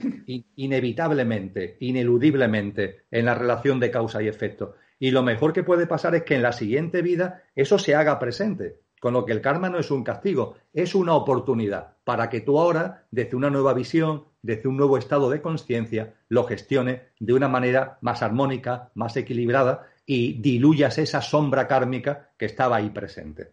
inevitablemente, 0.55 1.75
ineludiblemente, 1.81 3.01
en 3.11 3.25
la 3.25 3.35
relación 3.35 3.81
de 3.81 3.91
causa 3.91 4.23
y 4.23 4.29
efecto. 4.29 4.75
Y 4.99 5.11
lo 5.11 5.21
mejor 5.21 5.51
que 5.51 5.63
puede 5.63 5.85
pasar 5.85 6.15
es 6.15 6.23
que 6.23 6.35
en 6.35 6.43
la 6.43 6.53
siguiente 6.53 7.01
vida 7.01 7.43
eso 7.57 7.77
se 7.77 7.93
haga 7.93 8.19
presente. 8.19 8.82
Con 9.03 9.11
lo 9.11 9.25
que 9.25 9.33
el 9.33 9.41
karma 9.41 9.69
no 9.69 9.79
es 9.79 9.91
un 9.91 10.01
castigo, 10.01 10.55
es 10.71 10.95
una 10.95 11.13
oportunidad 11.13 11.97
para 12.05 12.29
que 12.29 12.39
tú 12.39 12.57
ahora, 12.57 13.03
desde 13.11 13.35
una 13.35 13.49
nueva 13.49 13.73
visión, 13.73 14.23
desde 14.41 14.69
un 14.69 14.77
nuevo 14.77 14.97
estado 14.97 15.29
de 15.29 15.41
conciencia, 15.41 16.13
lo 16.29 16.45
gestiones 16.45 17.01
de 17.19 17.33
una 17.33 17.49
manera 17.49 17.97
más 17.99 18.23
armónica, 18.23 18.91
más 18.93 19.17
equilibrada 19.17 19.89
y 20.05 20.41
diluyas 20.41 20.99
esa 20.99 21.19
sombra 21.19 21.67
kármica 21.67 22.29
que 22.37 22.45
estaba 22.45 22.77
ahí 22.77 22.91
presente. 22.91 23.51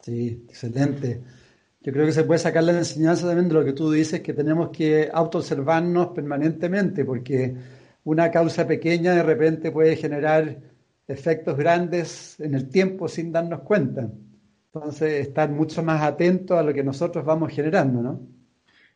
Sí, 0.00 0.44
excelente. 0.48 1.22
Yo 1.80 1.92
creo 1.92 2.06
que 2.06 2.12
se 2.12 2.24
puede 2.24 2.40
sacar 2.40 2.64
la 2.64 2.72
enseñanza 2.72 3.28
también 3.28 3.46
de 3.46 3.54
lo 3.54 3.64
que 3.64 3.74
tú 3.74 3.92
dices, 3.92 4.22
que 4.22 4.34
tenemos 4.34 4.70
que 4.70 5.08
autoobservarnos 5.12 6.08
permanentemente, 6.08 7.04
porque 7.04 7.54
una 8.02 8.28
causa 8.32 8.66
pequeña 8.66 9.14
de 9.14 9.22
repente 9.22 9.70
puede 9.70 9.94
generar 9.94 10.58
efectos 11.06 11.56
grandes 11.56 12.40
en 12.40 12.56
el 12.56 12.68
tiempo 12.68 13.06
sin 13.06 13.30
darnos 13.30 13.60
cuenta. 13.60 14.10
Entonces, 14.72 15.26
estar 15.26 15.50
mucho 15.50 15.82
más 15.82 16.02
atento 16.02 16.58
a 16.58 16.62
lo 16.62 16.74
que 16.74 16.84
nosotros 16.84 17.24
vamos 17.24 17.52
generando, 17.52 18.02
¿no? 18.02 18.20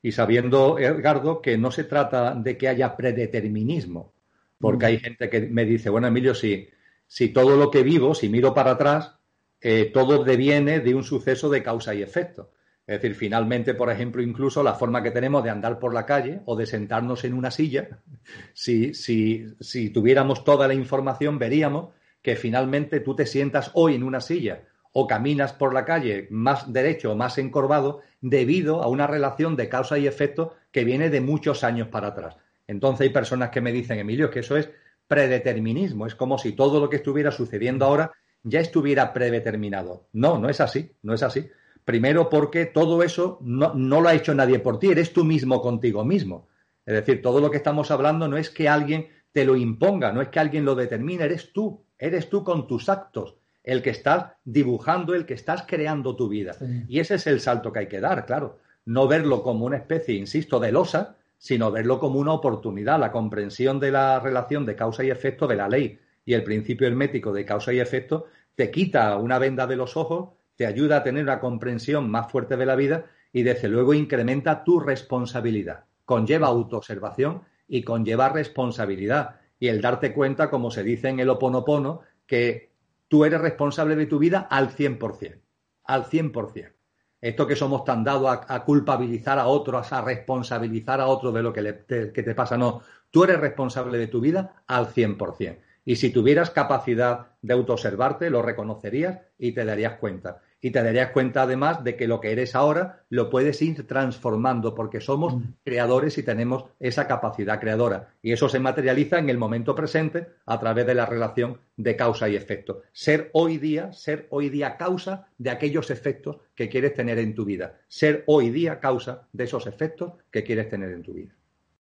Y 0.03 0.13
sabiendo, 0.13 0.79
Edgardo, 0.79 1.41
que 1.41 1.57
no 1.57 1.71
se 1.71 1.85
trata 1.85 2.35
de 2.35 2.59
que 2.59 2.69
haya 2.69 2.97
predeterminismo, 2.97 4.13
porque 4.59 4.85
mm. 4.85 4.89
hay 4.89 4.99
gente 4.99 5.31
que 5.31 5.41
me 5.41 5.65
dice, 5.65 5.89
bueno, 5.89 6.09
Emilio, 6.09 6.35
si, 6.35 6.69
si 7.07 7.29
todo 7.29 7.57
lo 7.57 7.71
que 7.71 7.83
vivo, 7.83 8.15
si 8.15 8.29
miro 8.29 8.53
para 8.53 8.73
atrás, 8.73 9.17
eh, 9.61 9.91
todo 9.95 10.25
deviene 10.25 10.81
de 10.81 10.95
un 10.95 11.05
suceso 11.05 11.49
de 11.49 11.63
causa 11.63 11.95
y 11.95 12.03
efecto. 12.03 12.51
Es 12.87 13.01
decir, 13.01 13.15
finalmente, 13.15 13.75
por 13.75 13.91
ejemplo, 13.91 14.21
incluso 14.21 14.63
la 14.63 14.75
forma 14.75 15.03
que 15.03 15.13
tenemos 15.13 15.43
de 15.45 15.51
andar 15.51 15.79
por 15.79 15.95
la 15.95 16.05
calle 16.05 16.41
o 16.47 16.57
de 16.57 16.67
sentarnos 16.67 17.25
en 17.25 17.33
una 17.33 17.51
silla, 17.51 18.01
si, 18.53 18.93
si, 18.93 19.47
si 19.61 19.91
tuviéramos 19.91 20.45
toda 20.45 20.69
la 20.69 20.75
información, 20.75 21.39
veríamos 21.39 21.95
que 22.21 22.37
finalmente 22.37 23.01
tú 23.01 23.17
te 23.17 23.25
sientas 23.25 23.71
hoy 23.75 23.95
en 23.95 24.03
una 24.03 24.21
silla 24.21 24.65
o 24.93 25.07
caminas 25.07 25.53
por 25.53 25.75
la 25.75 25.85
calle 25.85 26.29
más 26.31 26.73
derecho 26.73 27.13
o 27.13 27.17
más 27.17 27.39
encorvado 27.39 28.01
debido 28.21 28.83
a 28.83 28.89
una 28.89 29.07
relación 29.07 29.57
de 29.57 29.69
causa 29.69 29.99
y 29.99 30.07
efecto 30.07 30.55
que 30.71 30.85
viene 30.85 31.11
de 31.11 31.21
muchos 31.21 31.65
años 31.65 31.89
para 31.89 32.09
atrás. 32.09 32.37
Entonces 32.67 33.03
hay 33.03 33.11
personas 33.11 33.51
que 33.51 33.61
me 33.61 33.73
dicen, 33.73 33.99
Emilio, 33.99 34.31
que 34.31 34.41
eso 34.41 34.57
es 34.57 34.71
predeterminismo, 35.09 36.07
es 36.07 36.15
como 36.15 36.39
si 36.39 36.53
todo 36.53 36.81
lo 36.81 36.89
que 36.89 36.97
estuviera 36.97 37.31
sucediendo 37.31 37.85
ahora 37.85 38.13
ya 38.43 38.61
estuviera 38.61 39.13
predeterminado. 39.13 40.09
No, 40.13 40.39
no 40.39 40.49
es 40.49 40.61
así, 40.61 40.93
no 41.03 41.15
es 41.15 41.23
así. 41.23 41.49
Primero 41.85 42.29
porque 42.29 42.67
todo 42.67 43.03
eso 43.03 43.39
no, 43.43 43.75
lo 43.75 44.09
ha 44.09 44.15
hecho 44.15 44.35
nadie 44.35 44.59
por 44.59 44.79
ti, 44.79 44.89
eres 44.89 45.13
tú 45.13 45.25
mismo 45.25 45.61
contigo 45.61 46.05
mismo. 46.05 46.49
Es 46.85 46.95
decir, 46.95 47.23
todo 47.23 47.41
lo 47.41 47.51
que 47.51 47.57
estamos 47.57 47.91
hablando 47.91 48.29
no 48.29 48.37
es 48.37 48.51
que 48.51 48.69
alguien 48.69 49.09
te 49.33 49.45
lo 49.45 49.57
imponga, 49.57 50.13
no 50.13 50.21
es 50.21 50.29
que 50.29 50.41
alguien 50.41 50.65
lo 50.65 50.75
determine, 50.75 51.25
eres 51.25 51.53
tú, 51.53 51.85
eres 51.99 52.29
tú 52.29 52.45
con 52.45 52.67
tus 52.67 52.89
actos 52.89 53.37
el 53.65 53.83
que 53.83 53.91
estás 53.91 54.33
dibujando, 54.45 55.15
el 55.15 55.27
que 55.27 55.35
estás 55.35 55.65
creando 55.67 56.17
tu 56.17 56.29
vida. 56.29 56.57
Y 56.89 57.01
ese 57.01 57.15
es 57.15 57.27
el 57.27 57.41
salto 57.41 57.73
que 57.73 57.81
hay 57.81 57.89
que 57.89 58.01
dar, 58.01 58.27
claro. 58.27 58.59
No 58.85 59.07
verlo 59.07 59.43
como 59.43 59.67
una 59.67 59.77
especie, 59.77 60.17
insisto, 60.17 60.59
de 60.59 60.73
losa, 60.73 61.17
sino 61.39 61.71
verlo 61.71 61.99
como 61.99 62.19
una 62.19 62.33
oportunidad, 62.33 62.99
la 62.99 63.13
comprensión 63.13 63.81
de 63.81 63.93
la 63.93 64.21
relación 64.21 64.67
de 64.67 64.77
causa 64.77 65.05
y 65.05 65.11
efecto 65.11 65.47
de 65.47 65.57
la 65.57 65.69
ley 65.69 65.99
y 66.25 66.35
el 66.35 66.45
principio 66.45 66.87
hermético 66.87 67.33
de 67.33 67.45
causa 67.45 67.73
y 67.73 67.81
efecto 67.81 68.27
te 68.55 68.71
quita 68.71 69.17
una 69.17 69.39
venda 69.39 69.67
de 69.67 69.77
los 69.77 69.97
ojos, 69.97 70.31
te 70.57 70.67
ayuda 70.67 70.99
a 70.99 71.03
tener 71.03 71.23
una 71.23 71.41
comprensión 71.41 72.11
más 72.11 72.31
fuerte 72.31 72.57
de 72.57 72.67
la 72.67 72.77
vida 72.77 73.07
y 73.33 73.43
desde 73.43 73.69
luego 73.69 73.95
incrementa 73.95 74.63
tu 74.63 74.79
responsabilidad. 74.79 75.85
Conlleva 76.05 76.49
autoobservación 76.49 77.43
y 77.67 77.83
conlleva 77.83 78.29
responsabilidad. 78.29 79.37
Y 79.59 79.69
el 79.69 79.81
darte 79.81 80.13
cuenta, 80.13 80.51
como 80.51 80.71
se 80.71 80.83
dice 80.83 81.09
en 81.09 81.21
el 81.21 81.31
oponopono, 81.31 82.03
que 82.27 82.72
tú 83.13 83.27
eres 83.27 83.43
responsable 83.43 83.95
de 83.95 84.07
tu 84.07 84.19
vida 84.19 84.49
al 84.51 84.71
100%. 84.71 85.39
Al 85.85 86.05
100%. 86.07 86.73
Esto 87.21 87.47
que 87.47 87.57
somos 87.57 87.85
tan 87.85 88.05
dados 88.05 88.39
a, 88.49 88.65
culpabilizar 88.65 89.39
a 89.39 89.49
otros, 89.49 89.93
a 89.93 90.01
responsabilizar 90.01 90.99
a 90.99 91.09
otros 91.09 91.35
de 91.35 91.43
lo 91.43 91.53
que, 91.53 91.85
que 91.87 92.23
te 92.23 92.35
pasa, 92.35 92.57
no. 92.57 92.81
Tú 93.11 93.25
eres 93.25 93.39
responsable 93.39 93.99
de 93.99 94.07
tu 94.07 94.23
vida 94.23 94.65
al 94.67 94.87
100%. 94.87 95.59
Y 95.85 95.97
si 95.97 96.09
tuvieras 96.09 96.49
capacidad 96.49 97.33
de 97.43 97.53
autoobservarte, 97.53 98.31
lo 98.31 98.41
reconocerías 98.41 99.21
y 99.37 99.53
te 99.53 99.67
darías 99.67 99.99
cuenta. 99.99 100.41
Y 100.65 100.71
te 100.71 100.81
darías 100.81 101.11
cuenta 101.11 101.43
además 101.43 101.83
de 101.83 101.97
que 101.97 102.07
lo 102.07 102.21
que 102.21 102.31
eres 102.31 102.55
ahora 102.55 103.05
lo 103.11 103.29
puedes 103.29 103.61
ir 103.63 103.85
transformando 103.85 104.77
porque 104.77 105.01
somos 105.01 105.35
mm. 105.35 105.43
creadores 105.65 106.17
y 106.19 106.23
tenemos 106.23 106.67
esa 106.79 107.09
capacidad 107.09 107.59
creadora. 107.59 108.11
Y 108.23 108.31
eso 108.31 108.49
se 108.49 108.61
materializa 108.61 109.19
en 109.19 109.29
el 109.29 109.39
momento 109.39 109.75
presente 109.75 110.29
a 110.47 110.61
través 110.61 110.87
de 110.87 110.95
la 110.95 111.05
relación 111.05 111.59
de 111.77 111.97
causa 111.97 112.29
y 112.29 112.37
efecto. 112.37 112.83
Ser 112.93 113.29
hoy 113.33 113.59
día, 113.59 113.93
ser 113.93 114.29
hoy 114.31 114.51
día 114.51 114.77
causa 114.77 115.27
de 115.37 115.51
aquellos 115.51 115.91
efectos 115.91 116.37
que 116.55 116.69
quieres 116.69 116.95
tener 116.95 117.19
en 117.19 117.35
tu 117.35 117.45
vida. 117.45 117.81
Ser 117.89 118.23
hoy 118.27 118.51
día 118.51 118.79
causa 118.79 119.27
de 119.33 119.45
esos 119.45 119.67
efectos 119.67 120.13
que 120.31 120.45
quieres 120.45 120.69
tener 120.69 120.93
en 120.93 121.03
tu 121.03 121.13
vida. 121.13 121.33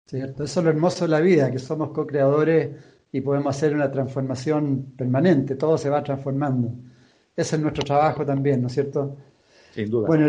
Cierto, 0.07 0.43
eso 0.43 0.61
es 0.61 0.65
lo 0.65 0.71
hermoso 0.71 1.05
de 1.05 1.11
la 1.11 1.21
vida, 1.21 1.51
que 1.51 1.59
somos 1.59 1.91
co-creadores 1.91 2.71
y 3.13 3.21
podemos 3.21 3.55
hacer 3.55 3.75
una 3.75 3.91
transformación 3.91 4.95
permanente, 4.97 5.55
todo 5.55 5.77
se 5.77 5.91
va 5.91 6.03
transformando. 6.03 6.73
Ese 7.37 7.57
es 7.57 7.63
nuestro 7.63 7.85
trabajo 7.85 8.25
también, 8.25 8.63
¿no 8.63 8.69
es 8.69 8.75
cierto? 8.75 9.17
Sin 9.75 9.91
duda. 9.91 10.07
Bueno, 10.07 10.27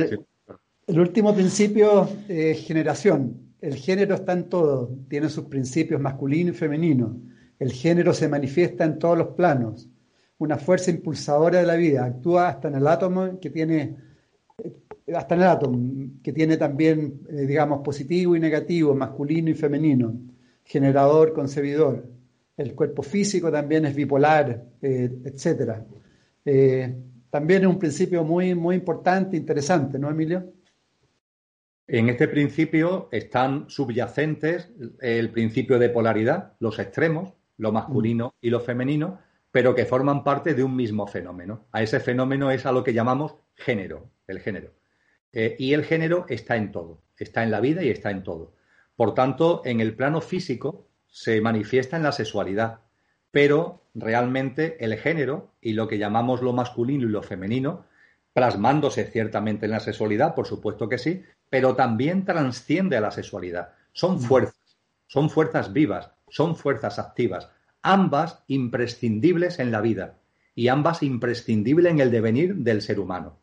el, 0.88 1.00
último 1.00 1.34
principio 1.34 2.10
es 2.28 2.66
generación. 2.66 3.54
El 3.62 3.76
género 3.76 4.16
está 4.16 4.34
en 4.34 4.50
todo, 4.50 4.90
tiene 5.08 5.30
sus 5.30 5.46
principios 5.46 6.02
masculino 6.02 6.52
y 6.52 6.54
femenino. 6.54 7.18
El 7.60 7.72
género 7.72 8.14
se 8.14 8.28
manifiesta 8.28 8.84
en 8.84 9.00
todos 9.00 9.18
los 9.18 9.28
planos. 9.30 9.88
Una 10.38 10.58
fuerza 10.58 10.92
impulsadora 10.92 11.60
de 11.60 11.66
la 11.66 11.76
vida, 11.76 12.06
actúa 12.06 12.50
hasta 12.50 12.68
en 12.68 12.76
el 12.76 12.88
átomo 12.88 13.40
que 13.40 13.50
tiene 13.50 13.96
eh, 14.64 14.76
hasta 15.16 15.36
en 15.36 15.42
el 15.42 15.48
átomo, 15.48 16.10
que 16.22 16.34
tiene 16.34 16.58
también, 16.58 17.22
eh, 17.30 17.46
digamos, 17.46 17.82
positivo 17.82 18.36
y 18.36 18.40
negativo, 18.40 18.94
masculino 18.94 19.50
y 19.50 19.54
femenino, 19.54 20.14
generador, 20.64 21.34
concebidor 21.34 22.16
el 22.58 22.74
cuerpo 22.74 23.04
físico 23.04 23.52
también 23.52 23.86
es 23.86 23.96
bipolar, 23.96 24.64
eh, 24.82 25.12
etc. 25.26 25.84
Eh, 26.46 26.96
también 27.30 27.64
es 27.64 27.68
un 27.68 27.80
principio 27.80 28.24
muy, 28.24 28.56
muy 28.56 28.76
importante, 28.76 29.36
interesante, 29.36 30.00
¿no, 30.00 30.10
Emilio? 30.10 30.54
En 31.88 32.10
este 32.10 32.28
principio 32.28 33.10
están 33.12 33.70
subyacentes 33.70 34.72
el 35.02 35.30
principio 35.32 35.78
de 35.78 35.90
polaridad, 35.90 36.54
los 36.60 36.80
extremos, 36.80 37.34
lo 37.58 37.72
masculino 37.72 38.34
y 38.42 38.50
lo 38.50 38.60
femenino, 38.60 39.20
pero 39.52 39.76
que 39.76 39.86
forman 39.86 40.24
parte 40.24 40.54
de 40.54 40.64
un 40.64 40.76
mismo 40.76 41.08
fenómeno. 41.08 41.68
A 41.72 41.84
ese 41.84 42.00
fenómeno 42.00 42.52
es 42.52 42.66
a 42.66 42.72
lo 42.72 42.84
que 42.84 42.94
llamamos 42.94 43.36
género, 43.54 44.10
el 44.28 44.40
género. 44.40 44.74
Eh, 45.32 45.56
y 45.60 45.74
el 45.74 45.84
género 45.84 46.26
está 46.28 46.56
en 46.56 46.72
todo, 46.72 47.04
está 47.18 47.44
en 47.44 47.52
la 47.52 47.60
vida 47.60 47.84
y 47.84 47.90
está 47.90 48.10
en 48.12 48.24
todo. 48.24 48.56
Por 48.96 49.14
tanto, 49.14 49.62
en 49.66 49.80
el 49.80 49.96
plano 49.96 50.22
físico, 50.22 50.88
se 51.08 51.40
manifiesta 51.40 51.98
en 51.98 52.04
la 52.04 52.12
sexualidad, 52.12 52.82
pero 53.32 53.85
realmente 53.96 54.84
el 54.84 54.98
género 54.98 55.52
y 55.62 55.74
lo 55.74 55.88
que 55.88 55.98
llamamos 55.98 56.42
lo 56.42 56.54
masculino 56.54 57.06
y 57.06 57.12
lo 57.12 57.24
femenino, 57.24 57.86
plasmándose 58.34 59.06
ciertamente 59.06 59.66
en 59.66 59.72
la 59.72 59.80
sexualidad, 59.80 60.36
por 60.36 60.46
supuesto 60.46 60.90
que 60.90 60.98
sí, 60.98 61.24
pero 61.50 61.76
también 61.76 62.26
trasciende 62.26 62.98
a 62.98 63.02
la 63.02 63.12
sexualidad. 63.12 63.70
Son 63.94 64.20
fuerzas, 64.20 64.78
son 65.08 65.30
fuerzas 65.30 65.72
vivas, 65.72 66.12
son 66.28 66.56
fuerzas 66.58 67.00
activas, 67.00 67.50
ambas 67.82 68.44
imprescindibles 68.48 69.60
en 69.60 69.72
la 69.72 69.80
vida 69.80 70.18
y 70.54 70.68
ambas 70.68 71.02
imprescindibles 71.02 71.92
en 71.92 72.02
el 72.02 72.12
devenir 72.12 72.56
del 72.56 72.82
ser 72.82 73.00
humano. 73.00 73.38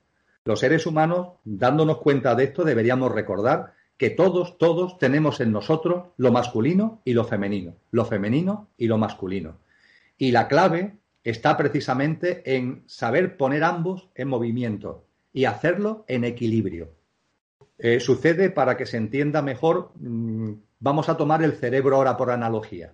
Los 0.44 0.60
seres 0.60 0.86
humanos, 0.86 1.34
dándonos 1.44 1.98
cuenta 1.98 2.34
de 2.34 2.44
esto, 2.44 2.64
deberíamos 2.64 3.12
recordar 3.12 3.74
que 3.96 4.10
todos, 4.10 4.58
todos 4.58 4.98
tenemos 4.98 5.40
en 5.40 5.52
nosotros 5.52 6.06
lo 6.16 6.32
masculino 6.32 7.00
y 7.04 7.14
lo 7.14 7.24
femenino, 7.24 7.76
lo 7.92 8.04
femenino 8.04 8.68
y 8.76 8.88
lo 8.88 8.98
masculino. 8.98 9.61
Y 10.22 10.30
la 10.30 10.46
clave 10.46 10.98
está 11.24 11.56
precisamente 11.56 12.54
en 12.54 12.84
saber 12.86 13.36
poner 13.36 13.64
ambos 13.64 14.08
en 14.14 14.28
movimiento 14.28 15.04
y 15.32 15.46
hacerlo 15.46 16.04
en 16.06 16.22
equilibrio. 16.22 16.94
Eh, 17.76 17.98
sucede, 17.98 18.48
para 18.48 18.76
que 18.76 18.86
se 18.86 18.98
entienda 18.98 19.42
mejor, 19.42 19.90
mm, 19.96 20.52
vamos 20.78 21.08
a 21.08 21.16
tomar 21.16 21.42
el 21.42 21.54
cerebro 21.54 21.96
ahora 21.96 22.16
por 22.16 22.30
analogía. 22.30 22.92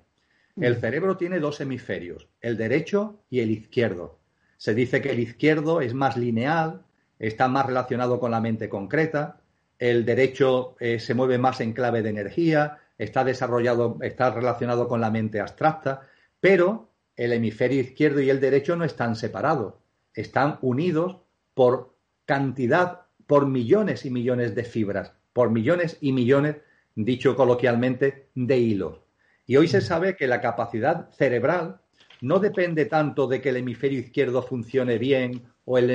El 0.57 0.79
mm. 0.79 0.81
cerebro 0.81 1.17
tiene 1.19 1.39
dos 1.39 1.61
hemisferios, 1.61 2.27
el 2.41 2.57
derecho 2.57 3.21
y 3.29 3.41
el 3.41 3.51
izquierdo. 3.51 4.19
Se 4.57 4.73
dice 4.73 5.03
que 5.03 5.11
el 5.11 5.21
izquierdo 5.21 5.83
es 5.83 5.93
más 5.93 6.17
lineal, 6.17 6.87
está 7.19 7.47
más 7.47 7.67
relacionado 7.67 8.21
con 8.21 8.31
la 8.31 8.41
mente 8.41 8.71
concreta, 8.71 9.43
el 9.79 10.07
derecho 10.07 10.77
eh, 10.81 10.99
se 10.99 11.13
mueve 11.13 11.37
más 11.37 11.61
en 11.61 11.75
clave 11.75 12.01
de 12.01 12.09
energía, 12.09 12.79
está 12.97 13.23
desarrollado, 13.23 13.99
está 14.01 14.31
relacionado 14.31 14.89
con 14.89 15.03
la 15.03 15.11
mente 15.11 15.41
abstracta, 15.41 16.09
pero 16.41 16.88
el 17.19 17.33
hemisferio 17.33 17.81
izquierdo 17.81 18.21
y 18.23 18.31
el 18.31 18.41
derecho 18.41 18.77
no 18.77 18.85
están 18.85 19.17
separados, 19.17 19.75
están 20.15 20.59
unidos 20.63 21.19
por 21.53 21.95
cantidad, 22.25 23.03
por 23.27 23.47
millones 23.47 24.07
y 24.07 24.11
millones 24.11 24.55
de 24.55 24.65
fibras, 24.65 25.13
por 25.33 25.51
millones 25.51 25.99
y 26.01 26.13
millones, 26.13 26.57
dicho 26.95 27.35
coloquialmente, 27.37 28.29
de 28.35 28.59
hilos. 28.59 29.01
Y 29.47 29.57
hoy 29.57 29.67
se 29.67 29.81
sabe 29.81 30.15
que 30.15 30.29
la 30.29 30.41
capacidad 30.41 31.11
cerebral 31.11 31.81
no 32.21 32.39
depende 32.39 32.85
tanto 32.85 33.27
de 33.27 33.41
que 33.41 33.49
el 33.49 33.57
hemisferio 33.57 33.99
izquierdo 33.99 34.43
funcione 34.43 34.99
bien 34.99 35.43
o 35.65 35.77
el, 35.77 35.89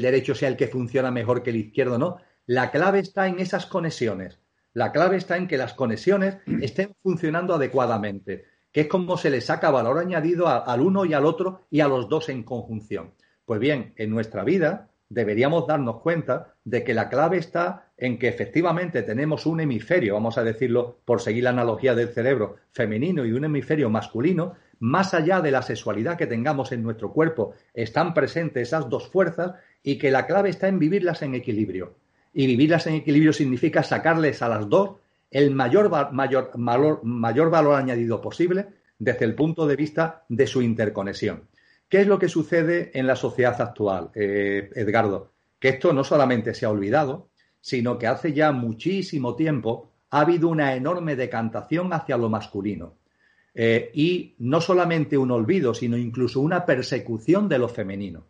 derecho 0.00 0.34
sea 0.34 0.48
el 0.48 0.56
que 0.56 0.68
funciona 0.68 1.10
mejor 1.10 1.42
que 1.42 1.50
el 1.50 1.56
izquierdo, 1.56 1.98
no, 1.98 2.18
la 2.46 2.70
clave 2.70 3.00
está 3.00 3.26
en 3.26 3.40
esas 3.40 3.66
conexiones. 3.66 4.38
La 4.74 4.92
clave 4.92 5.16
está 5.16 5.36
en 5.36 5.48
que 5.48 5.58
las 5.58 5.74
conexiones 5.74 6.36
estén 6.60 6.94
funcionando 7.02 7.54
adecuadamente, 7.54 8.44
que 8.72 8.82
es 8.82 8.86
como 8.88 9.16
se 9.16 9.30
le 9.30 9.40
saca 9.40 9.70
valor 9.70 9.98
añadido 9.98 10.48
al 10.48 10.80
uno 10.80 11.04
y 11.04 11.14
al 11.14 11.24
otro 11.24 11.62
y 11.70 11.80
a 11.80 11.88
los 11.88 12.08
dos 12.08 12.28
en 12.28 12.42
conjunción. 12.42 13.12
Pues 13.44 13.60
bien, 13.60 13.94
en 13.96 14.10
nuestra 14.10 14.44
vida 14.44 14.90
deberíamos 15.08 15.66
darnos 15.66 16.00
cuenta 16.00 16.54
de 16.64 16.84
que 16.84 16.92
la 16.92 17.08
clave 17.08 17.38
está 17.38 17.90
en 17.96 18.18
que 18.18 18.28
efectivamente 18.28 19.02
tenemos 19.02 19.46
un 19.46 19.60
hemisferio, 19.60 20.14
vamos 20.14 20.36
a 20.36 20.44
decirlo 20.44 20.98
por 21.04 21.22
seguir 21.22 21.44
la 21.44 21.50
analogía 21.50 21.94
del 21.94 22.10
cerebro, 22.10 22.56
femenino 22.72 23.24
y 23.24 23.32
un 23.32 23.44
hemisferio 23.44 23.88
masculino, 23.88 24.54
más 24.80 25.14
allá 25.14 25.40
de 25.40 25.50
la 25.50 25.62
sexualidad 25.62 26.18
que 26.18 26.26
tengamos 26.26 26.72
en 26.72 26.82
nuestro 26.82 27.12
cuerpo, 27.12 27.54
están 27.72 28.12
presentes 28.12 28.68
esas 28.68 28.88
dos 28.88 29.08
fuerzas 29.08 29.54
y 29.82 29.96
que 29.96 30.10
la 30.10 30.26
clave 30.26 30.50
está 30.50 30.68
en 30.68 30.78
vivirlas 30.78 31.22
en 31.22 31.34
equilibrio 31.34 31.94
y 32.32 32.46
vivirlas 32.46 32.86
en 32.86 32.94
equilibrio 32.94 33.32
significa 33.32 33.82
sacarles 33.82 34.42
a 34.42 34.48
las 34.48 34.68
dos 34.68 34.96
el 35.30 35.50
mayor, 35.50 36.12
mayor, 36.12 36.50
mayor 37.04 37.50
valor 37.50 37.74
añadido 37.74 38.20
posible 38.20 38.66
desde 38.98 39.24
el 39.24 39.34
punto 39.34 39.66
de 39.66 39.76
vista 39.76 40.24
de 40.28 40.46
su 40.46 40.62
interconexión. 40.62 41.48
¿Qué 41.88 42.02
es 42.02 42.06
lo 42.06 42.18
que 42.18 42.28
sucede 42.28 42.90
en 42.98 43.06
la 43.06 43.16
sociedad 43.16 43.60
actual, 43.60 44.10
eh, 44.14 44.70
Edgardo? 44.74 45.32
Que 45.58 45.70
esto 45.70 45.92
no 45.92 46.04
solamente 46.04 46.54
se 46.54 46.66
ha 46.66 46.70
olvidado, 46.70 47.30
sino 47.60 47.98
que 47.98 48.06
hace 48.06 48.32
ya 48.32 48.52
muchísimo 48.52 49.34
tiempo 49.34 49.92
ha 50.10 50.20
habido 50.20 50.48
una 50.48 50.74
enorme 50.74 51.16
decantación 51.16 51.92
hacia 51.92 52.16
lo 52.16 52.28
masculino. 52.28 52.94
Eh, 53.54 53.90
y 53.94 54.34
no 54.38 54.60
solamente 54.60 55.18
un 55.18 55.30
olvido, 55.30 55.74
sino 55.74 55.96
incluso 55.96 56.40
una 56.40 56.64
persecución 56.64 57.48
de 57.48 57.58
lo 57.58 57.68
femenino. 57.68 58.26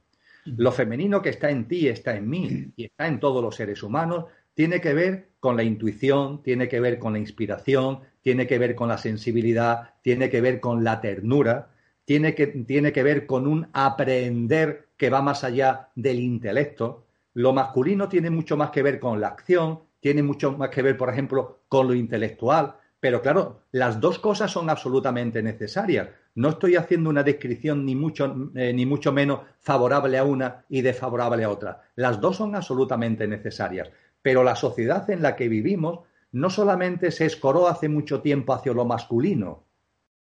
Lo 0.56 0.72
femenino 0.72 1.20
que 1.20 1.28
está 1.30 1.50
en 1.50 1.68
ti, 1.68 1.88
está 1.88 2.16
en 2.16 2.28
mí 2.28 2.72
y 2.74 2.84
está 2.84 3.06
en 3.06 3.20
todos 3.20 3.42
los 3.42 3.54
seres 3.54 3.82
humanos, 3.82 4.26
tiene 4.58 4.80
que 4.80 4.92
ver 4.92 5.28
con 5.38 5.56
la 5.56 5.62
intuición, 5.62 6.42
tiene 6.42 6.68
que 6.68 6.80
ver 6.80 6.98
con 6.98 7.12
la 7.12 7.20
inspiración, 7.20 8.00
tiene 8.22 8.48
que 8.48 8.58
ver 8.58 8.74
con 8.74 8.88
la 8.88 8.98
sensibilidad, 8.98 9.94
tiene 10.02 10.30
que 10.30 10.40
ver 10.40 10.58
con 10.58 10.82
la 10.82 11.00
ternura, 11.00 11.70
tiene 12.04 12.34
que, 12.34 12.48
tiene 12.48 12.90
que 12.90 13.04
ver 13.04 13.24
con 13.24 13.46
un 13.46 13.68
aprender 13.72 14.88
que 14.96 15.10
va 15.10 15.22
más 15.22 15.44
allá 15.44 15.90
del 15.94 16.18
intelecto. 16.18 17.06
Lo 17.34 17.52
masculino 17.52 18.08
tiene 18.08 18.30
mucho 18.30 18.56
más 18.56 18.70
que 18.70 18.82
ver 18.82 18.98
con 18.98 19.20
la 19.20 19.28
acción, 19.28 19.78
tiene 20.00 20.24
mucho 20.24 20.50
más 20.50 20.70
que 20.70 20.82
ver, 20.82 20.96
por 20.96 21.08
ejemplo, 21.08 21.60
con 21.68 21.86
lo 21.86 21.94
intelectual. 21.94 22.74
Pero 22.98 23.22
claro, 23.22 23.60
las 23.70 24.00
dos 24.00 24.18
cosas 24.18 24.50
son 24.50 24.70
absolutamente 24.70 25.40
necesarias. 25.40 26.08
No 26.34 26.48
estoy 26.48 26.74
haciendo 26.74 27.10
una 27.10 27.22
descripción 27.22 27.84
ni 27.84 27.94
mucho, 27.94 28.50
eh, 28.56 28.72
ni 28.72 28.86
mucho 28.86 29.12
menos 29.12 29.42
favorable 29.60 30.18
a 30.18 30.24
una 30.24 30.64
y 30.68 30.82
desfavorable 30.82 31.44
a 31.44 31.50
otra. 31.50 31.82
Las 31.94 32.20
dos 32.20 32.36
son 32.36 32.56
absolutamente 32.56 33.28
necesarias. 33.28 33.88
Pero 34.28 34.44
la 34.44 34.56
sociedad 34.56 35.08
en 35.08 35.22
la 35.22 35.36
que 35.36 35.48
vivimos 35.48 36.00
no 36.32 36.50
solamente 36.50 37.12
se 37.12 37.24
escoró 37.24 37.66
hace 37.66 37.88
mucho 37.88 38.20
tiempo 38.20 38.52
hacia 38.52 38.74
lo 38.74 38.84
masculino, 38.84 39.64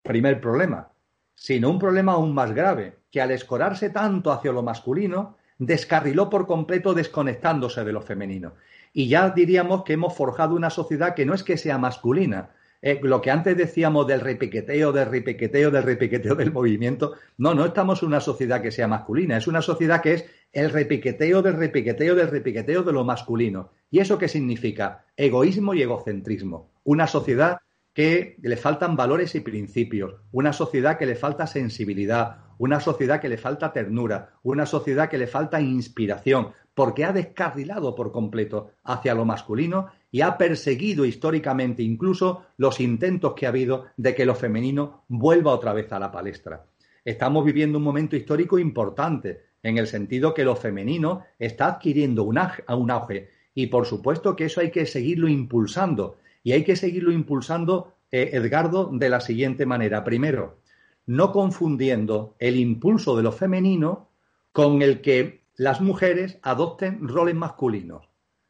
primer 0.03 0.43
problema, 0.43 0.93
sino 1.35 1.71
un 1.71 1.79
problema 1.79 2.13
aún 2.13 2.35
más 2.35 2.53
grave, 2.53 2.99
que 3.11 3.23
al 3.23 3.31
escorarse 3.31 3.89
tanto 3.89 4.31
hacia 4.31 4.53
lo 4.53 4.63
masculino, 4.63 5.39
descarriló 5.57 6.29
por 6.29 6.47
completo 6.47 6.93
desconectándose 6.93 7.83
de 7.83 7.93
lo 7.95 8.03
femenino. 8.03 8.57
Y 8.93 9.09
ya 9.09 9.31
diríamos 9.31 9.85
que 9.85 9.95
hemos 9.95 10.15
forjado 10.15 10.55
una 10.55 10.69
sociedad 10.69 11.15
que 11.15 11.25
no 11.25 11.33
es 11.33 11.43
que 11.43 11.57
sea 11.57 11.79
masculina, 11.79 12.51
eh, 12.81 13.01
lo 13.03 13.21
que 13.21 13.31
antes 13.31 13.57
decíamos 13.57 14.07
del 14.07 14.21
repiqueteo, 14.21 14.93
del 14.93 15.11
repiqueteo, 15.11 15.71
del 15.71 15.83
repiqueteo 15.83 16.35
del 16.35 16.53
movimiento, 16.53 17.15
no, 17.37 17.55
no 17.55 17.65
estamos 17.67 18.03
en 18.03 18.09
una 18.09 18.21
sociedad 18.21 18.63
que 18.63 18.71
sea 18.71 18.87
masculina, 18.87 19.37
es 19.37 19.47
una 19.49 19.63
sociedad 19.63 20.01
que 20.01 20.15
es 20.15 20.25
el 20.53 20.71
repiqueteo 20.71 21.43
del 21.43 21.55
repiqueteo 21.55 22.15
del 22.15 22.29
repiqueteo 22.29 22.83
de 22.83 22.93
lo 22.93 23.05
masculino. 23.05 23.71
¿Y 23.91 23.99
eso 24.01 24.19
qué 24.19 24.29
significa? 24.29 25.05
Egoísmo 25.17 25.75
y 25.75 25.83
egocentrismo. 25.83 26.71
Una 26.85 27.07
sociedad 27.07 27.59
que 27.93 28.37
le 28.41 28.57
faltan 28.57 28.95
valores 28.95 29.35
y 29.35 29.41
principios, 29.41 30.15
una 30.31 30.53
sociedad 30.53 30.99
que 30.99 31.07
le 31.07 31.17
falta 31.17 31.49
sensibilidad, 31.49 32.37
una 32.57 32.79
sociedad 32.79 33.21
que 33.21 33.29
le 33.29 33.39
falta 33.39 33.73
ternura, 33.73 34.35
una 34.45 34.67
sociedad 34.67 35.09
que 35.09 35.19
le 35.19 35.27
falta 35.27 35.61
inspiración, 35.61 36.53
porque 36.75 37.05
ha 37.05 37.13
descarrilado 37.13 37.97
por 37.97 38.13
completo 38.13 38.71
hacia 38.85 39.15
lo 39.15 39.25
masculino 39.25 39.89
y 40.11 40.23
ha 40.23 40.39
perseguido 40.39 41.05
históricamente 41.05 41.83
incluso 41.83 42.47
los 42.57 42.81
intentos 42.81 43.35
que 43.35 43.47
ha 43.47 43.51
habido 43.51 43.87
de 43.97 44.15
que 44.15 44.27
lo 44.27 44.35
femenino 44.35 45.05
vuelva 45.09 45.53
otra 45.53 45.73
vez 45.73 45.93
a 45.93 45.99
la 45.99 46.11
palestra. 46.11 46.67
Estamos 47.05 47.45
viviendo 47.45 47.79
un 47.79 47.85
momento 47.85 48.17
histórico 48.17 48.59
importante, 48.59 49.49
en 49.63 49.77
el 49.79 49.87
sentido 49.87 50.35
que 50.35 50.45
lo 50.45 50.57
femenino 50.57 51.25
está 51.39 51.67
adquiriendo 51.67 52.25
un 52.25 52.39
auge 52.39 53.31
y 53.55 53.67
por 53.67 53.87
supuesto 53.87 54.37
que 54.37 54.45
eso 54.45 54.61
hay 54.61 54.71
que 54.71 54.87
seguirlo 54.87 55.29
impulsando 55.29 56.19
y 56.45 56.53
hay 56.53 56.65
que 56.65 56.77
seguirlo 56.77 57.13
impulsando, 57.13 57.95
eh, 58.11 58.31
Edgardo, 58.33 58.89
de 58.93 59.09
la 59.09 59.21
siguiente 59.21 59.67
manera. 59.67 60.05
Primero, 60.05 60.59
no 61.07 61.33
confundiendo 61.33 62.37
el 62.39 62.57
impulso 62.57 63.17
de 63.17 63.23
lo 63.23 63.33
femenino 63.33 64.09
con 64.53 64.83
el 64.83 65.01
que 65.01 65.43
las 65.57 65.81
mujeres 65.81 66.39
adopten 66.43 67.07
roles 67.09 67.35
masculinos, 67.35 68.08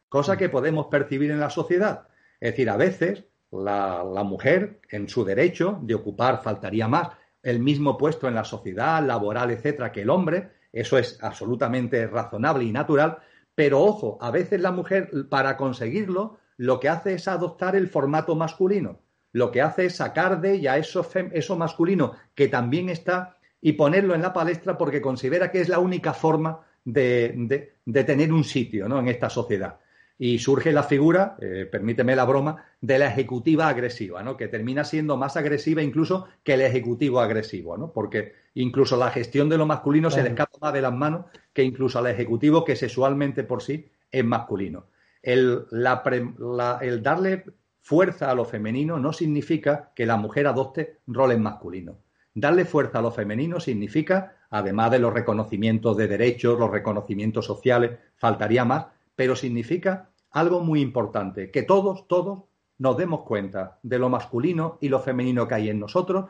cosa 0.09 0.37
que 0.37 0.49
podemos 0.49 0.87
percibir 0.87 1.31
en 1.31 1.39
la 1.39 1.49
sociedad. 1.49 2.07
Es 2.39 2.51
decir, 2.51 2.69
a 2.69 2.77
veces 2.77 3.25
la, 3.51 4.03
mujer, 4.25 4.81
en 4.89 5.07
su 5.07 5.23
derecho 5.23 5.79
de 5.81 5.95
ocupar, 5.95 6.41
faltaría 6.43 6.87
más, 6.87 7.09
el 7.41 7.59
mismo 7.59 7.97
puesto 7.97 8.27
en 8.27 8.35
la 8.35 8.43
sociedad, 8.43 9.03
laboral, 9.05 9.51
etcétera, 9.51 9.91
que 9.91 10.01
el 10.01 10.09
hombre, 10.09 10.51
eso 10.73 10.97
es 10.97 11.17
absolutamente 11.21 12.05
razonable 12.07 12.65
y 12.65 12.71
natural, 12.71 13.19
pero 13.55 13.81
ojo, 13.81 14.17
a 14.21 14.31
veces 14.31 14.61
la 14.61 14.71
mujer, 14.71 15.09
para 15.29 15.57
conseguirlo, 15.57 16.39
lo 16.57 16.79
que 16.79 16.89
hace 16.89 17.13
es 17.13 17.27
adoptar 17.27 17.75
el 17.75 17.87
formato 17.87 18.35
masculino. 18.35 18.99
Lo 19.31 19.51
que 19.51 19.61
hace 19.61 19.85
es 19.85 19.95
sacar 19.95 20.41
de 20.41 20.53
ella 20.53 20.77
eso, 20.77 21.07
eso 21.31 21.55
masculino 21.55 22.13
que 22.35 22.47
también 22.47 22.89
está 22.89 23.37
y 23.61 23.73
ponerlo 23.73 24.15
en 24.15 24.21
la 24.21 24.33
palestra 24.33 24.77
porque 24.77 25.01
considera 25.01 25.51
que 25.51 25.61
es 25.61 25.69
la 25.69 25.79
única 25.79 26.13
forma 26.13 26.61
de, 26.83 27.73
tener 27.85 28.33
un 28.33 28.43
sitio 28.43 28.87
¿no? 28.87 28.99
en 28.99 29.07
esta 29.07 29.29
sociedad. 29.29 29.79
Y 30.21 30.37
surge 30.39 30.73
la 30.73 30.83
figura, 30.83 31.37
eh, 31.39 31.65
permíteme 31.71 32.15
la 32.15 32.25
broma, 32.25 32.65
de 32.81 32.99
la 32.99 33.07
ejecutiva 33.07 33.69
agresiva, 33.69 34.21
¿no? 34.21 34.35
que 34.35 34.49
termina 34.49 34.83
siendo 34.83 35.15
más 35.15 35.37
agresiva 35.37 35.81
incluso 35.81 36.27
que 36.43 36.55
el 36.55 36.61
ejecutivo 36.61 37.21
agresivo, 37.21 37.77
¿no? 37.77 37.93
porque 37.93 38.33
incluso 38.53 38.97
la 38.97 39.11
gestión 39.11 39.47
de 39.47 39.57
lo 39.57 39.65
masculino 39.65 40.11
se 40.11 40.21
le 40.21 40.29
escapa 40.29 40.57
más 40.61 40.73
de 40.73 40.81
las 40.81 40.93
manos 40.93 41.25
que 41.53 41.63
incluso 41.63 41.99
al 41.99 42.07
ejecutivo 42.07 42.65
que 42.65 42.75
sexualmente 42.75 43.43
por 43.43 43.63
sí 43.63 43.89
es 44.11 44.25
masculino. 44.25 44.87
El, 45.21 45.65
el 45.71 47.01
darle 47.01 47.45
fuerza 47.81 48.29
a 48.29 48.35
lo 48.35 48.45
femenino 48.45 48.99
no 48.99 49.13
significa 49.13 49.91
que 49.95 50.05
la 50.05 50.17
mujer 50.17 50.47
adopte 50.47 50.97
roles 51.07 51.39
masculinos. 51.39 51.95
Darle 52.33 52.65
fuerza 52.65 52.99
a 52.99 53.01
lo 53.01 53.11
femenino 53.11 53.59
significa, 53.59 54.37
además 54.49 54.91
de 54.91 54.99
los 54.99 55.13
reconocimientos 55.13 55.97
de 55.97 56.07
derechos, 56.07 56.59
los 56.59 56.71
reconocimientos 56.71 57.45
sociales, 57.45 57.97
faltaría 58.15 58.63
más, 58.63 58.85
pero 59.15 59.35
significa 59.35 60.08
algo 60.31 60.61
muy 60.61 60.81
importante, 60.81 61.51
que 61.51 61.63
todos, 61.63 62.07
todos 62.07 62.43
nos 62.77 62.97
demos 62.97 63.21
cuenta 63.21 63.79
de 63.83 63.99
lo 63.99 64.09
masculino 64.09 64.77
y 64.81 64.89
lo 64.89 64.99
femenino 64.99 65.47
que 65.47 65.55
hay 65.55 65.69
en 65.69 65.79
nosotros 65.79 66.25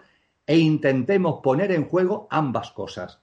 e 0.45 0.57
intentemos 0.57 1.41
poner 1.43 1.71
en 1.71 1.85
juego 1.85 2.27
ambas 2.31 2.71
cosas. 2.71 3.21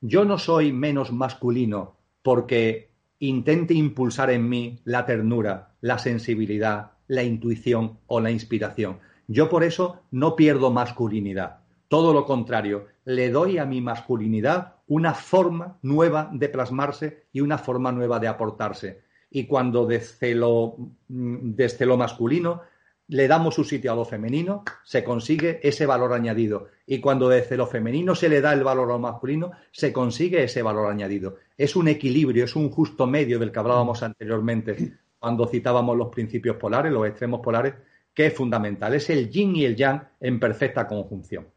Yo 0.00 0.24
no 0.24 0.38
soy 0.38 0.72
menos 0.72 1.12
masculino 1.12 1.96
porque 2.22 2.92
intente 3.18 3.74
impulsar 3.74 4.30
en 4.30 4.48
mí 4.48 4.80
la 4.84 5.04
ternura, 5.04 5.74
la 5.80 5.98
sensibilidad, 5.98 6.92
la 7.06 7.22
intuición 7.22 7.98
o 8.06 8.20
la 8.20 8.30
inspiración. 8.30 9.00
Yo 9.26 9.48
por 9.48 9.64
eso 9.64 10.02
no 10.10 10.36
pierdo 10.36 10.70
masculinidad. 10.70 11.60
Todo 11.88 12.12
lo 12.14 12.24
contrario, 12.24 12.86
le 13.04 13.30
doy 13.30 13.58
a 13.58 13.64
mi 13.64 13.80
masculinidad 13.80 14.76
una 14.86 15.12
forma 15.12 15.78
nueva 15.82 16.30
de 16.32 16.48
plasmarse 16.48 17.26
y 17.32 17.40
una 17.40 17.58
forma 17.58 17.90
nueva 17.90 18.20
de 18.20 18.28
aportarse. 18.28 19.02
Y 19.30 19.46
cuando 19.46 19.86
desde 19.86 20.34
lo, 20.34 20.76
mm, 21.08 21.54
desde 21.54 21.86
lo 21.86 21.96
masculino 21.96 22.62
le 23.10 23.26
damos 23.26 23.56
su 23.56 23.64
sitio 23.64 23.92
a 23.92 23.96
lo 23.96 24.04
femenino, 24.04 24.64
se 24.84 25.02
consigue 25.02 25.58
ese 25.62 25.84
valor 25.84 26.12
añadido. 26.12 26.68
Y 26.86 27.00
cuando 27.00 27.28
desde 27.28 27.56
lo 27.56 27.66
femenino 27.66 28.14
se 28.14 28.28
le 28.28 28.40
da 28.40 28.52
el 28.52 28.62
valor 28.62 28.88
a 28.88 28.92
lo 28.92 28.98
masculino, 29.00 29.50
se 29.72 29.92
consigue 29.92 30.44
ese 30.44 30.62
valor 30.62 30.90
añadido. 30.90 31.36
Es 31.56 31.74
un 31.74 31.88
equilibrio, 31.88 32.44
es 32.44 32.54
un 32.54 32.70
justo 32.70 33.08
medio 33.08 33.40
del 33.40 33.50
que 33.50 33.58
hablábamos 33.58 34.02
anteriormente 34.04 34.94
cuando 35.18 35.46
citábamos 35.46 35.96
los 35.96 36.08
principios 36.08 36.56
polares, 36.56 36.92
los 36.92 37.06
extremos 37.06 37.40
polares, 37.40 37.74
que 38.14 38.26
es 38.26 38.34
fundamental. 38.34 38.94
Es 38.94 39.10
el 39.10 39.28
yin 39.28 39.56
y 39.56 39.64
el 39.64 39.76
yang 39.76 40.02
en 40.20 40.38
perfecta 40.40 40.86
conjunción. 40.86 41.48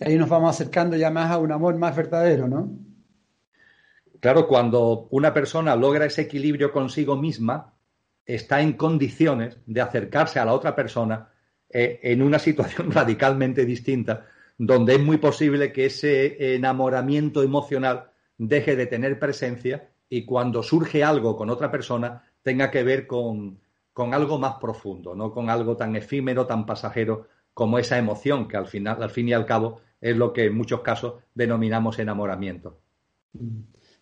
Ahí 0.00 0.16
nos 0.16 0.28
vamos 0.28 0.50
acercando 0.50 0.96
ya 0.96 1.10
más 1.10 1.30
a 1.30 1.38
un 1.38 1.52
amor 1.52 1.76
más 1.76 1.94
verdadero, 1.94 2.48
¿no? 2.48 2.70
Claro, 4.24 4.48
cuando 4.48 5.06
una 5.10 5.34
persona 5.34 5.76
logra 5.76 6.06
ese 6.06 6.22
equilibrio 6.22 6.72
consigo 6.72 7.14
misma, 7.14 7.74
está 8.24 8.62
en 8.62 8.72
condiciones 8.72 9.58
de 9.66 9.82
acercarse 9.82 10.40
a 10.40 10.46
la 10.46 10.54
otra 10.54 10.74
persona 10.74 11.28
eh, 11.68 12.00
en 12.02 12.22
una 12.22 12.38
situación 12.38 12.90
radicalmente 12.90 13.66
distinta, 13.66 14.24
donde 14.56 14.94
es 14.94 15.00
muy 15.02 15.18
posible 15.18 15.74
que 15.74 15.84
ese 15.84 16.54
enamoramiento 16.54 17.42
emocional 17.42 18.12
deje 18.38 18.76
de 18.76 18.86
tener 18.86 19.18
presencia 19.18 19.90
y 20.08 20.24
cuando 20.24 20.62
surge 20.62 21.04
algo 21.04 21.36
con 21.36 21.50
otra 21.50 21.70
persona 21.70 22.22
tenga 22.40 22.70
que 22.70 22.82
ver 22.82 23.06
con, 23.06 23.60
con 23.92 24.14
algo 24.14 24.38
más 24.38 24.54
profundo, 24.54 25.14
no 25.14 25.32
con 25.32 25.50
algo 25.50 25.76
tan 25.76 25.96
efímero, 25.96 26.46
tan 26.46 26.64
pasajero 26.64 27.28
como 27.52 27.78
esa 27.78 27.98
emoción 27.98 28.48
que 28.48 28.56
al 28.56 28.68
final, 28.68 29.02
al 29.02 29.10
fin 29.10 29.28
y 29.28 29.34
al 29.34 29.44
cabo, 29.44 29.82
es 30.00 30.16
lo 30.16 30.32
que 30.32 30.46
en 30.46 30.56
muchos 30.56 30.80
casos 30.80 31.16
denominamos 31.34 31.98
enamoramiento. 31.98 32.80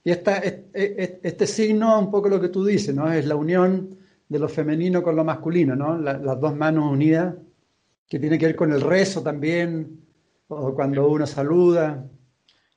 Y 0.05 0.11
esta, 0.11 0.39
este, 0.39 1.47
signo, 1.47 1.99
un 1.99 2.11
poco 2.11 2.29
lo 2.29 2.41
que 2.41 2.49
tú 2.49 2.65
dices, 2.65 2.95
¿no? 2.95 3.11
Es 3.13 3.27
la 3.27 3.37
unión 3.37 3.97
de 4.29 4.39
lo 4.39 4.49
femenino 4.49 5.03
con 5.03 5.15
lo 5.15 5.25
masculino, 5.25 5.77
¿no? 5.77 5.97
las 5.99 6.41
dos 6.41 6.57
manos 6.57 6.91
unidas, 6.91 7.35
que 8.09 8.19
tiene 8.19 8.39
que 8.39 8.47
ver 8.47 8.57
con 8.57 8.73
el 8.73 8.81
rezo 8.81 9.23
también, 9.23 10.01
o 10.49 10.75
cuando 10.75 11.07
uno 11.09 11.27
saluda. 11.27 12.05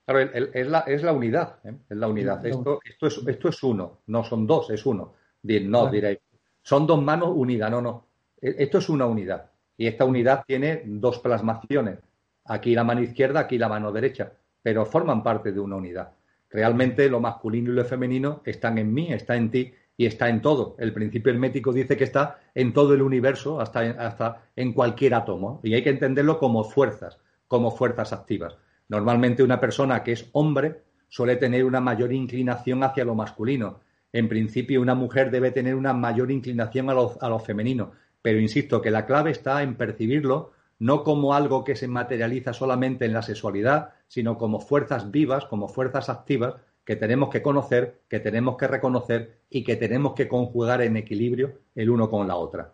Claro, 0.06 0.20
es, 0.54 0.68
la, 0.68 0.80
es 0.82 1.02
la 1.02 1.14
unidad, 1.14 1.60
¿eh? 1.64 1.74
es 1.90 1.98
la 1.98 2.08
unidad. 2.08 2.46
Esto, 2.46 2.80
esto, 2.84 3.08
es, 3.08 3.22
esto 3.28 3.50
es 3.50 3.64
uno, 3.64 4.02
no 4.08 4.24
son 4.24 4.46
dos, 4.46 4.70
es 4.70 4.86
uno. 4.86 5.14
No, 5.44 5.90
diréis, 5.90 6.20
son 6.62 6.88
dos 6.88 7.02
manos 7.02 7.32
unidas, 7.34 7.70
no, 7.72 7.82
no. 7.82 8.08
E, 8.42 8.56
esto 8.60 8.80
es 8.80 8.90
una 8.90 9.06
unidad. 9.06 9.50
Y 9.78 9.88
esta 9.88 10.06
unidad 10.06 10.44
tiene 10.46 10.84
dos 10.86 11.20
plasmaciones. 11.20 12.00
Aquí 12.46 12.74
la 12.76 12.84
mano 12.84 13.02
izquierda, 13.02 13.42
aquí 13.42 13.58
la 13.58 13.70
mano 13.70 13.92
derecha, 13.92 14.32
pero 14.62 14.86
forman 14.86 15.22
parte 15.24 15.52
de 15.52 15.60
una 15.60 15.76
unidad. 15.76 16.12
Realmente 16.56 17.10
lo 17.10 17.20
masculino 17.20 17.74
y 17.74 17.76
lo 17.76 17.84
femenino 17.84 18.42
están 18.46 18.78
en 18.78 18.94
mí, 18.94 19.12
está 19.12 19.36
en 19.36 19.52
ti 19.52 19.74
y 19.98 20.06
está 20.06 20.30
en 20.30 20.42
todo. 20.42 20.78
El 20.80 20.94
principio 20.94 21.34
hermético 21.34 21.74
dice 21.74 21.98
que 21.98 22.06
está 22.06 22.40
en 22.56 22.72
todo 22.72 22.94
el 22.94 23.02
universo, 23.02 23.60
hasta 23.60 23.86
en, 23.86 24.00
hasta 24.00 24.44
en 24.56 24.72
cualquier 24.72 25.16
átomo. 25.16 25.60
Y 25.64 25.74
hay 25.74 25.84
que 25.84 25.90
entenderlo 25.90 26.40
como 26.40 26.64
fuerzas, 26.64 27.20
como 27.50 27.72
fuerzas 27.72 28.14
activas. 28.14 28.56
Normalmente 28.88 29.44
una 29.44 29.60
persona 29.60 30.02
que 30.02 30.14
es 30.14 30.30
hombre 30.32 30.84
suele 31.10 31.36
tener 31.36 31.66
una 31.66 31.82
mayor 31.82 32.14
inclinación 32.14 32.84
hacia 32.84 33.04
lo 33.04 33.16
masculino. 33.16 33.82
En 34.14 34.30
principio 34.30 34.82
una 34.82 34.96
mujer 34.96 35.32
debe 35.32 35.52
tener 35.52 35.76
una 35.76 35.92
mayor 35.92 36.32
inclinación 36.32 36.90
a 36.90 36.94
lo, 36.94 37.18
a 37.20 37.28
lo 37.28 37.40
femenino. 37.40 37.92
Pero 38.22 38.40
insisto 38.40 38.82
que 38.82 38.92
la 38.92 39.06
clave 39.06 39.32
está 39.32 39.62
en 39.62 39.76
percibirlo 39.76 40.54
no 40.80 41.04
como 41.04 41.34
algo 41.34 41.64
que 41.64 41.76
se 41.76 41.88
materializa 41.88 42.54
solamente 42.54 43.06
en 43.06 43.14
la 43.14 43.22
sexualidad, 43.22 43.94
sino 44.08 44.38
como 44.38 44.60
fuerzas 44.60 45.12
vivas, 45.12 45.46
como 45.46 45.68
fuerzas 45.68 46.10
activas 46.10 46.56
que 46.84 46.96
tenemos 46.96 47.30
que 47.30 47.42
conocer, 47.42 48.02
que 48.08 48.20
tenemos 48.20 48.58
que 48.58 48.68
reconocer 48.68 49.40
y 49.50 49.64
que 49.64 49.76
tenemos 49.76 50.14
que 50.14 50.28
conjugar 50.28 50.82
en 50.82 50.98
equilibrio 50.98 51.60
el 51.74 51.90
uno 51.90 52.10
con 52.10 52.28
la 52.28 52.36
otra. 52.36 52.74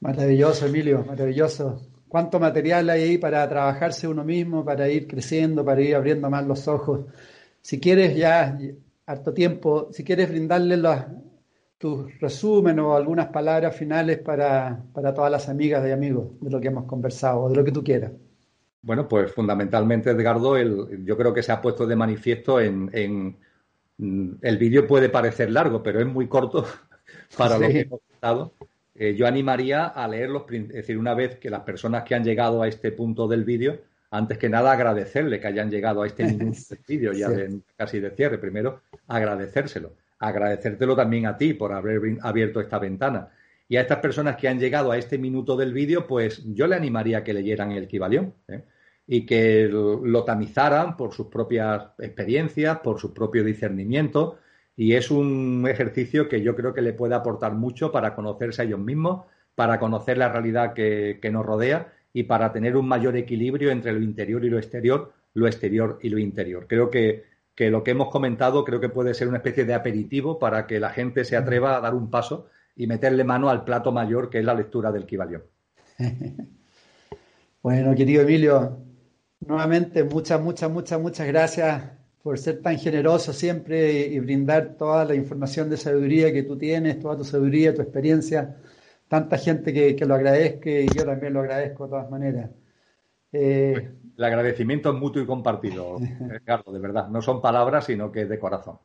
Maravilloso, 0.00 0.66
Emilio, 0.66 1.04
maravilloso. 1.04 1.80
¿Cuánto 2.08 2.38
material 2.38 2.90
hay 2.90 3.02
ahí 3.02 3.18
para 3.18 3.48
trabajarse 3.48 4.06
uno 4.06 4.24
mismo, 4.24 4.64
para 4.64 4.88
ir 4.88 5.06
creciendo, 5.06 5.64
para 5.64 5.80
ir 5.80 5.94
abriendo 5.94 6.28
más 6.28 6.46
los 6.46 6.68
ojos? 6.68 7.06
Si 7.60 7.80
quieres 7.80 8.16
ya, 8.16 8.58
harto 9.06 9.32
tiempo, 9.32 9.88
si 9.92 10.04
quieres 10.04 10.28
brindarle 10.28 10.76
las, 10.76 11.06
tu 11.82 12.08
resumen 12.20 12.78
o 12.78 12.94
algunas 12.94 13.26
palabras 13.26 13.74
finales 13.74 14.20
para, 14.20 14.84
para 14.92 15.12
todas 15.12 15.32
las 15.32 15.48
amigas 15.48 15.84
y 15.84 15.90
amigos 15.90 16.28
de 16.40 16.48
lo 16.48 16.60
que 16.60 16.68
hemos 16.68 16.84
conversado 16.84 17.40
o 17.40 17.50
de 17.50 17.56
lo 17.56 17.64
que 17.64 17.72
tú 17.72 17.82
quieras. 17.82 18.12
Bueno, 18.82 19.08
pues 19.08 19.32
fundamentalmente, 19.32 20.10
Edgardo, 20.10 20.56
el, 20.56 21.04
yo 21.04 21.16
creo 21.16 21.34
que 21.34 21.42
se 21.42 21.50
ha 21.50 21.60
puesto 21.60 21.84
de 21.84 21.96
manifiesto 21.96 22.60
en, 22.60 23.36
mm, 23.98 24.30
el 24.42 24.58
vídeo 24.58 24.86
puede 24.86 25.08
parecer 25.08 25.50
largo, 25.50 25.82
pero 25.82 25.98
es 25.98 26.06
muy 26.06 26.28
corto 26.28 26.64
para 27.36 27.58
lo 27.58 27.66
que 27.66 27.80
hemos 27.80 28.00
estado. 28.12 28.52
Eh, 28.94 29.16
yo 29.16 29.26
animaría 29.26 29.86
a 29.86 30.06
leerlos, 30.06 30.44
es 30.52 30.68
decir, 30.68 30.96
una 30.96 31.14
vez 31.14 31.36
que 31.40 31.50
las 31.50 31.62
personas 31.62 32.04
que 32.04 32.14
han 32.14 32.22
llegado 32.22 32.62
a 32.62 32.68
este 32.68 32.92
punto 32.92 33.26
del 33.26 33.42
vídeo, 33.42 33.80
antes 34.12 34.38
que 34.38 34.48
nada 34.48 34.70
agradecerle 34.70 35.40
que 35.40 35.48
hayan 35.48 35.68
llegado 35.68 36.02
a 36.02 36.06
este 36.06 36.22
minuto 36.30 36.60
del 36.70 36.80
vídeo, 36.86 37.12
ya 37.12 37.28
casi 37.76 37.98
de 37.98 38.12
cierre. 38.12 38.38
Primero, 38.38 38.82
agradecérselo. 39.08 39.94
Agradecértelo 40.22 40.94
también 40.94 41.26
a 41.26 41.36
ti 41.36 41.52
por 41.52 41.72
haber 41.72 42.00
abierto 42.22 42.60
esta 42.60 42.78
ventana. 42.78 43.30
Y 43.68 43.76
a 43.76 43.80
estas 43.80 43.98
personas 43.98 44.36
que 44.36 44.48
han 44.48 44.60
llegado 44.60 44.92
a 44.92 44.98
este 44.98 45.18
minuto 45.18 45.56
del 45.56 45.72
vídeo, 45.72 46.06
pues 46.06 46.42
yo 46.54 46.68
le 46.68 46.76
animaría 46.76 47.18
a 47.18 47.24
que 47.24 47.32
leyeran 47.32 47.72
el 47.72 47.88
Kibalión 47.88 48.34
¿eh? 48.46 48.64
y 49.06 49.26
que 49.26 49.68
lo 49.68 50.24
tamizaran 50.24 50.96
por 50.96 51.12
sus 51.12 51.26
propias 51.26 51.88
experiencias, 51.98 52.78
por 52.78 53.00
su 53.00 53.12
propio 53.12 53.42
discernimiento. 53.42 54.38
Y 54.76 54.94
es 54.94 55.10
un 55.10 55.66
ejercicio 55.68 56.28
que 56.28 56.40
yo 56.40 56.54
creo 56.54 56.72
que 56.72 56.82
le 56.82 56.92
puede 56.92 57.16
aportar 57.16 57.54
mucho 57.54 57.90
para 57.90 58.14
conocerse 58.14 58.62
a 58.62 58.64
ellos 58.64 58.78
mismos, 58.78 59.26
para 59.56 59.80
conocer 59.80 60.18
la 60.18 60.30
realidad 60.30 60.72
que, 60.72 61.18
nos 61.32 61.44
rodea 61.44 61.92
y 62.12 62.24
para 62.24 62.52
tener 62.52 62.76
un 62.76 62.86
mayor 62.86 63.16
equilibrio 63.16 63.72
entre 63.72 63.92
lo 63.92 64.00
interior 64.00 64.44
y 64.44 64.50
lo 64.50 64.58
exterior, 64.58 65.12
lo 65.34 65.46
exterior 65.48 65.98
y 66.00 66.10
lo 66.10 66.18
interior. 66.18 66.66
Creo 66.68 66.90
que, 66.90 67.24
que 67.54 67.70
lo 67.70 67.84
que 67.84 67.92
hemos 67.92 68.08
comentado 68.08 68.64
creo 68.64 68.80
que 68.80 68.88
puede 68.88 69.14
ser 69.14 69.28
una 69.28 69.38
especie 69.38 69.64
de 69.64 69.74
aperitivo 69.74 70.38
para 70.38 70.66
que 70.66 70.80
la 70.80 70.90
gente 70.90 71.24
se 71.24 71.36
atreva 71.36 71.76
a 71.76 71.80
dar 71.80 71.94
un 71.94 72.10
paso 72.10 72.46
y 72.76 72.86
meterle 72.86 73.24
mano 73.24 73.50
al 73.50 73.64
plato 73.64 73.92
mayor 73.92 74.30
que 74.30 74.38
es 74.38 74.44
la 74.44 74.54
lectura 74.54 74.90
del 74.92 75.06
Kibalión. 75.06 75.42
bueno, 77.62 77.94
querido 77.94 78.22
Emilio, 78.22 78.78
nuevamente 79.40 80.04
muchas, 80.04 80.40
muchas, 80.40 80.70
muchas, 80.70 81.00
muchas 81.00 81.26
gracias 81.26 81.82
por 82.22 82.38
ser 82.38 82.62
tan 82.62 82.78
generoso 82.78 83.32
siempre 83.32 84.06
y, 84.06 84.20
brindar 84.20 84.76
toda 84.78 85.04
la 85.04 85.14
información 85.14 85.68
de 85.68 85.76
sabiduría 85.76 86.32
que 86.32 86.44
tú 86.44 86.56
tienes, 86.56 87.00
toda 87.00 87.16
tu 87.16 87.24
sabiduría, 87.24 87.74
tu 87.74 87.82
experiencia. 87.82 88.56
Tanta 89.08 89.36
gente 89.38 89.72
que, 89.74 90.06
lo 90.06 90.14
agradezca 90.14 90.70
y 90.70 90.86
yo 90.86 91.04
también 91.04 91.34
lo 91.34 91.40
agradezco 91.40 91.84
de 91.84 91.90
todas 91.90 92.10
maneras. 92.10 92.50
Eh, 93.32 93.90
el 94.16 94.24
agradecimiento 94.24 94.92
es 94.92 94.98
mutuo 94.98 95.22
y 95.22 95.26
compartido, 95.26 95.98
Carlos, 96.44 96.72
de 96.72 96.80
verdad. 96.80 97.08
No 97.08 97.22
son 97.22 97.40
palabras, 97.40 97.86
sino 97.86 98.10
que 98.10 98.22
es 98.22 98.28
de 98.28 98.38
corazón 98.38 98.78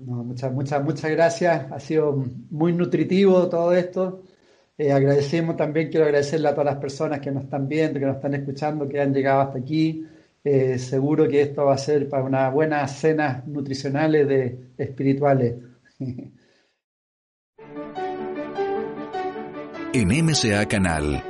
muchas, 0.00 0.52
muchas, 0.52 0.82
muchas 0.84 1.10
gracias. 1.10 1.70
Ha 1.70 1.80
sido 1.80 2.24
muy 2.50 2.72
nutritivo 2.72 3.48
todo 3.48 3.72
esto. 3.72 4.22
Eh, 4.78 4.92
agradecemos 4.92 5.56
también, 5.56 5.90
quiero 5.90 6.06
agradecerle 6.06 6.48
a 6.48 6.52
todas 6.52 6.66
las 6.66 6.76
personas 6.76 7.20
que 7.20 7.30
nos 7.30 7.44
están 7.44 7.68
viendo, 7.68 8.00
que 8.00 8.06
nos 8.06 8.16
están 8.16 8.34
escuchando, 8.34 8.88
que 8.88 9.00
han 9.00 9.12
llegado 9.12 9.42
hasta 9.42 9.58
aquí. 9.58 10.06
Eh, 10.42 10.78
seguro 10.78 11.28
que 11.28 11.42
esto 11.42 11.66
va 11.66 11.74
a 11.74 11.78
ser 11.78 12.08
para 12.08 12.24
una 12.24 12.48
buena 12.48 12.86
cenas 12.88 13.46
nutricionales 13.46 14.26
de 14.26 14.72
espirituales. 14.78 15.56
En 19.92 20.06
MCA 20.06 20.66
Canal 20.66 21.29